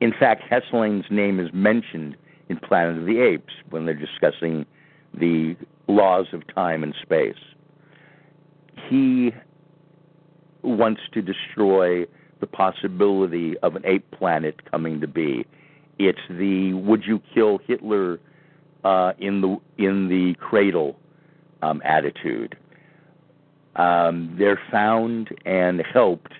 In 0.00 0.12
fact, 0.12 0.42
Hasslein's 0.50 1.10
name 1.10 1.38
is 1.38 1.50
mentioned 1.52 2.16
in 2.48 2.56
Planet 2.58 2.98
of 2.98 3.06
the 3.06 3.20
Apes 3.20 3.52
when 3.68 3.84
they're 3.84 3.94
discussing 3.94 4.66
the 5.14 5.56
laws 5.88 6.26
of 6.32 6.42
time 6.54 6.82
and 6.82 6.94
space. 7.02 7.34
He 8.88 9.32
wants 10.62 11.00
to 11.12 11.22
destroy 11.22 12.06
the 12.40 12.46
possibility 12.46 13.58
of 13.58 13.76
an 13.76 13.82
ape 13.84 14.10
planet 14.10 14.64
coming 14.70 15.00
to 15.00 15.06
be. 15.06 15.46
It's 15.98 16.20
the 16.30 16.72
would 16.72 17.04
you 17.04 17.20
kill 17.34 17.58
Hitler 17.66 18.18
uh, 18.84 19.12
in 19.18 19.42
the 19.42 19.60
in 19.76 20.08
the 20.08 20.34
cradle 20.40 20.98
um, 21.62 21.82
attitude. 21.84 22.56
Um, 23.76 24.34
they're 24.38 24.60
found 24.70 25.28
and 25.44 25.82
helped 25.92 26.32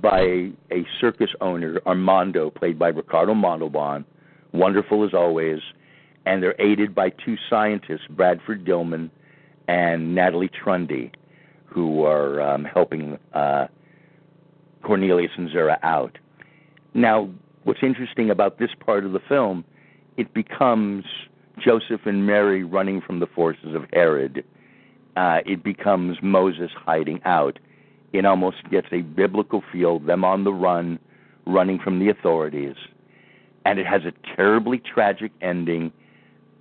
by 0.00 0.50
a 0.70 0.86
circus 1.00 1.30
owner, 1.40 1.80
Armando, 1.86 2.50
played 2.50 2.78
by 2.78 2.88
Ricardo 2.88 3.34
Montalban, 3.34 4.04
wonderful 4.52 5.04
as 5.04 5.14
always, 5.14 5.60
and 6.26 6.42
they're 6.42 6.60
aided 6.60 6.94
by 6.94 7.10
two 7.10 7.36
scientists, 7.48 8.06
Bradford 8.10 8.64
Dillman 8.64 9.10
and 9.68 10.14
Natalie 10.14 10.50
Trundy, 10.50 11.12
who 11.66 12.04
are 12.04 12.40
um, 12.40 12.64
helping 12.64 13.18
uh, 13.32 13.66
Cornelius 14.82 15.30
and 15.36 15.48
Zira 15.50 15.78
out. 15.82 16.18
Now, 16.94 17.30
what's 17.64 17.82
interesting 17.82 18.30
about 18.30 18.58
this 18.58 18.70
part 18.84 19.04
of 19.04 19.12
the 19.12 19.20
film, 19.28 19.64
it 20.16 20.32
becomes 20.34 21.04
Joseph 21.64 22.00
and 22.06 22.26
Mary 22.26 22.64
running 22.64 23.00
from 23.00 23.20
the 23.20 23.26
forces 23.26 23.74
of 23.74 23.84
Herod. 23.92 24.44
Uh, 25.16 25.38
it 25.46 25.62
becomes 25.62 26.18
Moses 26.22 26.70
hiding 26.74 27.20
out. 27.24 27.58
It 28.12 28.24
almost 28.24 28.68
gets 28.70 28.88
a 28.92 29.02
biblical 29.02 29.62
feel, 29.72 29.98
them 30.00 30.24
on 30.24 30.44
the 30.44 30.52
run, 30.52 30.98
running 31.46 31.78
from 31.78 31.98
the 31.98 32.08
authorities. 32.08 32.76
And 33.64 33.78
it 33.78 33.86
has 33.86 34.02
a 34.04 34.12
terribly 34.36 34.78
tragic 34.78 35.32
ending. 35.40 35.92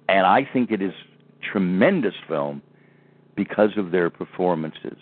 And 0.07 0.25
I 0.25 0.47
think 0.51 0.71
it 0.71 0.81
is 0.81 0.93
tremendous 1.41 2.15
film 2.27 2.61
because 3.35 3.77
of 3.77 3.91
their 3.91 4.09
performances. 4.09 4.97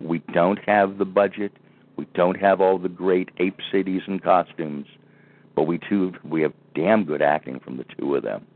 We 0.00 0.18
don't 0.32 0.58
have 0.66 0.98
the 0.98 1.04
budget. 1.04 1.52
We 1.96 2.06
don't 2.14 2.40
have 2.40 2.60
all 2.60 2.78
the 2.78 2.88
great 2.88 3.30
ape 3.38 3.60
cities 3.70 4.02
and 4.06 4.22
costumes, 4.22 4.86
but 5.54 5.64
we 5.64 5.78
too 5.78 6.12
we 6.24 6.42
have 6.42 6.54
damn 6.74 7.04
good 7.04 7.22
acting 7.22 7.60
from 7.60 7.76
the 7.76 7.84
two 7.98 8.14
of 8.16 8.22
them. 8.22 8.46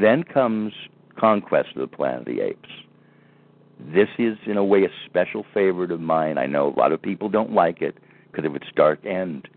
Then 0.00 0.22
comes 0.22 0.74
Conquest 1.18 1.70
of 1.74 1.80
the 1.80 1.96
Planet 1.96 2.20
of 2.20 2.26
the 2.26 2.40
Apes. 2.42 2.68
This 3.78 4.08
is, 4.18 4.36
in 4.46 4.56
a 4.56 4.64
way, 4.64 4.84
a 4.84 4.90
special 5.04 5.44
favorite 5.52 5.90
of 5.90 6.00
mine. 6.00 6.38
I 6.38 6.46
know 6.46 6.68
a 6.68 6.76
lot 6.78 6.92
of 6.92 7.00
people 7.00 7.28
don't 7.28 7.52
like 7.52 7.82
it 7.82 7.98
because 8.30 8.44
of 8.44 8.56
its 8.56 8.66
dark 8.74 9.04
end, 9.04 9.48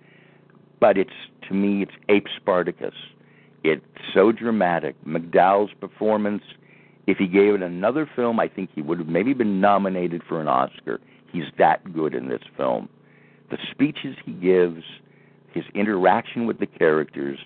but 0.80 0.98
it's 0.98 1.12
to 1.48 1.54
me, 1.54 1.82
it's 1.82 1.92
Ape 2.10 2.28
Spartacus. 2.38 2.94
It's 3.64 3.84
so 4.14 4.32
dramatic. 4.32 4.96
McDowall's 5.06 5.74
performance. 5.80 6.44
If 7.08 7.18
he 7.18 7.28
gave 7.28 7.56
it 7.56 7.62
another 7.62 8.10
film, 8.16 8.40
I 8.40 8.48
think 8.48 8.70
he 8.74 8.82
would 8.82 9.00
have 9.00 9.08
maybe 9.08 9.34
been 9.34 9.60
nominated 9.60 10.22
for 10.28 10.40
an 10.40 10.48
Oscar. 10.48 11.02
He's 11.32 11.46
that 11.58 11.94
good 11.94 12.14
in 12.14 12.30
this 12.30 12.42
film. 12.56 12.88
The 13.50 13.58
speeches 13.72 14.16
he 14.24 14.34
gives, 14.34 14.84
his 15.52 15.64
interaction 15.74 16.46
with 16.46 16.60
the 16.60 16.68
characters, 16.68 17.40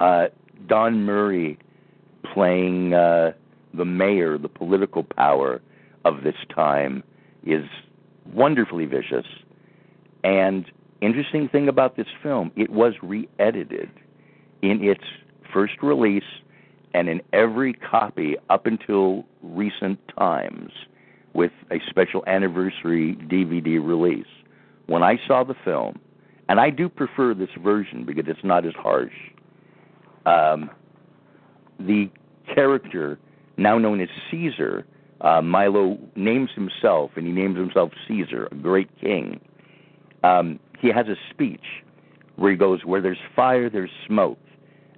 uh, 0.00 0.26
Don 0.66 1.04
Murray 1.04 1.58
playing 2.34 2.94
uh, 2.94 3.32
the 3.74 3.84
mayor, 3.84 4.38
the 4.38 4.48
political 4.48 5.04
power 5.04 5.62
of 6.06 6.22
this 6.22 6.36
time, 6.54 7.02
is 7.44 7.64
wonderfully 8.32 8.86
vicious. 8.86 9.26
And 10.24 10.70
interesting 11.00 11.48
thing 11.48 11.68
about 11.68 11.96
this 11.96 12.06
film, 12.22 12.52
it 12.56 12.70
was 12.70 12.94
re-edited 13.02 13.90
in 14.62 14.82
its 14.82 15.04
first 15.52 15.74
release 15.82 16.24
and 16.94 17.08
in 17.08 17.20
every 17.32 17.72
copy 17.72 18.36
up 18.50 18.66
until 18.66 19.24
recent 19.42 19.98
times 20.16 20.70
with 21.34 21.52
a 21.70 21.76
special 21.90 22.24
anniversary 22.26 23.16
DVD 23.28 23.84
release. 23.84 24.26
When 24.86 25.02
I 25.02 25.18
saw 25.26 25.44
the 25.44 25.56
film, 25.64 25.98
and 26.48 26.60
I 26.60 26.70
do 26.70 26.88
prefer 26.88 27.34
this 27.34 27.50
version 27.62 28.04
because 28.04 28.24
it's 28.28 28.44
not 28.44 28.64
as 28.64 28.72
harsh, 28.74 29.12
um, 30.24 30.70
the 31.78 32.08
character, 32.54 33.18
now 33.56 33.78
known 33.78 34.00
as 34.00 34.08
Caesar, 34.30 34.86
uh, 35.26 35.42
Milo 35.42 35.98
names 36.14 36.50
himself, 36.54 37.10
and 37.16 37.26
he 37.26 37.32
names 37.32 37.56
himself 37.56 37.90
Caesar, 38.06 38.48
a 38.52 38.54
great 38.54 38.88
king. 39.00 39.40
Um, 40.22 40.60
he 40.78 40.88
has 40.88 41.08
a 41.08 41.16
speech 41.30 41.82
where 42.36 42.52
he 42.52 42.56
goes, 42.56 42.84
Where 42.84 43.00
there's 43.00 43.18
fire, 43.34 43.68
there's 43.68 43.90
smoke. 44.06 44.38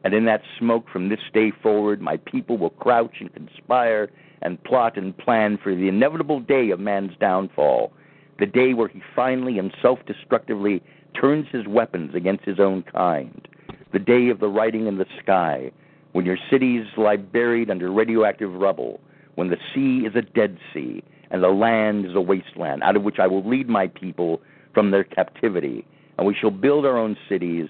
And 0.05 0.13
in 0.13 0.27
that 0.27 0.43
smoke, 0.59 0.89
from 0.93 1.09
this 1.09 1.21
day 1.33 1.51
forward, 1.63 2.03
my 2.03 2.19
people 2.19 2.59
will 2.59 2.71
crouch 2.71 3.17
and 3.21 3.33
conspire 3.33 4.11
and 4.43 4.63
plot 4.65 4.99
and 4.99 5.17
plan 5.17 5.59
for 5.63 5.75
the 5.75 5.89
inevitable 5.89 6.41
day 6.41 6.71
of 6.71 6.79
man's 6.79 7.17
downfall, 7.19 7.93
the 8.39 8.47
day 8.47 8.75
where 8.75 8.89
he 8.89 9.03
finally 9.17 9.59
and 9.59 9.75
self 9.81 9.99
destructively 10.07 10.83
turns 11.19 11.47
his 11.51 11.67
weapons 11.67 12.15
against 12.15 12.45
his 12.45 12.61
own 12.61 12.83
kind, 12.83 13.49
the 13.93 13.99
day 13.99 14.29
of 14.29 14.41
the 14.41 14.49
writing 14.49 14.87
in 14.87 14.99
the 14.99 15.07
sky, 15.23 15.73
when 16.13 16.27
your 16.27 16.39
cities 16.51 16.85
lie 16.99 17.17
buried 17.17 17.71
under 17.71 17.91
radioactive 17.91 18.53
rubble, 18.53 19.01
when 19.39 19.51
the 19.51 19.57
sea 19.73 20.07
is 20.07 20.17
a 20.17 20.23
dead 20.23 20.59
sea 20.75 21.03
and 21.31 21.43
the 21.43 21.49
land 21.49 22.05
is 22.05 22.15
a 22.15 22.21
wasteland, 22.21 22.83
out 22.83 22.97
of 22.97 23.03
which 23.03 23.19
I 23.19 23.27
will 23.27 23.49
lead 23.49 23.69
my 23.69 23.87
people 23.87 24.41
from 24.75 24.91
their 24.91 25.05
captivity, 25.05 25.87
and 26.17 26.27
we 26.27 26.35
shall 26.35 26.51
build 26.51 26.85
our 26.85 26.99
own 26.99 27.17
cities, 27.29 27.69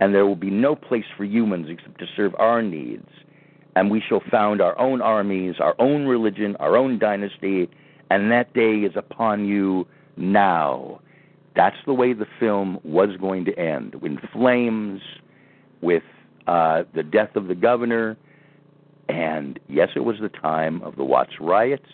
and 0.00 0.14
there 0.14 0.26
will 0.26 0.34
be 0.34 0.50
no 0.50 0.74
place 0.74 1.04
for 1.16 1.24
humans 1.24 1.68
except 1.70 1.98
to 2.00 2.06
serve 2.16 2.34
our 2.38 2.62
needs 2.62 3.08
and 3.76 3.90
we 3.90 4.00
shall 4.00 4.22
found 4.30 4.60
our 4.60 4.78
own 4.78 5.00
armies, 5.00 5.56
our 5.58 5.74
own 5.78 6.06
religion, 6.06 6.56
our 6.60 6.76
own 6.76 6.98
dynasty, 6.98 7.68
and 8.10 8.30
that 8.30 8.52
day 8.54 8.78
is 8.78 8.92
upon 8.96 9.46
you 9.46 9.86
now. 10.16 11.00
That's 11.56 11.76
the 11.86 11.94
way 11.94 12.12
the 12.12 12.26
film 12.38 12.78
was 12.84 13.16
going 13.20 13.44
to 13.46 13.58
end 13.58 13.96
in 14.02 14.18
flames, 14.32 15.00
with 15.80 16.02
uh, 16.46 16.84
the 16.94 17.02
death 17.02 17.36
of 17.36 17.48
the 17.48 17.54
governor. 17.54 18.16
And 19.08 19.58
yes, 19.68 19.90
it 19.96 20.00
was 20.00 20.16
the 20.20 20.28
time 20.28 20.82
of 20.82 20.96
the 20.96 21.04
Watts 21.04 21.40
riots. 21.40 21.88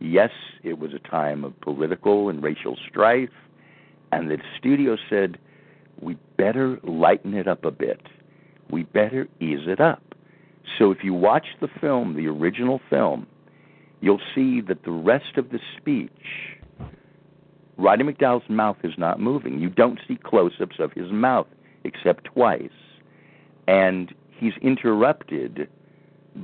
Yes, 0.00 0.30
it 0.62 0.78
was 0.78 0.92
a 0.94 0.98
time 0.98 1.44
of 1.44 1.58
political 1.60 2.28
and 2.28 2.42
racial 2.42 2.76
strife. 2.88 3.30
And 4.12 4.30
the 4.30 4.38
studio 4.58 4.96
said, 5.08 5.38
we 6.00 6.16
better 6.36 6.78
lighten 6.82 7.34
it 7.34 7.48
up 7.48 7.64
a 7.64 7.70
bit. 7.70 8.02
We 8.70 8.82
better 8.82 9.28
ease 9.40 9.66
it 9.66 9.80
up. 9.80 10.02
So 10.78 10.90
if 10.90 10.98
you 11.02 11.14
watch 11.14 11.46
the 11.60 11.68
film, 11.80 12.14
the 12.14 12.26
original 12.26 12.80
film, 12.90 13.26
you'll 14.00 14.20
see 14.34 14.60
that 14.62 14.84
the 14.84 14.90
rest 14.90 15.36
of 15.36 15.50
the 15.50 15.60
speech, 15.76 16.10
Roddy 17.78 18.04
McDowall's 18.04 18.48
mouth 18.48 18.78
is 18.82 18.94
not 18.98 19.20
moving. 19.20 19.58
You 19.58 19.70
don't 19.70 20.00
see 20.06 20.16
close 20.16 20.52
ups 20.60 20.76
of 20.78 20.92
his 20.92 21.10
mouth 21.10 21.46
except 21.84 22.24
twice. 22.24 22.70
And 23.68 24.14
he's 24.30 24.54
interrupted 24.60 25.68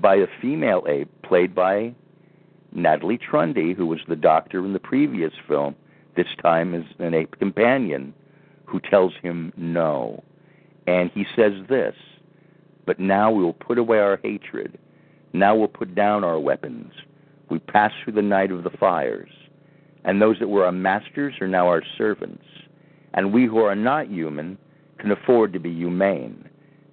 by 0.01 0.17
a 0.17 0.27
female 0.41 0.85
ape 0.89 1.11
played 1.23 1.55
by 1.55 1.95
Natalie 2.73 3.19
Trundy, 3.19 3.75
who 3.75 3.87
was 3.87 4.01
the 4.09 4.17
doctor 4.17 4.65
in 4.65 4.73
the 4.73 4.79
previous 4.79 5.33
film, 5.47 5.75
this 6.17 6.29
time 6.41 6.75
as 6.75 6.85
an 6.99 7.15
ape 7.15 7.39
companion, 7.39 8.15
who 8.65 8.81
tells 8.81 9.13
him 9.23 9.53
no. 9.57 10.23
And 10.87 11.11
he 11.11 11.27
says 11.37 11.53
this 11.69 11.95
But 12.87 12.99
now 12.99 13.31
we 13.31 13.43
will 13.43 13.53
put 13.53 13.79
away 13.79 13.99
our 13.99 14.19
hatred. 14.23 14.79
Now 15.33 15.55
we'll 15.55 15.69
put 15.69 15.95
down 15.95 16.25
our 16.25 16.39
weapons. 16.39 16.93
We 17.51 17.59
pass 17.59 17.93
through 18.03 18.15
the 18.15 18.23
night 18.23 18.51
of 18.51 18.65
the 18.65 18.71
fires. 18.71 19.31
And 20.05 20.21
those 20.21 20.39
that 20.41 20.49
were 20.49 20.65
our 20.65 20.73
masters 20.73 21.35
are 21.41 21.49
now 21.49 21.69
our 21.69 21.83
servants. 21.97 22.45
And 23.15 23.33
we 23.33 23.47
who 23.47 23.59
are 23.59 23.77
not 23.77 24.11
human 24.11 24.59
can 24.99 25.11
afford 25.11 25.53
to 25.53 25.61
be 25.61 25.73
humane. 25.73 26.49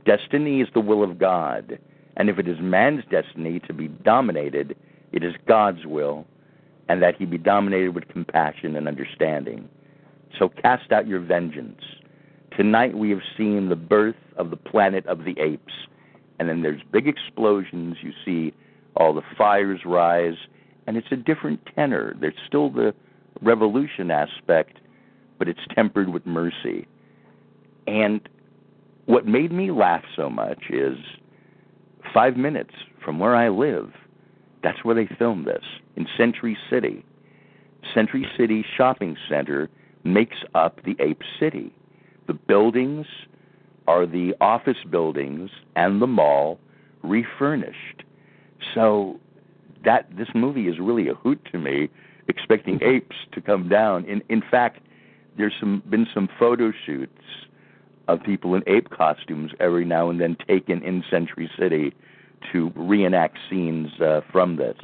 Destiny 0.05 0.61
is 0.61 0.67
the 0.73 0.79
will 0.79 1.03
of 1.03 1.17
God. 1.17 1.79
And 2.19 2.29
if 2.29 2.37
it 2.37 2.47
is 2.47 2.57
man's 2.59 3.03
destiny 3.09 3.61
to 3.61 3.73
be 3.73 3.87
dominated, 3.87 4.75
it 5.13 5.23
is 5.23 5.33
God's 5.47 5.85
will, 5.85 6.27
and 6.89 7.01
that 7.01 7.15
he 7.15 7.25
be 7.25 7.37
dominated 7.37 7.95
with 7.95 8.09
compassion 8.09 8.75
and 8.75 8.87
understanding. 8.87 9.69
So 10.37 10.49
cast 10.49 10.91
out 10.91 11.07
your 11.07 11.21
vengeance. 11.21 11.81
Tonight 12.55 12.97
we 12.97 13.09
have 13.11 13.21
seen 13.37 13.69
the 13.69 13.77
birth 13.77 14.17
of 14.35 14.49
the 14.49 14.57
planet 14.57 15.05
of 15.07 15.23
the 15.23 15.39
apes. 15.39 15.73
And 16.39 16.49
then 16.49 16.61
there's 16.61 16.81
big 16.91 17.07
explosions. 17.07 17.97
You 18.01 18.11
see 18.25 18.53
all 18.95 19.13
the 19.13 19.23
fires 19.37 19.81
rise, 19.85 20.35
and 20.87 20.97
it's 20.97 21.11
a 21.11 21.15
different 21.15 21.61
tenor. 21.73 22.15
There's 22.19 22.33
still 22.45 22.69
the 22.69 22.93
revolution 23.41 24.11
aspect, 24.11 24.79
but 25.37 25.47
it's 25.47 25.59
tempered 25.73 26.09
with 26.09 26.25
mercy. 26.25 26.85
And 27.87 28.27
what 29.05 29.25
made 29.25 29.53
me 29.53 29.71
laugh 29.71 30.03
so 30.17 30.29
much 30.29 30.65
is 30.69 30.97
five 32.13 32.37
minutes 32.37 32.73
from 33.03 33.19
where 33.19 33.35
I 33.35 33.49
live, 33.49 33.91
that's 34.63 34.83
where 34.83 34.95
they 34.95 35.07
filmed 35.17 35.45
this, 35.45 35.63
in 35.95 36.07
Century 36.17 36.57
City. 36.69 37.05
Century 37.93 38.27
City 38.37 38.65
Shopping 38.77 39.15
Center 39.29 39.69
makes 40.03 40.37
up 40.53 40.83
the 40.83 40.95
Ape 40.99 41.21
City. 41.39 41.73
The 42.27 42.33
buildings 42.33 43.05
are 43.87 44.05
the 44.05 44.33
office 44.39 44.77
buildings 44.89 45.49
and 45.75 46.01
the 46.01 46.07
mall 46.07 46.59
refurnished. 47.03 48.03
So 48.75 49.19
that 49.85 50.09
this 50.17 50.27
movie 50.35 50.67
is 50.67 50.79
really 50.79 51.07
a 51.07 51.13
hoot 51.15 51.39
to 51.51 51.57
me, 51.57 51.89
expecting 52.27 52.79
apes 52.83 53.15
to 53.31 53.41
come 53.41 53.69
down. 53.69 54.05
In 54.05 54.21
in 54.29 54.43
fact, 54.51 54.81
there's 55.37 55.53
some 55.59 55.81
been 55.89 56.05
some 56.13 56.29
photo 56.37 56.71
shoots 56.85 57.23
of 58.09 58.23
people 58.23 58.55
in 58.55 58.63
ape 58.67 58.89
costumes 58.89 59.51
every 59.59 59.85
now 59.85 60.09
and 60.09 60.19
then 60.19 60.35
taken 60.47 60.83
in 60.83 61.03
Century 61.09 61.49
City 61.57 61.93
to 62.51 62.71
reenact 62.75 63.37
scenes 63.49 63.87
uh, 64.01 64.21
from 64.31 64.55
this. 64.55 64.77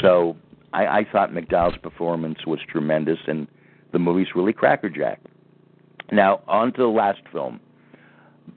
So 0.00 0.36
I, 0.72 0.86
I 0.86 1.06
thought 1.12 1.30
McDowall's 1.30 1.76
performance 1.78 2.38
was 2.46 2.58
tremendous, 2.68 3.18
and 3.26 3.46
the 3.92 3.98
movie's 3.98 4.28
really 4.34 4.52
crackerjack. 4.52 5.20
Now 6.10 6.40
on 6.48 6.72
to 6.72 6.82
the 6.82 6.88
last 6.88 7.20
film. 7.30 7.60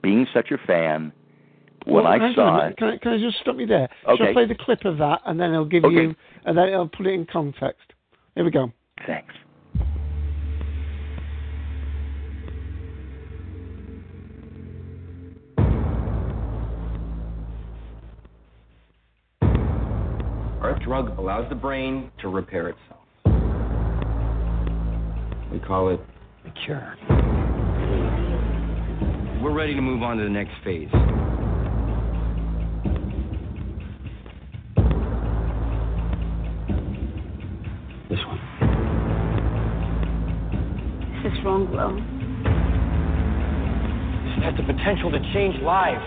Being 0.02 0.26
such 0.32 0.50
a 0.50 0.58
fan, 0.66 1.12
when 1.84 2.04
well, 2.04 2.06
I 2.06 2.34
saw 2.34 2.66
it, 2.66 2.78
can 2.78 2.88
I, 2.88 2.96
can 2.96 3.12
I 3.12 3.18
just 3.18 3.38
stop 3.40 3.56
you 3.58 3.66
there? 3.66 3.88
Okay. 4.08 4.16
Shall 4.16 4.28
I 4.28 4.32
play 4.32 4.46
the 4.46 4.54
clip 4.54 4.86
of 4.86 4.96
that, 4.98 5.20
and 5.26 5.38
then 5.38 5.52
I'll 5.52 5.66
give 5.66 5.84
Okay. 5.84 5.94
you, 5.94 6.14
and 6.46 6.56
then 6.56 6.72
I'll 6.72 6.88
put 6.88 7.06
it 7.06 7.12
in 7.12 7.26
context. 7.26 7.92
Here 8.34 8.44
we 8.44 8.50
go. 8.50 8.72
Thanks. 9.06 9.34
Drug 20.84 21.16
allows 21.18 21.48
the 21.48 21.54
brain 21.54 22.10
to 22.20 22.28
repair 22.28 22.68
itself. 22.68 22.98
We 25.52 25.58
call 25.60 25.90
it 25.90 26.00
a 26.44 26.50
cure. 26.64 26.96
We're 29.42 29.52
ready 29.52 29.74
to 29.74 29.80
move 29.80 30.02
on 30.02 30.16
to 30.16 30.24
the 30.24 30.30
next 30.30 30.52
phase. 30.64 30.88
This 38.08 38.20
one. 38.26 38.40
This 41.22 41.32
is 41.32 41.44
wrong, 41.44 41.70
Will. 41.70 41.94
This 44.24 44.44
has 44.44 44.54
the 44.56 44.72
potential 44.72 45.10
to 45.12 45.20
change 45.32 45.60
lives. 45.62 46.02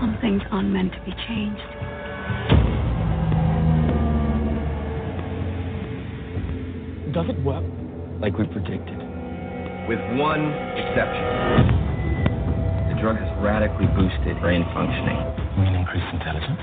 Some 0.00 0.18
things 0.20 0.42
aren't 0.50 0.70
meant 0.70 0.92
to 0.92 1.00
be 1.04 1.12
changed. 1.28 1.81
Does 7.12 7.28
it 7.28 7.38
work? 7.44 7.62
Like 8.20 8.38
we 8.38 8.46
predicted. 8.46 8.96
With 9.86 10.00
one 10.16 10.48
exception. 10.80 11.28
The 12.88 12.96
drug 13.02 13.20
has 13.20 13.28
radically 13.44 13.84
boosted 13.92 14.40
brain 14.40 14.64
functioning. 14.72 15.20
You 15.56 15.62
mean 15.62 15.74
increased 15.74 16.08
intelligence? 16.10 16.56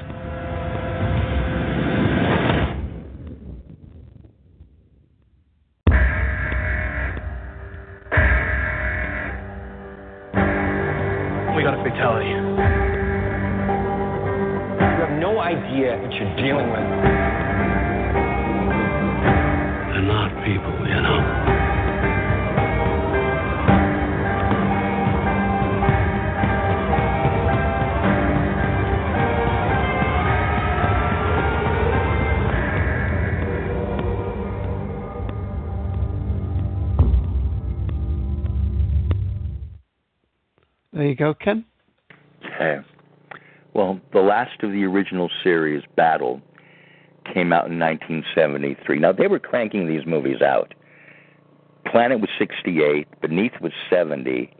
Ken. 41.33 41.65
Okay. 42.45 42.79
Well, 43.73 43.99
the 44.13 44.19
last 44.19 44.61
of 44.63 44.71
the 44.71 44.83
original 44.83 45.29
series, 45.43 45.83
Battle, 45.95 46.41
came 47.33 47.53
out 47.53 47.69
in 47.69 47.79
1973. 47.79 48.99
Now, 48.99 49.11
they 49.11 49.27
were 49.27 49.39
cranking 49.39 49.87
these 49.87 50.05
movies 50.05 50.41
out. 50.41 50.73
Planet 51.85 52.19
was 52.19 52.29
68, 52.37 53.07
Beneath 53.21 53.53
was 53.61 53.71
70, 53.89 54.51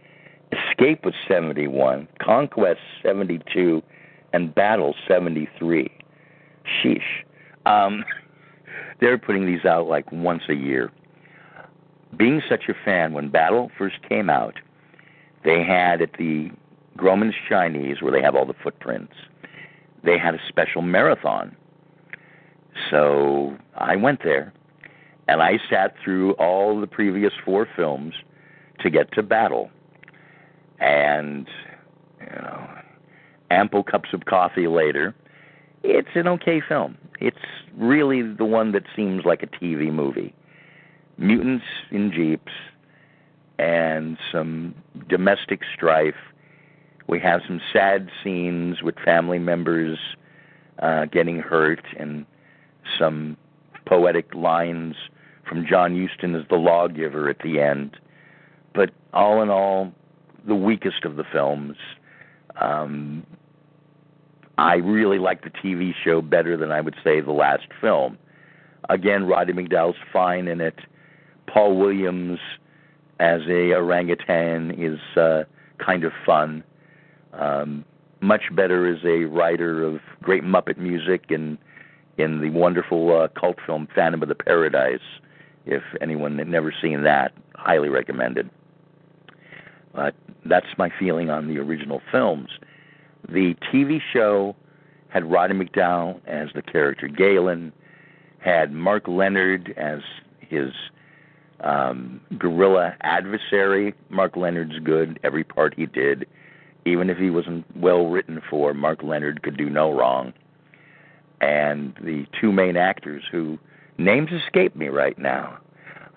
Escape 0.52 1.06
was 1.06 1.14
71, 1.28 2.08
Conquest 2.20 2.80
72, 3.04 3.84
and 4.34 4.54
Battle 4.54 4.96
73. 5.08 5.92
Sheesh. 6.66 7.02
Um, 7.66 8.04
they're 9.00 9.18
putting 9.18 9.46
these 9.46 9.66
out 9.66 9.88
like 9.88 10.12
once 10.12 10.44
a 10.50 10.56
year. 10.56 10.92
Being 12.18 12.42
such 12.50 12.64
a 12.68 12.74
fan, 12.86 13.14
when 13.14 13.30
Battle 13.30 13.70
first 13.78 13.98
came 14.08 14.30
out, 14.30 14.56
they 15.44 15.64
had 15.64 16.02
at 16.02 16.14
the 16.18 16.52
Grauman's 16.98 17.36
Chinese, 17.48 18.02
where 18.02 18.12
they 18.12 18.22
have 18.22 18.36
all 18.36 18.46
the 18.46 18.54
footprints, 18.54 19.14
they 20.04 20.18
had 20.18 20.36
a 20.36 20.40
special 20.48 20.82
marathon. 20.82 21.56
So 22.90 23.58
I 23.76 23.96
went 23.96 24.24
there, 24.24 24.54
and 25.28 25.42
I 25.42 25.60
sat 25.70 25.96
through 26.04 26.34
all 26.34 26.80
the 26.80 26.88
previous 26.88 27.34
four 27.44 27.68
films 27.76 28.16
to 28.80 28.90
get 28.90 29.12
to 29.14 29.24
Battle. 29.24 29.70
And, 30.80 31.48
you 32.20 32.42
know, 32.42 32.70
ample 33.52 33.84
cups 33.84 34.10
of 34.14 34.26
coffee 34.26 34.68
later, 34.68 35.14
it's 35.84 36.10
an 36.16 36.28
okay 36.28 36.62
film. 36.68 36.98
It's 37.20 37.38
really 37.78 38.22
the 38.22 38.46
one 38.46 38.72
that 38.72 38.84
seems 38.96 39.26
like 39.26 39.44
a 39.44 39.48
TV 39.48 39.92
movie. 39.92 40.34
Mutants 41.18 41.66
in 41.92 42.12
jeeps 42.12 42.52
and 43.60 44.18
some 44.32 44.74
domestic 45.10 45.62
strife 45.76 46.16
We 47.08 47.20
have 47.20 47.42
some 47.46 47.60
sad 47.74 48.10
scenes 48.24 48.82
with 48.82 48.96
family 49.04 49.40
members 49.40 49.98
uh, 50.82 51.06
getting 51.06 51.40
hurt 51.40 51.84
and 52.00 52.26
some 52.98 53.36
poetic 53.86 54.34
lines 54.34 54.96
from 55.48 55.66
John 55.68 56.00
Huston 56.00 56.36
as 56.36 56.48
the 56.50 56.56
lawgiver 56.56 57.28
at 57.30 57.40
the 57.40 57.60
end. 57.60 57.98
But 58.74 58.92
all 59.14 59.42
in 59.42 59.50
all, 59.50 59.92
the 60.48 60.56
weakest 60.56 61.04
of 61.04 61.18
the 61.18 61.26
films. 61.34 61.76
Um, 62.62 63.26
I 64.58 64.76
really 64.76 65.20
like 65.20 65.44
the 65.44 65.50
TV 65.50 65.94
show 66.04 66.22
better 66.22 66.56
than 66.56 66.72
I 66.72 66.80
would 66.80 66.96
say 67.04 67.20
the 67.20 67.32
last 67.32 67.68
film. 67.82 68.18
Again, 68.90 69.26
Roddy 69.26 69.54
McDowall's 69.54 69.98
fine 70.14 70.48
in 70.48 70.62
it. 70.62 70.80
Paul 71.48 71.78
Williams 71.78 72.40
as 73.20 73.42
a 73.48 73.74
orangutan 73.74 74.72
is 74.72 75.00
uh, 75.18 75.44
kind 75.78 76.04
of 76.04 76.12
fun. 76.26 76.64
Um, 77.34 77.86
much 78.22 78.44
better 78.54 78.88
as 78.88 79.04
a 79.06 79.26
writer 79.26 79.84
of 79.84 80.00
great 80.22 80.44
Muppet 80.44 80.78
music 80.78 81.26
and 81.30 81.58
in 82.18 82.42
the 82.42 82.50
wonderful 82.50 83.16
uh, 83.18 83.28
cult 83.40 83.58
film 83.66 83.88
Phantom 83.96 84.22
of 84.22 84.30
the 84.30 84.36
Paradise. 84.36 85.00
If 85.66 85.84
anyone 86.02 86.38
had 86.38 86.48
never 86.48 86.74
seen 86.82 87.04
that, 87.04 87.34
highly 87.56 87.90
recommended. 87.90 88.50
But 89.94 90.16
that's 90.46 90.68
my 90.78 90.92
feeling 91.00 91.30
on 91.30 91.48
the 91.48 91.60
original 91.60 92.02
films. 92.12 92.50
The 93.28 93.56
TV 93.72 94.00
show 94.14 94.56
had 95.10 95.30
Roddy 95.30 95.54
McDowall 95.54 96.20
as 96.28 96.50
the 96.54 96.62
character 96.62 97.08
Galen, 97.08 97.72
had 98.40 98.72
Mark 98.72 99.08
Lenard 99.08 99.74
as 99.78 100.00
his 100.40 100.72
um, 101.62 102.22
guerrilla 102.38 102.96
adversary. 103.02 103.94
Mark 104.10 104.36
Lenard's 104.36 104.80
good, 104.80 105.20
every 105.24 105.44
part 105.44 105.74
he 105.76 105.86
did. 105.86 106.26
Even 106.86 107.10
if 107.10 107.18
he 107.18 107.30
wasn't 107.30 107.66
well 107.76 108.08
written 108.08 108.42
for, 108.50 108.74
Mark 108.74 109.04
Leonard 109.04 109.44
could 109.44 109.58
do 109.58 109.70
no 109.70 109.92
wrong. 109.92 110.34
And 111.42 111.94
the 112.02 112.26
two 112.40 112.52
main 112.52 112.78
actors 112.78 113.24
who 113.32 113.58
names 113.98 114.30
escape 114.32 114.76
me 114.76 114.88
right 114.88 115.18
now. 115.18 115.58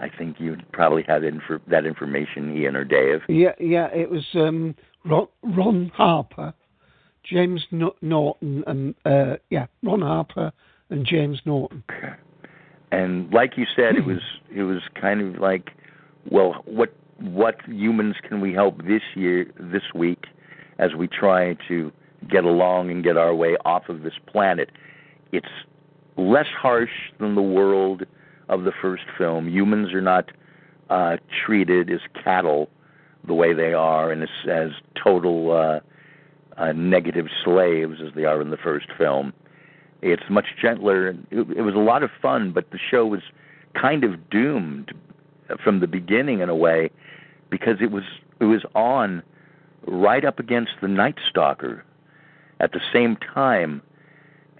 I 0.00 0.08
think 0.08 0.40
you'd 0.40 0.64
probably 0.72 1.04
have 1.04 1.22
infor- 1.22 1.60
that 1.68 1.86
information, 1.86 2.56
Ian 2.56 2.74
or 2.74 2.84
Dave. 2.84 3.20
Yeah, 3.28 3.52
yeah, 3.60 3.86
it 3.94 4.10
was 4.10 4.24
um, 4.34 4.74
Ron, 5.04 5.28
Ron 5.44 5.92
Harper, 5.94 6.52
James 7.22 7.64
no- 7.70 7.94
Naughton, 8.02 8.64
and 8.66 8.94
uh, 9.04 9.36
yeah, 9.50 9.66
Ron 9.84 10.00
Harper 10.00 10.52
and 10.90 11.06
James 11.06 11.40
Naughton. 11.44 11.84
Okay. 11.90 12.14
And 12.92 13.32
like 13.32 13.56
you 13.56 13.64
said, 13.74 13.96
it 13.96 14.04
was 14.04 14.20
it 14.54 14.62
was 14.62 14.82
kind 15.00 15.20
of 15.22 15.40
like, 15.40 15.70
well, 16.30 16.62
what 16.66 16.94
what 17.18 17.56
humans 17.66 18.16
can 18.28 18.40
we 18.40 18.52
help 18.52 18.84
this 18.84 19.02
year, 19.14 19.46
this 19.58 19.94
week, 19.94 20.26
as 20.78 20.94
we 20.94 21.08
try 21.08 21.56
to 21.68 21.90
get 22.30 22.44
along 22.44 22.90
and 22.90 23.02
get 23.02 23.16
our 23.16 23.34
way 23.34 23.56
off 23.64 23.88
of 23.88 24.02
this 24.02 24.12
planet? 24.26 24.70
It's 25.32 25.46
less 26.18 26.48
harsh 26.48 26.90
than 27.18 27.34
the 27.34 27.42
world 27.42 28.02
of 28.50 28.64
the 28.64 28.72
first 28.82 29.04
film. 29.16 29.48
Humans 29.48 29.94
are 29.94 30.02
not 30.02 30.30
uh, 30.90 31.16
treated 31.46 31.90
as 31.90 32.00
cattle 32.22 32.68
the 33.26 33.32
way 33.32 33.54
they 33.54 33.72
are, 33.72 34.12
and 34.12 34.22
as, 34.22 34.28
as 34.50 34.70
total 35.02 35.52
uh, 35.52 35.80
uh, 36.60 36.72
negative 36.72 37.26
slaves 37.42 37.94
as 38.06 38.12
they 38.14 38.26
are 38.26 38.42
in 38.42 38.50
the 38.50 38.58
first 38.58 38.88
film. 38.98 39.32
It's 40.02 40.28
much 40.28 40.46
gentler. 40.60 41.08
It, 41.08 41.16
it 41.30 41.62
was 41.62 41.74
a 41.74 41.78
lot 41.78 42.02
of 42.02 42.10
fun, 42.20 42.52
but 42.52 42.70
the 42.70 42.78
show 42.78 43.06
was 43.06 43.22
kind 43.80 44.04
of 44.04 44.28
doomed 44.30 44.92
from 45.62 45.80
the 45.80 45.86
beginning 45.86 46.40
in 46.40 46.48
a 46.48 46.56
way 46.56 46.90
because 47.50 47.76
it 47.80 47.90
was 47.90 48.04
it 48.40 48.44
was 48.44 48.62
on 48.74 49.22
right 49.86 50.24
up 50.24 50.38
against 50.38 50.72
the 50.80 50.88
Night 50.88 51.16
Stalker 51.28 51.84
at 52.60 52.72
the 52.72 52.80
same 52.92 53.16
time 53.16 53.82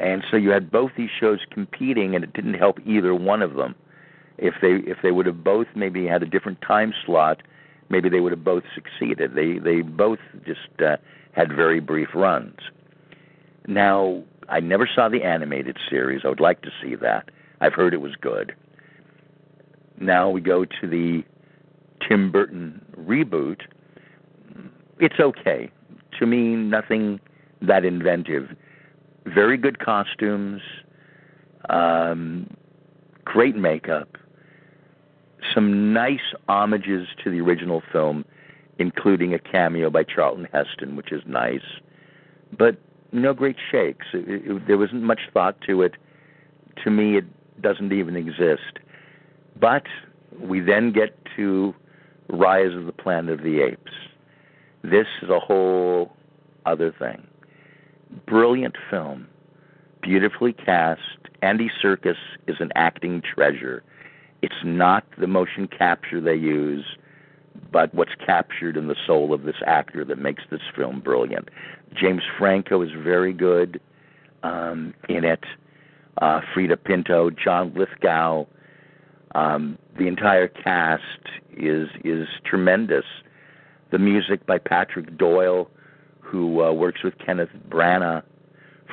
and 0.03 0.25
so 0.31 0.37
you 0.37 0.51
had 0.51 0.71
both 0.71 0.91
these 0.97 1.11
shows 1.19 1.39
competing, 1.51 2.15
and 2.15 2.25
it 2.25 2.33
didn't 2.33 2.55
help 2.55 2.79
either 2.85 3.15
one 3.15 3.41
of 3.41 3.55
them. 3.55 3.77
If 4.37 4.55
they 4.61 4.91
if 4.91 4.99
they 5.03 5.13
would 5.13 5.27
have 5.27 5.45
both 5.45 5.69
maybe 5.77 6.07
had 6.07 6.23
a 6.23 6.27
different 6.27 6.61
time 6.61 6.93
slot, 7.07 7.43
maybe 7.89 8.09
they 8.09 8.19
would 8.19 8.33
have 8.33 8.43
both 8.43 8.65
succeeded. 8.75 9.35
They 9.35 9.59
they 9.59 9.83
both 9.83 10.19
just 10.45 10.83
uh, 10.85 10.97
had 11.33 11.55
very 11.55 11.79
brief 11.79 12.09
runs. 12.15 12.57
Now 13.69 14.25
I 14.49 14.61
never 14.61 14.89
saw 14.93 15.09
the 15.09 15.23
animated 15.23 15.77
series. 15.89 16.23
I 16.25 16.29
would 16.29 16.41
like 16.41 16.63
to 16.63 16.71
see 16.83 16.95
that. 16.97 17.31
I've 17.61 17.75
heard 17.75 17.95
it 17.95 18.01
was 18.01 18.17
good. 18.21 18.55
Now 19.99 20.29
we 20.31 20.41
go 20.41 20.65
to 20.65 20.87
the 20.87 21.25
Tim 22.07 22.33
Burton 22.33 22.85
reboot. 22.99 23.63
It's 24.99 25.21
okay. 25.21 25.71
To 26.19 26.27
me, 26.27 26.57
nothing 26.57 27.21
that 27.61 27.85
inventive 27.85 28.55
very 29.27 29.57
good 29.57 29.79
costumes, 29.79 30.63
um, 31.69 32.49
great 33.25 33.57
makeup, 33.57 34.17
some 35.55 35.93
nice 35.93 36.35
homages 36.49 37.09
to 37.23 37.31
the 37.31 37.41
original 37.41 37.83
film, 37.93 38.25
including 38.79 39.35
a 39.35 39.39
cameo 39.39 39.91
by 39.91 40.03
Charlton 40.03 40.49
Heston, 40.53 40.97
which 40.97 41.13
is 41.13 41.23
nice, 41.27 41.61
but 42.57 42.77
no 43.13 43.35
great 43.35 43.57
shakes. 43.71 44.07
It, 44.13 44.51
it, 44.51 44.67
there 44.67 44.79
wasn't 44.79 45.03
much 45.03 45.21
thought 45.33 45.61
to 45.63 45.83
it. 45.83 45.95
To 46.85 46.91
me, 46.91 47.17
it 47.17 47.25
doesn't 47.61 47.93
even 47.93 48.17
exist. 48.17 48.79
But 49.59 49.85
we 50.39 50.61
then 50.61 50.93
get 50.93 51.17
to 51.37 51.75
Rise 52.29 52.75
of 52.75 52.87
the 52.87 52.93
Planet 52.93 53.39
of 53.39 53.45
the 53.45 53.61
Apes. 53.61 53.93
This 54.83 55.07
is 55.23 55.29
a 55.29 55.39
whole 55.39 56.13
other 56.67 56.93
thing 56.99 57.27
brilliant 58.27 58.77
film, 58.91 59.27
beautifully 60.03 60.53
cast. 60.53 61.01
Andy 61.41 61.71
Serkis 61.83 62.17
is 62.47 62.57
an 62.61 62.71
acting 62.75 63.23
treasure. 63.23 63.83
It's 64.43 64.63
not 64.65 65.05
the 65.19 65.27
motion 65.27 65.69
capture 65.69 66.21
they 66.21 66.35
use, 66.35 66.85
but 67.71 67.95
what's 67.95 68.15
captured 68.25 68.77
in 68.77 68.89
the 68.89 68.97
soul 69.07 69.33
of 69.33 69.43
this 69.43 69.57
actor 69.67 70.05
that 70.05 70.19
makes 70.19 70.43
this 70.51 70.61
film 70.75 71.01
brilliant. 71.01 71.49
James 71.95 72.23
Franco 72.39 72.83
is 72.83 72.91
very 72.93 73.33
good 73.33 73.81
um, 74.43 74.95
in 75.09 75.25
it. 75.25 75.45
Uh, 76.21 76.41
Freida 76.55 76.77
Pinto, 76.77 77.31
John 77.31 77.73
Lithgow, 77.75 78.47
um, 79.35 79.79
the 79.99 80.07
entire 80.07 80.49
cast 80.49 81.03
is 81.57 81.89
is 82.05 82.29
tremendous. 82.45 83.05
The 83.91 83.99
music 83.99 84.45
by 84.47 84.59
Patrick 84.59 85.17
Doyle 85.17 85.71
who 86.33 86.63
uh, 86.63 86.73
works 86.73 87.03
with 87.05 87.19
Kenneth 87.19 87.51
Branagh 87.69 88.23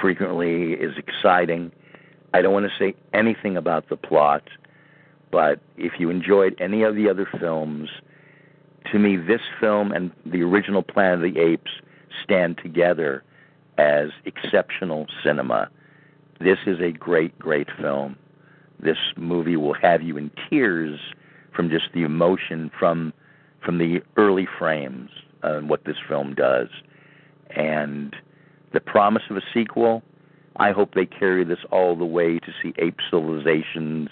frequently 0.01 0.73
is 0.73 0.97
exciting. 0.97 1.71
I 2.33 2.41
don't 2.41 2.51
want 2.51 2.65
to 2.65 2.77
say 2.77 2.95
anything 3.13 3.55
about 3.55 3.87
the 3.87 3.95
plot, 3.95 4.43
but 5.31 5.61
if 5.77 5.93
you 5.99 6.09
enjoyed 6.09 6.53
any 6.59 6.83
of 6.83 6.95
the 6.95 7.09
other 7.09 7.27
films, 7.39 7.89
to 8.91 8.99
me, 8.99 9.17
this 9.17 9.41
film 9.59 9.91
and 9.91 10.11
the 10.25 10.41
original 10.41 10.83
Planet 10.83 11.25
of 11.25 11.33
the 11.33 11.39
Apes 11.39 11.71
stand 12.23 12.57
together 12.57 13.23
as 13.77 14.09
exceptional 14.25 15.07
cinema. 15.23 15.69
This 16.39 16.59
is 16.65 16.79
a 16.79 16.91
great, 16.91 17.37
great 17.39 17.67
film. 17.79 18.17
This 18.79 18.97
movie 19.17 19.57
will 19.57 19.73
have 19.73 20.01
you 20.01 20.17
in 20.17 20.31
tears 20.49 20.99
from 21.53 21.69
just 21.69 21.85
the 21.93 22.03
emotion 22.03 22.71
from 22.77 23.13
from 23.63 23.77
the 23.77 24.01
early 24.15 24.47
frames 24.57 25.09
and 25.43 25.69
what 25.69 25.83
this 25.83 25.97
film 26.07 26.33
does 26.33 26.69
and 27.49 28.15
the 28.71 28.79
promise 28.79 29.23
of 29.29 29.35
a 29.35 29.41
sequel. 29.53 30.01
I 30.57 30.71
hope 30.71 30.93
they 30.93 31.05
carry 31.05 31.43
this 31.43 31.59
all 31.71 31.95
the 31.95 32.05
way 32.05 32.39
to 32.39 32.53
see 32.61 32.73
ape 32.77 32.99
civilizations, 33.11 34.09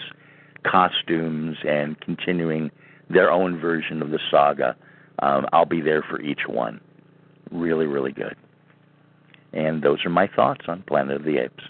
costumes, 0.64 1.58
and 1.66 2.00
continuing 2.02 2.72
their 3.10 3.32
own 3.32 3.60
version 3.60 4.02
of 4.02 4.10
the 4.10 4.20
saga. 4.32 4.76
Um, 5.20 5.46
I'll 5.54 5.66
be 5.66 5.82
there 5.82 6.04
for 6.10 6.22
each 6.22 6.42
one. 6.48 6.80
Really, 7.52 7.86
really 7.86 8.12
good. 8.12 8.36
And 9.54 9.82
those 9.82 10.06
are 10.06 10.10
my 10.10 10.28
thoughts 10.28 10.66
on 10.68 10.84
Planet 10.84 11.18
of 11.18 11.24
the 11.24 11.38
Apes. 11.38 11.64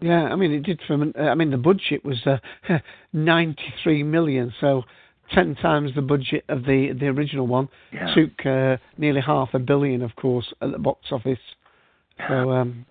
Yeah, 0.00 0.24
I 0.24 0.36
mean, 0.36 0.52
it 0.52 0.62
did 0.62 0.80
from. 0.86 1.12
I 1.18 1.34
mean, 1.34 1.50
the 1.50 1.58
budget 1.58 2.04
was 2.04 2.26
uh, 2.26 2.38
93 3.12 4.02
million, 4.02 4.52
so 4.58 4.84
ten 5.34 5.54
times 5.56 5.92
the 5.94 6.02
budget 6.02 6.44
of 6.48 6.62
the 6.62 6.96
the 6.98 7.06
original 7.06 7.46
one. 7.46 7.68
Yeah. 7.92 8.14
Took 8.14 8.46
uh, 8.46 8.76
nearly 8.96 9.20
half 9.20 9.50
a 9.52 9.58
billion, 9.58 10.02
of 10.02 10.16
course, 10.16 10.52
at 10.62 10.72
the 10.72 10.78
box 10.78 11.06
office. 11.12 11.38
So 12.28 12.50
um, 12.50 12.86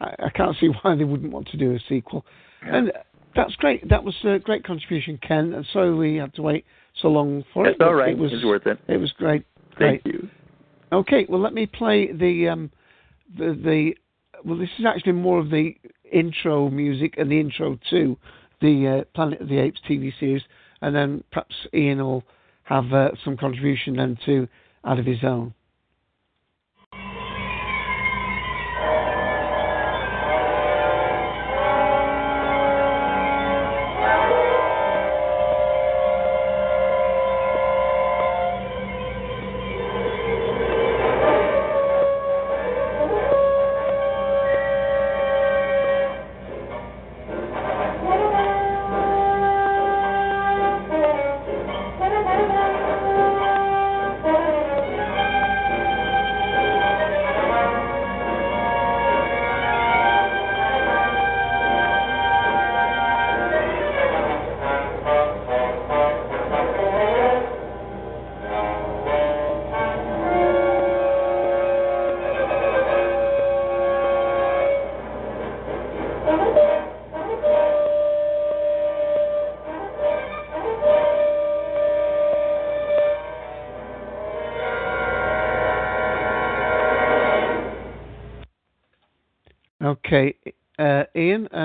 I, 0.00 0.14
I, 0.26 0.30
can't 0.30 0.56
see 0.60 0.68
why 0.82 0.94
they 0.94 1.04
wouldn't 1.04 1.32
want 1.32 1.48
to 1.48 1.56
do 1.56 1.74
a 1.74 1.78
sequel. 1.88 2.24
Yeah. 2.62 2.76
And 2.76 2.92
that's 3.34 3.54
great. 3.56 3.88
That 3.88 4.04
was 4.04 4.14
a 4.24 4.38
great 4.38 4.64
contribution, 4.64 5.18
Ken. 5.26 5.54
And 5.54 5.66
so 5.72 5.94
we 5.94 6.16
had 6.16 6.34
to 6.34 6.42
wait 6.42 6.64
so 7.00 7.08
long 7.08 7.44
for 7.52 7.64
That's 7.64 7.76
it. 7.76 7.82
all 7.82 7.94
right. 7.94 8.10
It 8.10 8.18
was 8.18 8.32
it's 8.32 8.44
worth 8.44 8.66
it. 8.66 8.78
It 8.88 8.96
was 8.96 9.12
great. 9.12 9.44
Great. 9.74 10.02
Thank 10.02 10.14
you. 10.14 10.28
Okay, 10.92 11.26
well 11.28 11.40
let 11.40 11.52
me 11.52 11.66
play 11.66 12.12
the 12.12 12.48
um, 12.48 12.70
the 13.36 13.58
the 13.62 13.94
well 14.44 14.58
this 14.58 14.70
is 14.78 14.86
actually 14.86 15.12
more 15.12 15.38
of 15.38 15.50
the 15.50 15.74
intro 16.10 16.70
music 16.70 17.14
and 17.18 17.30
the 17.30 17.38
intro 17.38 17.78
to 17.90 18.16
the 18.60 19.00
uh, 19.00 19.04
Planet 19.14 19.40
of 19.40 19.48
the 19.48 19.58
Apes 19.58 19.80
TV 19.88 20.12
series 20.18 20.42
and 20.80 20.94
then 20.94 21.22
perhaps 21.30 21.54
Ian 21.74 21.98
will 21.98 22.24
have 22.64 22.92
uh, 22.92 23.10
some 23.24 23.36
contribution 23.36 23.96
then 23.96 24.18
to 24.26 24.48
out 24.84 24.98
of 24.98 25.06
his 25.06 25.22
own. 25.22 25.54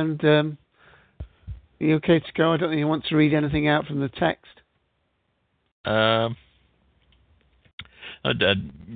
And 0.04 0.26
um, 0.26 0.58
are 1.80 1.86
you 1.86 1.96
okay 1.96 2.20
to 2.20 2.34
go? 2.36 2.54
I 2.54 2.58
don't 2.58 2.70
think 2.70 2.80
you 2.80 2.88
want 2.88 3.06
to 3.06 3.16
read 3.16 3.34
anything 3.34 3.68
out 3.68 3.86
from 3.86 4.00
the 4.00 4.10
text. 4.10 4.46
Um, 5.86 6.38
uh, 8.24 8.34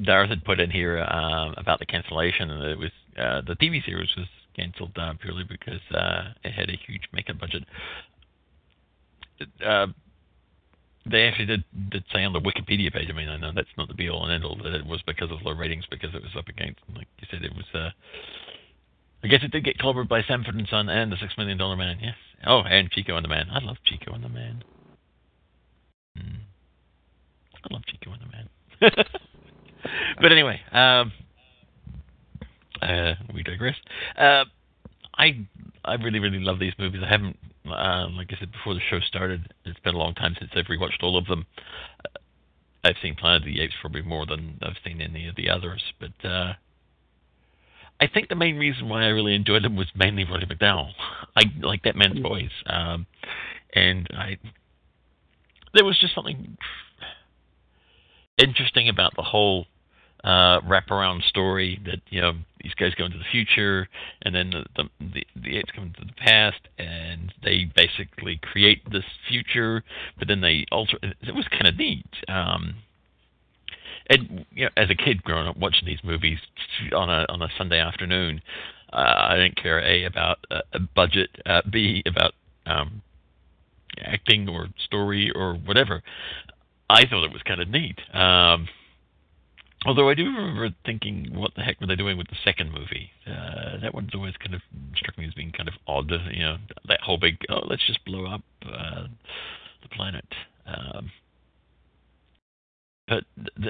Darth 0.04 0.30
had 0.30 0.44
put 0.46 0.60
in 0.60 0.72
here 0.72 1.00
uh, 1.00 1.52
about 1.58 1.80
the 1.80 1.86
cancellation, 1.86 2.50
and 2.50 2.64
it 2.64 2.78
was 2.78 2.92
uh, 3.18 3.42
the 3.42 3.56
TV 3.56 3.84
series 3.84 4.10
was 4.16 4.28
canceled 4.56 4.98
uh, 4.98 5.14
purely 5.22 5.44
because 5.44 5.82
uh, 5.94 6.34
it 6.44 6.52
had 6.52 6.70
a 6.70 6.80
huge 6.88 7.10
makeup 7.14 7.40
budget. 7.40 7.64
Uh, 9.66 9.88
they 11.10 11.24
actually 11.24 11.46
did, 11.46 11.64
did 11.90 12.04
say 12.14 12.24
on 12.24 12.34
the 12.34 12.40
Wikipedia 12.40 12.92
page. 12.92 13.08
I 13.10 13.14
mean, 13.14 13.30
I 13.30 13.38
know 13.38 13.52
that's 13.54 13.68
not 13.78 13.88
the 13.88 13.94
be 13.94 14.10
all 14.10 14.24
and 14.24 14.32
end 14.32 14.44
all 14.44 14.58
that 14.64 14.74
it 14.74 14.86
was 14.86 15.02
because 15.06 15.32
of 15.32 15.42
low 15.44 15.54
ratings 15.54 15.86
because 15.90 16.14
it 16.14 16.22
was 16.22 16.36
up 16.38 16.48
against, 16.48 16.80
like 16.96 17.08
you 17.20 17.28
said, 17.30 17.44
it 17.44 17.54
was. 17.54 17.92
I 19.28 19.30
guess 19.30 19.44
it 19.44 19.52
did 19.52 19.66
get 19.66 19.78
clobbered 19.78 20.08
by 20.08 20.22
Sanford 20.24 20.56
and 20.56 20.66
Son 20.70 20.88
and 20.88 21.12
the 21.12 21.18
Six 21.20 21.34
Million 21.38 21.58
Dollar 21.58 21.76
Man. 21.76 21.98
Yes. 22.02 22.16
Oh, 22.46 22.62
and 22.62 22.90
Chico 22.90 23.18
and 23.18 23.26
the 23.26 23.28
Man. 23.28 23.48
I 23.52 23.60
love 23.62 23.76
Chico 23.84 24.14
and 24.14 24.24
the 24.24 24.30
Man. 24.30 24.64
Mm. 26.18 26.38
I 27.56 27.74
love 27.74 27.82
Chico 27.88 28.14
and 28.14 28.22
the 28.22 28.32
Man. 28.32 28.94
but 30.22 30.32
anyway, 30.32 30.62
um, 30.72 31.12
uh, 32.82 33.16
we 33.34 33.44
digress. 33.44 33.76
Uh, 34.18 34.46
I 35.18 35.46
I 35.84 35.96
really 35.96 36.20
really 36.20 36.40
love 36.40 36.60
these 36.60 36.74
movies. 36.80 37.02
I 37.06 37.10
haven't, 37.10 37.38
uh, 37.66 38.08
like 38.12 38.32
I 38.32 38.40
said 38.40 38.54
before 38.54 38.76
the 38.76 38.82
show 38.90 39.02
started, 39.02 39.54
it's 39.66 39.80
been 39.82 39.96
a 39.96 39.98
long 39.98 40.16
time 40.16 40.38
since 40.40 40.52
I've 40.56 40.68
rewatched 40.68 41.04
all 41.04 41.18
of 41.18 41.26
them. 41.26 41.46
Uh, 42.06 42.20
I've 42.86 42.96
seen 43.02 43.16
Planet 43.16 43.42
of 43.42 43.46
the 43.48 43.60
Apes 43.60 43.74
probably 43.82 44.04
more 44.04 44.26
than 44.26 44.58
I've 44.62 44.78
seen 44.86 45.02
any 45.02 45.28
of 45.28 45.36
the 45.36 45.50
others, 45.50 45.84
but 46.00 46.26
uh, 46.26 46.54
I 48.00 48.08
think 48.08 48.30
the 48.30 48.36
main 48.36 48.58
reason 48.58 48.90
why 48.90 49.04
I 49.04 49.08
really 49.08 49.34
enjoyed 49.34 49.64
them 49.64 49.76
was 49.76 49.88
mainly 49.96 50.24
Roddy 50.24 50.46
McDowall. 50.46 50.92
I 51.36 51.44
like 51.62 51.84
that 51.84 51.96
man's 51.96 52.20
voice, 52.20 52.52
um, 52.68 53.08
and 53.74 54.08
I 54.14 54.38
there 55.74 55.86
was 55.86 55.98
just 56.00 56.16
something 56.16 56.58
interesting 58.38 58.90
about 58.90 59.16
the 59.16 59.24
whole 59.24 59.66
uh, 60.24 60.60
wraparound 60.62 61.24
story 61.24 61.80
that 61.86 62.02
you 62.10 62.22
know 62.22 62.34
these 62.62 62.74
guys 62.74 62.94
go 62.96 63.06
into 63.06 63.18
the 63.18 63.24
future, 63.32 63.88
and 64.22 64.36
then 64.36 64.52
the 64.52 64.66
the, 64.76 64.90
the, 65.14 65.24
the 65.42 65.58
apes 65.58 65.72
come 65.74 65.86
into 65.86 66.02
the 66.06 66.14
past, 66.14 66.60
and 66.78 67.34
they 67.44 67.72
basically 67.76 68.40
create 68.42 68.90
this 68.92 69.06
future, 69.28 69.84
but 70.20 70.28
then 70.28 70.42
they 70.42 70.66
alter. 70.72 70.98
It 71.02 71.36
was 71.36 71.48
kind 71.50 71.68
of 71.68 71.78
neat. 71.78 72.06
Um, 72.28 72.76
and 74.10 74.46
you 74.52 74.66
know, 74.66 74.72
as 74.78 74.90
a 74.90 74.96
kid 74.96 75.24
growing 75.24 75.48
up 75.48 75.58
watching 75.58 75.86
these 75.86 76.00
movies 76.04 76.40
on 76.94 77.10
a 77.10 77.26
on 77.30 77.42
a 77.42 77.50
Sunday 77.58 77.80
afternoon, 77.80 78.42
uh, 78.94 79.28
I 79.30 79.36
didn't 79.36 79.62
care 79.62 79.80
a 79.80 80.06
about 80.06 80.40
uh, 80.50 80.62
budget, 80.96 81.30
uh, 81.46 81.62
b 81.70 82.04
about 82.06 82.34
um, 82.66 83.02
acting 84.04 84.48
or 84.48 84.68
story 84.86 85.32
or 85.36 85.56
whatever. 85.56 86.02
I 86.90 87.06
thought 87.06 87.26
it 87.26 87.34
was 87.34 87.42
kind 87.44 87.62
of 87.62 87.68
neat. 87.68 88.00
Um, 88.14 88.68
although 89.86 90.10
I 90.10 90.14
do 90.14 90.26
remember 90.26 90.70
thinking, 90.86 91.32
what 91.34 91.52
the 91.56 91.62
heck 91.62 91.82
were 91.82 91.88
they 91.88 91.96
doing 91.96 92.18
with 92.18 92.28
the 92.28 92.38
second 92.44 92.72
movie? 92.72 93.12
Uh, 93.26 93.80
that 93.82 93.94
one's 93.94 94.16
always 94.16 94.36
kind 94.38 94.56
of 94.56 94.62
struck 94.96 95.18
me 95.18 95.28
as 95.28 95.34
being 95.34 95.52
kind 95.52 95.68
of 95.68 95.76
odd. 95.88 96.12
You 96.32 96.44
know, 96.44 96.58
that 96.88 97.02
whole 97.02 97.18
big, 97.18 97.40
oh, 97.50 97.66
let's 97.68 97.86
just 97.86 98.04
blow 98.06 98.26
up 98.26 98.42
uh, 98.66 99.08
the 99.82 99.90
planet. 99.90 100.26
Um, 100.66 101.12
but 103.08 103.24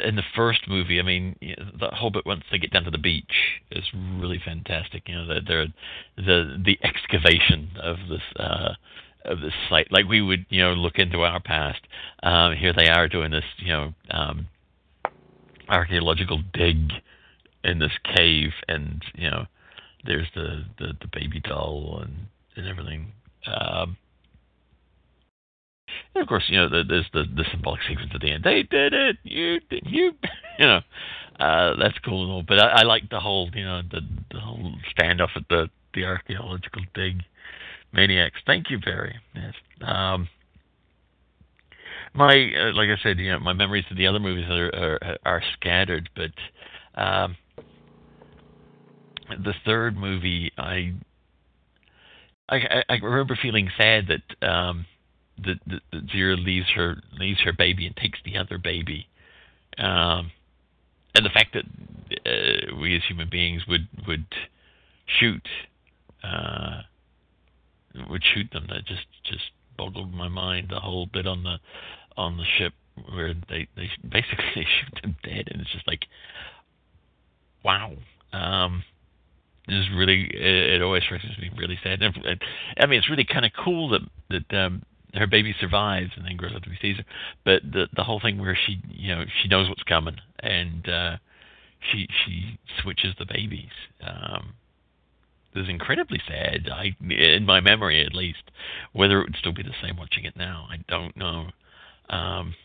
in 0.04 0.16
the 0.16 0.24
first 0.36 0.68
movie, 0.68 1.00
I 1.00 1.04
mean, 1.04 1.36
the 1.42 1.90
whole 1.90 2.10
bit 2.10 2.26
once 2.26 2.44
they 2.52 2.58
get 2.58 2.72
down 2.72 2.86
to 2.86 2.92
the 2.92 2.98
beach 2.98 3.62
is 3.72 3.84
really 3.94 4.42
fantastic. 4.44 5.04
You 5.08 5.16
know, 5.16 5.28
the 5.28 5.68
the 6.16 6.62
the 6.66 6.80
excavation 6.84 7.70
of 7.82 7.98
this 8.10 8.22
uh, 8.38 8.74
of 9.26 9.42
this 9.42 9.54
site, 9.70 9.92
like 9.92 10.08
we 10.08 10.22
would, 10.22 10.48
you 10.50 10.64
know, 10.64 10.74
look 10.74 10.98
into 10.98 11.22
our 11.22 11.40
past. 11.40 11.82
Um, 12.24 12.56
here 12.56 12.74
they 12.76 12.88
are 12.90 13.08
doing 13.08 13.32
this, 13.32 13.44
you 13.58 13.74
know, 13.74 13.94
um, 14.10 14.48
archaeological 15.70 16.42
dig 16.54 16.92
in 17.64 17.78
this 17.78 17.92
cave, 18.16 18.52
and 18.68 19.04
you 19.14 19.30
know, 19.30 19.46
there's 20.04 20.28
the 20.34 20.66
the, 20.80 20.94
the 21.00 21.08
baby 21.12 21.42
doll 21.42 22.00
and 22.02 22.28
and 22.56 22.68
everything. 22.68 23.12
Um, 23.46 23.98
and 26.14 26.22
of 26.22 26.28
course, 26.28 26.46
you 26.48 26.58
know, 26.58 26.70
there's 26.70 27.08
the, 27.14 27.24
the 27.36 27.46
symbolic 27.52 27.82
sequence 27.88 28.12
at 28.14 28.22
the 28.22 28.32
end. 28.32 28.44
They 28.44 28.64
did 28.64 28.94
it. 28.94 29.18
You 29.24 29.60
did. 29.70 29.84
You. 29.86 30.12
You 30.60 30.66
know, 30.66 30.80
uh, 31.40 31.76
that's 31.80 32.00
cool 32.00 32.24
and 32.24 32.32
all. 32.32 32.42
But 32.42 32.58
I, 32.60 32.80
I 32.80 32.82
like 32.82 33.12
the 33.12 33.20
whole, 33.20 33.52
you 33.54 33.64
know, 33.64 33.84
the 33.92 34.02
the 34.32 34.40
whole 34.40 34.74
standoff 34.98 35.30
at 35.36 35.44
the 35.50 35.70
the 35.94 36.04
archaeological 36.04 36.82
dig. 36.96 37.22
Maniacs. 37.94 38.40
Thank 38.46 38.70
you, 38.70 38.80
Barry. 38.80 39.16
Yes. 39.36 39.54
Um, 39.82 40.28
my 42.14 42.52
uh, 42.60 42.74
like 42.74 42.90
I 42.90 43.02
said, 43.02 43.20
you 43.20 43.32
know, 43.32 43.40
my 43.40 43.54
memories 43.54 43.86
of 43.92 43.98
the 43.98 44.08
other 44.08 44.20
movies 44.20 44.50
are 44.50 44.72
are, 44.74 45.18
are 45.26 45.44
scattered, 45.54 46.10
but 46.16 46.32
um, 47.00 47.38
the 49.30 49.54
third 49.66 49.96
movie, 49.96 50.52
I, 50.58 50.94
I 52.50 52.84
I 52.90 52.96
remember 52.96 53.38
feeling 53.42 53.70
sad 53.78 54.08
that 54.08 54.48
um, 54.48 54.86
that, 55.44 55.60
that, 55.68 55.82
that 55.92 56.08
Zira 56.08 56.44
leaves 56.44 56.68
her 56.76 56.98
leaves 57.18 57.42
her 57.42 57.54
baby 57.54 57.86
and 57.86 57.96
takes 57.96 58.20
the 58.24 58.38
other 58.38 58.58
baby, 58.58 59.08
um, 59.78 60.32
and 61.16 61.26
the 61.26 61.30
fact 61.30 61.54
that 61.54 61.66
uh, 62.26 62.76
we 62.80 62.96
as 62.96 63.04
human 63.08 63.30
beings 63.30 63.64
would 63.68 63.88
would 64.08 64.26
shoot 65.20 65.48
uh, 66.24 66.82
would 68.10 68.24
shoot 68.24 68.50
them 68.52 68.68
that 68.70 68.86
just 68.86 69.08
just 69.24 69.52
boggled 69.78 70.14
my 70.14 70.28
mind. 70.28 70.68
The 70.70 70.80
whole 70.80 71.06
bit 71.06 71.28
on 71.28 71.44
the 71.44 71.58
on 72.16 72.38
the 72.38 72.46
ship 72.58 72.74
where 73.14 73.34
they 73.50 73.68
they 73.76 73.90
basically 74.10 74.66
shoot 74.66 75.02
them 75.02 75.16
dead, 75.24 75.50
and 75.52 75.62
it's 75.62 75.72
just 75.72 75.88
like 75.88 76.06
wow. 77.64 77.94
Um, 78.34 78.84
is 79.68 79.86
really 79.96 80.24
it, 80.34 80.76
it 80.76 80.82
always 80.82 81.04
strikes 81.04 81.26
me 81.40 81.52
really 81.58 81.78
sad. 81.84 82.02
And, 82.02 82.16
I 82.80 82.86
mean, 82.86 83.00
it's 83.00 83.10
really 83.10 83.26
kind 83.26 83.46
of 83.46 83.52
cool 83.54 83.90
that 83.90 84.02
that 84.30 84.58
um, 84.58 84.84
her 85.18 85.28
baby 85.28 85.56
survives 85.60 86.12
and 86.16 86.26
then 86.26 86.38
grows 86.38 86.54
up 86.56 86.64
to 86.64 86.70
be 86.70 86.78
Caesar. 86.82 87.04
But 87.44 87.62
the 87.64 87.88
the 87.96 88.04
whole 88.04 88.20
thing 88.20 88.40
where 88.40 88.58
she 88.58 88.80
you 88.90 89.16
know 89.16 89.26
she 89.42 89.48
knows 89.48 89.70
what's 89.70 89.84
coming 89.84 90.18
and 90.40 90.88
uh, 90.88 91.18
she 91.92 92.08
she 92.26 92.60
switches 92.82 93.16
the 93.18 93.26
babies. 93.26 93.72
Um, 94.02 94.54
is 95.58 95.68
incredibly 95.68 96.22
sad. 96.28 96.70
I 96.72 96.96
in 97.02 97.46
my 97.46 97.60
memory 97.60 98.06
at 98.06 98.14
least. 98.14 98.52
Whether 98.94 99.20
it 99.22 99.28
would 99.28 99.36
still 99.38 99.54
be 99.54 99.64
the 99.64 99.74
same 99.82 99.98
watching 99.98 100.24
it 100.26 100.36
now, 100.36 100.68
I 100.70 100.78
don't 100.88 101.18
know. 101.18 101.48
Um, 102.10 102.56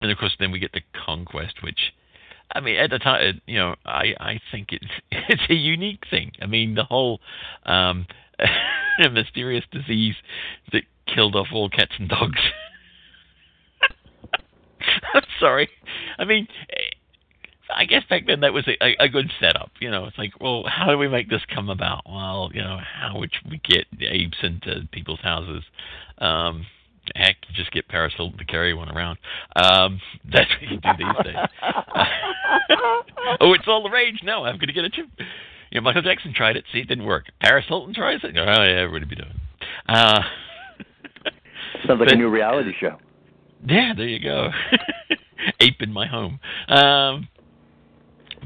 and 0.00 0.10
of 0.10 0.18
course, 0.18 0.36
then 0.38 0.52
we 0.52 0.58
get 0.58 0.72
the 0.72 0.82
conquest, 1.04 1.62
which. 1.62 1.92
I 2.54 2.60
mean, 2.60 2.76
at 2.76 2.90
the 2.90 3.00
time, 3.00 3.40
you 3.46 3.58
know, 3.58 3.74
I 3.84 4.14
I 4.20 4.40
think 4.52 4.68
it's 4.70 4.86
it's 5.10 5.42
a 5.50 5.54
unique 5.54 6.04
thing. 6.08 6.30
I 6.40 6.46
mean, 6.46 6.76
the 6.76 6.84
whole 6.84 7.20
um, 7.64 8.06
a 9.04 9.10
mysterious 9.10 9.64
disease 9.70 10.14
that 10.72 10.82
killed 11.12 11.36
off 11.36 11.48
all 11.52 11.68
cats 11.68 11.92
and 11.98 12.08
dogs. 12.08 12.40
I'm 15.14 15.22
sorry. 15.40 15.68
I 16.18 16.24
mean, 16.24 16.48
I 17.74 17.84
guess 17.84 18.02
back 18.08 18.26
then 18.26 18.40
that 18.40 18.52
was 18.52 18.66
a, 18.68 18.96
a 19.02 19.08
good 19.08 19.30
setup. 19.40 19.70
You 19.80 19.90
know, 19.90 20.06
it's 20.06 20.18
like, 20.18 20.40
well, 20.40 20.64
how 20.66 20.90
do 20.90 20.98
we 20.98 21.08
make 21.08 21.28
this 21.28 21.42
come 21.52 21.68
about? 21.68 22.02
Well, 22.08 22.50
you 22.54 22.62
know, 22.62 22.78
how 22.78 23.18
would 23.18 23.30
we 23.50 23.60
get 23.64 23.86
apes 24.00 24.38
into 24.42 24.88
people's 24.92 25.20
houses? 25.20 25.64
Um, 26.18 26.66
heck, 27.14 27.36
you 27.48 27.54
just 27.54 27.72
get 27.72 27.88
Paris 27.88 28.14
Hilton 28.16 28.38
to 28.38 28.44
carry 28.44 28.74
one 28.74 28.88
around. 28.88 29.18
Um, 29.54 30.00
that's 30.32 30.50
what 30.50 30.70
you 30.70 30.78
do 30.78 30.88
these 30.98 31.24
days. 31.24 31.36
oh, 33.40 33.52
it's 33.52 33.66
all 33.66 33.82
the 33.82 33.90
rage. 33.90 34.20
No, 34.22 34.44
I'm 34.44 34.56
going 34.56 34.68
to 34.68 34.72
get 34.72 34.84
a 34.84 34.90
chip. 34.90 35.06
You 35.70 35.80
know, 35.80 35.84
Michael 35.84 36.02
Jackson 36.02 36.32
tried 36.34 36.56
it. 36.56 36.64
See, 36.72 36.78
it 36.78 36.88
didn't 36.88 37.06
work. 37.06 37.26
Paris 37.40 37.64
Hilton 37.68 37.94
tries 37.94 38.20
it. 38.22 38.36
Oh 38.36 38.62
yeah, 38.62 38.80
everybody 38.80 39.06
be 39.06 39.16
doing. 39.16 39.40
Uh, 39.88 40.20
Sounds 41.86 42.00
like 42.00 42.08
but, 42.08 42.12
a 42.12 42.16
new 42.16 42.28
reality 42.28 42.72
show. 42.78 42.96
Yeah, 43.66 43.92
there 43.96 44.06
you 44.06 44.20
go. 44.20 44.50
Ape 45.60 45.80
in 45.80 45.92
my 45.92 46.06
home. 46.06 46.38
Um, 46.68 47.28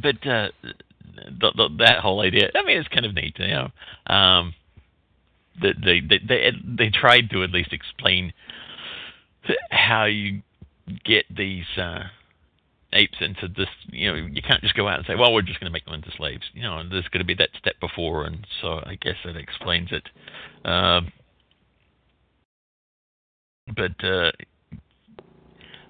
but 0.03 0.27
uh, 0.27 0.49
the, 0.63 1.53
the, 1.57 1.69
that 1.79 2.01
whole 2.01 2.21
idea, 2.21 2.51
I 2.55 2.63
mean, 2.65 2.79
it's 2.79 2.89
kind 2.89 3.07
of 3.07 3.15
neat. 3.15 3.39
You 3.39 3.49
know, 3.49 3.69
um, 4.07 4.55
they, 5.61 5.73
they 5.73 6.01
they 6.01 6.19
they 6.27 6.51
they 6.65 6.91
tried 6.91 7.31
to 7.31 7.43
at 7.43 7.51
least 7.51 7.73
explain 7.73 8.33
how 9.71 10.05
you 10.05 10.43
get 11.05 11.25
these. 11.35 11.65
Uh, 11.77 12.05
apes 12.93 13.19
into 13.21 13.49
this. 13.49 13.69
You 13.91 14.11
know, 14.11 14.15
you 14.17 14.43
can't 14.43 14.61
just 14.63 14.75
go 14.75 14.89
out 14.89 14.99
and 14.99 15.07
say, 15.07 15.15
"Well, 15.15 15.33
we're 15.33 15.43
just 15.43 15.61
going 15.61 15.71
to 15.71 15.73
make 15.73 15.85
them 15.85 15.95
into 15.95 16.11
slaves." 16.17 16.45
You 16.55 16.63
know, 16.63 16.83
there's 16.89 17.09
going 17.09 17.21
to 17.21 17.25
be 17.25 17.35
that 17.35 17.51
step 17.59 17.75
before, 17.81 18.25
and 18.25 18.47
so 18.61 18.81
I 18.85 18.97
guess 19.01 19.17
that 19.25 19.37
explains 19.37 19.91
it. 19.93 20.09
Um, 20.69 21.13
but 23.75 24.05
uh, 24.05 24.33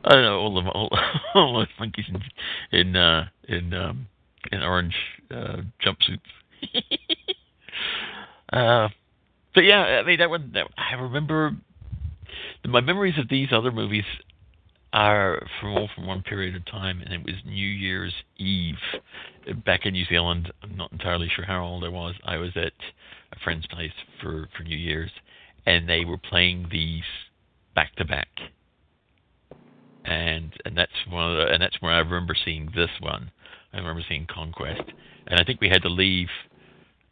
I 0.04 0.10
don't 0.12 0.22
know 0.22 0.38
all 0.38 0.58
of 0.58 0.66
all, 0.66 0.98
all 1.34 1.60
the 1.60 1.66
monkeys 1.78 2.06
in 2.08 2.78
in 2.78 2.96
uh, 2.96 3.28
in, 3.48 3.74
um, 3.74 4.08
in 4.52 4.62
orange 4.62 4.94
uh, 5.30 5.62
jumpsuits 5.84 6.20
Uh, 8.52 8.88
but 9.54 9.60
yeah, 9.60 9.78
I 9.80 10.02
mean 10.02 10.18
that 10.18 10.28
one. 10.28 10.50
That, 10.54 10.66
I 10.76 10.94
remember 10.94 11.52
my 12.66 12.80
memories 12.80 13.14
of 13.18 13.28
these 13.28 13.48
other 13.52 13.70
movies 13.70 14.04
are 14.92 15.46
from 15.60 15.76
all 15.76 15.88
from 15.94 16.06
one 16.06 16.22
period 16.22 16.56
of 16.56 16.64
time, 16.66 17.00
and 17.00 17.12
it 17.12 17.24
was 17.24 17.34
New 17.44 17.68
Year's 17.68 18.14
Eve 18.38 18.78
back 19.64 19.86
in 19.86 19.92
New 19.92 20.04
Zealand. 20.06 20.52
I'm 20.62 20.76
not 20.76 20.92
entirely 20.92 21.30
sure 21.34 21.44
how 21.44 21.64
old 21.64 21.84
I 21.84 21.88
was. 21.88 22.14
I 22.24 22.36
was 22.36 22.50
at 22.56 22.72
a 23.32 23.38
friend's 23.44 23.66
place 23.66 23.92
for 24.20 24.48
for 24.56 24.64
New 24.64 24.76
Year's, 24.76 25.10
and 25.66 25.88
they 25.88 26.04
were 26.04 26.18
playing 26.18 26.68
these 26.70 27.04
back 27.74 27.94
to 27.96 28.04
back. 28.04 28.28
And 30.04 30.52
and 30.64 30.76
that's 30.76 30.90
one 31.08 31.30
of 31.30 31.36
the, 31.36 31.52
and 31.52 31.62
that's 31.62 31.80
where 31.80 31.92
I 31.92 31.98
remember 31.98 32.34
seeing 32.44 32.70
this 32.74 32.90
one. 33.00 33.30
I 33.72 33.78
remember 33.78 34.02
seeing 34.08 34.26
Conquest, 34.26 34.82
and 35.26 35.40
I 35.40 35.44
think 35.44 35.60
we 35.60 35.68
had 35.68 35.82
to 35.82 35.88
leave. 35.88 36.28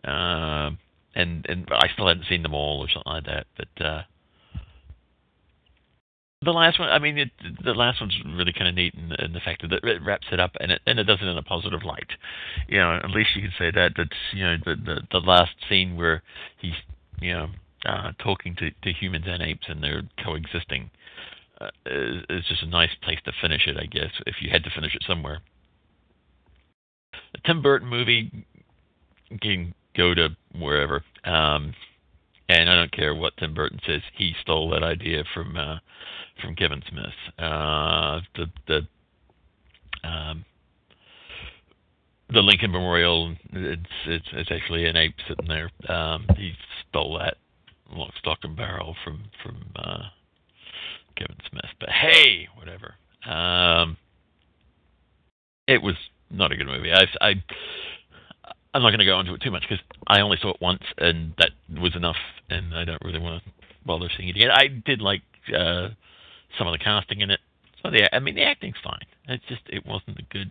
Uh, 0.04 0.70
and 1.14 1.44
and 1.48 1.68
I 1.70 1.88
still 1.92 2.08
hadn't 2.08 2.26
seen 2.28 2.42
them 2.42 2.54
all 2.54 2.80
or 2.80 2.88
something 2.88 3.12
like 3.12 3.26
that. 3.26 3.46
But 3.56 3.84
uh, 3.84 4.02
the 6.42 6.52
last 6.52 6.78
one, 6.78 6.88
I 6.88 6.98
mean, 6.98 7.18
it, 7.18 7.30
the 7.64 7.74
last 7.74 8.00
one's 8.00 8.16
really 8.36 8.52
kind 8.52 8.68
of 8.68 8.74
neat 8.74 8.94
in, 8.94 9.12
in 9.24 9.32
the 9.32 9.40
fact 9.40 9.62
that 9.62 9.72
it 9.72 10.02
wraps 10.04 10.28
it 10.30 10.38
up 10.38 10.52
and 10.60 10.72
it 10.72 10.80
and 10.86 10.98
it 10.98 11.04
does 11.04 11.18
it 11.20 11.26
in 11.26 11.36
a 11.36 11.42
positive 11.42 11.82
light. 11.84 12.10
You 12.68 12.78
know, 12.78 12.96
at 13.02 13.10
least 13.10 13.30
you 13.34 13.42
can 13.42 13.52
say 13.58 13.70
that. 13.72 13.92
That's 13.96 14.10
you 14.32 14.44
know 14.44 14.56
the 14.64 14.76
the, 14.76 15.00
the 15.10 15.18
last 15.18 15.52
scene 15.68 15.96
where 15.96 16.22
he's 16.60 16.74
you 17.20 17.32
know 17.32 17.48
uh, 17.84 18.12
talking 18.22 18.54
to, 18.56 18.70
to 18.70 18.92
humans 18.92 19.24
and 19.26 19.42
apes 19.42 19.66
and 19.68 19.82
they're 19.82 20.02
coexisting 20.24 20.90
uh, 21.60 21.70
is, 21.86 22.22
is 22.28 22.44
just 22.48 22.62
a 22.62 22.66
nice 22.66 22.90
place 23.02 23.18
to 23.24 23.32
finish 23.40 23.66
it, 23.66 23.76
I 23.76 23.86
guess, 23.86 24.10
if 24.26 24.36
you 24.40 24.50
had 24.50 24.64
to 24.64 24.70
finish 24.70 24.94
it 24.94 25.04
somewhere. 25.06 25.40
The 27.32 27.40
Tim 27.44 27.62
Burton 27.62 27.88
movie 27.88 28.46
can 29.40 29.74
go 29.96 30.14
to 30.14 30.30
wherever. 30.58 31.02
Um, 31.24 31.74
and 32.48 32.70
I 32.70 32.74
don't 32.74 32.92
care 32.92 33.14
what 33.14 33.36
Tim 33.36 33.54
Burton 33.54 33.80
says. 33.86 34.02
He 34.16 34.34
stole 34.40 34.70
that 34.70 34.82
idea 34.82 35.24
from 35.34 35.56
uh, 35.56 35.78
from 36.42 36.54
Kevin 36.54 36.82
Smith. 36.88 37.14
Uh, 37.38 38.20
the 38.36 38.46
the 38.66 40.08
um, 40.08 40.44
the 42.30 42.40
Lincoln 42.40 42.72
Memorial. 42.72 43.34
It's 43.52 43.82
it's 44.06 44.28
it's 44.32 44.50
actually 44.50 44.86
an 44.86 44.96
ape 44.96 45.14
sitting 45.28 45.48
there. 45.48 45.70
Um, 45.88 46.26
he 46.36 46.52
stole 46.88 47.18
that 47.18 47.36
lock, 47.92 48.12
stock, 48.18 48.38
and 48.42 48.56
barrel 48.56 48.96
from 49.04 49.24
from 49.42 49.56
uh, 49.76 50.04
Kevin 51.16 51.36
Smith. 51.50 51.70
But 51.80 51.90
hey, 51.90 52.48
whatever. 52.56 52.94
Um, 53.26 53.96
it 55.66 55.82
was 55.82 55.96
not 56.30 56.52
a 56.52 56.56
good 56.56 56.66
movie. 56.66 56.92
I 56.92 57.04
I 57.20 57.34
I'm 58.74 58.82
not 58.82 58.90
going 58.90 59.00
to 59.00 59.06
go 59.06 59.18
into 59.18 59.34
it 59.34 59.40
too 59.40 59.50
much 59.50 59.62
because 59.68 59.84
I 60.06 60.20
only 60.20 60.36
saw 60.40 60.50
it 60.50 60.60
once 60.60 60.82
and 60.98 61.32
that 61.38 61.50
was 61.80 61.96
enough, 61.96 62.16
and 62.50 62.74
I 62.74 62.84
don't 62.84 63.02
really 63.02 63.18
want 63.18 63.42
to 63.42 63.50
bother 63.84 64.08
seeing 64.16 64.28
it 64.28 64.36
again. 64.36 64.50
I 64.50 64.68
did 64.68 65.00
like 65.00 65.22
uh, 65.48 65.88
some 66.56 66.66
of 66.66 66.72
the 66.72 66.78
casting 66.78 67.20
in 67.20 67.30
it. 67.30 67.40
So 67.82 67.90
the 67.90 68.14
I 68.14 68.18
mean 68.18 68.34
the 68.34 68.42
acting's 68.42 68.76
fine. 68.82 69.06
It's 69.28 69.44
just 69.48 69.62
it 69.68 69.86
wasn't 69.86 70.18
a 70.18 70.22
good 70.30 70.50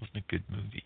wasn't 0.00 0.16
a 0.18 0.30
good 0.30 0.44
movie. 0.50 0.84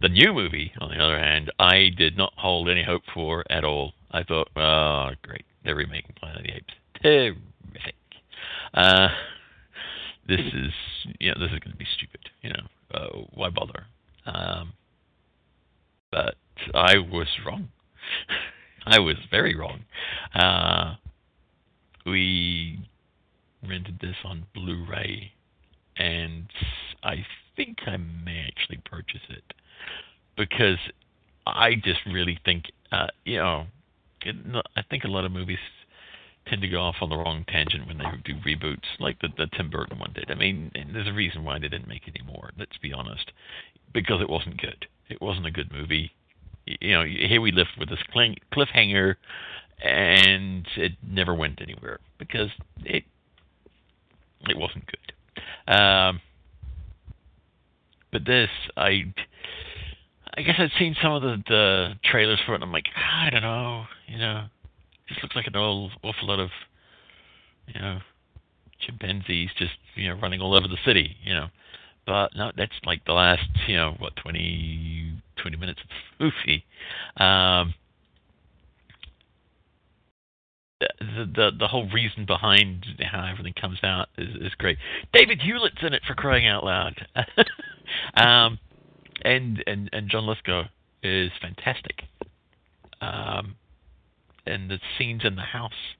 The 0.00 0.08
new 0.08 0.32
movie, 0.32 0.72
on 0.80 0.90
the 0.90 1.02
other 1.02 1.18
hand, 1.18 1.52
I 1.58 1.90
did 1.96 2.16
not 2.16 2.32
hold 2.36 2.70
any 2.70 2.82
hope 2.82 3.02
for 3.12 3.44
at 3.50 3.64
all. 3.64 3.92
I 4.10 4.22
thought, 4.22 4.48
oh 4.56 5.10
great, 5.22 5.44
they're 5.64 5.74
remaking 5.74 6.14
Planet 6.18 6.38
of 6.38 6.44
the 6.44 6.52
Apes. 6.54 6.74
Terrific. 7.02 7.94
Uh, 8.72 9.08
this 10.26 10.40
is 10.40 10.72
you 11.18 11.28
know 11.28 11.40
this 11.40 11.52
is 11.52 11.58
going 11.60 11.72
to 11.72 11.76
be 11.76 11.86
stupid. 11.96 12.20
You 12.42 12.50
know 12.50 12.62
uh, 12.94 13.26
why 13.34 13.50
bother? 13.50 13.86
Um, 14.26 14.72
but 16.10 16.34
I 16.74 16.98
was 16.98 17.28
wrong. 17.46 17.68
I 18.86 18.98
was 18.98 19.16
very 19.30 19.54
wrong. 19.54 19.80
Uh, 20.34 20.94
we 22.06 22.78
rented 23.68 23.98
this 24.00 24.16
on 24.24 24.46
Blu-ray, 24.54 25.32
and 25.96 26.46
I 27.02 27.24
think 27.56 27.78
I 27.86 27.96
may 27.96 28.46
actually 28.46 28.80
purchase 28.84 29.20
it 29.28 29.44
because 30.36 30.78
I 31.46 31.74
just 31.74 32.00
really 32.06 32.38
think, 32.44 32.64
uh, 32.90 33.08
you 33.24 33.36
know, 33.36 33.66
it, 34.22 34.36
I 34.76 34.82
think 34.88 35.04
a 35.04 35.08
lot 35.08 35.24
of 35.24 35.32
movies 35.32 35.58
tend 36.46 36.62
to 36.62 36.68
go 36.68 36.80
off 36.80 36.96
on 37.00 37.10
the 37.10 37.16
wrong 37.16 37.44
tangent 37.48 37.86
when 37.86 37.98
they 37.98 38.04
do 38.24 38.34
reboots, 38.46 38.86
like 38.98 39.20
the, 39.20 39.28
the 39.36 39.46
Tim 39.56 39.70
Burton 39.70 39.98
one 39.98 40.12
did. 40.14 40.30
I 40.30 40.34
mean, 40.34 40.70
there's 40.92 41.06
a 41.06 41.12
reason 41.12 41.44
why 41.44 41.58
they 41.58 41.68
didn't 41.68 41.88
make 41.88 42.08
any 42.08 42.26
more. 42.26 42.50
Let's 42.58 42.76
be 42.78 42.92
honest, 42.92 43.30
because 43.92 44.20
it 44.20 44.28
wasn't 44.28 44.60
good. 44.60 44.86
It 45.08 45.20
wasn't 45.20 45.46
a 45.46 45.50
good 45.50 45.72
movie. 45.72 46.12
You 46.66 46.92
know, 46.92 47.04
here 47.04 47.40
we 47.40 47.52
lived 47.52 47.70
with 47.78 47.88
this 47.88 47.98
cliffhanger, 48.14 49.16
and 49.82 50.66
it 50.76 50.92
never 51.06 51.34
went 51.34 51.60
anywhere 51.60 51.98
because 52.18 52.50
it 52.84 53.04
it 54.48 54.56
wasn't 54.56 54.84
good. 54.86 55.72
Um, 55.72 56.20
but 58.12 58.24
this, 58.24 58.50
I 58.76 59.12
I 60.36 60.42
guess 60.42 60.56
I'd 60.58 60.70
seen 60.78 60.96
some 61.02 61.12
of 61.12 61.22
the, 61.22 61.42
the 61.48 61.92
trailers 62.04 62.38
for 62.46 62.52
it, 62.52 62.56
and 62.56 62.64
I'm 62.64 62.72
like, 62.72 62.86
ah, 62.96 63.26
I 63.26 63.30
don't 63.30 63.42
know, 63.42 63.84
you 64.06 64.18
know, 64.18 64.44
just 65.08 65.22
looks 65.22 65.34
like 65.34 65.46
an 65.46 65.56
old, 65.56 65.92
awful 66.02 66.28
lot 66.28 66.38
of, 66.38 66.50
you 67.66 67.80
know, 67.80 67.98
chimpanzees 68.80 69.50
just 69.58 69.72
you 69.94 70.08
know 70.08 70.18
running 70.20 70.40
all 70.40 70.54
over 70.54 70.68
the 70.68 70.78
city, 70.84 71.16
you 71.24 71.34
know. 71.34 71.48
But 72.10 72.34
no, 72.34 72.50
that's 72.56 72.72
like 72.84 73.04
the 73.04 73.12
last 73.12 73.46
you 73.68 73.76
know 73.76 73.94
what 74.00 74.16
20, 74.16 75.12
20 75.40 75.56
minutes 75.56 75.78
of 75.80 75.88
movie. 76.18 76.64
Um, 77.16 77.72
the, 80.80 81.30
the 81.32 81.50
the 81.56 81.68
whole 81.68 81.88
reason 81.94 82.26
behind 82.26 82.84
how 83.00 83.24
everything 83.30 83.52
comes 83.52 83.78
out 83.84 84.08
is, 84.18 84.34
is 84.40 84.54
great. 84.58 84.78
David 85.12 85.40
Hewlett's 85.40 85.76
in 85.82 85.94
it 85.94 86.02
for 86.04 86.14
crying 86.14 86.48
out 86.48 86.64
loud, 86.64 87.06
um, 88.16 88.58
and 89.22 89.62
and 89.68 89.88
and 89.92 90.10
John 90.10 90.26
Lithgow 90.26 90.64
is 91.04 91.30
fantastic. 91.40 92.02
Um, 93.00 93.54
and 94.46 94.68
the 94.68 94.80
scenes 94.98 95.22
in 95.24 95.36
the 95.36 95.42
house 95.42 95.94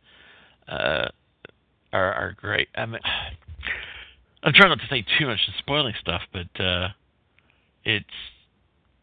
uh, 0.66 1.06
are 1.92 2.12
are 2.14 2.34
great. 2.36 2.66
I 2.74 2.86
mean, 2.86 3.00
I'm 4.42 4.52
trying 4.52 4.70
not 4.70 4.80
to 4.80 4.88
say 4.88 5.04
too 5.18 5.26
much, 5.26 5.44
to 5.46 5.52
spoiling 5.58 5.94
stuff, 6.00 6.22
but 6.32 6.62
uh, 6.62 6.88
it's 7.84 8.06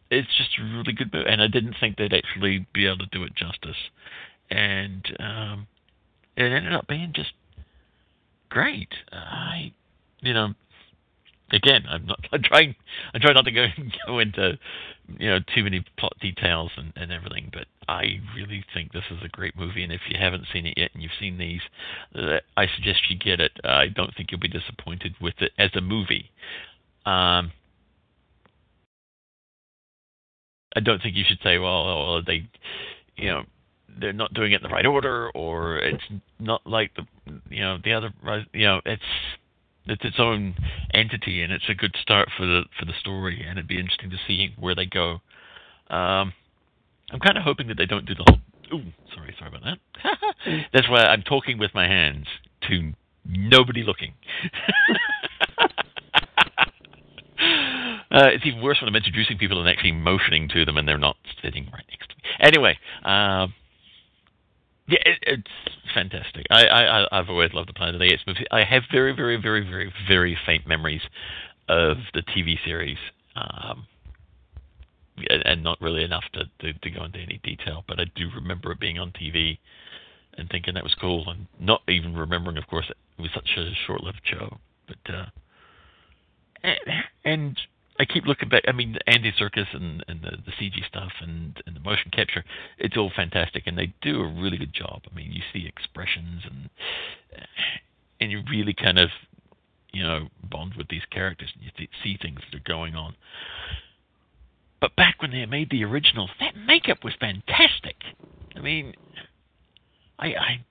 it's 0.10 0.36
just 0.38 0.58
a 0.60 0.64
really 0.64 0.94
good 0.94 1.12
movie, 1.14 1.30
and 1.30 1.42
I 1.42 1.48
didn't 1.48 1.76
think 1.80 1.98
they'd 1.98 2.14
actually 2.14 2.66
be 2.74 2.88
able 2.88 3.00
to 3.00 3.08
do 3.12 3.24
it 3.24 3.36
justice, 3.36 3.78
and 4.50 5.06
um, 5.20 5.68
it 6.36 6.52
ended 6.52 6.74
up 6.74 6.88
being 6.88 7.12
just 7.14 7.34
great. 8.50 8.94
I, 9.12 9.74
you 10.22 10.34
know, 10.34 10.54
again, 11.52 11.84
I'm 11.90 12.06
not. 12.06 12.20
I'm 12.32 12.44
trying. 12.44 12.76
I'm 13.14 13.22
trying 13.22 13.36
not 13.36 13.46
to 13.46 13.52
go 13.52 13.66
go 14.08 14.20
into 14.20 14.58
you 15.18 15.30
know 15.30 15.40
too 15.56 15.64
many 15.64 15.86
plot 15.98 16.14
details 16.22 16.72
and, 16.78 16.94
and 16.96 17.12
everything, 17.12 17.50
but 17.54 17.66
I 17.88 18.20
really 18.36 18.66
think 18.74 18.92
this 18.92 19.04
is 19.12 19.20
a 19.24 19.30
great 19.30 19.58
movie. 19.58 19.84
And 19.84 19.92
if 19.92 20.02
you 20.10 20.18
haven't 20.20 20.46
seen 20.52 20.66
it 20.66 20.78
yet 20.78 20.92
and 20.94 21.02
you've 21.02 21.12
seen 21.20 21.38
these, 21.38 21.62
uh, 22.16 22.40
I 22.56 22.68
suggest 22.76 23.10
you 23.10 23.18
get 23.18 23.40
it. 23.40 23.52
I 23.64 23.88
don't 23.88 24.14
think 24.16 24.32
you'll 24.32 24.40
be 24.40 24.48
disappointed 24.48 25.16
with 25.22 25.36
it 25.40 25.52
as 25.58 25.72
a 25.76 25.82
movie. 25.82 26.32
Um, 27.06 27.52
I 30.76 30.80
don't 30.84 31.02
think 31.02 31.16
you 31.16 31.24
should 31.28 31.40
say, 31.42 31.58
well, 31.58 31.86
well, 31.86 32.22
they, 32.24 32.48
you 33.16 33.30
know, 33.30 33.44
they're 34.00 34.14
not 34.14 34.34
doing 34.34 34.52
it 34.52 34.62
in 34.62 34.64
the 34.64 34.74
right 34.74 34.86
order, 34.86 35.30
or 35.32 35.78
it's 35.80 36.04
not 36.40 36.62
like 36.68 36.92
the, 36.96 37.04
you 37.50 37.62
know, 37.62 37.78
the 37.84 37.94
other, 37.94 38.14
you 38.54 38.66
know, 38.66 38.82
it's 38.86 39.02
it's 39.90 40.04
its 40.04 40.18
own 40.20 40.56
entity, 40.94 41.42
and 41.42 41.52
it's 41.52 41.70
a 41.70 41.74
good 41.74 41.96
start 42.02 42.30
for 42.38 42.46
the 42.46 42.64
for 42.80 42.86
the 42.86 42.94
story. 43.00 43.46
And 43.48 43.58
it'd 43.58 43.68
be 43.68 43.80
interesting 43.80 44.10
to 44.10 44.18
see 44.28 44.54
where 44.58 44.76
they 44.76 44.86
go. 44.86 45.22
Um, 45.90 46.34
I'm 47.12 47.20
kind 47.24 47.38
of 47.38 47.44
hoping 47.44 47.68
that 47.68 47.78
they 47.78 47.86
don't 47.86 48.06
do 48.06 48.16
the 48.16 48.24
whole. 48.28 48.80
Ooh, 48.80 48.92
sorry, 49.16 49.34
sorry 49.40 49.50
about 49.56 49.64
that. 49.64 49.78
That's 50.74 50.90
why 50.90 51.00
I'm 51.06 51.22
talking 51.22 51.58
with 51.58 51.72
my 51.74 51.88
hands 51.88 52.26
to 52.68 52.92
nobody 53.26 53.84
looking. 53.84 54.14
uh, 58.12 58.28
it's 58.28 58.46
even 58.46 58.62
worse 58.62 58.82
when 58.82 58.90
I'm 58.90 58.96
introducing 58.96 59.38
people 59.38 59.60
and 59.60 59.70
actually 59.70 59.94
motioning 59.94 60.50
to 60.50 60.66
them, 60.66 60.78
and 60.78 60.88
they're 60.88 60.98
not 60.98 61.16
sitting 61.42 61.66
right 61.72 61.86
next 61.90 62.10
to 62.10 62.16
me. 62.16 62.24
Anyway, 62.42 62.78
um, 63.06 63.54
yeah, 64.88 65.00
it, 65.06 65.20
it's 65.24 65.48
fantastic. 65.94 66.46
I, 66.50 66.66
I 66.66 67.20
I've 67.20 67.30
always 67.30 67.54
loved 67.54 67.70
the 67.70 67.74
Planet 67.74 67.96
of 67.96 68.02
the 68.02 68.08
Apes 68.14 68.24
movie. 68.26 68.46
I 68.52 68.64
have 68.64 68.84
very 68.92 69.14
very 69.14 69.38
very 69.38 69.62
very 69.62 69.94
very 70.08 70.38
faint 70.46 70.68
memories 70.68 71.02
of 71.70 71.98
the 72.14 72.22
TV 72.22 72.56
series, 72.64 72.98
um, 73.36 73.86
and 75.46 75.64
not 75.64 75.82
really 75.82 76.04
enough 76.04 76.24
to, 76.34 76.46
to 76.60 76.74
to 76.80 76.90
go 76.90 77.04
into 77.04 77.20
any 77.20 77.40
detail. 77.44 77.84
But 77.88 78.00
I 78.00 78.06
do 78.16 78.30
remember 78.36 78.72
it 78.72 78.80
being 78.80 78.98
on 78.98 79.12
TV 79.12 79.58
and 80.38 80.50
thinking 80.50 80.76
that 80.76 80.84
was 80.84 80.96
cool, 80.96 81.30
and 81.30 81.48
not 81.60 81.82
even 81.90 82.16
remembering, 82.16 82.58
of 82.58 82.68
course, 82.68 82.86
it 82.90 83.22
was 83.22 83.32
such 83.34 83.50
a 83.58 83.72
short-lived 83.86 84.22
show. 84.24 84.58
But 84.88 85.14
uh, 85.14 85.26
and, 86.64 86.78
and 87.26 87.60
I 88.00 88.06
keep 88.06 88.26
looking 88.26 88.50
back. 88.50 88.64
I 88.68 88.72
mean, 88.72 88.98
Andy 89.08 89.32
Serkis 89.32 89.74
and, 89.74 90.04
and 90.08 90.22
the, 90.22 90.38
the 90.46 90.52
CG 90.52 90.86
stuff 90.88 91.12
and, 91.22 91.62
and 91.66 91.76
the 91.76 91.80
motion 91.80 92.12
capture, 92.12 92.44
it's 92.78 92.96
all 92.96 93.12
fantastic, 93.16 93.64
and 93.66 93.78
they 93.78 93.94
do 94.02 94.22
a 94.22 94.28
really 94.28 94.58
good 94.58 94.74
job. 94.74 95.02
I 95.12 95.16
mean, 95.16 95.32
you 95.32 95.42
see 95.52 95.66
expressions 95.68 96.44
and 96.46 96.70
and 98.20 98.32
you 98.32 98.42
really 98.50 98.74
kind 98.74 99.00
of 99.00 99.10
you 99.94 100.04
know 100.04 100.28
bond 100.44 100.74
with 100.78 100.88
these 100.90 101.04
characters 101.12 101.50
and 101.54 101.64
you 101.64 101.72
th- 101.76 101.90
see 102.04 102.18
things 102.22 102.40
that 102.52 102.58
are 102.58 102.64
going 102.64 102.96
on. 102.96 103.16
But 104.80 104.96
back 104.96 105.22
when 105.22 105.32
they 105.32 105.46
made 105.46 105.72
the 105.72 105.84
originals, 105.84 106.30
that 106.40 106.56
makeup 106.56 107.04
was 107.04 107.14
fantastic. 107.20 107.96
I 108.56 108.60
mean, 108.60 108.94
I 110.20 110.28
I 110.28 110.66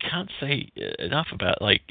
can't 0.00 0.30
say 0.40 0.70
enough 0.98 1.28
about 1.32 1.60
like 1.60 1.82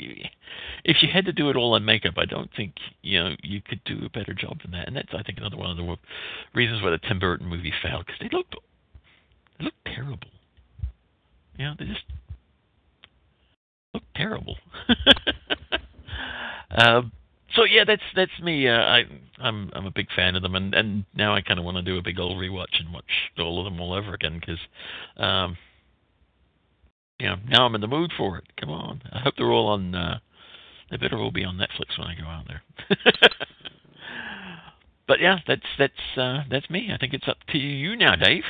if 0.84 0.98
you 1.02 1.10
had 1.12 1.26
to 1.26 1.34
do 1.34 1.50
it 1.50 1.56
all 1.56 1.76
in 1.76 1.86
makeup, 1.86 2.16
I 2.18 2.26
don't 2.26 2.50
think 2.56 2.74
you 3.02 3.24
know 3.24 3.36
you 3.42 3.62
could 3.62 3.84
do 3.86 4.06
a 4.06 4.10
better 4.10 4.34
job 4.34 4.62
than 4.62 4.72
that. 4.72 4.88
And 4.88 4.96
that's 4.96 5.10
I 5.14 5.24
think 5.24 5.38
another 5.38 5.58
one 5.58 5.72
of 5.72 5.78
the 5.78 5.98
reasons 6.54 6.82
why 6.82 6.92
the 6.92 6.98
Tim 6.98 7.20
Burton 7.20 7.48
movie 7.48 7.74
failed 7.82 8.06
because 8.06 8.20
they 8.20 8.36
looked 8.36 8.56
they 9.60 9.66
looked 9.66 9.86
terrible. 9.86 10.30
You 11.58 11.66
know, 11.66 11.74
they 11.78 11.86
just 11.86 12.04
looked 13.94 14.16
terrible. 14.16 14.58
um, 16.72 17.12
so 17.56 17.64
yeah, 17.64 17.84
that's 17.86 18.02
that's 18.16 18.32
me. 18.42 18.68
Uh, 18.68 18.74
I 18.74 19.04
I'm 19.40 19.70
I'm 19.74 19.86
a 19.86 19.92
big 19.92 20.08
fan 20.16 20.36
of 20.36 20.42
them, 20.42 20.56
and 20.56 20.74
and 20.74 21.06
now 21.16 21.36
I 21.36 21.42
kind 21.42 21.60
of 21.60 21.66
want 21.66 21.78
to 21.78 21.84
do 21.84 21.98
a 21.98 22.02
big 22.02 22.20
old 22.20 22.38
rewatch 22.38 22.80
and 22.80 22.92
watch 22.92 23.06
all 23.38 23.60
of 23.60 23.66
them 23.66 23.80
all 23.80 23.94
over 23.94 24.14
again 24.14 24.40
because. 24.40 24.60
Um, 25.18 25.58
you 27.20 27.28
know, 27.28 27.36
now 27.48 27.66
I'm 27.66 27.76
in 27.76 27.82
the 27.82 27.88
mood 27.88 28.12
for 28.18 28.38
it. 28.38 28.46
Come 28.60 28.70
on. 28.70 29.02
I 29.12 29.20
hope 29.20 29.36
they're 29.38 29.52
all 29.52 29.68
on. 29.68 29.96
Uh, 29.96 30.20
they 30.90 30.98
better 30.98 31.18
all 31.18 31.32
be 31.32 31.44
on 31.44 31.58
Netflix 31.58 31.98
when 31.98 32.08
I 32.08 32.16
go 32.16 32.28
out 32.28 32.46
there. 32.48 32.62
but 35.08 35.20
yeah, 35.20 35.40
that's 35.48 35.62
that's 35.78 36.18
uh, 36.18 36.44
that's 36.50 36.70
me. 36.70 36.90
I 36.94 36.98
think 36.98 37.14
it's 37.14 37.28
up 37.28 37.38
to 37.50 37.58
you 37.58 37.96
now, 37.96 38.16
Dave. 38.16 38.44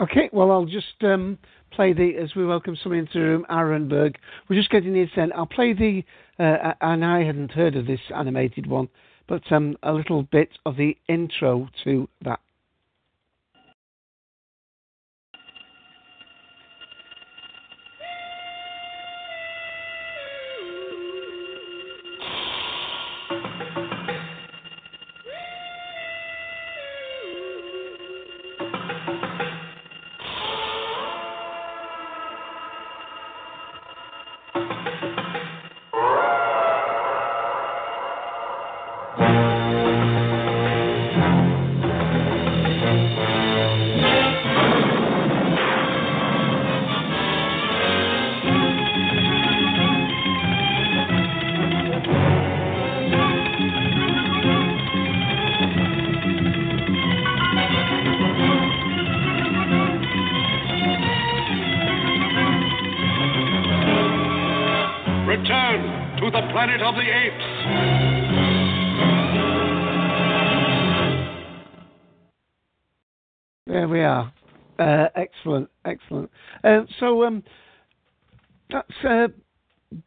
Okay, 0.00 0.28
well, 0.32 0.50
I'll 0.50 0.64
just 0.64 1.02
um, 1.02 1.38
play 1.70 1.92
the 1.92 2.16
as 2.16 2.34
we 2.34 2.44
welcome 2.44 2.76
someone 2.82 3.00
into 3.00 3.12
the 3.14 3.20
room, 3.20 3.46
Aaron 3.48 3.88
Berg. 3.88 4.16
We're 4.48 4.56
just 4.56 4.70
getting 4.70 4.96
in. 4.96 5.32
I'll 5.34 5.46
play 5.46 5.72
the, 5.72 6.02
uh, 6.38 6.72
and 6.80 7.04
I 7.04 7.22
hadn't 7.22 7.52
heard 7.52 7.76
of 7.76 7.86
this 7.86 8.00
animated 8.14 8.66
one, 8.66 8.88
but 9.28 9.42
um, 9.52 9.76
a 9.84 9.92
little 9.92 10.24
bit 10.24 10.50
of 10.66 10.76
the 10.76 10.96
intro 11.08 11.68
to 11.84 12.08
that. 12.22 12.40
Uh, 76.64 76.84
so 76.98 77.24
um, 77.24 77.42
that's 78.70 79.04
uh, 79.08 79.28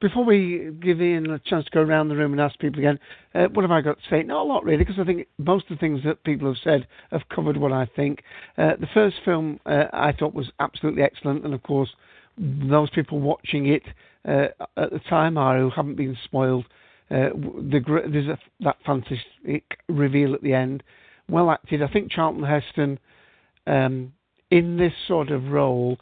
before 0.02 0.26
we 0.26 0.72
give 0.82 1.02
Ian 1.02 1.30
a 1.30 1.40
chance 1.40 1.66
to 1.66 1.72
go 1.72 1.82
around 1.82 2.10
the 2.10 2.16
room 2.16 2.34
and 2.34 2.42
ask 2.42 2.58
people 2.60 2.80
again. 2.80 3.00
Uh, 3.34 3.46
what 3.54 3.62
have 3.62 3.72
I 3.72 3.82
got 3.82 3.98
to 3.98 4.10
say? 4.10 4.24
Not 4.24 4.42
a 4.42 4.44
lot 4.44 4.66
really, 4.66 4.80
because 4.80 5.00
I 5.00 5.06
think 5.06 5.28
most 5.38 5.66
of 5.70 5.78
the 5.78 5.80
things 5.80 6.02
that 6.04 6.24
people 6.24 6.48
have 6.48 6.58
said 6.64 6.88
have 7.12 7.22
covered 7.34 7.58
what 7.58 7.72
I 7.72 7.86
think. 7.96 8.24
Uh, 8.58 8.76
the 8.80 8.88
first 8.94 9.18
film 9.24 9.60
uh, 9.66 9.86
I 9.94 10.12
thought 10.12 10.34
was 10.34 10.52
absolutely 10.60 11.04
excellent, 11.04 11.46
and 11.46 11.54
of 11.54 11.64
course, 11.64 11.90
those 12.38 12.90
people 12.90 13.20
watching 13.20 13.68
it 13.68 13.84
uh, 14.28 14.48
at 14.76 14.92
the 14.92 15.02
time 15.10 15.38
are 15.38 15.60
who 15.60 15.70
haven't 15.70 15.96
been 15.96 16.18
spoiled. 16.24 16.66
Uh, 17.10 17.30
the, 17.34 17.80
there's 18.12 18.28
a, 18.28 18.38
that 18.60 18.78
fantastic 18.86 19.80
reveal 19.88 20.34
at 20.34 20.42
the 20.42 20.54
end. 20.54 20.84
Well 21.30 21.50
acted. 21.52 21.82
I 21.82 21.88
think 21.88 22.12
Charlton 22.12 22.44
Heston 22.44 23.00
um, 23.66 24.14
in 24.52 24.78
this 24.78 24.94
sort 25.08 25.30
of 25.32 25.46
role, 25.46 25.98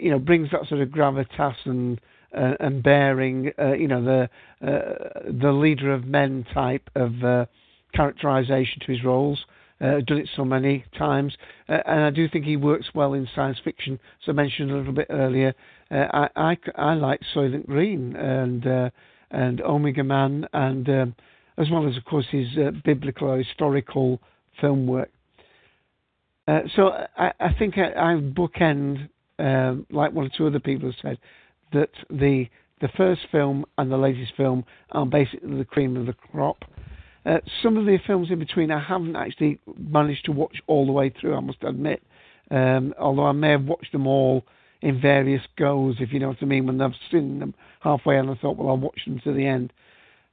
you 0.00 0.10
know, 0.10 0.18
brings 0.18 0.50
that 0.50 0.66
sort 0.68 0.80
of 0.80 0.88
gravitas 0.88 1.54
and 1.64 2.00
uh, 2.36 2.54
and 2.60 2.82
bearing, 2.82 3.52
uh, 3.58 3.74
you 3.74 3.86
know, 3.86 4.02
the 4.04 4.28
uh, 4.66 5.30
the 5.40 5.52
leader 5.52 5.92
of 5.92 6.04
men 6.04 6.44
type 6.52 6.88
of 6.94 7.22
uh, 7.22 7.46
characterization 7.94 8.80
to 8.84 8.92
his 8.92 9.04
roles. 9.04 9.44
Uh, 9.80 10.00
done 10.06 10.18
it 10.18 10.28
so 10.36 10.44
many 10.44 10.84
times, 10.96 11.36
uh, 11.68 11.78
and 11.84 12.04
I 12.04 12.10
do 12.10 12.28
think 12.28 12.44
he 12.44 12.56
works 12.56 12.86
well 12.94 13.12
in 13.12 13.28
science 13.34 13.58
fiction. 13.62 13.98
As 14.22 14.28
I 14.28 14.32
mentioned 14.32 14.70
a 14.70 14.76
little 14.76 14.92
bit 14.92 15.08
earlier, 15.10 15.52
I, 15.90 16.28
I, 16.36 16.56
I 16.76 16.94
like 16.94 17.20
Soylent 17.34 17.66
Green 17.66 18.14
and 18.14 18.92
and 19.32 19.60
Omega 19.60 20.04
Man, 20.04 20.46
and 20.52 20.88
um, 20.88 21.14
as 21.58 21.68
well 21.70 21.88
as 21.88 21.96
of 21.96 22.04
course 22.04 22.26
his 22.30 22.46
biblical 22.84 23.28
or 23.28 23.38
historical 23.38 24.20
film 24.60 24.86
work. 24.86 25.10
Uh, 26.46 26.60
so 26.76 26.90
I, 27.16 27.32
I, 27.40 27.54
think 27.58 27.78
I, 27.78 27.90
I 27.92 28.14
bookend, 28.16 29.08
um, 29.38 29.86
like 29.90 30.12
one 30.12 30.26
or 30.26 30.30
two 30.36 30.46
other 30.46 30.60
people 30.60 30.90
have 30.90 30.98
said, 31.02 31.18
that 31.72 31.90
the 32.10 32.48
the 32.80 32.88
first 32.96 33.22
film 33.30 33.64
and 33.78 33.90
the 33.90 33.96
latest 33.96 34.32
film 34.36 34.64
are 34.92 35.06
basically 35.06 35.56
the 35.56 35.64
cream 35.64 35.96
of 35.96 36.06
the 36.06 36.12
crop. 36.12 36.64
Uh, 37.24 37.38
some 37.62 37.78
of 37.78 37.86
the 37.86 37.98
films 38.06 38.30
in 38.30 38.38
between 38.38 38.70
I 38.70 38.82
haven't 38.82 39.16
actually 39.16 39.58
managed 39.78 40.26
to 40.26 40.32
watch 40.32 40.56
all 40.66 40.84
the 40.84 40.92
way 40.92 41.08
through, 41.08 41.34
I 41.34 41.40
must 41.40 41.62
admit. 41.62 42.02
Um, 42.50 42.92
although 42.98 43.26
I 43.26 43.32
may 43.32 43.50
have 43.50 43.64
watched 43.64 43.92
them 43.92 44.06
all 44.06 44.44
in 44.82 45.00
various 45.00 45.40
goes, 45.56 45.96
if 46.00 46.12
you 46.12 46.20
know 46.20 46.28
what 46.28 46.42
I 46.42 46.44
mean, 46.44 46.66
when 46.66 46.80
I've 46.80 46.92
seen 47.10 47.38
them 47.38 47.54
halfway 47.80 48.18
and 48.18 48.28
I 48.28 48.34
thought, 48.34 48.56
well, 48.56 48.68
I'll 48.68 48.76
watch 48.76 49.00
them 49.06 49.20
to 49.24 49.32
the 49.32 49.46
end. 49.46 49.72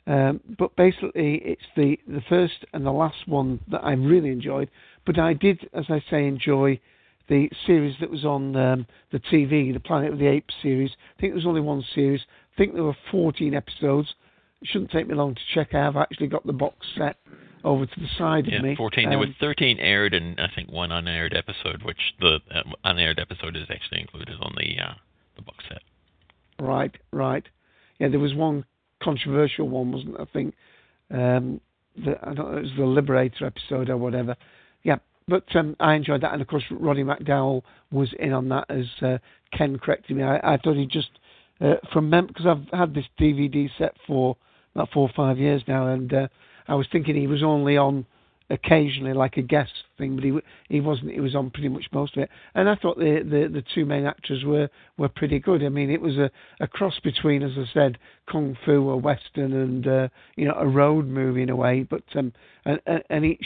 Um, 0.07 0.41
but 0.57 0.75
basically, 0.75 1.35
it's 1.45 1.61
the, 1.77 1.97
the 2.07 2.23
first 2.27 2.65
and 2.73 2.85
the 2.85 2.91
last 2.91 3.27
one 3.27 3.61
that 3.69 3.83
I 3.83 3.93
really 3.93 4.29
enjoyed. 4.29 4.69
But 5.05 5.19
I 5.19 5.33
did, 5.33 5.69
as 5.73 5.85
I 5.89 6.03
say, 6.09 6.27
enjoy 6.27 6.79
the 7.27 7.49
series 7.65 7.95
that 7.99 8.09
was 8.09 8.25
on 8.25 8.55
um, 8.55 8.85
the 9.11 9.19
TV, 9.19 9.73
the 9.73 9.79
Planet 9.79 10.13
of 10.13 10.19
the 10.19 10.27
Apes 10.27 10.53
series. 10.61 10.91
I 11.17 11.21
think 11.21 11.31
there 11.31 11.37
was 11.37 11.45
only 11.45 11.61
one 11.61 11.83
series. 11.93 12.21
I 12.53 12.57
think 12.57 12.73
there 12.73 12.83
were 12.83 12.97
14 13.11 13.53
episodes. 13.53 14.13
It 14.61 14.67
shouldn't 14.67 14.91
take 14.91 15.07
me 15.07 15.15
long 15.15 15.35
to 15.35 15.41
check. 15.53 15.73
I've 15.73 15.95
actually 15.95 16.27
got 16.27 16.45
the 16.45 16.53
box 16.53 16.85
set 16.97 17.17
over 17.63 17.85
to 17.85 17.99
the 17.99 18.07
side 18.17 18.45
yeah, 18.47 18.57
of 18.57 18.63
me. 18.63 18.75
14. 18.75 19.05
Um, 19.05 19.09
there 19.09 19.19
were 19.19 19.27
13 19.39 19.79
aired 19.79 20.13
and 20.13 20.39
I 20.39 20.47
think 20.55 20.71
one 20.71 20.91
unaired 20.91 21.35
episode, 21.35 21.83
which 21.83 22.13
the 22.19 22.39
uh, 22.53 22.61
unaired 22.83 23.19
episode 23.19 23.55
is 23.55 23.67
actually 23.69 24.01
included 24.01 24.35
on 24.41 24.53
the 24.57 24.83
uh, 24.83 24.93
the 25.35 25.41
box 25.41 25.63
set. 25.67 25.81
Right, 26.59 26.95
right. 27.11 27.43
Yeah, 27.99 28.09
there 28.09 28.19
was 28.19 28.33
one 28.33 28.65
controversial 29.01 29.67
one, 29.69 29.91
wasn't 29.91 30.17
there? 30.17 30.21
I 30.21 30.31
think. 30.31 30.55
Um, 31.11 31.61
the, 31.95 32.17
I 32.21 32.33
don't 32.33 32.51
know, 32.51 32.57
it 32.57 32.63
was 32.63 32.71
the 32.77 32.85
Liberator 32.85 33.45
episode 33.45 33.89
or 33.89 33.97
whatever. 33.97 34.35
But 35.27 35.55
um, 35.55 35.75
I 35.79 35.93
enjoyed 35.95 36.21
that, 36.21 36.33
and 36.33 36.41
of 36.41 36.47
course 36.47 36.63
Roddy 36.71 37.03
McDowall 37.03 37.61
was 37.91 38.13
in 38.19 38.33
on 38.33 38.49
that 38.49 38.65
as 38.69 38.85
uh, 39.01 39.17
Ken 39.55 39.77
corrected 39.77 40.17
me. 40.17 40.23
I, 40.23 40.55
I 40.55 40.57
thought 40.57 40.75
he 40.75 40.85
just 40.85 41.09
uh, 41.61 41.75
from 41.93 42.09
mem 42.09 42.27
because 42.27 42.45
I've 42.45 42.79
had 42.79 42.93
this 42.93 43.05
DVD 43.19 43.69
set 43.77 43.95
for 44.07 44.35
about 44.75 44.89
four 44.93 45.03
or 45.07 45.11
five 45.15 45.37
years 45.37 45.61
now, 45.67 45.87
and 45.87 46.13
uh, 46.13 46.27
I 46.67 46.75
was 46.75 46.87
thinking 46.91 47.15
he 47.15 47.27
was 47.27 47.43
only 47.43 47.77
on 47.77 48.05
occasionally 48.51 49.13
like 49.13 49.37
a 49.37 49.41
guest 49.41 49.71
thing, 49.97 50.15
but 50.15 50.23
he 50.23 50.37
he 50.69 50.81
wasn't. 50.81 51.11
He 51.11 51.19
was 51.19 51.35
on 51.35 51.49
pretty 51.49 51.69
much 51.69 51.85
most 51.91 52.17
of 52.17 52.23
it, 52.23 52.29
and 52.53 52.69
I 52.69 52.75
thought 52.75 52.97
the 52.97 53.21
the, 53.23 53.49
the 53.51 53.63
two 53.73 53.85
main 53.85 54.05
actors 54.05 54.43
were 54.43 54.69
were 54.97 55.09
pretty 55.09 55.39
good. 55.39 55.63
I 55.63 55.69
mean, 55.69 55.89
it 55.89 56.01
was 56.01 56.17
a, 56.17 56.29
a 56.59 56.67
cross 56.67 56.99
between, 57.03 57.43
as 57.43 57.51
I 57.57 57.65
said, 57.73 57.97
kung 58.29 58.57
fu, 58.65 58.89
a 58.89 58.97
western, 58.97 59.53
and 59.53 59.87
uh, 59.87 60.07
you 60.35 60.45
know 60.45 60.55
a 60.57 60.67
road 60.67 61.07
movie 61.07 61.43
in 61.43 61.49
a 61.49 61.55
way. 61.55 61.83
But 61.89 62.03
um, 62.15 62.33
and, 62.65 62.79
and 63.09 63.25
each 63.25 63.45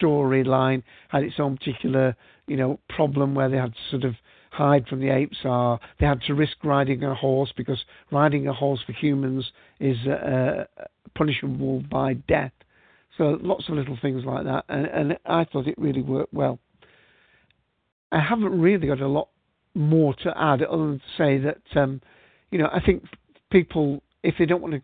storyline 0.00 0.82
had 1.08 1.22
its 1.22 1.36
own 1.38 1.56
particular 1.56 2.16
you 2.46 2.56
know 2.56 2.80
problem 2.88 3.34
where 3.34 3.48
they 3.48 3.56
had 3.56 3.72
to 3.72 3.90
sort 3.90 4.04
of 4.04 4.14
hide 4.50 4.86
from 4.88 5.00
the 5.00 5.10
apes 5.10 5.38
are 5.44 5.78
they 6.00 6.06
had 6.06 6.20
to 6.22 6.34
risk 6.34 6.56
riding 6.64 7.04
a 7.04 7.14
horse 7.14 7.52
because 7.56 7.78
riding 8.10 8.48
a 8.48 8.52
horse 8.52 8.80
for 8.84 8.92
humans 8.92 9.52
is 9.78 9.96
uh, 10.08 10.64
punishable 11.14 11.84
by 11.88 12.14
death 12.14 12.52
So 13.20 13.36
lots 13.42 13.68
of 13.68 13.74
little 13.74 13.98
things 14.00 14.24
like 14.24 14.44
that, 14.44 14.64
and, 14.70 14.86
and 14.86 15.18
I 15.26 15.44
thought 15.44 15.66
it 15.66 15.76
really 15.76 16.00
worked 16.00 16.32
well. 16.32 16.58
I 18.10 18.18
haven't 18.18 18.58
really 18.58 18.86
got 18.86 19.02
a 19.02 19.06
lot 19.06 19.28
more 19.74 20.14
to 20.22 20.32
add 20.34 20.62
other 20.62 20.86
than 20.86 21.00
to 21.00 21.04
say 21.18 21.36
that 21.36 21.78
um, 21.78 22.00
you 22.50 22.58
know 22.58 22.70
I 22.72 22.80
think 22.80 23.04
people 23.52 24.02
if 24.22 24.36
they 24.38 24.46
don't 24.46 24.62
want 24.62 24.72
to 24.72 24.80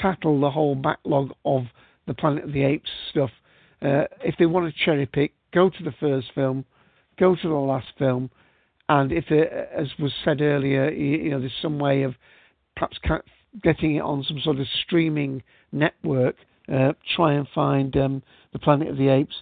tackle 0.00 0.40
the 0.40 0.50
whole 0.50 0.74
backlog 0.74 1.32
of 1.44 1.64
the 2.06 2.14
Planet 2.14 2.44
of 2.44 2.54
the 2.54 2.64
Apes 2.64 2.88
stuff, 3.10 3.30
uh, 3.82 4.04
if 4.24 4.36
they 4.38 4.46
want 4.46 4.72
to 4.72 4.84
cherry 4.84 5.04
pick, 5.04 5.34
go 5.52 5.68
to 5.68 5.84
the 5.84 5.92
first 6.00 6.28
film, 6.34 6.64
go 7.20 7.36
to 7.36 7.46
the 7.46 7.54
last 7.54 7.88
film, 7.98 8.30
and 8.88 9.12
if 9.12 9.26
there, 9.28 9.68
as 9.70 9.88
was 9.98 10.12
said 10.24 10.40
earlier, 10.40 10.90
you, 10.90 11.24
you 11.24 11.30
know 11.30 11.40
there's 11.40 11.52
some 11.60 11.78
way 11.78 12.04
of 12.04 12.14
perhaps 12.74 12.96
getting 13.62 13.96
it 13.96 14.00
on 14.00 14.24
some 14.26 14.40
sort 14.42 14.58
of 14.58 14.66
streaming 14.82 15.42
network, 15.72 16.36
uh, 16.72 16.92
try 17.16 17.34
and 17.34 17.46
find 17.54 17.96
um, 17.96 18.22
the 18.52 18.58
Planet 18.58 18.88
of 18.88 18.96
the 18.96 19.08
Apes. 19.08 19.34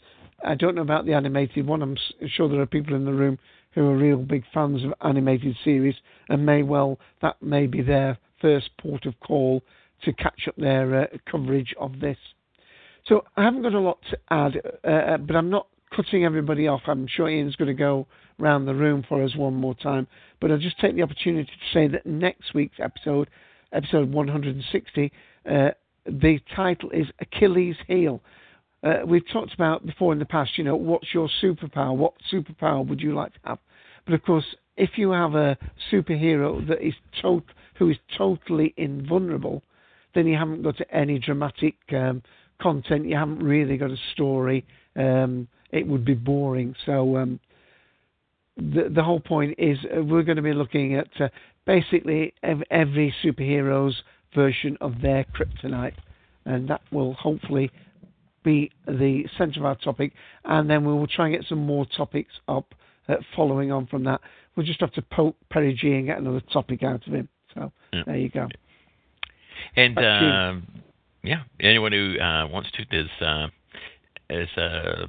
I 0.45 0.55
don't 0.55 0.75
know 0.75 0.83
about 0.83 1.07
the 1.07 1.13
animated 1.13 1.67
one. 1.67 1.83
I'm 1.83 1.97
sure 2.29 2.49
there 2.49 2.61
are 2.61 2.67
people 2.67 2.95
in 2.95 3.05
the 3.05 3.13
room 3.13 3.39
who 3.73 3.87
are 3.89 3.97
real 3.97 4.19
big 4.19 4.45
fans 4.53 4.85
of 4.85 4.93
animated 5.03 5.57
series, 5.65 5.95
and 6.29 6.45
may 6.45 6.63
well 6.63 6.99
that 7.23 7.41
may 7.43 7.67
be 7.67 7.83
their 7.83 8.19
first 8.41 8.71
port 8.81 9.07
of 9.07 9.19
call 9.21 9.63
to 10.05 10.13
catch 10.13 10.49
up 10.49 10.57
their 10.57 11.03
uh, 11.03 11.07
coverage 11.31 11.75
of 11.79 12.01
this. 12.01 12.17
So 13.07 13.25
I 13.37 13.45
haven't 13.45 13.63
got 13.63 13.75
a 13.75 13.81
lot 13.81 13.99
to 14.11 14.19
add, 14.31 14.53
uh, 14.85 14.89
uh 14.89 15.17
but 15.19 15.37
I'm 15.37 15.51
not 15.51 15.67
cutting 15.95 16.25
everybody 16.25 16.69
off. 16.69 16.83
I'm 16.87 17.07
sure 17.07 17.29
Ian's 17.29 17.57
going 17.57 17.69
to 17.69 17.75
go 17.75 18.07
round 18.39 18.67
the 18.67 18.75
room 18.75 19.05
for 19.09 19.23
us 19.23 19.37
one 19.37 19.55
more 19.55 19.75
time. 19.75 20.07
But 20.41 20.51
I'll 20.51 20.59
just 20.59 20.81
take 20.81 20.95
the 20.95 21.03
opportunity 21.03 21.45
to 21.45 21.79
say 21.79 21.89
that 21.89 22.07
next 22.07 22.55
week's 22.55 22.79
episode, 22.83 23.29
episode 23.73 24.13
160, 24.13 25.13
uh, 25.51 25.69
the 26.07 26.41
title 26.55 26.91
is 26.91 27.07
Achilles' 27.21 27.77
Heel. 27.87 28.21
Uh, 28.83 29.01
we've 29.07 29.29
talked 29.31 29.53
about 29.55 29.85
before 29.85 30.13
in 30.13 30.19
the 30.19 30.25
past, 30.25 30.57
you 30.57 30.65
know, 30.65 30.77
what's 30.77 31.13
your 31.13 31.29
superpower? 31.43 31.95
What 31.95 32.15
superpower 32.33 32.87
would 32.87 33.01
you 33.01 33.15
like 33.15 33.33
to 33.35 33.41
have? 33.45 33.59
But 34.07 34.15
of 34.15 34.23
course, 34.23 34.45
if 34.77 34.91
you 34.97 35.11
have 35.11 35.35
a 35.35 35.59
superhero 35.93 36.67
that 36.67 36.85
is 36.85 36.95
who 37.77 37.91
is 37.91 37.97
totally 38.17 38.73
invulnerable, 38.77 39.63
then 40.15 40.27
you 40.27 40.37
haven't 40.37 40.63
got 40.63 40.77
any 40.91 41.19
dramatic 41.19 41.75
um, 41.93 42.23
content. 42.61 43.07
You 43.07 43.17
haven't 43.17 43.43
really 43.43 43.77
got 43.77 43.91
a 43.91 43.97
story. 44.13 44.67
Um, 44.97 45.49
it 45.71 45.87
would 45.87 46.05
be 46.05 46.15
boring. 46.15 46.75
So 46.87 47.17
um, 47.19 47.41
the 48.57 48.91
the 48.95 49.03
whole 49.03 49.21
point 49.21 49.55
is 49.59 49.79
uh, 49.85 50.03
we're 50.03 50.23
going 50.23 50.37
to 50.37 50.43
be 50.43 50.53
looking 50.53 50.95
at 50.95 51.09
uh, 51.21 51.29
basically 51.67 52.35
every 52.43 53.15
superhero's 53.23 54.03
version 54.35 54.77
of 54.81 55.01
their 55.01 55.25
kryptonite, 55.25 55.95
and 56.45 56.69
that 56.69 56.81
will 56.91 57.15
hopefully 57.15 57.71
be 58.43 58.71
the 58.87 59.25
centre 59.37 59.61
of 59.61 59.67
our 59.67 59.77
topic, 59.77 60.13
and 60.45 60.69
then 60.69 60.85
we 60.85 60.93
will 60.93 61.07
try 61.07 61.27
and 61.29 61.37
get 61.37 61.47
some 61.49 61.65
more 61.67 61.87
topics 61.97 62.33
up 62.49 62.75
uh, 63.09 63.17
following 63.37 63.71
on 63.71 63.87
from 63.87 64.05
that. 64.05 64.21
We'll 64.57 64.67
just 64.67 64.81
have 64.81 64.93
to 64.95 65.03
poke 65.03 65.37
Perry 65.51 65.75
G 65.75 65.93
and 65.93 66.07
get 66.07 66.19
another 66.19 66.43
topic 66.53 66.83
out 66.83 67.07
of 67.07 67.13
him. 67.13 67.29
So 67.55 67.73
yeah. 67.93 68.03
there 68.07 68.17
you 68.17 68.29
go. 68.31 68.49
And 69.77 69.99
uh, 69.99 70.55
yeah, 71.23 71.43
anyone 71.61 71.93
who 71.93 72.19
uh, 72.19 72.47
wants 72.49 72.71
to, 72.73 72.85
there's 72.91 73.11
uh, 73.21 73.49
as 74.31 74.49
uh, 74.57 75.07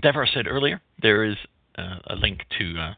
Devar 0.00 0.26
said 0.32 0.46
earlier, 0.46 0.80
there 1.00 1.24
is 1.24 1.36
uh, 1.76 1.98
a 2.06 2.14
link 2.14 2.40
to 2.58 2.78
uh, 2.78 2.94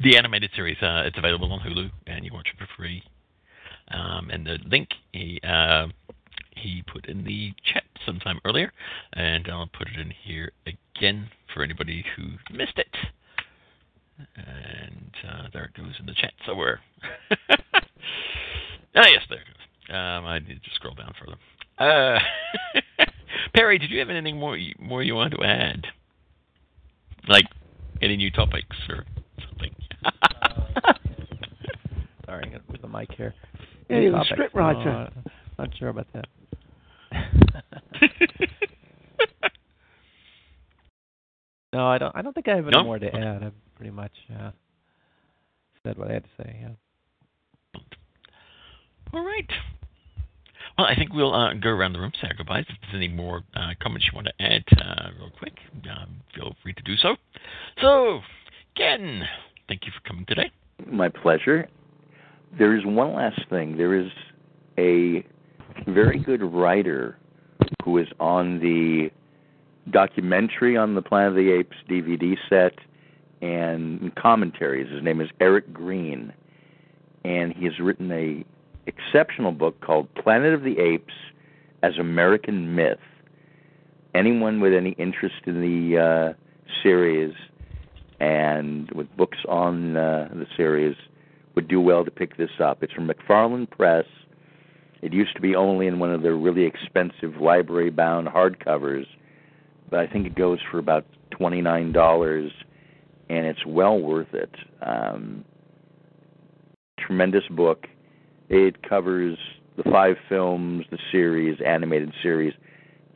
the 0.00 0.16
animated 0.16 0.50
series. 0.54 0.76
Uh, 0.80 1.02
it's 1.06 1.18
available 1.18 1.52
on 1.52 1.60
Hulu, 1.60 1.90
and 2.06 2.24
you 2.24 2.32
watch 2.32 2.48
it 2.52 2.58
for 2.58 2.68
free. 2.76 3.02
Um, 3.92 4.30
and 4.30 4.46
the 4.46 4.58
link 4.66 4.88
he 5.12 5.40
uh, 5.44 5.86
he 6.56 6.82
put 6.90 7.06
in 7.06 7.24
the 7.24 7.52
chat 7.72 7.84
sometime 8.04 8.40
earlier, 8.44 8.72
and 9.12 9.46
I'll 9.48 9.68
put 9.68 9.88
it 9.88 10.00
in 10.00 10.12
here 10.24 10.52
again 10.66 11.28
for 11.54 11.62
anybody 11.62 12.04
who 12.16 12.32
missed 12.54 12.78
it. 12.78 12.94
And 14.36 15.10
uh, 15.28 15.48
there 15.52 15.64
it 15.64 15.74
goes 15.74 15.94
in 16.00 16.06
the 16.06 16.14
chat 16.14 16.32
somewhere. 16.46 16.80
ah, 17.50 17.56
yes, 18.94 19.22
there 19.28 19.40
it 19.40 19.46
goes. 19.46 19.94
Um, 19.94 20.26
I 20.26 20.38
need 20.38 20.62
to 20.62 20.70
scroll 20.74 20.94
down 20.94 21.12
further. 21.20 21.36
Uh, 21.78 22.18
Perry, 23.54 23.78
did 23.78 23.90
you 23.90 23.98
have 24.00 24.08
anything 24.08 24.38
more 24.38 24.58
more 24.78 25.02
you 25.02 25.14
want 25.14 25.34
to 25.34 25.44
add? 25.44 25.86
Like 27.28 27.44
any 28.00 28.16
new 28.16 28.30
topics 28.30 28.76
or 28.88 29.04
something? 29.48 29.74
Sorry, 32.26 32.44
I'm 32.44 32.50
gonna 32.50 32.62
move 32.68 32.82
the 32.82 32.88
mic 32.88 33.12
here. 33.12 33.34
Yeah, 33.88 33.98
you're 33.98 34.12
the 34.12 34.24
script 34.24 34.54
writer. 34.54 34.90
Uh, 34.90 35.10
not 35.58 35.70
sure 35.78 35.88
about 35.88 36.06
that. 36.12 36.26
no, 41.72 41.86
I 41.86 41.98
don't. 41.98 42.14
I 42.16 42.22
don't 42.22 42.32
think 42.32 42.48
I 42.48 42.56
have 42.56 42.66
any 42.66 42.76
no? 42.76 42.84
more 42.84 42.98
to 42.98 43.14
add. 43.14 43.44
I've 43.44 43.52
pretty 43.76 43.92
much 43.92 44.12
uh, 44.38 44.50
said 45.82 45.96
what 45.98 46.10
I 46.10 46.14
had 46.14 46.24
to 46.24 46.30
say. 46.42 46.56
Yeah. 46.60 46.70
All 49.12 49.24
right. 49.24 49.48
Well, 50.76 50.86
I 50.86 50.94
think 50.94 51.14
we'll 51.14 51.34
uh, 51.34 51.54
go 51.54 51.70
around 51.70 51.94
the 51.94 52.00
room, 52.00 52.12
say 52.20 52.28
our 52.28 52.34
goodbyes. 52.34 52.66
If 52.68 52.76
there's 52.82 52.96
any 52.96 53.08
more 53.08 53.42
uh, 53.54 53.70
comments 53.80 54.06
you 54.06 54.14
want 54.14 54.26
to 54.26 54.44
add, 54.44 54.64
uh, 54.76 55.08
real 55.18 55.30
quick, 55.38 55.54
um, 55.90 56.16
feel 56.34 56.54
free 56.62 56.74
to 56.74 56.82
do 56.82 56.96
so. 56.96 57.16
So, 57.80 58.20
Ken, 58.76 59.22
thank 59.68 59.86
you 59.86 59.92
for 59.92 60.06
coming 60.06 60.26
today. 60.26 60.50
My 60.86 61.08
pleasure. 61.08 61.68
There 62.52 62.76
is 62.76 62.84
one 62.84 63.14
last 63.14 63.40
thing. 63.50 63.76
There 63.76 63.94
is 63.94 64.10
a 64.78 65.24
very 65.86 66.18
good 66.18 66.42
writer 66.42 67.18
who 67.84 67.98
is 67.98 68.08
on 68.18 68.60
the 68.60 69.10
documentary 69.90 70.76
on 70.76 70.94
the 70.94 71.02
Planet 71.02 71.30
of 71.30 71.34
the 71.36 71.52
Apes 71.52 71.76
DVD 71.88 72.36
set 72.48 72.74
and 73.42 74.14
commentaries. 74.14 74.90
His 74.90 75.02
name 75.02 75.20
is 75.20 75.28
Eric 75.40 75.72
Greene, 75.72 76.32
and 77.24 77.52
he 77.52 77.64
has 77.66 77.78
written 77.78 78.10
a 78.10 78.44
exceptional 78.86 79.52
book 79.52 79.80
called 79.80 80.12
Planet 80.14 80.54
of 80.54 80.62
the 80.62 80.78
Apes 80.78 81.14
as 81.82 81.98
American 81.98 82.74
Myth. 82.74 82.98
Anyone 84.14 84.60
with 84.60 84.72
any 84.72 84.92
interest 84.92 85.42
in 85.44 85.60
the 85.60 85.98
uh, 85.98 86.32
series 86.82 87.34
and 88.18 88.90
with 88.92 89.14
books 89.16 89.38
on 89.48 89.96
uh, 89.96 90.28
the 90.32 90.46
series 90.56 90.96
would 91.56 91.66
do 91.66 91.80
well 91.80 92.04
to 92.04 92.10
pick 92.10 92.36
this 92.36 92.50
up. 92.62 92.82
It's 92.82 92.92
from 92.92 93.08
McFarland 93.08 93.70
Press. 93.70 94.04
It 95.02 95.12
used 95.12 95.34
to 95.34 95.42
be 95.42 95.56
only 95.56 95.88
in 95.88 95.98
one 95.98 96.12
of 96.12 96.22
their 96.22 96.36
really 96.36 96.64
expensive 96.64 97.40
library 97.40 97.90
bound 97.90 98.28
hardcovers, 98.28 99.06
but 99.90 100.00
I 100.00 100.06
think 100.06 100.26
it 100.26 100.34
goes 100.34 100.58
for 100.70 100.78
about 100.78 101.04
$29 101.32 102.50
and 103.28 103.46
it's 103.46 103.66
well 103.66 103.98
worth 103.98 104.32
it. 104.32 104.54
Um, 104.82 105.44
tremendous 106.98 107.44
book 107.50 107.86
it 108.48 108.88
covers 108.88 109.36
the 109.76 109.82
five 109.84 110.16
films, 110.28 110.86
the 110.90 110.98
series, 111.10 111.58
animated 111.64 112.12
series. 112.22 112.54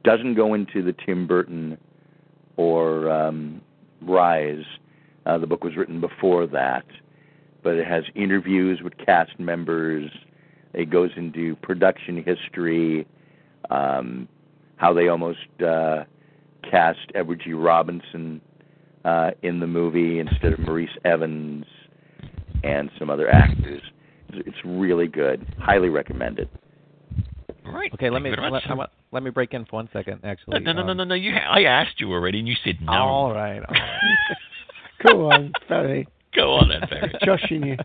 Doesn't 0.02 0.34
go 0.34 0.54
into 0.54 0.82
the 0.82 0.94
Tim 1.06 1.26
Burton 1.26 1.78
or 2.56 3.10
um, 3.10 3.60
Rise. 4.02 4.64
Uh, 5.26 5.38
the 5.38 5.46
book 5.46 5.62
was 5.62 5.76
written 5.76 6.00
before 6.00 6.46
that, 6.48 6.84
but 7.62 7.74
it 7.74 7.86
has 7.86 8.04
interviews 8.14 8.80
with 8.82 8.96
cast 8.98 9.38
members. 9.38 10.10
It 10.72 10.90
goes 10.90 11.10
into 11.16 11.56
production 11.56 12.22
history, 12.22 13.06
um, 13.70 14.28
how 14.76 14.92
they 14.92 15.08
almost 15.08 15.38
uh, 15.66 16.04
cast 16.68 16.98
Edward 17.14 17.42
G. 17.44 17.52
Robinson 17.52 18.40
uh, 19.04 19.30
in 19.42 19.60
the 19.60 19.66
movie 19.66 20.18
instead 20.18 20.52
of 20.52 20.60
Maurice 20.60 20.90
Evans 21.04 21.64
and 22.62 22.90
some 22.98 23.10
other 23.10 23.28
actors. 23.28 23.82
It's 24.32 24.56
really 24.64 25.08
good. 25.08 25.46
Highly 25.58 25.88
recommended. 25.88 26.48
All 27.66 27.72
right. 27.72 27.92
Okay, 27.94 28.10
let 28.10 28.16
Thank 28.16 28.24
me 28.24 28.30
you 28.30 28.36
very 28.36 28.50
let, 28.50 28.90
let 29.12 29.22
me 29.22 29.30
break 29.30 29.54
in 29.54 29.64
for 29.64 29.76
one 29.76 29.88
second. 29.92 30.20
Actually, 30.24 30.60
no, 30.60 30.72
no, 30.72 30.72
no, 30.72 30.80
um, 30.82 30.86
no, 30.86 30.92
no. 30.92 31.04
no. 31.04 31.14
You, 31.14 31.32
ha- 31.32 31.52
I 31.52 31.64
asked 31.64 32.00
you 32.00 32.12
already, 32.12 32.38
and 32.38 32.48
you 32.48 32.54
said 32.64 32.76
no. 32.80 32.92
All 32.92 33.32
right. 33.32 33.58
All 33.58 33.74
right. 33.74 34.36
Go 35.06 35.30
on, 35.30 35.52
Barry. 35.68 36.06
Go 36.34 36.52
on 36.54 36.68
then, 36.68 36.80
Barry. 36.88 37.12
Joshing 37.24 37.66
you. 37.66 37.76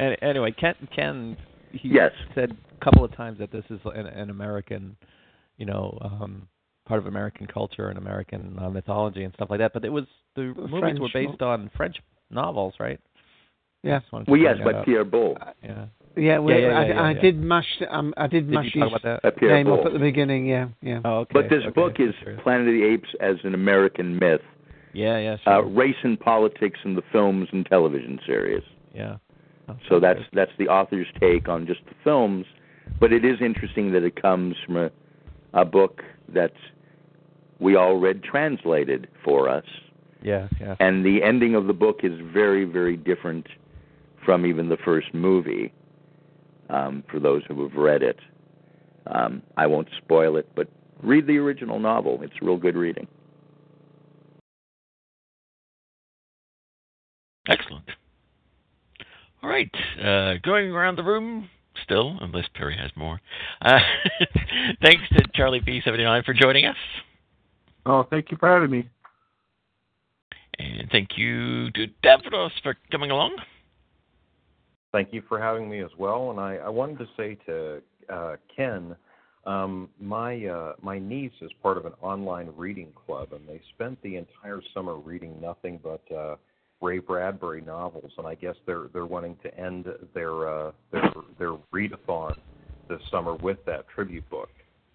Any- 0.00 0.16
anyway, 0.22 0.52
Ken, 0.52 0.74
Ken, 0.94 1.36
he 1.72 1.88
Yes. 1.88 2.12
said 2.34 2.56
a 2.80 2.84
couple 2.84 3.04
of 3.04 3.14
times 3.16 3.38
that 3.38 3.50
this 3.50 3.64
is 3.70 3.80
an, 3.84 4.06
an 4.06 4.30
American, 4.30 4.96
you 5.58 5.66
know, 5.66 5.98
um, 6.02 6.46
part 6.86 6.98
of 7.00 7.06
American 7.06 7.46
culture 7.46 7.88
and 7.88 7.98
American 7.98 8.56
uh, 8.60 8.70
mythology 8.70 9.24
and 9.24 9.34
stuff 9.34 9.50
like 9.50 9.58
that. 9.58 9.72
But 9.72 9.84
it 9.84 9.88
was 9.90 10.04
the 10.36 10.52
The 10.54 10.62
movies 10.62 10.78
French 10.80 11.00
were 11.00 11.08
based 11.12 11.42
on 11.42 11.70
French 11.76 11.96
novels, 12.30 12.74
right? 12.78 13.00
Yeah. 13.82 14.00
Just 14.00 14.12
wanted 14.12 14.26
to 14.26 14.30
Well, 14.32 14.40
yes, 14.40 14.54
bring 14.56 14.64
by 14.64 14.72
that 14.72 14.78
up. 14.80 14.84
Pierre 14.84 15.04
Boulle. 15.04 15.36
Yeah. 15.62 15.86
Yeah, 16.18 16.38
well, 16.38 16.58
yeah, 16.58 16.68
yeah, 16.70 16.78
I, 16.78 16.86
yeah, 16.86 17.00
I 17.02 17.10
yeah. 17.10 17.20
did 17.20 17.42
mash. 17.42 17.82
Um, 17.90 18.14
I 18.16 18.26
did 18.26 18.46
Did 18.46 18.54
mash 18.54 18.74
you 18.74 18.82
his 18.84 18.90
about 18.90 19.22
that? 19.22 19.38
By 19.38 19.46
name 19.48 19.70
up 19.70 19.84
at 19.84 19.92
the 19.92 19.98
beginning. 19.98 20.46
Yeah, 20.46 20.68
yeah. 20.80 21.00
Oh, 21.04 21.18
okay. 21.18 21.30
But 21.34 21.50
this 21.50 21.60
okay, 21.62 21.70
book 21.72 21.96
is. 21.98 22.14
Planet 22.42 22.66
of 22.68 22.72
the 22.72 22.82
Apes 22.84 23.08
as 23.20 23.36
an 23.44 23.52
American 23.52 24.18
myth, 24.18 24.40
Yeah, 24.96 25.18
yeah, 25.18 25.36
uh, 25.46 25.62
race 25.62 25.96
and 26.04 26.18
politics 26.18 26.78
in 26.82 26.94
the 26.94 27.02
films 27.12 27.48
and 27.52 27.66
television 27.66 28.18
series. 28.26 28.62
yeah. 28.94 29.18
Oh, 29.68 29.76
So 29.90 30.00
that's 30.00 30.20
that's 30.32 30.52
the 30.58 30.68
author's 30.68 31.08
take 31.20 31.48
on 31.48 31.66
just 31.66 31.80
the 31.86 31.94
films, 32.02 32.46
but 32.98 33.12
it 33.12 33.24
is 33.24 33.36
interesting 33.42 33.92
that 33.92 34.04
it 34.04 34.20
comes 34.20 34.56
from 34.64 34.76
a, 34.76 34.90
a 35.52 35.64
book 35.66 36.02
that 36.32 36.52
we 37.58 37.74
all 37.76 37.98
read 37.98 38.22
translated 38.22 39.08
for 39.22 39.50
us. 39.50 39.64
Yeah, 40.22 40.48
yeah. 40.60 40.76
And 40.80 41.04
the 41.04 41.22
ending 41.22 41.54
of 41.56 41.66
the 41.66 41.72
book 41.74 42.00
is 42.02 42.12
very, 42.32 42.64
very 42.64 42.96
different 42.96 43.48
from 44.24 44.46
even 44.46 44.68
the 44.70 44.78
first 44.78 45.12
movie. 45.12 45.72
Um, 46.70 47.04
for 47.10 47.20
those 47.20 47.42
who 47.46 47.62
have 47.68 47.74
read 47.76 48.02
it, 48.02 48.18
um, 49.08 49.42
I 49.56 49.66
won't 49.66 49.88
spoil 49.98 50.36
it, 50.36 50.48
but 50.54 50.68
read 51.02 51.26
the 51.26 51.36
original 51.36 51.78
novel. 51.78 52.20
It's 52.22 52.40
real 52.40 52.56
good 52.56 52.76
reading. 52.76 53.06
Excellent. 57.48 57.88
All 59.46 59.52
right, 59.52 59.70
uh, 60.02 60.40
going 60.42 60.72
around 60.72 60.96
the 60.96 61.04
room 61.04 61.48
still, 61.84 62.18
unless 62.20 62.46
Perry 62.54 62.76
has 62.76 62.90
more. 62.96 63.20
Uh, 63.62 63.78
thanks 64.82 65.04
to 65.12 65.22
Charlie 65.36 65.60
P79 65.60 66.24
for 66.24 66.34
joining 66.34 66.66
us. 66.66 66.74
Oh, 67.86 68.04
thank 68.10 68.32
you 68.32 68.36
for 68.38 68.48
having 68.48 68.72
me. 68.72 68.88
And 70.58 70.90
thank 70.90 71.10
you 71.16 71.70
to 71.70 71.86
Davros 72.04 72.50
for 72.64 72.76
coming 72.90 73.12
along. 73.12 73.36
Thank 74.90 75.12
you 75.12 75.22
for 75.28 75.40
having 75.40 75.70
me 75.70 75.78
as 75.78 75.92
well. 75.96 76.32
And 76.32 76.40
I, 76.40 76.56
I 76.56 76.68
wanted 76.68 76.98
to 76.98 77.06
say 77.16 77.38
to 77.46 77.80
uh, 78.12 78.36
Ken, 78.56 78.96
um, 79.46 79.88
my 80.00 80.44
uh, 80.44 80.72
my 80.82 80.98
niece 80.98 81.30
is 81.40 81.52
part 81.62 81.78
of 81.78 81.86
an 81.86 81.92
online 82.02 82.52
reading 82.56 82.88
club, 83.06 83.28
and 83.32 83.48
they 83.48 83.60
spent 83.76 84.02
the 84.02 84.16
entire 84.16 84.60
summer 84.74 84.96
reading 84.96 85.40
nothing 85.40 85.78
but 85.84 86.02
uh, 86.12 86.34
Ray 86.80 86.98
Bradbury 86.98 87.60
novels. 87.60 88.12
And 88.18 88.26
I 88.26 88.34
guess 88.34 88.56
they're 88.66 88.88
they're 88.92 89.06
wanting 89.06 89.36
to 89.42 89.58
end 89.58 89.86
their 90.14 90.48
uh, 90.48 90.72
their 90.92 91.10
their 91.38 91.52
readathon 91.74 92.36
this 92.88 93.00
summer 93.10 93.34
with 93.34 93.64
that 93.66 93.88
tribute 93.88 94.28
book. 94.30 94.50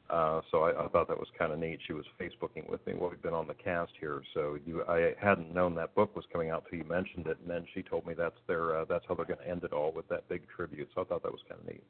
Uh, 0.09 0.41
so 0.51 0.63
I, 0.63 0.71
I 0.71 0.87
thought 0.89 1.07
that 1.07 1.17
was 1.17 1.29
kind 1.39 1.53
of 1.53 1.59
neat. 1.59 1.79
She 1.87 1.93
was 1.93 2.03
Facebooking 2.19 2.69
with 2.69 2.85
me 2.85 2.93
while 2.93 3.09
we've 3.09 3.21
been 3.21 3.33
on 3.33 3.47
the 3.47 3.53
cast 3.53 3.93
here. 3.97 4.21
So 4.33 4.57
you, 4.65 4.83
I 4.83 5.13
hadn't 5.21 5.53
known 5.53 5.73
that 5.75 5.95
book 5.95 6.13
was 6.17 6.25
coming 6.33 6.49
out 6.49 6.65
till 6.69 6.79
you 6.79 6.85
mentioned 6.85 7.27
it, 7.27 7.37
and 7.41 7.49
then 7.49 7.65
she 7.73 7.81
told 7.81 8.05
me 8.05 8.13
that's 8.13 8.35
their 8.45 8.81
uh, 8.81 8.85
that's 8.89 9.05
how 9.07 9.15
they're 9.15 9.25
going 9.25 9.39
to 9.39 9.47
end 9.47 9.63
it 9.63 9.71
all 9.71 9.93
with 9.93 10.07
that 10.09 10.27
big 10.27 10.41
tribute. 10.53 10.89
So 10.93 11.01
I 11.01 11.05
thought 11.05 11.23
that 11.23 11.31
was 11.31 11.41
kind 11.47 11.61
of 11.61 11.67
neat. 11.67 11.83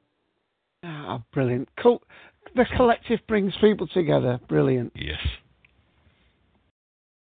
Ah, 0.83 1.23
brilliant! 1.33 1.67
Cool. 1.81 2.01
The 2.55 2.65
collective 2.75 3.19
brings 3.27 3.53
people 3.59 3.87
together. 3.87 4.39
Brilliant. 4.47 4.91
Yes. 4.95 5.19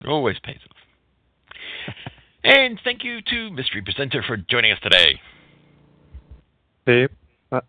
It 0.01 0.07
Always 0.07 0.37
pays 0.43 0.59
off. 0.69 1.95
and 2.47 2.79
thank 2.83 3.03
you 3.03 3.19
to 3.21 3.51
Mystery 3.51 3.81
Presenter 3.81 4.23
for 4.25 4.37
joining 4.37 4.71
us 4.71 4.79
today. 4.81 5.19
Hey. 6.85 7.07
Uh, 7.51 7.59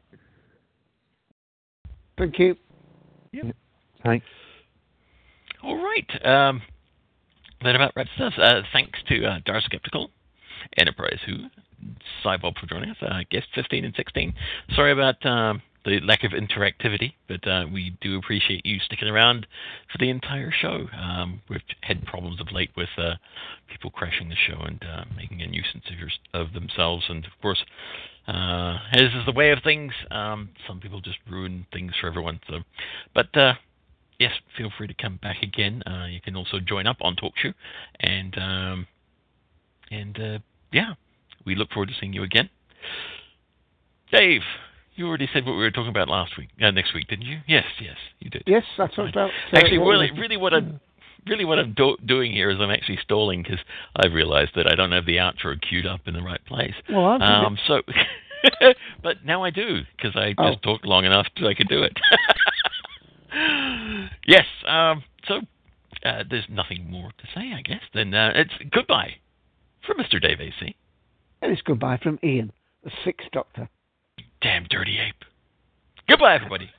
Thank 2.17 2.39
you. 2.39 2.55
Yep. 3.33 3.57
Thanks. 4.05 4.27
All 5.65 5.77
right. 5.77 6.25
Um, 6.25 6.63
that 7.63 7.75
about 7.75 7.93
wraps 7.97 8.11
us. 8.21 8.33
Uh, 8.41 8.63
thanks 8.73 8.99
to 9.09 9.25
uh, 9.25 9.39
Dar 9.45 9.61
Skeptical, 9.61 10.11
Enterprise 10.79 11.19
Who, 11.27 11.35
Cybob 12.25 12.57
for 12.59 12.67
joining 12.67 12.91
us, 12.91 12.97
uh, 13.03 13.21
guest 13.31 13.47
15 13.57 13.85
and 13.85 13.95
16. 13.97 14.33
Sorry 14.77 14.93
about 14.93 15.25
um, 15.27 15.61
the 15.85 16.01
lack 16.01 16.25
of 16.25 16.33
interactivity, 16.33 17.15
but 17.29 17.47
uh, 17.47 17.65
we 17.73 17.97
do 18.01 18.19
appreciate 18.19 18.65
you 18.67 18.79
sticking 18.81 19.09
around 19.09 19.47
for 19.91 19.99
the 19.99 20.11
entire 20.11 20.51
show. 20.51 20.87
Um, 20.97 21.43
we've 21.49 21.61
had 21.83 22.05
problems 22.05 22.41
of 22.41 22.53
late 22.53 22.71
with 22.77 22.89
uh, 22.99 23.15
people 23.71 23.91
crashing 23.91 24.29
the 24.29 24.37
show 24.37 24.61
and 24.61 24.83
uh, 24.83 25.05
making 25.17 25.41
a 25.43 25.47
nuisance 25.47 25.85
of, 25.91 25.99
your, 25.99 26.11
of 26.35 26.53
themselves, 26.53 27.07
and 27.09 27.25
of 27.25 27.33
course, 27.41 27.65
uh, 28.27 28.79
as 28.93 29.03
is 29.15 29.25
the 29.25 29.33
way 29.33 29.51
of 29.51 29.61
things, 29.63 29.93
um, 30.11 30.51
some 30.67 30.81
people 30.81 31.01
just 31.01 31.19
ruin 31.31 31.67
things 31.73 31.93
for 32.01 32.09
everyone. 32.09 32.41
So, 32.49 32.59
but 33.15 33.35
uh, 33.37 33.55
yes, 34.19 34.33
feel 34.57 34.71
free 34.77 34.87
to 34.87 34.95
come 34.95 35.19
back 35.23 35.43
again. 35.43 35.83
Uh, 35.87 36.07
you 36.07 36.21
can 36.21 36.37
also 36.37 36.61
join 36.61 36.87
up 36.87 36.99
on 37.01 37.17
TalkShoe, 37.17 37.55
and 38.01 38.37
um, 38.37 38.87
and 39.91 40.21
uh, 40.21 40.39
yeah, 40.73 40.95
we 41.47 41.55
look 41.55 41.71
forward 41.71 41.89
to 41.89 41.95
seeing 41.99 42.13
you 42.13 42.23
again. 42.23 42.51
Dave, 44.13 44.43
you 44.99 45.07
already 45.07 45.29
said 45.33 45.47
what 45.47 45.53
we 45.53 45.59
were 45.59 45.71
talking 45.71 45.91
about 45.91 46.09
last 46.09 46.37
week, 46.37 46.49
uh, 46.61 46.71
next 46.71 46.93
week, 46.95 47.07
didn't 47.09 47.25
you? 47.27 47.39
Yes, 47.47 47.65
yes, 47.81 47.97
you 48.21 48.31
did. 48.31 48.43
Yes, 48.47 48.65
I 48.79 48.87
talked 48.89 49.11
about. 49.11 49.31
uh, 49.31 49.57
Actually, 49.57 49.79
what 49.79 49.91
really, 49.91 50.11
really, 50.13 50.37
what 50.37 50.53
I'm 50.53 50.81
really 51.27 51.45
what 51.45 51.59
I'm 51.59 51.73
do- 51.75 51.97
doing 52.05 52.33
here 52.33 52.51
is 52.51 52.59
I'm 52.61 52.71
actually 52.71 52.99
stalling 53.03 53.43
because 53.43 53.59
I've 53.97 54.13
realised 54.13 54.53
that 54.57 54.67
I 54.71 54.75
don't 54.75 54.93
have 54.93 55.07
the 55.07 55.17
outro 55.17 55.61
queued 55.61 55.87
up 55.87 56.01
in 56.07 56.15
the 56.15 56.23
right 56.23 56.45
place. 56.47 56.75
Well, 56.91 57.19
done 57.19 57.45
um, 57.45 57.59
so, 57.67 57.83
but 59.03 59.25
now 59.25 59.45
I 59.45 59.51
do 59.51 59.81
because 59.97 60.17
I 60.17 60.35
Oh. 60.37 60.51
just 60.51 60.63
talked 60.63 60.85
long 60.85 61.05
enough 61.05 61.27
so 61.39 61.47
I 61.47 61.55
could 61.55 61.69
do 61.69 61.83
it. 61.83 61.93
yes. 64.27 64.45
Um, 64.67 65.03
so 65.27 65.41
uh, 66.05 66.25
there's 66.29 66.47
nothing 66.49 66.91
more 66.91 67.11
to 67.19 67.25
say, 67.35 67.53
I 67.57 67.63
guess. 67.63 67.83
Then 67.95 68.15
uh, 68.15 68.33
it's 68.35 68.53
goodbye 68.73 69.15
from 69.87 69.99
Mr. 69.99 70.21
Dave 70.21 70.41
AC. 70.41 70.75
And 71.43 71.53
it's 71.53 71.63
goodbye 71.63 71.99
from 72.03 72.19
Ian, 72.25 72.53
the 72.85 72.91
Sixth 73.05 73.29
Doctor. 73.33 73.69
Damn 74.41 74.65
dirty 74.71 74.99
ape. 74.99 75.25
Goodbye, 76.09 76.35
everybody. 76.35 76.71